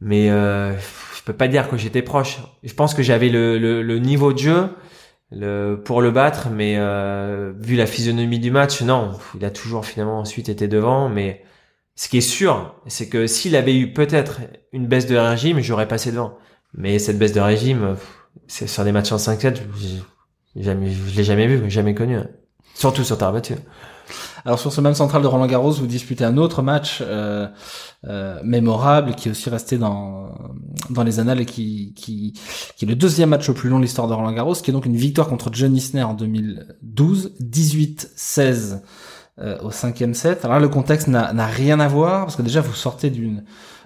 mais 0.00 0.28
je 0.28 1.22
peux 1.24 1.32
pas 1.34 1.48
dire 1.48 1.68
que 1.68 1.76
j'étais 1.76 2.02
proche. 2.02 2.38
Je 2.62 2.72
pense 2.72 2.94
que 2.94 3.02
j'avais 3.02 3.28
le, 3.28 3.58
le, 3.58 3.82
le 3.82 3.98
niveau 3.98 4.32
de 4.32 4.38
jeu 4.38 4.68
le, 5.30 5.76
pour 5.84 6.00
le 6.00 6.10
battre, 6.10 6.48
mais 6.50 6.76
vu 7.58 7.76
la 7.76 7.86
physionomie 7.86 8.38
du 8.38 8.50
match, 8.50 8.80
non, 8.82 9.12
il 9.36 9.44
a 9.44 9.50
toujours 9.50 9.84
finalement 9.84 10.20
ensuite 10.20 10.48
été 10.48 10.68
devant. 10.68 11.08
Mais 11.08 11.42
ce 11.96 12.08
qui 12.08 12.18
est 12.18 12.22
sûr, 12.22 12.76
c'est 12.86 13.08
que 13.08 13.26
s'il 13.26 13.56
avait 13.56 13.76
eu 13.76 13.92
peut-être 13.92 14.40
une 14.72 14.86
baisse 14.86 15.06
de 15.06 15.16
régime, 15.16 15.60
j'aurais 15.60 15.88
passé 15.88 16.12
devant. 16.12 16.38
Mais 16.74 16.98
cette 16.98 17.18
baisse 17.18 17.32
de 17.32 17.40
régime, 17.40 17.96
c'est 18.46 18.66
sur 18.66 18.84
des 18.84 18.92
matchs 18.92 19.12
en 19.12 19.16
5-7, 19.16 19.58
j'ai 20.54 20.62
jamais, 20.62 20.90
je 20.90 21.16
l'ai 21.16 21.24
jamais 21.24 21.46
vu, 21.46 21.70
jamais 21.70 21.94
connu. 21.94 22.18
Surtout 22.74 23.04
sur 23.04 23.18
terre 23.18 23.32
battue. 23.32 23.56
Alors 24.44 24.58
sur 24.58 24.72
ce 24.72 24.80
même 24.80 24.94
central 24.94 25.20
de 25.22 25.26
Roland 25.26 25.46
Garros, 25.46 25.72
vous 25.72 25.86
disputez 25.86 26.24
un 26.24 26.36
autre 26.36 26.62
match 26.62 27.02
euh, 27.02 27.48
euh, 28.06 28.40
mémorable 28.44 29.14
qui 29.14 29.28
est 29.28 29.30
aussi 29.32 29.50
resté 29.50 29.78
dans 29.78 30.32
dans 30.90 31.02
les 31.02 31.20
annales 31.20 31.40
et 31.40 31.46
qui 31.46 31.92
qui 31.94 32.32
qui 32.76 32.84
est 32.84 32.88
le 32.88 32.94
deuxième 32.94 33.30
match 33.30 33.48
le 33.48 33.54
plus 33.54 33.68
long 33.68 33.78
de 33.78 33.82
l'histoire 33.82 34.08
de 34.08 34.14
Roland 34.14 34.32
Garros, 34.32 34.54
qui 34.54 34.70
est 34.70 34.72
donc 34.72 34.86
une 34.86 34.96
victoire 34.96 35.28
contre 35.28 35.50
John 35.52 35.76
Isner 35.76 36.04
en 36.04 36.14
2012, 36.14 37.34
18-16 37.42 38.80
euh, 39.40 39.58
au 39.62 39.70
cinquième 39.70 40.14
set. 40.14 40.44
Alors 40.44 40.56
là, 40.56 40.60
le 40.60 40.68
contexte 40.68 41.08
n'a 41.08 41.32
n'a 41.32 41.46
rien 41.46 41.80
à 41.80 41.88
voir 41.88 42.24
parce 42.24 42.36
que 42.36 42.42
déjà 42.42 42.60
vous 42.60 42.74
sortez 42.74 43.10
d'une 43.10 43.44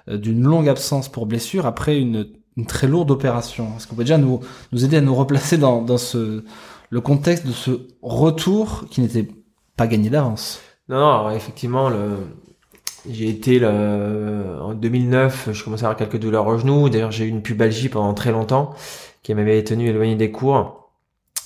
euh, 0.08 0.18
d'une 0.18 0.42
longue 0.42 0.68
absence 0.68 1.08
pour 1.08 1.26
blessure 1.26 1.66
après 1.66 1.98
une 1.98 2.26
une 2.56 2.66
très 2.66 2.86
lourde 2.86 3.10
opération. 3.10 3.68
Est-ce 3.76 3.86
qu'on 3.86 3.94
peut 3.94 4.04
déjà 4.04 4.18
nous 4.18 4.40
nous 4.72 4.84
aider 4.84 4.96
à 4.96 5.00
nous 5.00 5.14
replacer 5.14 5.58
dans 5.58 5.82
dans 5.82 5.98
ce 5.98 6.44
le 6.90 7.00
contexte 7.00 7.46
de 7.46 7.52
ce 7.52 7.88
retour 8.02 8.84
qui 8.90 9.00
n'était 9.00 9.28
pas 9.76 9.86
gagné 9.86 10.10
d'avance? 10.10 10.60
Non, 10.88 11.30
effectivement, 11.30 11.90
j'ai 13.08 13.28
été 13.28 13.64
en 13.64 14.74
2009, 14.74 15.50
je 15.52 15.64
commençais 15.64 15.84
à 15.84 15.88
avoir 15.88 15.96
quelques 15.96 16.20
douleurs 16.20 16.46
au 16.46 16.58
genou. 16.58 16.90
D'ailleurs, 16.90 17.10
j'ai 17.10 17.24
eu 17.24 17.28
une 17.28 17.42
pubalgie 17.42 17.88
pendant 17.88 18.12
très 18.12 18.30
longtemps 18.30 18.74
qui 19.22 19.34
m'avait 19.34 19.62
tenu 19.64 19.88
éloigné 19.88 20.16
des 20.16 20.30
cours. 20.30 20.82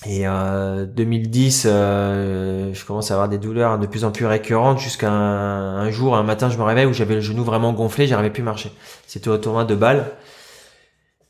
Et 0.04 0.26
euh, 0.26 0.84
2010, 0.86 1.66
euh, 1.66 2.72
je 2.74 2.84
commence 2.84 3.10
à 3.10 3.14
avoir 3.14 3.28
des 3.28 3.38
douleurs 3.38 3.78
de 3.78 3.86
plus 3.86 4.04
en 4.04 4.12
plus 4.12 4.26
récurrentes 4.26 4.78
jusqu'à 4.78 5.10
un, 5.10 5.78
un 5.78 5.90
jour, 5.90 6.16
un 6.16 6.22
matin, 6.22 6.50
je 6.50 6.58
me 6.58 6.62
réveille 6.62 6.86
où 6.86 6.92
j'avais 6.92 7.14
le 7.14 7.20
genou 7.20 7.42
vraiment 7.42 7.72
gonflé, 7.72 8.06
j'arrivais 8.06 8.30
plus 8.30 8.42
à 8.42 8.44
marcher. 8.44 8.70
C'était 9.06 9.30
au 9.30 9.38
tournoi 9.38 9.64
de 9.64 9.74
Bâle. 9.74 10.12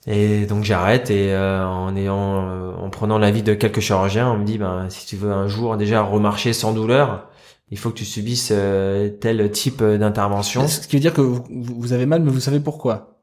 Et 0.07 0.47
donc 0.47 0.63
j'arrête 0.63 1.11
et 1.11 1.33
euh, 1.35 1.67
en 1.67 1.97
ayant, 1.97 2.49
euh, 2.49 2.73
en 2.75 2.91
prenant 2.91 3.19
l'avis 3.19 3.43
de 3.43 3.55
quelques 3.55 3.81
chirurgiens, 3.81 4.31
on 4.31 4.39
me 4.39 4.45
dit 4.45 4.57
ben 4.59 4.87
si 4.89 5.05
tu 5.07 5.17
veux 5.17 5.33
un 5.33 5.49
jour 5.49 5.77
déjà 5.77 6.03
remarcher 6.03 6.53
sans 6.53 6.73
douleur, 6.73 7.29
il 7.71 7.79
faut 7.79 7.91
que 7.91 7.97
tu 7.97 8.05
subisses 8.05 8.53
euh, 8.55 9.09
tel 9.09 9.51
type 9.51 9.83
d'intervention. 9.83 10.69
Ce 10.69 10.87
qui 10.87 10.95
veut 10.95 11.01
dire 11.01 11.13
que 11.13 11.21
vous, 11.21 11.45
vous 11.51 11.93
avez 11.93 12.07
mal, 12.07 12.23
mais 12.23 12.31
vous 12.31 12.39
savez 12.41 12.61
pourquoi 12.61 13.15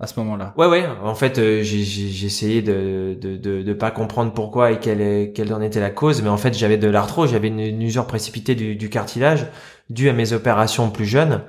à 0.00 0.06
ce 0.06 0.18
moment-là. 0.20 0.52
Ouais 0.58 0.66
ouais. 0.66 0.84
En 1.02 1.14
fait, 1.14 1.38
euh, 1.38 1.62
j'ai 1.62 2.26
essayé 2.26 2.60
de, 2.60 3.16
de 3.20 3.36
de 3.36 3.62
de 3.62 3.72
pas 3.72 3.92
comprendre 3.92 4.32
pourquoi 4.32 4.72
et 4.72 4.80
quelle 4.80 5.32
quelle 5.32 5.54
en 5.54 5.60
était 5.62 5.80
la 5.80 5.90
cause, 5.90 6.22
mais 6.22 6.28
en 6.28 6.36
fait 6.36 6.58
j'avais 6.58 6.76
de 6.76 6.88
l'arthrose, 6.88 7.30
j'avais 7.30 7.48
une, 7.48 7.60
une 7.60 7.82
usure 7.82 8.06
précipitée 8.06 8.56
du, 8.56 8.74
du 8.74 8.90
cartilage 8.90 9.46
due 9.90 10.08
à 10.08 10.12
mes 10.12 10.32
opérations 10.32 10.90
plus 10.90 11.06
jeunes 11.06 11.42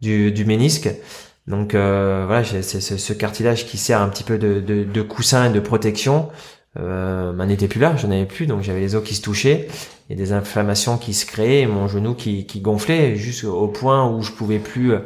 du 0.00 0.32
du 0.32 0.46
ménisque. 0.46 0.88
Donc 1.46 1.74
euh, 1.74 2.24
voilà, 2.26 2.44
c'est 2.44 2.80
ce 2.80 3.12
cartilage 3.12 3.66
qui 3.66 3.76
sert 3.78 4.00
un 4.00 4.08
petit 4.08 4.24
peu 4.24 4.38
de, 4.38 4.60
de, 4.60 4.84
de 4.84 5.02
coussin 5.02 5.50
et 5.50 5.52
de 5.52 5.60
protection. 5.60 6.28
Euh, 6.78 7.32
m'en 7.34 7.48
était 7.48 7.68
plus 7.68 7.80
là, 7.80 7.96
j'en 7.96 8.10
avais 8.10 8.24
plus, 8.24 8.46
donc 8.46 8.62
j'avais 8.62 8.80
les 8.80 8.94
os 8.94 9.04
qui 9.04 9.14
se 9.14 9.20
touchaient 9.20 9.68
et 10.08 10.14
des 10.14 10.32
inflammations 10.32 10.96
qui 10.96 11.12
se 11.12 11.26
créaient, 11.26 11.66
mon 11.66 11.86
genou 11.86 12.14
qui, 12.14 12.46
qui 12.46 12.60
gonflait 12.60 13.16
jusqu'au 13.16 13.68
point 13.68 14.08
où 14.08 14.22
je 14.22 14.32
pouvais 14.32 14.58
plus, 14.58 14.92
euh, 14.92 15.00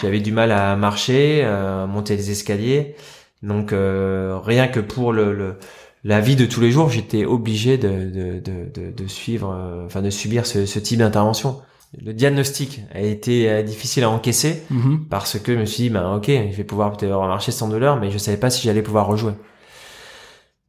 j'avais 0.00 0.20
du 0.20 0.32
mal 0.32 0.52
à 0.52 0.74
marcher, 0.76 1.42
euh, 1.44 1.86
monter 1.86 2.16
les 2.16 2.30
escaliers. 2.30 2.94
Donc 3.42 3.72
euh, 3.72 4.38
rien 4.42 4.68
que 4.68 4.80
pour 4.80 5.12
le, 5.12 5.34
le 5.34 5.56
la 6.04 6.20
vie 6.20 6.34
de 6.36 6.46
tous 6.46 6.60
les 6.60 6.70
jours, 6.72 6.88
j'étais 6.90 7.24
obligé 7.26 7.76
de 7.76 7.88
de, 7.88 8.40
de, 8.40 8.70
de, 8.72 8.90
de 8.92 9.06
suivre, 9.06 9.52
euh, 9.54 9.84
enfin 9.86 10.00
de 10.00 10.10
subir 10.10 10.46
ce, 10.46 10.64
ce 10.64 10.78
type 10.78 10.98
d'intervention. 11.00 11.60
Le 12.00 12.12
diagnostic 12.14 12.80
a 12.94 13.00
été 13.00 13.50
euh, 13.50 13.62
difficile 13.62 14.04
à 14.04 14.10
encaisser 14.10 14.62
Mhm. 14.70 15.06
parce 15.10 15.38
que 15.38 15.52
je 15.54 15.58
me 15.58 15.66
suis 15.66 15.84
dit 15.84 15.90
ben 15.90 16.14
ok 16.16 16.26
je 16.28 16.56
vais 16.56 16.64
pouvoir 16.64 16.96
peut-être 16.96 17.12
remarcher 17.14 17.52
sans 17.52 17.68
douleur 17.68 17.96
mais 18.00 18.10
je 18.10 18.18
savais 18.18 18.38
pas 18.38 18.48
si 18.50 18.62
j'allais 18.62 18.82
pouvoir 18.82 19.06
rejouer. 19.06 19.32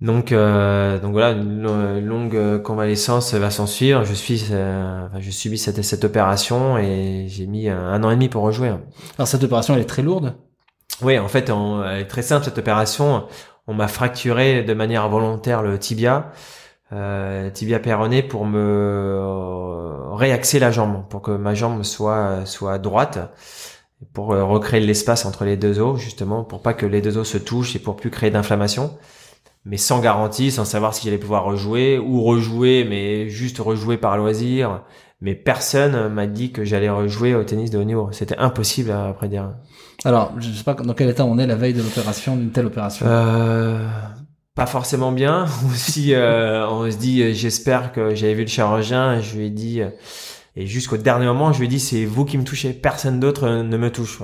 Donc 0.01 0.31
euh, 0.33 0.99
donc 0.99 1.13
voilà 1.13 1.31
une 1.31 1.61
lo- 1.61 2.01
longue 2.01 2.35
euh, 2.35 2.59
convalescence 2.59 3.33
va 3.35 3.49
s'en 3.51 3.67
suivre 3.67 4.03
je 4.03 4.13
suis 4.13 4.47
euh, 4.51 5.05
enfin, 5.07 5.21
je 5.21 5.31
subis 5.31 5.57
cette 5.57 5.81
cette 5.81 6.03
opération 6.03 6.77
et 6.77 7.27
j'ai 7.29 7.45
mis 7.47 7.69
un, 7.69 7.79
un 7.79 8.03
an 8.03 8.11
et 8.11 8.15
demi 8.15 8.27
pour 8.27 8.43
rejouer. 8.43 8.71
Alors 9.17 9.27
cette 9.27 9.43
opération, 9.43 9.75
elle 9.75 9.81
est 9.81 9.85
très 9.85 10.01
lourde. 10.01 10.35
oui 11.01 11.17
en 11.19 11.29
fait 11.29 11.49
elle 11.49 12.01
est 12.01 12.07
très 12.07 12.21
simple 12.21 12.43
cette 12.43 12.57
opération. 12.57 13.23
On 13.65 13.73
m'a 13.73 13.87
fracturé 13.87 14.61
de 14.63 14.73
manière 14.73 15.07
volontaire 15.07 15.61
le 15.61 15.79
tibia, 15.79 16.33
euh, 16.93 17.49
tibia 17.49 17.79
péroné 17.79 18.21
pour 18.21 18.45
me 18.45 18.59
euh, 18.59 20.13
réaxer 20.13 20.59
la 20.59 20.71
jambe, 20.71 21.03
pour 21.09 21.21
que 21.21 21.31
ma 21.31 21.53
jambe 21.53 21.83
soit 21.83 22.45
soit 22.45 22.77
droite, 22.77 23.19
pour 24.13 24.33
euh, 24.33 24.43
recréer 24.43 24.81
l'espace 24.81 25.25
entre 25.25 25.43
les 25.43 25.57
deux 25.57 25.79
os 25.79 25.99
justement, 25.99 26.43
pour 26.43 26.61
pas 26.61 26.73
que 26.73 26.85
les 26.85 27.01
deux 27.01 27.17
os 27.17 27.27
se 27.27 27.37
touchent 27.37 27.75
et 27.75 27.79
pour 27.79 27.95
plus 27.95 28.09
créer 28.09 28.29
d'inflammation. 28.29 28.97
Mais 29.65 29.77
sans 29.77 30.01
garantie, 30.01 30.51
sans 30.51 30.65
savoir 30.65 30.93
si 30.93 31.05
j'allais 31.05 31.17
pouvoir 31.17 31.45
rejouer 31.45 31.97
ou 31.97 32.21
rejouer, 32.21 32.85
mais 32.87 33.29
juste 33.29 33.59
rejouer 33.59 33.97
par 33.97 34.17
loisir. 34.17 34.83
Mais 35.21 35.35
personne 35.35 36.09
m'a 36.09 36.27
dit 36.27 36.51
que 36.51 36.65
j'allais 36.65 36.89
rejouer 36.89 37.33
au 37.33 37.45
tennis 37.45 37.71
de 37.71 37.77
haut 37.79 37.85
niveau. 37.85 38.09
C'était 38.11 38.37
impossible 38.37 38.91
à 38.91 39.13
prédire. 39.13 39.53
Alors, 40.03 40.33
je 40.37 40.51
sais 40.51 40.65
pas 40.65 40.73
dans 40.73 40.93
quel 40.93 41.09
état 41.09 41.23
on 41.23 41.37
est 41.37 41.47
la 41.47 41.55
veille 41.55 41.73
de 41.73 41.81
l'opération, 41.81 42.35
d'une 42.35 42.51
telle 42.51 42.65
opération. 42.65 43.05
Euh, 43.07 43.87
pas 44.55 44.65
forcément 44.65 45.11
bien. 45.11 45.45
Aussi, 45.71 46.13
euh, 46.13 46.67
on 46.69 46.89
se 46.89 46.97
dit, 46.97 47.21
euh, 47.23 47.33
j'espère 47.33 47.91
que 47.91 48.13
j'avais 48.15 48.33
vu 48.33 48.41
le 48.41 48.47
chirurgien. 48.47 49.21
Je 49.21 49.37
lui 49.37 49.45
ai 49.47 49.49
dit, 49.49 49.81
euh, 49.81 49.89
et 50.55 50.67
jusqu'au 50.67 50.97
dernier 50.97 51.25
moment, 51.25 51.51
je 51.53 51.59
lui 51.59 51.65
ai 51.65 51.69
dit, 51.69 51.79
c'est 51.79 52.05
vous 52.05 52.25
qui 52.25 52.37
me 52.37 52.43
touchez, 52.43 52.73
personne 52.73 53.19
d'autre 53.19 53.47
ne 53.49 53.77
me 53.77 53.89
touche. 53.91 54.19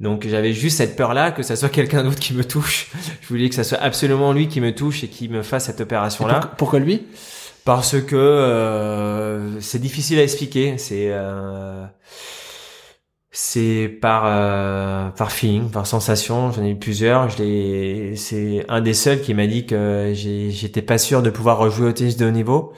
Donc 0.00 0.26
j'avais 0.26 0.52
juste 0.54 0.78
cette 0.78 0.96
peur-là 0.96 1.30
que 1.30 1.42
ça 1.42 1.56
soit 1.56 1.68
quelqu'un 1.68 2.02
d'autre 2.02 2.18
qui 2.18 2.32
me 2.32 2.42
touche. 2.42 2.88
Je 3.20 3.28
voulais 3.28 3.48
que 3.50 3.54
ça 3.54 3.64
soit 3.64 3.78
absolument 3.78 4.32
lui 4.32 4.48
qui 4.48 4.60
me 4.62 4.74
touche 4.74 5.04
et 5.04 5.08
qui 5.08 5.28
me 5.28 5.42
fasse 5.42 5.66
cette 5.66 5.80
opération-là. 5.82 6.40
Pour- 6.40 6.50
pourquoi 6.52 6.78
lui? 6.78 7.06
Parce 7.66 8.00
que 8.00 8.16
euh, 8.16 9.60
c'est 9.60 9.78
difficile 9.78 10.18
à 10.18 10.22
expliquer. 10.22 10.78
C'est 10.78 11.08
euh, 11.10 11.84
c'est 13.32 13.88
par 14.00 14.24
euh, 14.26 15.08
par 15.10 15.30
feeling, 15.32 15.70
par 15.70 15.86
sensation. 15.86 16.50
J'en 16.52 16.64
ai 16.64 16.70
eu 16.70 16.76
plusieurs. 16.76 17.28
Je 17.30 17.38
l'ai. 17.42 18.16
C'est 18.16 18.64
un 18.68 18.80
des 18.80 18.94
seuls 18.94 19.20
qui 19.20 19.34
m'a 19.34 19.46
dit 19.46 19.66
que 19.66 20.12
j'ai- 20.14 20.50
j'étais 20.50 20.82
pas 20.82 20.98
sûr 20.98 21.22
de 21.22 21.30
pouvoir 21.30 21.58
rejouer 21.58 21.88
au 21.88 21.92
tennis 21.92 22.16
de 22.16 22.26
haut 22.26 22.30
niveau. 22.30 22.72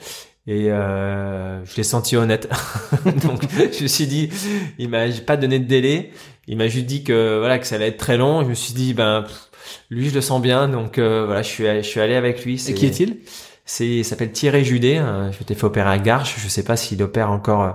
Et 0.45 0.71
euh, 0.71 1.63
je 1.65 1.75
l'ai 1.77 1.83
senti 1.83 2.17
honnête. 2.17 2.49
Donc 3.23 3.41
je 3.73 3.83
me 3.83 3.87
suis 3.87 4.07
dit, 4.07 4.29
il 4.77 4.89
m'a 4.89 5.05
pas 5.25 5.37
donné 5.37 5.57
de 5.59 5.65
délai. 5.65 6.11
Il 6.47 6.57
m'a 6.57 6.67
juste 6.67 6.85
dit 6.85 7.03
que 7.03 7.39
voilà 7.39 7.57
que 7.59 7.65
ça 7.65 7.75
allait 7.75 7.87
être 7.87 7.97
très 7.97 8.17
long. 8.17 8.43
Je 8.43 8.49
me 8.49 8.53
suis 8.53 8.73
dit 8.73 8.93
ben 8.93 9.23
pff, 9.23 9.49
lui 9.89 10.09
je 10.09 10.13
le 10.15 10.21
sens 10.21 10.41
bien. 10.41 10.67
Donc 10.67 10.99
euh, 10.99 11.25
voilà 11.25 11.41
je 11.41 11.47
suis 11.47 11.67
allé, 11.67 11.81
je 11.81 11.87
suis 11.87 11.99
allé 12.01 12.15
avec 12.15 12.43
lui. 12.45 12.55
Et 12.55 12.57
C'est- 12.57 12.73
qui 12.73 12.85
est-il? 12.85 13.17
c'est, 13.65 13.87
il 13.87 14.03
s'appelle 14.05 14.31
Thierry 14.33 14.65
Judet. 14.65 14.97
Je 14.97 15.39
m'étais 15.39 15.55
fait 15.55 15.63
opérer 15.63 15.89
à 15.89 15.97
Garches. 15.97 16.35
Je 16.37 16.47
sais 16.49 16.63
pas 16.63 16.75
s'il 16.75 17.01
opère 17.01 17.31
encore, 17.31 17.63
euh, 17.63 17.71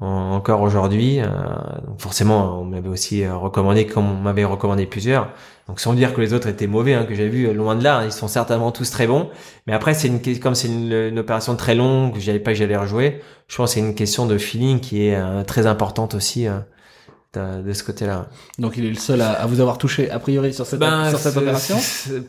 encore 0.00 0.62
aujourd'hui. 0.62 1.20
euh, 1.20 1.26
forcément, 1.98 2.60
on 2.60 2.64
m'avait 2.64 2.88
aussi 2.88 3.24
euh, 3.24 3.36
recommandé, 3.36 3.86
comme 3.86 4.10
on 4.10 4.14
m'avait 4.14 4.44
recommandé 4.44 4.86
plusieurs. 4.86 5.30
Donc 5.66 5.80
sans 5.80 5.92
dire 5.92 6.14
que 6.14 6.20
les 6.20 6.32
autres 6.32 6.48
étaient 6.48 6.66
mauvais, 6.66 6.94
hein, 6.94 7.04
que 7.04 7.14
j'ai 7.14 7.28
vu 7.28 7.46
euh, 7.46 7.52
loin 7.52 7.74
de 7.74 7.82
là, 7.82 7.98
hein, 7.98 8.04
ils 8.04 8.12
sont 8.12 8.28
certainement 8.28 8.70
tous 8.70 8.90
très 8.90 9.06
bons. 9.06 9.28
Mais 9.66 9.72
après, 9.72 9.94
c'est 9.94 10.08
une 10.08 10.20
comme 10.38 10.54
c'est 10.54 10.68
une, 10.68 11.18
opération 11.18 11.56
très 11.56 11.74
longue, 11.74 12.14
que 12.14 12.20
j'avais 12.20 12.38
pas 12.38 12.52
que 12.52 12.58
j'allais 12.58 12.76
rejouer. 12.76 13.20
Je 13.48 13.56
pense 13.56 13.70
que 13.70 13.74
c'est 13.74 13.86
une 13.86 13.94
question 13.94 14.26
de 14.26 14.38
feeling 14.38 14.80
qui 14.80 15.06
est 15.06 15.44
très 15.44 15.66
importante 15.66 16.14
aussi 16.14 16.46
de, 17.34 17.72
ce 17.72 17.84
côté-là. 17.84 18.26
Donc 18.58 18.76
il 18.76 18.84
est 18.86 18.90
le 18.90 18.94
seul 18.96 19.20
à, 19.20 19.32
à 19.32 19.46
vous 19.46 19.60
avoir 19.60 19.78
touché 19.78 20.10
a 20.10 20.18
priori 20.18 20.52
sur 20.54 20.66
cette, 20.66 20.80
Ben, 20.80 21.10
sur 21.10 21.18
cette 21.18 21.36
opération? 21.36 21.76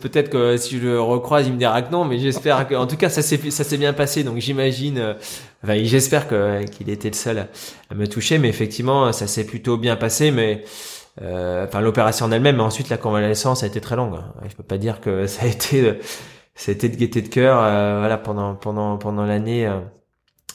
Peut-être 0.02 0.30
que 0.30 0.58
si 0.58 0.78
je 0.78 0.84
le 0.84 1.02
recroise, 1.02 1.48
il 1.48 1.54
me 1.54 1.58
dira 1.58 1.82
que 1.82 1.92
non, 1.92 2.06
mais 2.06 2.20
j'espère 2.20 2.68
que, 2.68 2.76
en 2.76 2.86
tout 2.86 2.98
cas, 2.98 3.10
ça 3.10 3.22
s'est 3.22 3.50
ça 3.50 3.64
s'est 3.64 3.78
bien 3.78 3.94
passé. 3.94 4.24
Donc 4.24 4.38
j'imagine, 4.38 4.98
euh, 4.98 5.14
enfin, 5.64 5.76
j'espère 5.84 6.28
que 6.28 6.64
qu'il 6.66 6.90
était 6.90 7.10
le 7.10 7.16
seul 7.16 7.40
à, 7.40 7.48
à 7.90 7.96
me 7.96 8.08
toucher, 8.08 8.38
mais 8.40 8.50
effectivement, 8.50 9.12
ça 9.14 9.26
s'est 9.28 9.46
plutôt 9.46 9.78
bien 9.78 9.96
passé. 9.96 10.32
Mais 10.32 10.64
euh, 11.22 11.66
enfin, 11.66 11.80
l'opération 11.82 12.26
en 12.26 12.32
elle-même, 12.32 12.58
mais 12.58 12.64
ensuite 12.64 12.90
la 12.90 12.98
convalescence 12.98 13.64
a 13.64 13.68
été 13.68 13.82
très 13.82 13.96
longue. 13.96 14.18
Je 14.50 14.56
peux 14.56 14.64
pas 14.64 14.78
dire 14.78 15.00
que 15.02 15.26
ça 15.34 15.44
a 15.46 15.48
été, 15.48 15.82
de- 15.82 15.98
ça 16.56 16.72
a 16.72 16.76
été 16.76 16.90
de 16.90 16.96
gaieté 16.98 17.22
de 17.22 17.30
cœur. 17.30 17.58
euh, 17.64 18.00
voilà, 18.00 18.18
pendant 18.18 18.54
pendant 18.56 18.98
pendant 18.98 19.26
l'année, 19.26 19.66
euh, 19.66 19.80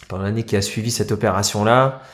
pendant 0.08 0.24
l'année 0.24 0.44
qui 0.44 0.54
a 0.54 0.62
suivi 0.62 0.90
cette 0.90 1.12
opération-là. 1.12 2.02
Euh, 2.02 2.08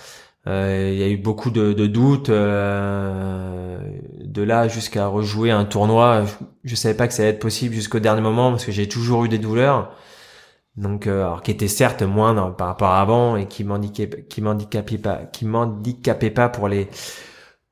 il 0.47 0.99
y 0.99 1.03
a 1.03 1.09
eu 1.09 1.17
beaucoup 1.19 1.51
de, 1.51 1.73
de 1.73 1.87
doutes. 1.87 2.31
euh, 2.31 3.79
de 4.25 4.43
là 4.43 4.69
jusqu'à 4.69 5.07
rejouer 5.07 5.51
un 5.51 5.65
tournoi, 5.65 6.25
je, 6.25 6.33
je 6.71 6.77
savais 6.77 6.95
pas 6.95 7.09
que 7.09 7.15
ça 7.15 7.23
allait 7.23 7.33
être 7.33 7.41
possible 7.41 7.75
jusqu'au 7.75 7.99
dernier 8.01 8.21
moment 8.23 8.51
parce 8.51 8.65
que 8.65 8.73
j'ai 8.73 8.89
toujours 8.89 9.25
eu 9.25 9.29
des 9.29 9.39
douleurs. 9.39 9.93
Donc, 10.77 11.07
euh, 11.07 11.23
alors 11.25 11.43
qui 11.43 11.51
étaient 11.53 11.69
certes 11.69 12.03
moindres 12.03 12.57
par 12.57 12.69
rapport 12.69 12.91
à 12.91 13.01
avant 13.01 13.37
et 13.37 13.47
qui 13.49 13.65
m'handicapaient, 13.65 14.25
qui 14.29 14.41
pas, 14.99 15.21
qui 15.33 16.31
pas 16.31 16.49
pour 16.51 16.69
les 16.69 16.89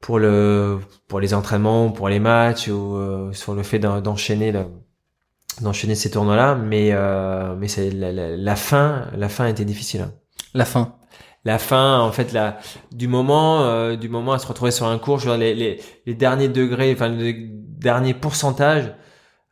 pour 0.01 0.19
le 0.19 0.81
pour 1.09 1.21
les 1.21 1.35
entraînements, 1.35 1.91
pour 1.93 2.09
les 2.09 2.21
matchs 2.21 2.69
ou 2.69 2.97
euh, 2.97 3.33
sur 3.33 3.55
le 3.55 3.63
fait 3.65 3.79
d'en- 3.81 4.01
d'enchaîner 4.01 4.53
d'enchaîner 5.61 5.95
ces 5.95 6.11
tournois-là. 6.11 6.55
Mais 6.55 6.91
euh, 6.93 7.55
mais 7.57 7.69
c'est 7.69 7.91
la, 7.91 8.57
fin, 8.57 9.07
la 9.17 9.29
fin 9.29 9.47
était 9.47 9.65
difficile. 9.65 10.09
La 10.55 10.65
fin. 10.67 10.98
La 11.49 11.59
fin 11.59 12.01
en 12.01 12.13
fait 12.13 12.33
la 12.33 12.59
du 12.93 13.09
moment 13.09 13.63
euh, 13.63 13.97
du 13.97 14.09
moment 14.09 14.33
à 14.33 14.39
se 14.39 14.47
retrouver 14.47 14.71
sur 14.71 14.87
un 14.87 14.99
cours 14.99 15.19
je 15.19 15.31
les, 15.31 15.55
les, 15.55 15.81
les 16.07 16.15
derniers 16.15 16.49
degrés 16.49 16.93
enfin 16.93 17.09
les 17.09 17.35
derniers 17.35 18.15
pourcentages 18.15 18.93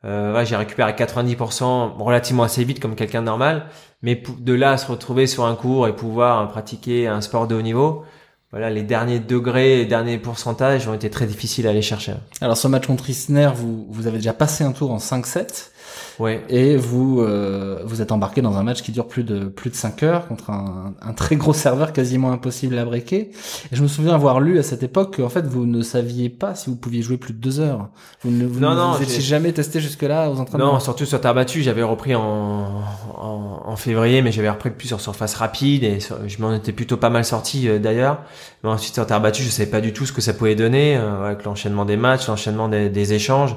euh, 0.05 0.35
ouais, 0.35 0.47
j'ai 0.47 0.55
récupéré 0.55 0.93
à 0.93 0.95
90% 0.95 1.97
relativement 1.99 2.45
assez 2.45 2.63
vite 2.63 2.79
comme 2.79 2.95
quelqu'un 2.95 3.23
normal. 3.23 3.67
Mais 4.03 4.23
de 4.39 4.53
là 4.53 4.73
à 4.73 4.77
se 4.77 4.87
retrouver 4.87 5.27
sur 5.27 5.47
un 5.47 5.57
cours 5.57 5.89
et 5.89 5.97
pouvoir 5.97 6.49
pratiquer 6.49 7.09
un 7.09 7.21
sport 7.21 7.49
de 7.49 7.57
haut 7.57 7.63
niveau 7.63 8.05
voilà 8.53 8.71
les 8.71 8.83
derniers 8.83 9.19
degrés 9.19 9.79
les 9.79 9.87
derniers 9.87 10.19
pourcentages 10.19 10.87
ont 10.87 10.95
été 10.95 11.11
très 11.11 11.27
difficiles 11.27 11.67
à 11.67 11.71
aller 11.71 11.83
chercher. 11.83 12.13
Alors 12.41 12.57
ce 12.57 12.69
match 12.69 12.87
contre 12.87 13.11
Isner, 13.11 13.51
vous, 13.55 13.87
vous 13.91 14.07
avez 14.07 14.19
déjà 14.19 14.33
passé 14.33 14.63
un 14.63 14.73
tour 14.73 14.93
en 14.93 14.99
5-7 14.99 15.71
ouais 16.19 16.43
et 16.49 16.77
vous 16.77 17.21
euh, 17.21 17.81
vous 17.85 18.01
êtes 18.03 18.13
embarqué 18.13 18.41
dans 18.43 18.57
un 18.57 18.63
match 18.63 18.83
qui 18.83 18.93
dure 18.93 19.07
plus 19.09 19.25
de 19.25 19.45
plus 19.47 19.71
de 19.71 19.75
5 19.77 20.03
heures 20.03 20.29
contre 20.29 20.51
un, 20.51 20.95
un 21.03 21.13
très 21.13 21.37
gros 21.37 21.53
serveur 21.53 21.93
quasiment 21.93 22.31
impossible 22.33 22.79
à 22.79 22.85
breaker. 22.85 23.17
Et 23.17 23.31
je 23.73 23.83
me 23.83 23.89
souviens 23.89 24.15
avoir 24.15 24.41
lu 24.41 24.59
à 24.59 24.63
cette 24.63 24.83
époque 24.83 25.17
qu'en 25.17 25.29
fait 25.29 25.47
vous 25.47 25.67
ne 25.67 25.83
saviez 25.83 26.29
pas 26.29 26.55
si 26.55 26.71
vous 26.71 26.77
pouviez 26.77 27.03
jouer 27.03 27.17
plus 27.17 27.33
de 27.35 27.39
2 27.39 27.61
heures. 27.61 27.89
Vous 28.23 28.31
ne 28.31 28.47
vous, 28.47 28.61
Non, 28.61 28.71
ne 28.71 28.77
non, 28.77 28.93
vous 28.93 29.03
étiez 29.03 29.21
jamais 29.21 29.53
testé 29.53 29.81
jusque-là 29.81 30.31
aux 30.31 30.39
entraînements. 30.41 30.75
Non, 30.75 30.81
surtout 30.81 31.05
sur 31.07 31.21
terre 31.21 31.35
battue, 31.35 31.63
j'avais 31.63 31.83
repris 31.83 32.15
en, 32.15 32.23
en, 32.23 33.63
en 33.65 33.77
février, 33.77 34.23
mais 34.23 34.33
j'avais 34.33 34.51
repris 34.51 34.71
plus 34.71 34.89
sur 34.89 35.01
surface 35.01 35.35
rapide 35.35 35.85
et 35.85 36.01
sur- 36.01 36.17
je 36.29 36.41
m'en 36.41 36.53
étais 36.55 36.73
plutôt 36.73 36.97
pas 36.97 37.11
mal 37.11 37.25
sorti 37.25 37.69
euh, 37.69 37.79
d'ailleurs. 37.79 38.21
Mais 38.65 38.71
ensuite 38.71 38.95
sur 38.95 39.07
terre 39.07 39.21
battue, 39.21 39.43
je 39.43 39.51
savais 39.51 39.71
pas 39.71 39.81
du 39.81 39.93
tout 39.93 40.07
ce 40.07 40.13
que 40.13 40.21
ça 40.21 40.33
pouvait 40.33 40.55
donner 40.55 40.97
euh, 40.97 41.27
avec 41.27 41.45
l'enchaînement 41.45 41.85
des 41.85 41.97
matchs, 41.97 42.27
l'enchaînement 42.29 42.69
des, 42.69 42.89
des 42.89 43.13
échanges 43.13 43.57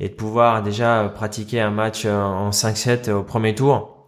et 0.00 0.08
de 0.08 0.14
pouvoir 0.14 0.62
déjà 0.62 1.02
euh, 1.02 1.08
pratiquer 1.08 1.60
un 1.60 1.70
match 1.70 2.04
euh, 2.04 2.16
en 2.20 2.50
5-7 2.50 3.10
au 3.10 3.22
premier 3.22 3.54
tour. 3.54 3.98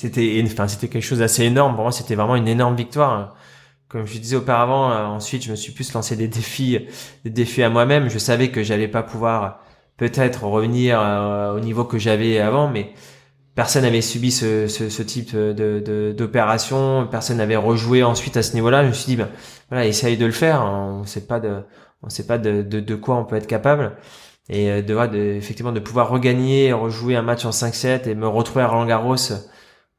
C'était, 0.00 0.42
enfin, 0.46 0.66
c'était 0.66 0.88
quelque 0.88 1.02
chose 1.02 1.18
d'assez 1.18 1.44
énorme. 1.44 1.74
Pour 1.74 1.82
moi, 1.82 1.92
c'était 1.92 2.14
vraiment 2.14 2.36
une 2.36 2.48
énorme 2.48 2.74
victoire. 2.74 3.34
Comme 3.90 4.06
je 4.06 4.18
disais 4.18 4.36
auparavant, 4.36 4.90
euh, 4.92 5.04
ensuite, 5.04 5.42
je 5.42 5.50
me 5.50 5.56
suis 5.56 5.72
plus 5.72 5.92
lancé 5.92 6.16
des 6.16 6.28
défis, 6.28 6.86
des 7.24 7.30
défis 7.30 7.62
à 7.62 7.68
moi-même. 7.70 8.08
Je 8.08 8.18
savais 8.18 8.50
que 8.50 8.62
j'allais 8.62 8.88
pas 8.88 9.02
pouvoir 9.02 9.60
peut-être 9.96 10.44
revenir 10.44 10.98
euh, 10.98 11.54
au 11.54 11.60
niveau 11.60 11.84
que 11.84 11.98
j'avais 11.98 12.38
avant, 12.38 12.68
mais 12.68 12.94
personne 13.54 13.82
n'avait 13.82 14.00
subi 14.00 14.30
ce, 14.30 15.02
type 15.02 15.34
de, 15.36 16.14
d'opération, 16.16 17.06
personne 17.10 17.38
n'avait 17.38 17.56
rejoué 17.56 18.02
ensuite 18.02 18.36
à 18.36 18.42
ce 18.42 18.54
niveau-là. 18.54 18.84
Je 18.84 18.88
me 18.88 18.92
suis 18.94 19.06
dit, 19.06 19.16
ben, 19.16 19.28
voilà, 19.68 19.84
essaye 19.86 20.16
de 20.16 20.24
le 20.24 20.32
faire. 20.32 20.62
On 20.64 21.04
sait 21.04 21.26
pas 21.26 21.40
de, 21.40 21.62
on 22.02 22.08
sait 22.08 22.26
pas 22.26 22.38
de, 22.38 22.62
de 22.62 22.94
quoi 22.94 23.16
on 23.16 23.24
peut 23.24 23.36
être 23.36 23.48
capable. 23.48 23.96
Et 24.52 24.68
euh, 24.70 24.82
de, 24.82 24.94
de, 25.06 25.18
effectivement, 25.36 25.72
de 25.72 25.80
pouvoir 25.80 26.08
regagner, 26.10 26.72
rejouer 26.72 27.14
un 27.16 27.22
match 27.22 27.44
en 27.44 27.50
5-7 27.50 28.08
et 28.08 28.14
me 28.16 28.26
retrouver 28.28 28.62
à 28.64 28.68
Roland 28.68 28.84
Garros, 28.86 29.14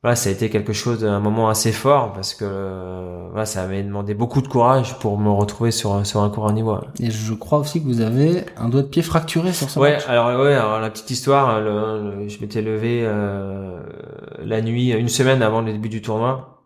voilà, 0.04 0.16
ça 0.16 0.30
a 0.30 0.34
été 0.34 0.50
quelque 0.50 0.74
chose, 0.74 1.06
un 1.06 1.20
moment 1.20 1.48
assez 1.48 1.72
fort 1.72 2.12
parce 2.12 2.34
que 2.34 2.44
euh, 2.44 3.28
voilà, 3.30 3.46
ça 3.46 3.62
m'avait 3.62 3.84
demandé 3.84 4.14
beaucoup 4.16 4.42
de 4.42 4.48
courage 4.48 4.98
pour 5.00 5.18
me 5.20 5.30
retrouver 5.30 5.70
sur, 5.72 6.06
sur 6.06 6.22
un 6.22 6.30
court 6.32 6.50
à 6.50 6.54
niveau. 6.54 6.76
Et 7.00 7.12
je 7.12 7.34
crois 7.34 7.60
aussi 7.60 7.82
que 7.82 7.86
vous 7.88 8.02
avez 8.02 8.44
un 8.58 8.68
doigt 8.68 8.82
de 8.82 8.88
pied 8.88 9.04
fracturé 9.04 9.54
sur 9.54 9.70
ce 9.70 9.80
Ouais, 9.80 9.94
match. 9.94 10.04
alors 10.08 10.42
ouais, 10.42 10.54
alors 10.56 10.80
la 10.80 10.90
petite 10.90 11.12
histoire, 11.12 11.62
le- 11.62 12.16
le- 12.24 12.28
je 12.30 12.42
m'étais 12.42 12.62
levé 12.64 13.02
euh, 13.06 13.80
la 14.44 14.62
nuit, 14.62 14.90
une 14.90 15.08
semaine 15.08 15.44
avant 15.44 15.62
le 15.62 15.72
début 15.72 15.90
du 15.90 16.02
tournoi, 16.02 16.64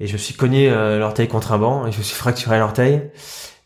et 0.00 0.08
je 0.08 0.14
me 0.14 0.18
suis 0.18 0.34
cogné 0.34 0.68
euh, 0.70 0.98
l'orteil 0.98 1.28
contre 1.28 1.52
un 1.52 1.58
banc 1.58 1.86
et 1.86 1.92
je 1.92 1.98
me 1.98 2.02
suis 2.02 2.16
fracturé 2.16 2.58
l'orteil. 2.58 3.00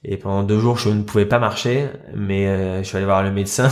Et 0.09 0.17
pendant 0.17 0.45
deux 0.45 0.61
jours, 0.61 0.79
je 0.79 0.89
ne 0.89 1.03
pouvais 1.03 1.27
pas 1.27 1.41
marcher, 1.41 1.89
mais 2.15 2.47
euh, 2.47 2.79
je 2.79 2.85
suis 2.85 2.97
allé 2.97 3.07
voir 3.07 3.25
le 3.25 3.33
médecin 3.33 3.69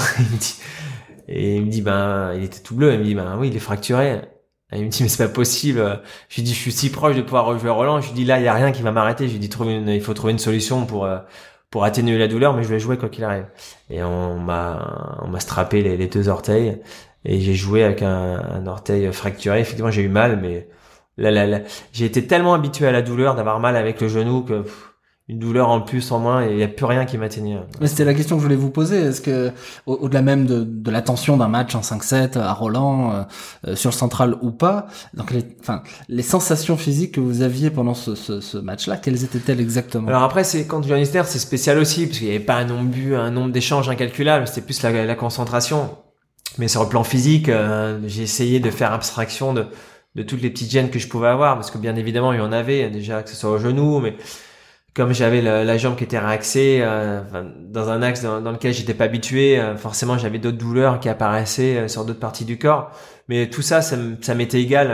et 1.28 1.56
il 1.56 1.64
me 1.64 1.70
dit, 1.70 1.80
ben, 1.80 2.34
il 2.34 2.42
était 2.42 2.58
tout 2.58 2.74
bleu, 2.74 2.92
il 2.92 2.98
me 2.98 3.04
dit 3.04 3.14
ben 3.14 3.36
oui, 3.38 3.48
il 3.48 3.56
est 3.56 3.60
fracturé. 3.60 4.20
Il 4.72 4.84
me 4.84 4.88
dit 4.88 5.04
mais 5.04 5.08
c'est 5.08 5.24
pas 5.24 5.32
possible. 5.32 6.02
Je 6.28 6.36
lui 6.36 6.42
dis 6.42 6.52
je 6.52 6.58
suis 6.58 6.72
si 6.72 6.90
proche 6.90 7.14
de 7.14 7.22
pouvoir 7.22 7.44
rejouer 7.46 7.70
Roland. 7.70 8.00
Je 8.00 8.08
lui 8.08 8.14
dis 8.14 8.24
là 8.24 8.40
il 8.40 8.44
y 8.44 8.48
a 8.48 8.54
rien 8.54 8.72
qui 8.72 8.82
va 8.82 8.90
m'arrêter. 8.90 9.28
Je 9.28 9.34
lui 9.34 9.38
dis 9.38 9.48
trouve 9.48 9.70
il 9.70 10.00
faut 10.00 10.14
trouver 10.14 10.32
une 10.32 10.40
solution 10.40 10.84
pour 10.86 11.04
euh, 11.04 11.18
pour 11.70 11.84
atténuer 11.84 12.18
la 12.18 12.26
douleur, 12.26 12.54
mais 12.54 12.64
je 12.64 12.68
vais 12.68 12.80
jouer 12.80 12.98
quoi 12.98 13.08
qu'il 13.08 13.22
arrive. 13.22 13.46
Et 13.90 14.02
on 14.02 14.38
m'a 14.40 15.18
on 15.22 15.28
m'a 15.28 15.38
strappé 15.38 15.82
les, 15.82 16.08
deux 16.08 16.28
orteils 16.28 16.80
et 17.24 17.40
j'ai 17.40 17.54
joué 17.54 17.84
avec 17.84 18.02
un, 18.02 18.40
un 18.40 18.66
orteil 18.66 19.12
fracturé. 19.12 19.60
Effectivement 19.60 19.92
j'ai 19.92 20.02
eu 20.02 20.08
mal, 20.08 20.40
mais 20.40 20.68
là 21.18 21.30
là 21.30 21.46
là 21.46 21.60
j'ai 21.92 22.06
été 22.06 22.26
tellement 22.26 22.54
habitué 22.54 22.86
à 22.88 22.92
la 22.92 23.02
douleur 23.02 23.36
d'avoir 23.36 23.60
mal 23.60 23.76
avec 23.76 24.00
le 24.00 24.08
genou 24.08 24.42
que 24.42 24.62
pff, 24.62 24.93
une 25.28 25.38
douleur 25.38 25.70
en 25.70 25.80
plus 25.80 26.12
en 26.12 26.18
moins 26.18 26.44
et 26.44 26.50
il 26.50 26.56
n'y 26.56 26.62
a 26.62 26.68
plus 26.68 26.84
rien 26.84 27.06
qui 27.06 27.16
m'atteignait. 27.16 27.58
Mais 27.80 27.86
c'était 27.86 28.04
la 28.04 28.12
question 28.12 28.36
que 28.36 28.40
je 28.40 28.44
voulais 28.44 28.56
vous 28.56 28.70
poser. 28.70 28.98
Est-ce 28.98 29.22
que, 29.22 29.52
au-delà 29.86 30.20
même 30.20 30.44
de, 30.44 30.64
de 30.64 30.90
la 30.90 31.00
tension 31.00 31.38
d'un 31.38 31.48
match 31.48 31.74
en 31.74 31.80
5-7 31.80 32.38
à 32.38 32.52
Roland, 32.52 33.10
euh, 33.10 33.22
euh, 33.68 33.74
sur 33.74 33.88
le 33.88 33.94
central 33.94 34.36
ou 34.42 34.50
pas, 34.50 34.86
donc 35.14 35.30
les, 35.30 35.42
enfin, 35.60 35.82
les 36.08 36.22
sensations 36.22 36.76
physiques 36.76 37.12
que 37.12 37.20
vous 37.20 37.40
aviez 37.40 37.70
pendant 37.70 37.94
ce, 37.94 38.14
ce, 38.14 38.42
ce 38.42 38.58
match-là, 38.58 38.98
quelles 38.98 39.24
étaient-elles 39.24 39.60
exactement? 39.60 40.08
Alors 40.08 40.24
après, 40.24 40.44
c'est 40.44 40.66
quand 40.66 40.82
tu 40.82 40.92
es 40.92 41.04
c'est 41.04 41.38
spécial 41.38 41.78
aussi 41.78 42.06
parce 42.06 42.18
qu'il 42.18 42.28
n'y 42.28 42.34
avait 42.34 42.44
pas 42.44 42.56
un 42.56 42.66
nombre, 42.66 43.16
un 43.16 43.30
nombre 43.30 43.50
d'échanges 43.50 43.88
incalculable. 43.88 44.46
C'était 44.46 44.60
plus 44.60 44.82
la, 44.82 45.06
la, 45.06 45.14
concentration. 45.14 45.96
Mais 46.58 46.68
sur 46.68 46.82
le 46.82 46.88
plan 46.88 47.02
physique, 47.02 47.48
euh, 47.48 47.98
j'ai 48.06 48.22
essayé 48.22 48.60
de 48.60 48.70
faire 48.70 48.92
abstraction 48.92 49.54
de 49.54 49.66
de 50.14 50.22
toutes 50.22 50.42
les 50.42 50.50
petites 50.50 50.70
gênes 50.70 50.90
que 50.90 51.00
je 51.00 51.08
pouvais 51.08 51.26
avoir 51.26 51.56
parce 51.56 51.72
que 51.72 51.78
bien 51.78 51.96
évidemment 51.96 52.32
il 52.32 52.38
y 52.38 52.42
en 52.42 52.52
avait 52.52 52.88
déjà 52.88 53.22
que 53.24 53.30
ce 53.30 53.34
soit 53.34 53.50
au 53.50 53.58
genou 53.58 53.98
mais 53.98 54.14
comme 54.94 55.12
j'avais 55.12 55.42
la, 55.42 55.76
jambe 55.76 55.96
qui 55.96 56.04
était 56.04 56.18
réaxée 56.20 56.78
euh, 56.80 57.20
dans 57.68 57.90
un 57.90 58.00
axe 58.00 58.22
dans, 58.22 58.52
lequel 58.52 58.72
j'étais 58.72 58.94
pas 58.94 59.04
habitué, 59.04 59.58
euh, 59.58 59.76
forcément 59.76 60.18
j'avais 60.18 60.38
d'autres 60.38 60.56
douleurs 60.56 61.00
qui 61.00 61.08
apparaissaient 61.08 61.76
euh, 61.76 61.88
sur 61.88 62.04
d'autres 62.04 62.20
parties 62.20 62.44
du 62.44 62.58
corps. 62.58 62.92
Mais 63.28 63.50
tout 63.50 63.62
ça, 63.62 63.82
ça, 63.82 63.96
m'était 64.34 64.60
égal. 64.60 64.88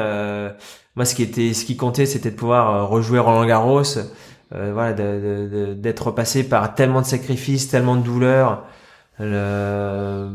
moi, 0.94 1.04
ce 1.04 1.14
qui 1.16 1.22
était, 1.22 1.52
ce 1.52 1.64
qui 1.64 1.76
comptait, 1.76 2.06
c'était 2.06 2.30
de 2.30 2.36
pouvoir 2.36 2.88
rejouer 2.88 3.18
Roland 3.18 3.44
Garros, 3.44 3.82
voilà, 4.52 4.92
d'être 4.92 6.12
passé 6.12 6.44
par 6.44 6.76
tellement 6.76 7.00
de 7.00 7.06
sacrifices, 7.06 7.68
tellement 7.68 7.96
de 7.96 8.02
douleurs. 8.02 8.64
Le, 9.18 10.28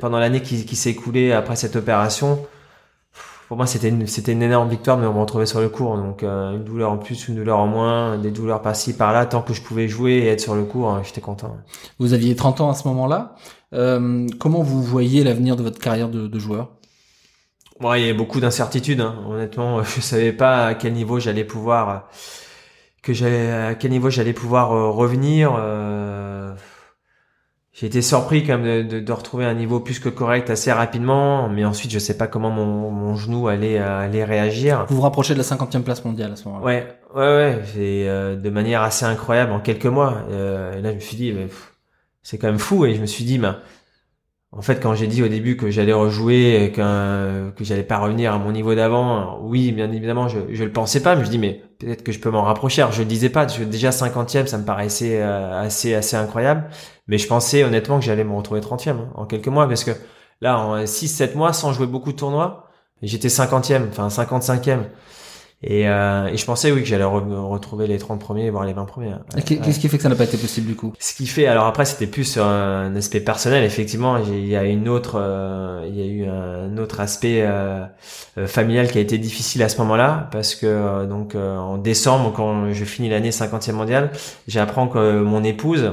pendant 0.00 0.20
l'année 0.20 0.42
qui 0.42 0.76
s'est 0.76 0.90
écoulée 0.90 1.32
après 1.32 1.56
cette 1.56 1.74
opération, 1.74 2.38
pour 3.48 3.56
moi 3.56 3.66
c'était 3.66 3.88
une 3.88 4.06
c'était 4.06 4.32
une 4.32 4.42
énorme 4.42 4.68
victoire 4.68 4.96
de 4.96 5.02
me 5.02 5.08
retrouver 5.08 5.46
sur 5.46 5.60
le 5.60 5.68
cours 5.68 5.96
donc 5.96 6.22
euh, 6.22 6.52
une 6.52 6.64
douleur 6.64 6.90
en 6.90 6.98
plus 6.98 7.28
une 7.28 7.36
douleur 7.36 7.58
en 7.58 7.66
moins 7.66 8.18
des 8.18 8.30
douleurs 8.30 8.62
par-ci 8.62 8.94
par-là 8.94 9.26
tant 9.26 9.42
que 9.42 9.52
je 9.52 9.62
pouvais 9.62 9.88
jouer 9.88 10.12
et 10.12 10.28
être 10.28 10.40
sur 10.40 10.54
le 10.54 10.64
cours 10.64 10.90
hein, 10.90 11.02
j'étais 11.04 11.20
content. 11.20 11.56
Vous 11.98 12.12
aviez 12.12 12.34
30 12.34 12.60
ans 12.60 12.70
à 12.70 12.74
ce 12.74 12.88
moment-là. 12.88 13.36
Euh, 13.74 14.26
comment 14.38 14.62
vous 14.62 14.82
voyez 14.82 15.24
l'avenir 15.24 15.56
de 15.56 15.62
votre 15.62 15.78
carrière 15.78 16.08
de, 16.08 16.26
de 16.26 16.38
joueur? 16.38 16.70
Bon, 17.80 17.94
il 17.94 18.06
y 18.06 18.10
a 18.10 18.14
beaucoup 18.14 18.40
d'incertitudes 18.40 19.00
hein. 19.00 19.16
honnêtement 19.28 19.82
je 19.84 20.00
savais 20.00 20.32
pas 20.32 20.66
à 20.66 20.74
quel 20.74 20.92
niveau 20.92 21.20
j'allais 21.20 21.44
pouvoir 21.44 22.08
que 23.02 23.12
j'allais 23.12 23.50
à 23.50 23.74
quel 23.74 23.90
niveau 23.90 24.10
j'allais 24.10 24.32
pouvoir 24.32 24.72
euh, 24.72 24.88
revenir 24.90 25.54
euh, 25.58 26.31
j'ai 27.72 27.86
été 27.86 28.02
surpris 28.02 28.44
quand 28.44 28.58
même 28.58 28.86
de, 28.86 29.00
de, 29.00 29.12
retrouver 29.12 29.46
un 29.46 29.54
niveau 29.54 29.80
plus 29.80 29.98
que 29.98 30.10
correct 30.10 30.50
assez 30.50 30.70
rapidement, 30.70 31.48
mais 31.48 31.64
ensuite 31.64 31.90
je 31.90 31.98
sais 31.98 32.18
pas 32.18 32.26
comment 32.26 32.50
mon, 32.50 32.90
mon 32.90 33.16
genou 33.16 33.48
allait 33.48 33.78
allait 33.78 34.24
réagir. 34.24 34.84
Vous 34.88 34.96
vous 34.96 35.02
rapprochez 35.02 35.32
de 35.32 35.38
la 35.38 35.44
50e 35.44 35.82
place 35.82 36.04
mondiale 36.04 36.32
à 36.32 36.36
ce 36.36 36.46
moment-là. 36.48 36.66
Ouais, 36.66 36.86
ouais, 37.14 37.20
ouais, 37.20 37.62
c'est 37.72 38.08
euh, 38.08 38.36
de 38.36 38.50
manière 38.50 38.82
assez 38.82 39.06
incroyable 39.06 39.52
en 39.52 39.60
quelques 39.60 39.86
mois. 39.86 40.18
Euh, 40.30 40.78
et 40.78 40.82
là 40.82 40.90
je 40.90 40.96
me 40.96 41.00
suis 41.00 41.16
dit, 41.16 41.34
c'est 42.22 42.36
quand 42.36 42.48
même 42.48 42.58
fou, 42.58 42.84
et 42.84 42.94
je 42.94 43.00
me 43.00 43.06
suis 43.06 43.24
dit, 43.24 43.38
bah, 43.38 43.60
en 44.54 44.60
fait, 44.60 44.82
quand 44.82 44.94
j'ai 44.94 45.06
dit 45.06 45.22
au 45.22 45.28
début 45.28 45.56
que 45.56 45.70
j'allais 45.70 45.94
rejouer, 45.94 46.72
que 46.76 47.50
que 47.52 47.64
j'allais 47.64 47.82
pas 47.84 47.98
revenir 47.98 48.34
à 48.34 48.38
mon 48.38 48.52
niveau 48.52 48.74
d'avant, 48.74 49.40
oui, 49.40 49.72
bien 49.72 49.90
évidemment, 49.90 50.28
je 50.28 50.40
je 50.52 50.64
le 50.64 50.72
pensais 50.72 51.02
pas, 51.02 51.16
mais 51.16 51.24
je 51.24 51.30
dis 51.30 51.38
mais 51.38 51.62
peut-être 51.84 52.02
que 52.02 52.12
je 52.12 52.18
peux 52.18 52.30
m'en 52.30 52.42
rapprocher. 52.42 52.82
Alors, 52.82 52.92
je 52.92 53.00
le 53.00 53.06
disais 53.06 53.28
pas, 53.28 53.46
déjà 53.46 53.90
50e, 53.90 54.46
ça 54.46 54.58
me 54.58 54.64
paraissait 54.64 55.20
euh, 55.20 55.60
assez 55.62 56.16
incroyable, 56.16 56.64
mais 57.06 57.18
je 57.18 57.26
pensais 57.26 57.64
honnêtement 57.64 57.98
que 57.98 58.04
j'allais 58.04 58.24
me 58.24 58.34
retrouver 58.34 58.60
30e 58.60 58.90
hein, 58.90 59.08
en 59.14 59.26
quelques 59.26 59.48
mois 59.48 59.68
parce 59.68 59.84
que 59.84 59.92
là 60.40 60.58
en 60.58 60.86
6 60.86 61.08
7 61.08 61.34
mois 61.36 61.52
sans 61.52 61.72
jouer 61.72 61.86
beaucoup 61.86 62.12
de 62.12 62.16
tournois, 62.16 62.68
j'étais 63.02 63.28
50e, 63.28 63.88
enfin 63.88 64.08
55e. 64.08 64.84
Et, 65.64 65.88
euh, 65.88 66.26
et, 66.26 66.36
je 66.36 66.44
pensais 66.44 66.72
oui 66.72 66.80
que 66.80 66.88
j'allais 66.88 67.04
retrouver 67.04 67.86
les 67.86 67.96
30 67.96 68.20
premiers, 68.20 68.50
voire 68.50 68.64
les 68.64 68.72
20 68.72 68.84
premiers. 68.84 69.12
Qu'est-ce 69.46 69.78
qui 69.78 69.88
fait 69.88 69.96
que 69.96 70.02
ça 70.02 70.08
n'a 70.08 70.16
pas 70.16 70.24
été 70.24 70.36
possible 70.36 70.66
du 70.66 70.74
coup? 70.74 70.92
Ce 70.98 71.14
qui 71.14 71.26
fait, 71.28 71.46
alors 71.46 71.66
après 71.66 71.84
c'était 71.84 72.08
plus 72.08 72.24
sur 72.24 72.44
un 72.44 72.96
aspect 72.96 73.20
personnel. 73.20 73.62
Effectivement, 73.62 74.16
il 74.18 74.48
y 74.48 74.56
a 74.56 74.64
une 74.64 74.88
autre, 74.88 75.20
euh, 75.20 75.86
il 75.88 75.96
y 75.96 76.02
a 76.02 76.06
eu 76.06 76.28
un 76.28 76.76
autre 76.78 76.98
aspect 76.98 77.42
euh, 77.42 77.84
euh, 78.38 78.48
familial 78.48 78.88
qui 78.88 78.98
a 78.98 79.00
été 79.00 79.18
difficile 79.18 79.62
à 79.62 79.68
ce 79.68 79.78
moment-là 79.78 80.28
parce 80.32 80.56
que 80.56 81.06
donc 81.06 81.36
en 81.36 81.78
décembre 81.78 82.32
quand 82.34 82.72
je 82.72 82.84
finis 82.84 83.08
l'année 83.08 83.30
50e 83.30 83.72
mondiale, 83.72 84.10
j'apprends 84.48 84.88
que 84.88 85.20
mon 85.20 85.44
épouse 85.44 85.92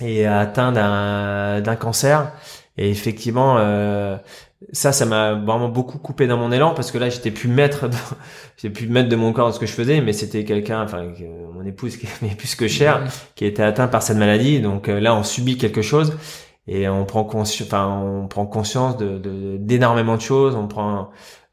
est 0.00 0.24
atteinte 0.24 0.74
d'un 0.74 1.60
d'un 1.60 1.76
cancer. 1.76 2.32
Et 2.76 2.90
effectivement, 2.90 3.56
euh, 3.58 4.16
ça, 4.72 4.92
ça 4.92 5.06
m'a 5.06 5.34
vraiment 5.34 5.68
beaucoup 5.68 5.98
coupé 5.98 6.26
dans 6.26 6.36
mon 6.36 6.50
élan 6.52 6.74
parce 6.74 6.90
que 6.90 6.98
là, 6.98 7.08
j'étais 7.08 7.30
plus 7.30 7.48
maître, 7.48 7.88
de, 7.88 7.96
j'étais 8.56 8.72
plus 8.72 8.88
maître 8.88 9.08
de 9.08 9.16
mon 9.16 9.32
corps 9.32 9.48
de 9.48 9.54
ce 9.54 9.58
que 9.58 9.66
je 9.66 9.72
faisais, 9.72 10.00
mais 10.00 10.12
c'était 10.12 10.44
quelqu'un, 10.44 10.82
enfin, 10.82 11.06
mon 11.52 11.64
épouse 11.64 11.96
qui 11.96 12.06
est 12.24 12.36
plus 12.36 12.54
que 12.54 12.68
cher, 12.68 13.02
qui 13.34 13.44
était 13.44 13.62
atteint 13.62 13.88
par 13.88 14.02
cette 14.02 14.16
maladie. 14.16 14.60
Donc 14.60 14.88
euh, 14.88 15.00
là, 15.00 15.14
on 15.14 15.22
subit 15.22 15.56
quelque 15.56 15.82
chose 15.82 16.16
et 16.66 16.88
on 16.88 17.04
prend 17.04 17.24
conscience, 17.24 17.68
enfin, 17.68 17.88
on 17.88 18.26
prend 18.26 18.46
conscience 18.46 18.96
de 18.96 19.58
d'énormément 19.58 20.16
de, 20.16 20.22
choses. 20.22 20.54
On 20.54 20.66
prend 20.66 21.10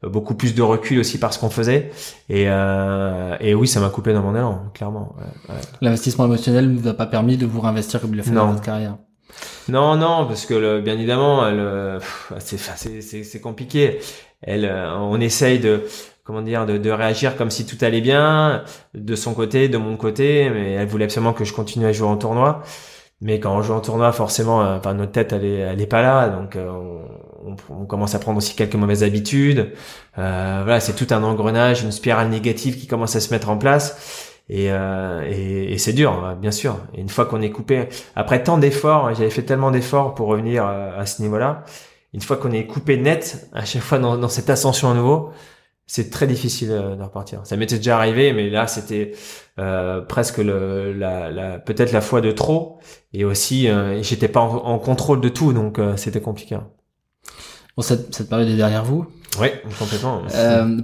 beaucoup 0.08 0.34
plus 0.34 0.54
de 0.54 0.62
recul 0.62 0.98
aussi 0.98 1.18
par 1.18 1.32
ce 1.32 1.38
qu'on 1.38 1.50
faisait. 1.50 1.90
Et, 2.28 2.44
euh, 2.48 3.36
et 3.40 3.54
oui, 3.54 3.68
ça 3.68 3.80
m'a 3.80 3.88
coupé 3.88 4.12
dans 4.12 4.22
mon 4.22 4.34
élan, 4.34 4.64
clairement. 4.74 5.14
Ouais, 5.18 5.54
L'investissement 5.80 6.24
émotionnel 6.24 6.72
ne 6.72 6.78
vous 6.78 6.88
a 6.88 6.94
pas 6.94 7.06
permis 7.06 7.36
de 7.36 7.46
vous 7.46 7.60
réinvestir 7.60 8.00
comme 8.00 8.14
il 8.14 8.20
a 8.20 8.22
fait 8.22 8.30
dans 8.30 8.48
votre 8.48 8.62
carrière. 8.62 8.96
Non, 9.68 9.96
non, 9.96 10.26
parce 10.26 10.46
que 10.46 10.54
le, 10.54 10.80
bien 10.80 10.94
évidemment, 10.94 11.44
c'est 12.38 12.58
c'est 13.02 13.40
compliqué. 13.40 14.00
Elle, 14.42 14.64
euh, 14.64 14.96
on 14.96 15.20
essaye 15.20 15.58
de 15.60 15.84
comment 16.24 16.42
dire 16.42 16.66
de, 16.66 16.78
de, 16.78 16.90
réagir 16.90 17.36
comme 17.36 17.50
si 17.50 17.64
tout 17.66 17.76
allait 17.84 18.00
bien 18.00 18.64
de 18.94 19.14
son 19.14 19.34
côté, 19.34 19.68
de 19.68 19.78
mon 19.78 19.96
côté, 19.96 20.50
mais 20.50 20.72
elle 20.72 20.86
voulait 20.86 21.04
absolument 21.04 21.32
que 21.32 21.44
je 21.44 21.52
continue 21.52 21.86
à 21.86 21.92
jouer 21.92 22.08
en 22.08 22.16
tournoi. 22.16 22.62
Mais 23.22 23.38
quand 23.38 23.56
on 23.56 23.62
joue 23.62 23.72
en 23.72 23.80
tournoi, 23.80 24.10
forcément, 24.10 24.62
euh, 24.62 24.78
enfin, 24.78 24.94
notre 24.94 25.12
tête, 25.12 25.32
elle 25.32 25.44
est, 25.44 25.58
elle 25.58 25.80
est 25.80 25.86
pas 25.86 26.02
là, 26.02 26.28
donc 26.28 26.56
euh, 26.56 26.68
on, 27.44 27.54
on, 27.70 27.86
commence 27.86 28.16
à 28.16 28.18
prendre 28.18 28.38
aussi 28.38 28.56
quelques 28.56 28.74
mauvaises 28.74 29.04
habitudes. 29.04 29.72
Euh, 30.18 30.60
voilà, 30.64 30.80
c'est 30.80 30.94
tout 30.94 31.06
un 31.14 31.22
engrenage, 31.22 31.84
une 31.84 31.92
spirale 31.92 32.28
négative 32.30 32.76
qui 32.76 32.88
commence 32.88 33.14
à 33.14 33.20
se 33.20 33.32
mettre 33.32 33.48
en 33.48 33.56
place. 33.56 34.31
Et, 34.54 34.70
euh, 34.70 35.26
et, 35.30 35.72
et 35.72 35.78
c'est 35.78 35.94
dur, 35.94 36.12
hein, 36.12 36.36
bien 36.38 36.50
sûr. 36.50 36.76
Et 36.92 37.00
une 37.00 37.08
fois 37.08 37.24
qu'on 37.24 37.40
est 37.40 37.48
coupé, 37.50 37.88
après 38.14 38.42
tant 38.42 38.58
d'efforts, 38.58 39.14
j'avais 39.14 39.30
fait 39.30 39.44
tellement 39.44 39.70
d'efforts 39.70 40.14
pour 40.14 40.28
revenir 40.28 40.66
euh, 40.66 41.00
à, 41.00 41.06
ce 41.06 41.22
niveau-là. 41.22 41.64
Une 42.12 42.20
fois 42.20 42.36
qu'on 42.36 42.50
est 42.50 42.66
coupé 42.66 42.98
net, 42.98 43.48
à 43.54 43.64
chaque 43.64 43.80
fois 43.80 43.98
dans, 43.98 44.18
dans 44.18 44.28
cette 44.28 44.50
ascension 44.50 44.90
à 44.90 44.94
nouveau, 44.94 45.30
c'est 45.86 46.10
très 46.10 46.26
difficile 46.26 46.70
euh, 46.70 46.96
de 46.96 47.02
repartir. 47.02 47.40
Ça 47.44 47.56
m'était 47.56 47.78
déjà 47.78 47.96
arrivé, 47.96 48.34
mais 48.34 48.50
là 48.50 48.66
c'était 48.66 49.12
euh, 49.58 50.02
presque 50.02 50.36
le, 50.36 50.92
la, 50.92 51.30
la 51.30 51.58
peut-être 51.58 51.92
la 51.92 52.02
fois 52.02 52.20
de 52.20 52.30
trop, 52.30 52.78
et 53.14 53.24
aussi 53.24 53.68
euh, 53.68 54.02
j'étais 54.02 54.28
pas 54.28 54.40
en, 54.40 54.78
contrôle 54.78 55.22
de 55.22 55.30
tout, 55.30 55.54
donc 55.54 55.78
euh, 55.78 55.96
c'était 55.96 56.20
compliqué. 56.20 56.58
Bon, 57.74 57.82
cette, 57.82 58.14
cette 58.14 58.28
période 58.28 58.50
est 58.50 58.56
derrière 58.56 58.84
vous? 58.84 59.06
Oui, 59.40 59.48
complètement. 59.78 60.20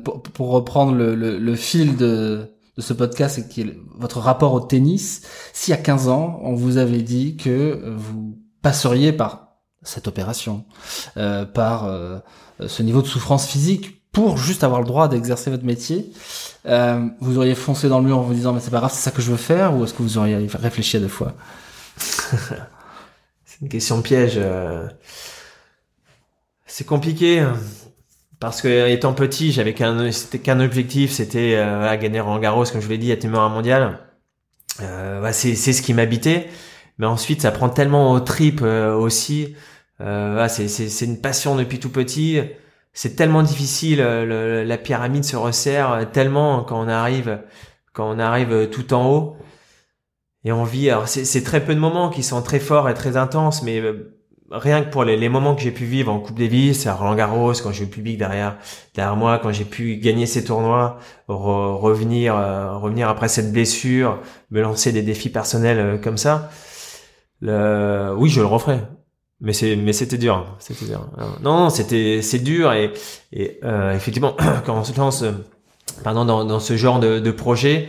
pour, 0.02 0.22
pour, 0.22 0.50
reprendre 0.52 0.94
le, 0.94 1.14
le, 1.14 1.38
le 1.38 1.54
fil 1.54 1.98
de 1.98 2.48
de 2.79 2.83
ce 2.83 2.93
podcast 2.93 3.39
et 3.39 3.49
qui 3.49 3.62
est 3.62 3.76
votre 3.97 4.20
rapport 4.20 4.55
au 4.55 4.61
tennis. 4.61 5.22
Si 5.53 5.72
à 5.72 5.76
15 5.76 6.09
ans, 6.09 6.39
on 6.43 6.55
vous 6.55 6.76
avait 6.76 7.03
dit 7.03 7.37
que 7.37 7.93
vous 7.97 8.39
passeriez 8.62 9.12
par 9.12 9.57
cette 9.83 10.07
opération, 10.07 10.64
euh, 11.16 11.45
par 11.45 11.87
euh, 11.87 12.20
ce 12.64 12.83
niveau 12.85 13.03
de 13.03 13.09
souffrance 13.09 13.47
physique 13.47 14.09
pour 14.12 14.39
juste 14.39 14.62
avoir 14.62 14.81
le 14.81 14.87
droit 14.87 15.09
d'exercer 15.09 15.51
votre 15.51 15.64
métier, 15.64 16.12
euh, 16.66 17.05
vous 17.20 17.37
auriez 17.37 17.57
foncé 17.57 17.89
dans 17.89 17.99
le 17.99 18.07
mur 18.07 18.18
en 18.18 18.22
vous 18.22 18.35
disant 18.35 18.53
mais 18.53 18.61
c'est 18.61 18.70
pas 18.70 18.79
grave, 18.79 18.93
c'est 18.95 19.03
ça 19.03 19.11
que 19.11 19.22
je 19.22 19.33
veux 19.33 19.37
faire 19.37 19.76
ou 19.76 19.83
est-ce 19.83 19.93
que 19.93 20.03
vous 20.03 20.16
auriez 20.16 20.37
réfléchi 20.55 20.97
à 20.99 21.01
deux 21.01 21.09
fois? 21.09 21.35
C'est 23.45 23.62
une 23.62 23.68
question 23.68 24.03
piège. 24.03 24.35
Euh. 24.37 24.87
C'est 26.66 26.85
compliqué. 26.85 27.45
Parce 28.41 28.62
que 28.62 28.89
étant 28.89 29.14
petit, 29.14 29.53
j'avais 29.53 29.74
qu'un 29.74 30.11
qu'un 30.43 30.61
objectif, 30.61 31.11
c'était 31.11 31.55
euh, 31.57 31.97
gagner 31.97 32.20
en 32.20 32.39
Garros, 32.39 32.64
comme 32.64 32.80
je 32.80 32.86
vous 32.86 32.93
l'ai 32.93 32.99
dit, 32.99 33.11
être 33.11 33.24
numéro 33.24 33.49
mondial. 33.49 33.99
Euh, 34.80 35.28
c'est 35.32 35.55
c'est 35.57 35.72
ce 35.72 35.82
qui 35.82 35.95
m'habitait. 35.95 36.49
Mais 36.99 37.07
ensuite, 37.07 37.43
ça 37.43 37.53
prend 37.53 37.68
tellement 37.68 38.12
au 38.12 38.20
trip 38.20 38.61
euh, 38.62 38.95
aussi. 38.95 39.55
Euh, 40.01 40.47
c'est 40.49 40.68
c'est 40.68 40.89
c'est 40.89 41.05
une 41.07 41.20
passion 41.20 41.57
depuis 41.57 41.78
tout 41.80 41.91
petit. 41.91 42.41
C'est 42.92 43.17
tellement 43.17 43.42
difficile. 43.42 44.00
Euh, 44.00 44.64
la 44.64 44.79
pyramide 44.79 45.25
se 45.25 45.37
resserre 45.37 46.08
tellement 46.12 46.64
quand 46.64 46.80
on 46.84 46.88
arrive 46.88 47.41
quand 47.92 48.11
on 48.11 48.18
arrive 48.18 48.68
tout 48.71 48.95
en 48.95 49.07
haut. 49.11 49.37
Et 50.45 50.53
on 50.53 50.64
vit. 50.64 50.91
Alors 50.91 51.08
c'est 51.08 51.42
très 51.45 51.64
peu 51.64 51.75
de 51.75 51.80
moments 51.80 52.11
qui 52.11 52.22
sont 52.22 52.42
très 52.42 52.61
forts 52.61 52.88
et 52.88 52.95
très 52.95 53.17
intenses, 53.17 53.62
mais 53.62 53.83
rien 54.50 54.83
que 54.83 54.91
pour 54.91 55.04
les, 55.04 55.16
les 55.16 55.29
moments 55.29 55.54
que 55.54 55.62
j'ai 55.62 55.70
pu 55.70 55.84
vivre 55.84 56.12
en 56.12 56.20
Coupe 56.20 56.38
Davis, 56.38 56.87
à 56.87 56.95
Roland 56.95 57.14
Garros, 57.14 57.53
quand 57.62 57.72
j'ai 57.72 57.83
eu 57.83 57.87
le 57.87 57.91
public 57.91 58.18
derrière, 58.18 58.57
derrière 58.95 59.16
moi, 59.16 59.38
quand 59.38 59.53
j'ai 59.53 59.64
pu 59.64 59.96
gagner 59.96 60.26
ces 60.26 60.45
tournois, 60.45 60.99
revenir, 61.29 62.37
euh, 62.37 62.76
revenir 62.76 63.08
après 63.08 63.29
cette 63.29 63.53
blessure, 63.53 64.20
me 64.50 64.61
lancer 64.61 64.92
des 64.92 65.03
défis 65.03 65.30
personnels 65.30 65.79
euh, 65.79 65.99
comme 65.99 66.16
ça, 66.16 66.50
le, 67.41 68.14
oui, 68.16 68.29
je 68.30 68.41
le 68.41 68.46
referai. 68.46 68.80
Mais 69.41 69.53
c'est, 69.53 69.76
mais 69.76 69.92
c'était 69.92 70.18
dur, 70.18 70.57
c'était 70.58 70.87
dur. 70.87 71.08
Non, 71.42 71.70
c'était, 71.70 72.22
c'est 72.22 72.41
dur 72.41 72.72
et, 72.72 72.92
et 73.33 73.61
euh, 73.62 73.95
effectivement, 73.95 74.37
quand 74.66 74.76
on 74.76 74.83
se 74.84 74.99
lance, 74.99 75.25
pardon, 76.03 76.25
dans, 76.25 76.45
dans 76.45 76.58
ce 76.58 76.76
genre 76.76 76.99
de, 76.99 77.20
de 77.20 77.30
projet, 77.30 77.88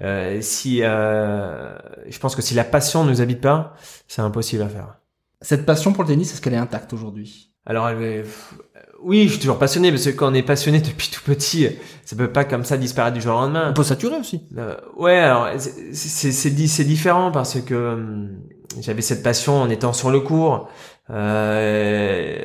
euh, 0.00 0.40
si 0.40 0.80
euh, 0.82 1.76
je 2.08 2.18
pense 2.18 2.34
que 2.34 2.42
si 2.42 2.54
la 2.54 2.64
passion 2.64 3.04
ne 3.04 3.10
nous 3.10 3.20
habite 3.20 3.40
pas, 3.40 3.74
c'est 4.08 4.22
impossible 4.22 4.62
à 4.62 4.68
faire. 4.68 4.98
Cette 5.44 5.66
passion 5.66 5.92
pour 5.92 6.04
le 6.04 6.08
tennis, 6.08 6.32
est-ce 6.32 6.40
qu'elle 6.40 6.54
est 6.54 6.56
intacte 6.56 6.92
aujourd'hui? 6.92 7.52
Alors, 7.66 7.88
elle 7.88 8.02
est- 8.02 8.22
pff, 8.22 8.54
oui, 9.02 9.24
je 9.24 9.32
suis 9.32 9.38
toujours 9.40 9.58
passionné 9.58 9.90
parce 9.90 10.04
que 10.06 10.10
quand 10.10 10.30
on 10.30 10.34
est 10.34 10.42
passionné 10.42 10.80
depuis 10.80 11.10
tout 11.10 11.20
petit, 11.22 11.68
ça 12.04 12.16
peut 12.16 12.32
pas 12.32 12.44
comme 12.44 12.64
ça 12.64 12.78
disparaître 12.78 13.14
du 13.14 13.20
jour 13.20 13.36
au 13.36 13.40
lendemain. 13.40 13.68
On 13.70 13.74
peut 13.74 13.82
saturer 13.84 14.16
aussi. 14.16 14.42
Euh, 14.56 14.74
ouais, 14.96 15.16
alors 15.18 15.48
c'est- 15.58 15.92
c'est 15.94 16.32
c'est 16.32 16.50
di- 16.50 16.68
c'est 16.68 16.84
différent 16.84 17.30
parce 17.30 17.60
que 17.60 17.74
hum, 17.74 18.30
j'avais 18.80 19.02
cette 19.02 19.22
passion 19.22 19.60
en 19.60 19.68
étant 19.68 19.92
sur 19.92 20.10
le 20.10 20.20
cours. 20.20 20.68
Euh, 21.10 22.36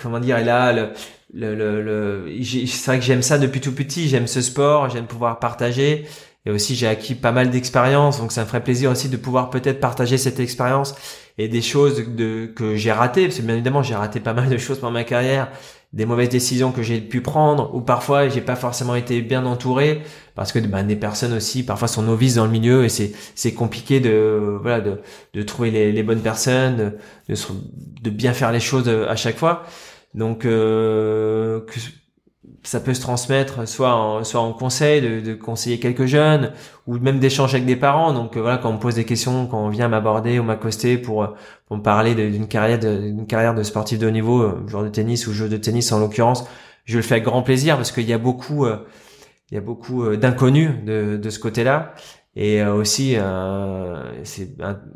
comment 0.00 0.20
dire, 0.20 0.38
et 0.38 0.44
là, 0.44 0.72
le, 0.72 0.90
le, 1.32 1.82
le, 1.82 2.44
c'est 2.44 2.86
vrai 2.86 2.98
que 2.98 3.04
j'aime 3.04 3.22
ça 3.22 3.38
depuis 3.38 3.60
tout 3.60 3.74
petit. 3.74 4.08
J'aime 4.08 4.26
ce 4.26 4.40
sport, 4.40 4.88
j'aime 4.90 5.06
pouvoir 5.06 5.38
partager. 5.38 6.06
Et 6.46 6.50
aussi, 6.50 6.76
j'ai 6.76 6.86
acquis 6.86 7.16
pas 7.16 7.32
mal 7.32 7.50
d'expérience, 7.50 8.18
donc 8.18 8.32
ça 8.32 8.42
me 8.42 8.46
ferait 8.46 8.62
plaisir 8.62 8.90
aussi 8.90 9.08
de 9.08 9.16
pouvoir 9.16 9.50
peut-être 9.50 9.80
partager 9.80 10.16
cette 10.16 10.38
expérience 10.38 10.94
et 11.38 11.48
des 11.48 11.60
choses 11.60 12.04
de, 12.08 12.46
que 12.46 12.76
j'ai 12.76 12.92
ratées, 12.92 13.24
parce 13.24 13.38
que 13.38 13.42
bien 13.42 13.54
évidemment, 13.54 13.82
j'ai 13.82 13.96
raté 13.96 14.20
pas 14.20 14.32
mal 14.32 14.48
de 14.48 14.56
choses 14.56 14.78
pendant 14.78 14.92
ma 14.92 15.04
carrière, 15.04 15.50
des 15.92 16.06
mauvaises 16.06 16.28
décisions 16.28 16.72
que 16.72 16.82
j'ai 16.82 17.00
pu 17.00 17.20
prendre, 17.20 17.74
ou 17.74 17.80
parfois 17.80 18.28
j'ai 18.28 18.40
pas 18.40 18.56
forcément 18.56 18.94
été 18.94 19.22
bien 19.22 19.44
entouré, 19.44 20.02
parce 20.34 20.52
que 20.52 20.58
ben, 20.60 20.84
des 20.84 20.96
personnes 20.96 21.32
aussi 21.32 21.64
parfois 21.64 21.88
sont 21.88 22.02
novices 22.02 22.36
dans 22.36 22.44
le 22.44 22.50
milieu 22.50 22.84
et 22.84 22.88
c'est 22.88 23.12
c'est 23.34 23.54
compliqué 23.54 24.00
de 24.00 24.58
voilà 24.60 24.80
de 24.80 25.00
de 25.34 25.42
trouver 25.42 25.70
les, 25.70 26.02
bonnes 26.02 26.20
personnes, 26.20 26.94
de, 27.28 27.34
de 28.02 28.10
bien 28.10 28.32
faire 28.34 28.52
les 28.52 28.60
choses 28.60 28.88
à 28.88 29.16
chaque 29.16 29.36
fois. 29.38 29.64
Donc 30.14 30.44
euh, 30.44 31.60
que 31.66 31.80
ça 32.62 32.80
peut 32.80 32.94
se 32.94 33.00
transmettre 33.00 33.68
soit 33.68 33.94
en, 33.94 34.24
soit 34.24 34.40
en 34.40 34.52
conseil, 34.52 35.00
de, 35.00 35.20
de 35.20 35.34
conseiller 35.34 35.78
quelques 35.78 36.06
jeunes, 36.06 36.52
ou 36.86 36.98
même 36.98 37.18
d'échanger 37.20 37.56
avec 37.56 37.66
des 37.66 37.76
parents. 37.76 38.12
Donc 38.12 38.36
euh, 38.36 38.40
voilà, 38.40 38.58
quand 38.58 38.70
on 38.70 38.74
me 38.74 38.78
pose 38.78 38.96
des 38.96 39.04
questions, 39.04 39.46
quand 39.46 39.64
on 39.64 39.68
vient 39.68 39.88
m'aborder 39.88 40.38
ou 40.38 40.42
m'accoster 40.42 40.98
pour, 40.98 41.22
euh, 41.22 41.28
pour 41.66 41.76
me 41.76 41.82
parler 41.82 42.14
d'une 42.14 42.48
carrière 42.48 42.78
d'une 42.78 43.26
carrière 43.26 43.54
de 43.54 43.62
sportif 43.62 43.98
de 43.98 44.06
haut 44.06 44.10
niveau, 44.10 44.42
euh, 44.42 44.64
joueur 44.66 44.82
de 44.82 44.88
tennis 44.88 45.26
ou 45.26 45.32
jeu 45.32 45.48
de 45.48 45.56
tennis 45.56 45.92
en 45.92 46.00
l'occurrence, 46.00 46.44
je 46.84 46.96
le 46.96 47.02
fais 47.02 47.14
avec 47.14 47.24
grand 47.24 47.42
plaisir 47.42 47.76
parce 47.76 47.92
qu'il 47.92 48.08
y 48.08 48.12
a 48.12 48.18
beaucoup, 48.18 48.66
il 49.50 49.54
y 49.54 49.58
a 49.58 49.60
beaucoup 49.60 50.16
d'inconnus 50.16 50.70
de, 50.84 51.16
de 51.16 51.30
ce 51.30 51.38
côté-là. 51.40 51.94
Et 52.36 52.62
aussi, 52.64 53.16
c'est 54.22 54.50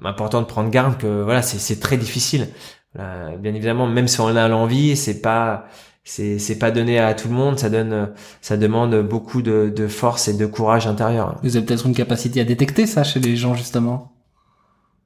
important 0.04 0.40
de 0.40 0.46
prendre 0.46 0.70
garde 0.70 0.98
que 0.98 1.22
voilà, 1.22 1.42
c'est 1.42 1.80
très 1.80 1.96
difficile. 1.96 2.46
Bien 2.94 3.54
évidemment, 3.54 3.88
même 3.88 4.06
si 4.06 4.20
on 4.20 4.28
a 4.28 4.46
l'envie, 4.46 4.96
c'est 4.96 5.20
pas 5.20 5.64
c'est 6.10 6.40
c'est 6.40 6.58
pas 6.58 6.72
donné 6.72 6.98
à 6.98 7.14
tout 7.14 7.28
le 7.28 7.34
monde. 7.34 7.56
Ça 7.58 7.70
donne, 7.70 8.10
ça 8.40 8.56
demande 8.56 9.00
beaucoup 9.02 9.42
de, 9.42 9.72
de 9.74 9.86
force 9.86 10.26
et 10.26 10.34
de 10.34 10.44
courage 10.44 10.88
intérieur. 10.88 11.38
Vous 11.44 11.56
avez 11.56 11.64
peut-être 11.64 11.86
une 11.86 11.94
capacité 11.94 12.40
à 12.40 12.44
détecter 12.44 12.86
ça 12.86 13.04
chez 13.04 13.20
les 13.20 13.36
gens, 13.36 13.54
justement. 13.54 14.10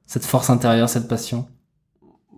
Cette 0.07 0.25
force 0.25 0.49
intérieure, 0.49 0.89
cette 0.89 1.07
passion. 1.07 1.45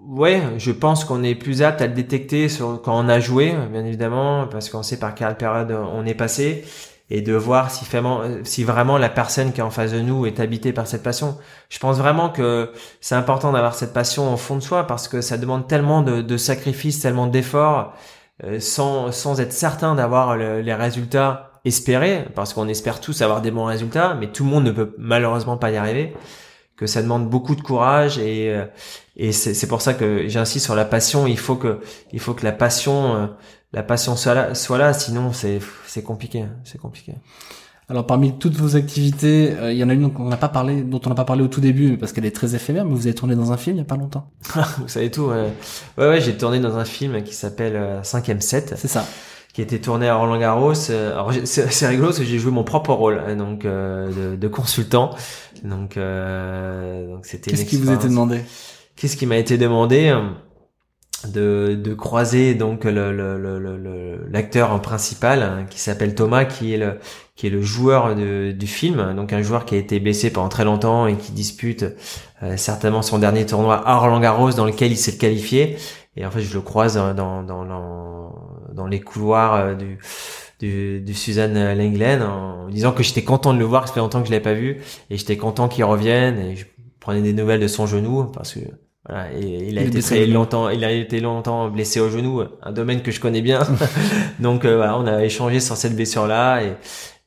Ouais, 0.06 0.42
je 0.58 0.72
pense 0.72 1.06
qu'on 1.06 1.24
est 1.24 1.36
plus 1.36 1.62
apte 1.62 1.82
à 1.82 1.88
le 1.88 1.94
détecter 1.94 2.50
sur, 2.50 2.82
quand 2.82 2.98
on 2.98 3.08
a 3.08 3.22
joué, 3.22 3.56
bien 3.72 3.86
évidemment, 3.86 4.48
parce 4.48 4.70
qu'on 4.70 4.84
sait 4.84 5.00
par 5.00 5.16
quelle 5.16 5.38
période 5.38 5.72
on 5.72 6.06
est 6.06 6.14
passé, 6.14 6.66
et 7.10 7.22
de 7.22 7.34
voir 7.34 7.72
si 7.72 7.86
vraiment, 7.86 8.22
si 8.44 8.66
vraiment 8.66 8.98
la 8.98 9.10
personne 9.10 9.54
qui 9.54 9.62
est 9.62 9.64
en 9.64 9.70
face 9.70 9.94
de 9.94 10.02
nous 10.02 10.26
est 10.26 10.42
habitée 10.42 10.74
par 10.74 10.88
cette 10.88 11.04
passion. 11.04 11.38
Je 11.70 11.80
pense 11.80 11.98
vraiment 11.98 12.30
que 12.30 12.72
c'est 13.00 13.16
important 13.16 13.54
d'avoir 13.54 13.76
cette 13.76 13.94
passion 13.94 14.34
au 14.34 14.38
fond 14.38 14.56
de 14.56 14.62
soi, 14.62 14.86
parce 14.88 15.08
que 15.08 15.22
ça 15.22 15.38
demande 15.38 15.68
tellement 15.68 16.02
de, 16.02 16.22
de 16.22 16.38
sacrifices, 16.38 17.00
tellement 17.00 17.28
d'efforts, 17.28 17.94
sans, 18.60 19.12
sans 19.12 19.40
être 19.40 19.54
certain 19.54 19.96
d'avoir 19.96 20.38
le- 20.38 20.62
les 20.62 20.74
résultats 20.74 21.52
espérés, 21.66 22.26
parce 22.36 22.54
qu'on 22.54 22.68
espère 22.68 23.02
tous 23.02 23.22
avoir 23.22 23.42
des 23.42 23.52
bons 23.52 23.66
résultats, 23.66 24.16
mais 24.16 24.28
tout 24.32 24.44
le 24.46 24.50
monde 24.50 24.64
ne 24.66 24.72
peut 24.72 24.94
malheureusement 24.98 25.58
pas 25.58 25.72
y 25.72 25.76
arriver, 25.78 26.16
que 26.78 26.86
ça 26.88 27.02
demande 27.02 27.30
beaucoup 27.30 27.56
de 27.56 27.62
courage 27.62 28.20
et 28.20 28.54
euh, 28.56 28.66
et 29.16 29.32
c'est 29.32 29.68
pour 29.68 29.82
ça 29.82 29.96
que 29.96 30.28
j'insiste 30.28 30.66
sur 30.66 30.76
la 30.76 30.86
passion. 30.86 31.26
Il 31.28 31.40
faut 31.40 31.56
que 31.56 31.80
il 32.12 32.20
faut 32.20 32.36
que 32.36 32.44
la 32.46 32.52
passion 32.52 33.16
euh, 33.16 33.28
la 33.74 33.84
passion 33.84 34.16
soit 34.16 34.36
là, 34.36 34.56
soit 34.56 34.78
là 34.78 34.94
sinon 34.94 35.34
c'est 35.34 35.60
c'est 35.88 36.04
compliqué, 36.04 36.46
c'est 36.64 36.78
compliqué. 36.78 37.16
Alors 37.90 38.06
parmi 38.06 38.38
toutes 38.38 38.56
vos 38.56 38.76
activités, 38.76 39.52
euh, 39.58 39.72
il 39.72 39.78
y 39.78 39.84
en 39.84 39.88
a 39.90 39.94
une 39.94 40.02
dont 40.02 40.14
on 40.20 40.28
n'a 40.28 40.36
pas 40.36 40.50
parlé, 40.50 40.82
dont 40.82 41.00
on 41.06 41.10
n'a 41.10 41.16
pas 41.16 41.24
parlé 41.24 41.42
au 41.42 41.48
tout 41.48 41.62
début, 41.62 41.98
parce 41.98 42.12
qu'elle 42.12 42.26
est 42.26 42.36
très 42.36 42.54
éphémère. 42.54 42.84
Mais 42.84 42.92
vous 42.92 43.08
avez 43.08 43.16
tourné 43.16 43.34
dans 43.36 43.54
un 43.54 43.58
film 43.58 43.78
il 43.78 43.80
y 43.80 43.82
a 43.82 43.86
pas 43.86 43.96
longtemps. 43.96 44.30
Vous 44.80 44.90
savez 44.90 45.10
tout. 45.10 45.24
Ouais, 45.28 45.54
ouais, 45.98 46.08
ouais, 46.10 46.20
j'ai 46.22 46.36
tourné 46.36 46.60
dans 46.60 46.76
un 46.78 46.84
film 46.84 47.24
qui 47.24 47.34
s'appelle 47.34 47.78
euh, 47.78 48.02
5e 48.02 48.42
7 48.42 48.74
C'est 48.78 48.90
ça. 48.90 49.06
qui 49.54 49.62
a 49.62 49.64
été 49.64 49.80
tourné 49.80 50.10
à 50.10 50.16
Roland 50.16 50.38
Garros. 50.38 50.74
Euh, 50.90 51.14
Alors 51.14 51.32
c'est 51.46 51.88
rigolo 51.88 52.08
parce 52.10 52.20
que 52.20 52.26
j'ai 52.26 52.40
joué 52.40 52.52
mon 52.52 52.66
propre 52.66 52.92
rôle 52.92 53.22
hein, 53.26 53.38
donc 53.38 53.64
euh, 53.64 54.32
de, 54.34 54.36
de 54.36 54.48
consultant. 54.50 55.12
Donc 55.64 55.96
euh, 55.96 57.08
donc 57.16 57.26
c'était 57.26 57.52
Qu'est-ce 57.52 57.64
qui 57.64 57.78
vous 57.78 57.84
expérience. 57.90 58.04
demandé? 58.04 58.42
Qu'est-ce 58.98 59.16
qui 59.16 59.26
m'a 59.28 59.38
été 59.38 59.58
demandé 59.58 60.10
euh, 60.10 60.28
de, 61.30 61.76
de 61.76 61.94
croiser 61.94 62.54
donc 62.54 62.84
le 62.84 62.92
le- 63.16 63.38
le- 63.40 63.60
le- 63.60 64.28
l'acteur 64.30 64.80
principal 64.82 65.42
hein, 65.42 65.66
qui 65.70 65.80
s'appelle 65.80 66.16
Thomas 66.16 66.44
qui 66.46 66.74
est 66.74 66.78
le 66.78 67.00
qui 67.38 67.48
est 67.48 67.50
le 67.50 67.62
joueur 67.62 68.16
de- 68.16 68.52
du 68.52 68.68
film 68.68 69.14
donc 69.16 69.32
un 69.32 69.42
joueur 69.42 69.64
qui 69.66 69.76
a 69.76 69.78
été 69.78 70.02
blessé 70.02 70.30
pendant 70.32 70.50
très 70.50 70.66
longtemps 70.66 71.08
et 71.08 71.16
qui 71.16 71.32
dispute 71.32 71.86
euh, 72.44 72.58
certainement 72.58 73.02
son 73.02 73.20
dernier 73.20 73.46
tournoi 73.46 73.88
à 73.88 73.98
Roland 73.98 74.20
Garros 74.20 74.52
dans 74.52 74.66
lequel 74.66 74.92
il 74.92 74.98
s'est 74.98 75.18
qualifié 75.18 75.78
et 76.18 76.26
en 76.26 76.32
fait 76.32 76.42
je 76.42 76.54
le 76.54 76.62
croise 76.62 76.96
dans 76.96 77.14
dans 77.14 77.44
dans, 77.44 78.34
dans 78.74 78.88
les 78.88 79.00
couloirs 79.00 79.54
euh, 79.56 79.76
du 79.76 79.98
du, 80.60 81.02
du 81.02 81.14
Suzanne 81.14 81.76
Lenglen 81.76 82.24
en 82.24 82.68
disant 82.70 82.92
que 82.92 83.04
j'étais 83.04 83.24
content 83.24 83.54
de 83.54 83.60
le 83.60 83.66
voir, 83.66 83.84
que 83.84 83.90
ça 83.90 83.94
fait 83.94 84.00
longtemps 84.00 84.22
que 84.22 84.28
je 84.28 84.32
l'avais 84.32 84.44
pas 84.44 84.54
vu, 84.56 84.82
et 85.12 85.18
j'étais 85.18 85.38
content 85.38 85.68
qu'il 85.68 85.84
revienne, 85.84 86.40
et 86.40 86.56
je 86.56 86.66
prenais 87.00 87.22
des 87.22 87.34
nouvelles 87.34 87.60
de 87.60 87.68
son 87.68 87.86
genou, 87.86 88.24
parce 88.26 88.54
que 88.56 88.60
voilà, 89.08 89.32
et 89.34 89.68
il 89.70 89.78
a 89.78 89.84
Il 89.84 89.90
été 89.90 90.02
très 90.02 90.26
longtemps, 90.26 90.70
il 90.70 90.84
a 90.84 90.92
été 90.92 91.20
longtemps 91.20 91.70
blessé 91.70 92.00
au 92.00 92.10
genou, 92.10 92.42
un 92.64 92.72
domaine 92.72 93.04
que 93.04 93.12
je 93.12 93.20
connais 93.20 93.42
bien. 93.44 93.60
Donc 94.40 94.66
euh, 94.66 94.78
voilà, 94.78 94.98
on 94.98 95.06
a 95.06 95.24
échangé 95.24 95.60
sur 95.60 95.78
cette 95.78 95.96
blessure-là 95.96 96.64
et, 96.64 96.74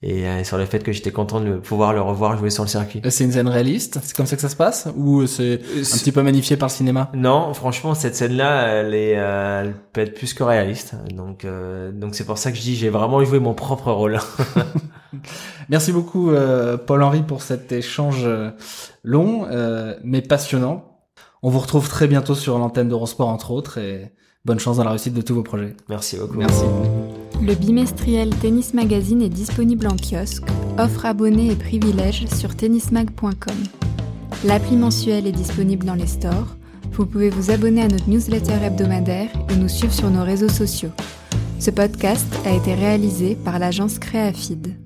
et 0.03 0.27
euh, 0.27 0.45
sur 0.45 0.57
le 0.57 0.65
fait 0.65 0.79
que 0.83 0.93
j'étais 0.93 1.11
content 1.11 1.41
de 1.41 1.47
le- 1.47 1.61
pouvoir 1.61 1.93
le 1.93 2.01
revoir 2.01 2.39
jouer 2.39 2.49
sur 2.51 2.63
le 2.65 2.69
circuit. 2.69 3.03
Euh, 3.05 3.11
C'est 3.11 3.25
une 3.25 3.33
scène 3.33 3.49
réaliste? 3.49 3.99
C'est 4.03 4.17
comme 4.17 4.25
ça 4.27 4.37
que 4.37 4.43
ça 4.43 4.49
se 4.49 4.57
passe? 4.57 4.89
Ou 4.97 5.27
c'est 5.27 5.55
un 5.55 5.99
petit 5.99 6.11
peu 6.13 6.23
magnifié 6.23 6.57
par 6.57 6.69
le 6.69 6.73
cinéma? 6.73 7.11
Non, 7.15 7.53
franchement, 7.55 7.95
cette 7.95 8.17
scène-là, 8.17 8.67
elle 8.69 8.95
est, 8.95 9.15
euh, 9.19 9.63
elle 9.65 9.75
peut 9.93 10.01
être 10.01 10.15
plus 10.15 10.33
que 10.33 10.43
réaliste. 10.43 10.95
Donc, 11.15 11.45
euh, 11.45 11.93
donc 11.93 12.15
c'est 12.15 12.25
pour 12.25 12.39
ça 12.39 12.51
que 12.51 12.57
je 12.57 12.63
dis, 12.63 12.77
j'ai 12.77 12.89
vraiment 12.89 13.23
joué 13.25 13.41
mon 13.41 13.53
propre 13.55 13.93
rôle. 13.93 14.19
Merci 15.69 15.93
beaucoup 15.93 16.31
euh, 16.31 16.77
Paul-Henri 16.77 17.23
pour 17.23 17.43
cet 17.43 17.71
échange 17.73 18.23
euh, 18.25 18.51
long 19.05 19.47
euh, 19.51 19.95
mais 20.05 20.23
passionnant. 20.23 20.87
On 21.43 21.51
vous 21.51 21.59
retrouve 21.59 21.89
très 21.89 22.07
bientôt 22.07 22.35
sur 22.35 22.59
l'antenne 22.59 22.89
d'Eurosport 22.89 23.29
entre 23.29 23.51
autres 23.51 23.79
et 23.79 24.13
bonne 24.45 24.59
chance 24.61 24.77
dans 24.79 24.85
la 24.85 24.91
réussite 24.91 25.15
de 25.15 25.23
tous 25.23 25.35
vos 25.35 25.43
projets. 25.43 25.75
Merci 25.89 26.17
beaucoup. 26.17 26.37
Merci. 26.39 26.65
Le 27.43 27.55
bimestriel 27.55 28.31
Tennis 28.37 28.75
Magazine 28.75 29.23
est 29.23 29.29
disponible 29.29 29.87
en 29.87 29.97
kiosque, 29.97 30.45
offre 30.79 31.07
abonnés 31.07 31.53
et 31.53 31.57
privilèges 31.57 32.27
sur 32.27 32.55
tennismag.com. 32.55 33.57
L'appli 34.45 34.77
mensuelle 34.77 35.27
est 35.27 35.33
disponible 35.33 35.87
dans 35.87 35.95
les 35.95 36.07
stores. 36.07 36.57
Vous 36.93 37.07
pouvez 37.07 37.31
vous 37.31 37.51
abonner 37.51 37.83
à 37.83 37.89
notre 37.89 38.09
newsletter 38.09 38.63
hebdomadaire 38.63 39.31
et 39.49 39.57
nous 39.57 39.69
suivre 39.69 39.93
sur 39.93 40.11
nos 40.11 40.25
réseaux 40.25 40.49
sociaux. 40.49 40.91
Ce 41.59 41.71
podcast 41.71 42.27
a 42.47 42.53
été 42.53 42.75
réalisé 42.75 43.37
par 43.37 43.59
l'agence 43.59 43.99
Créafid. 43.99 44.77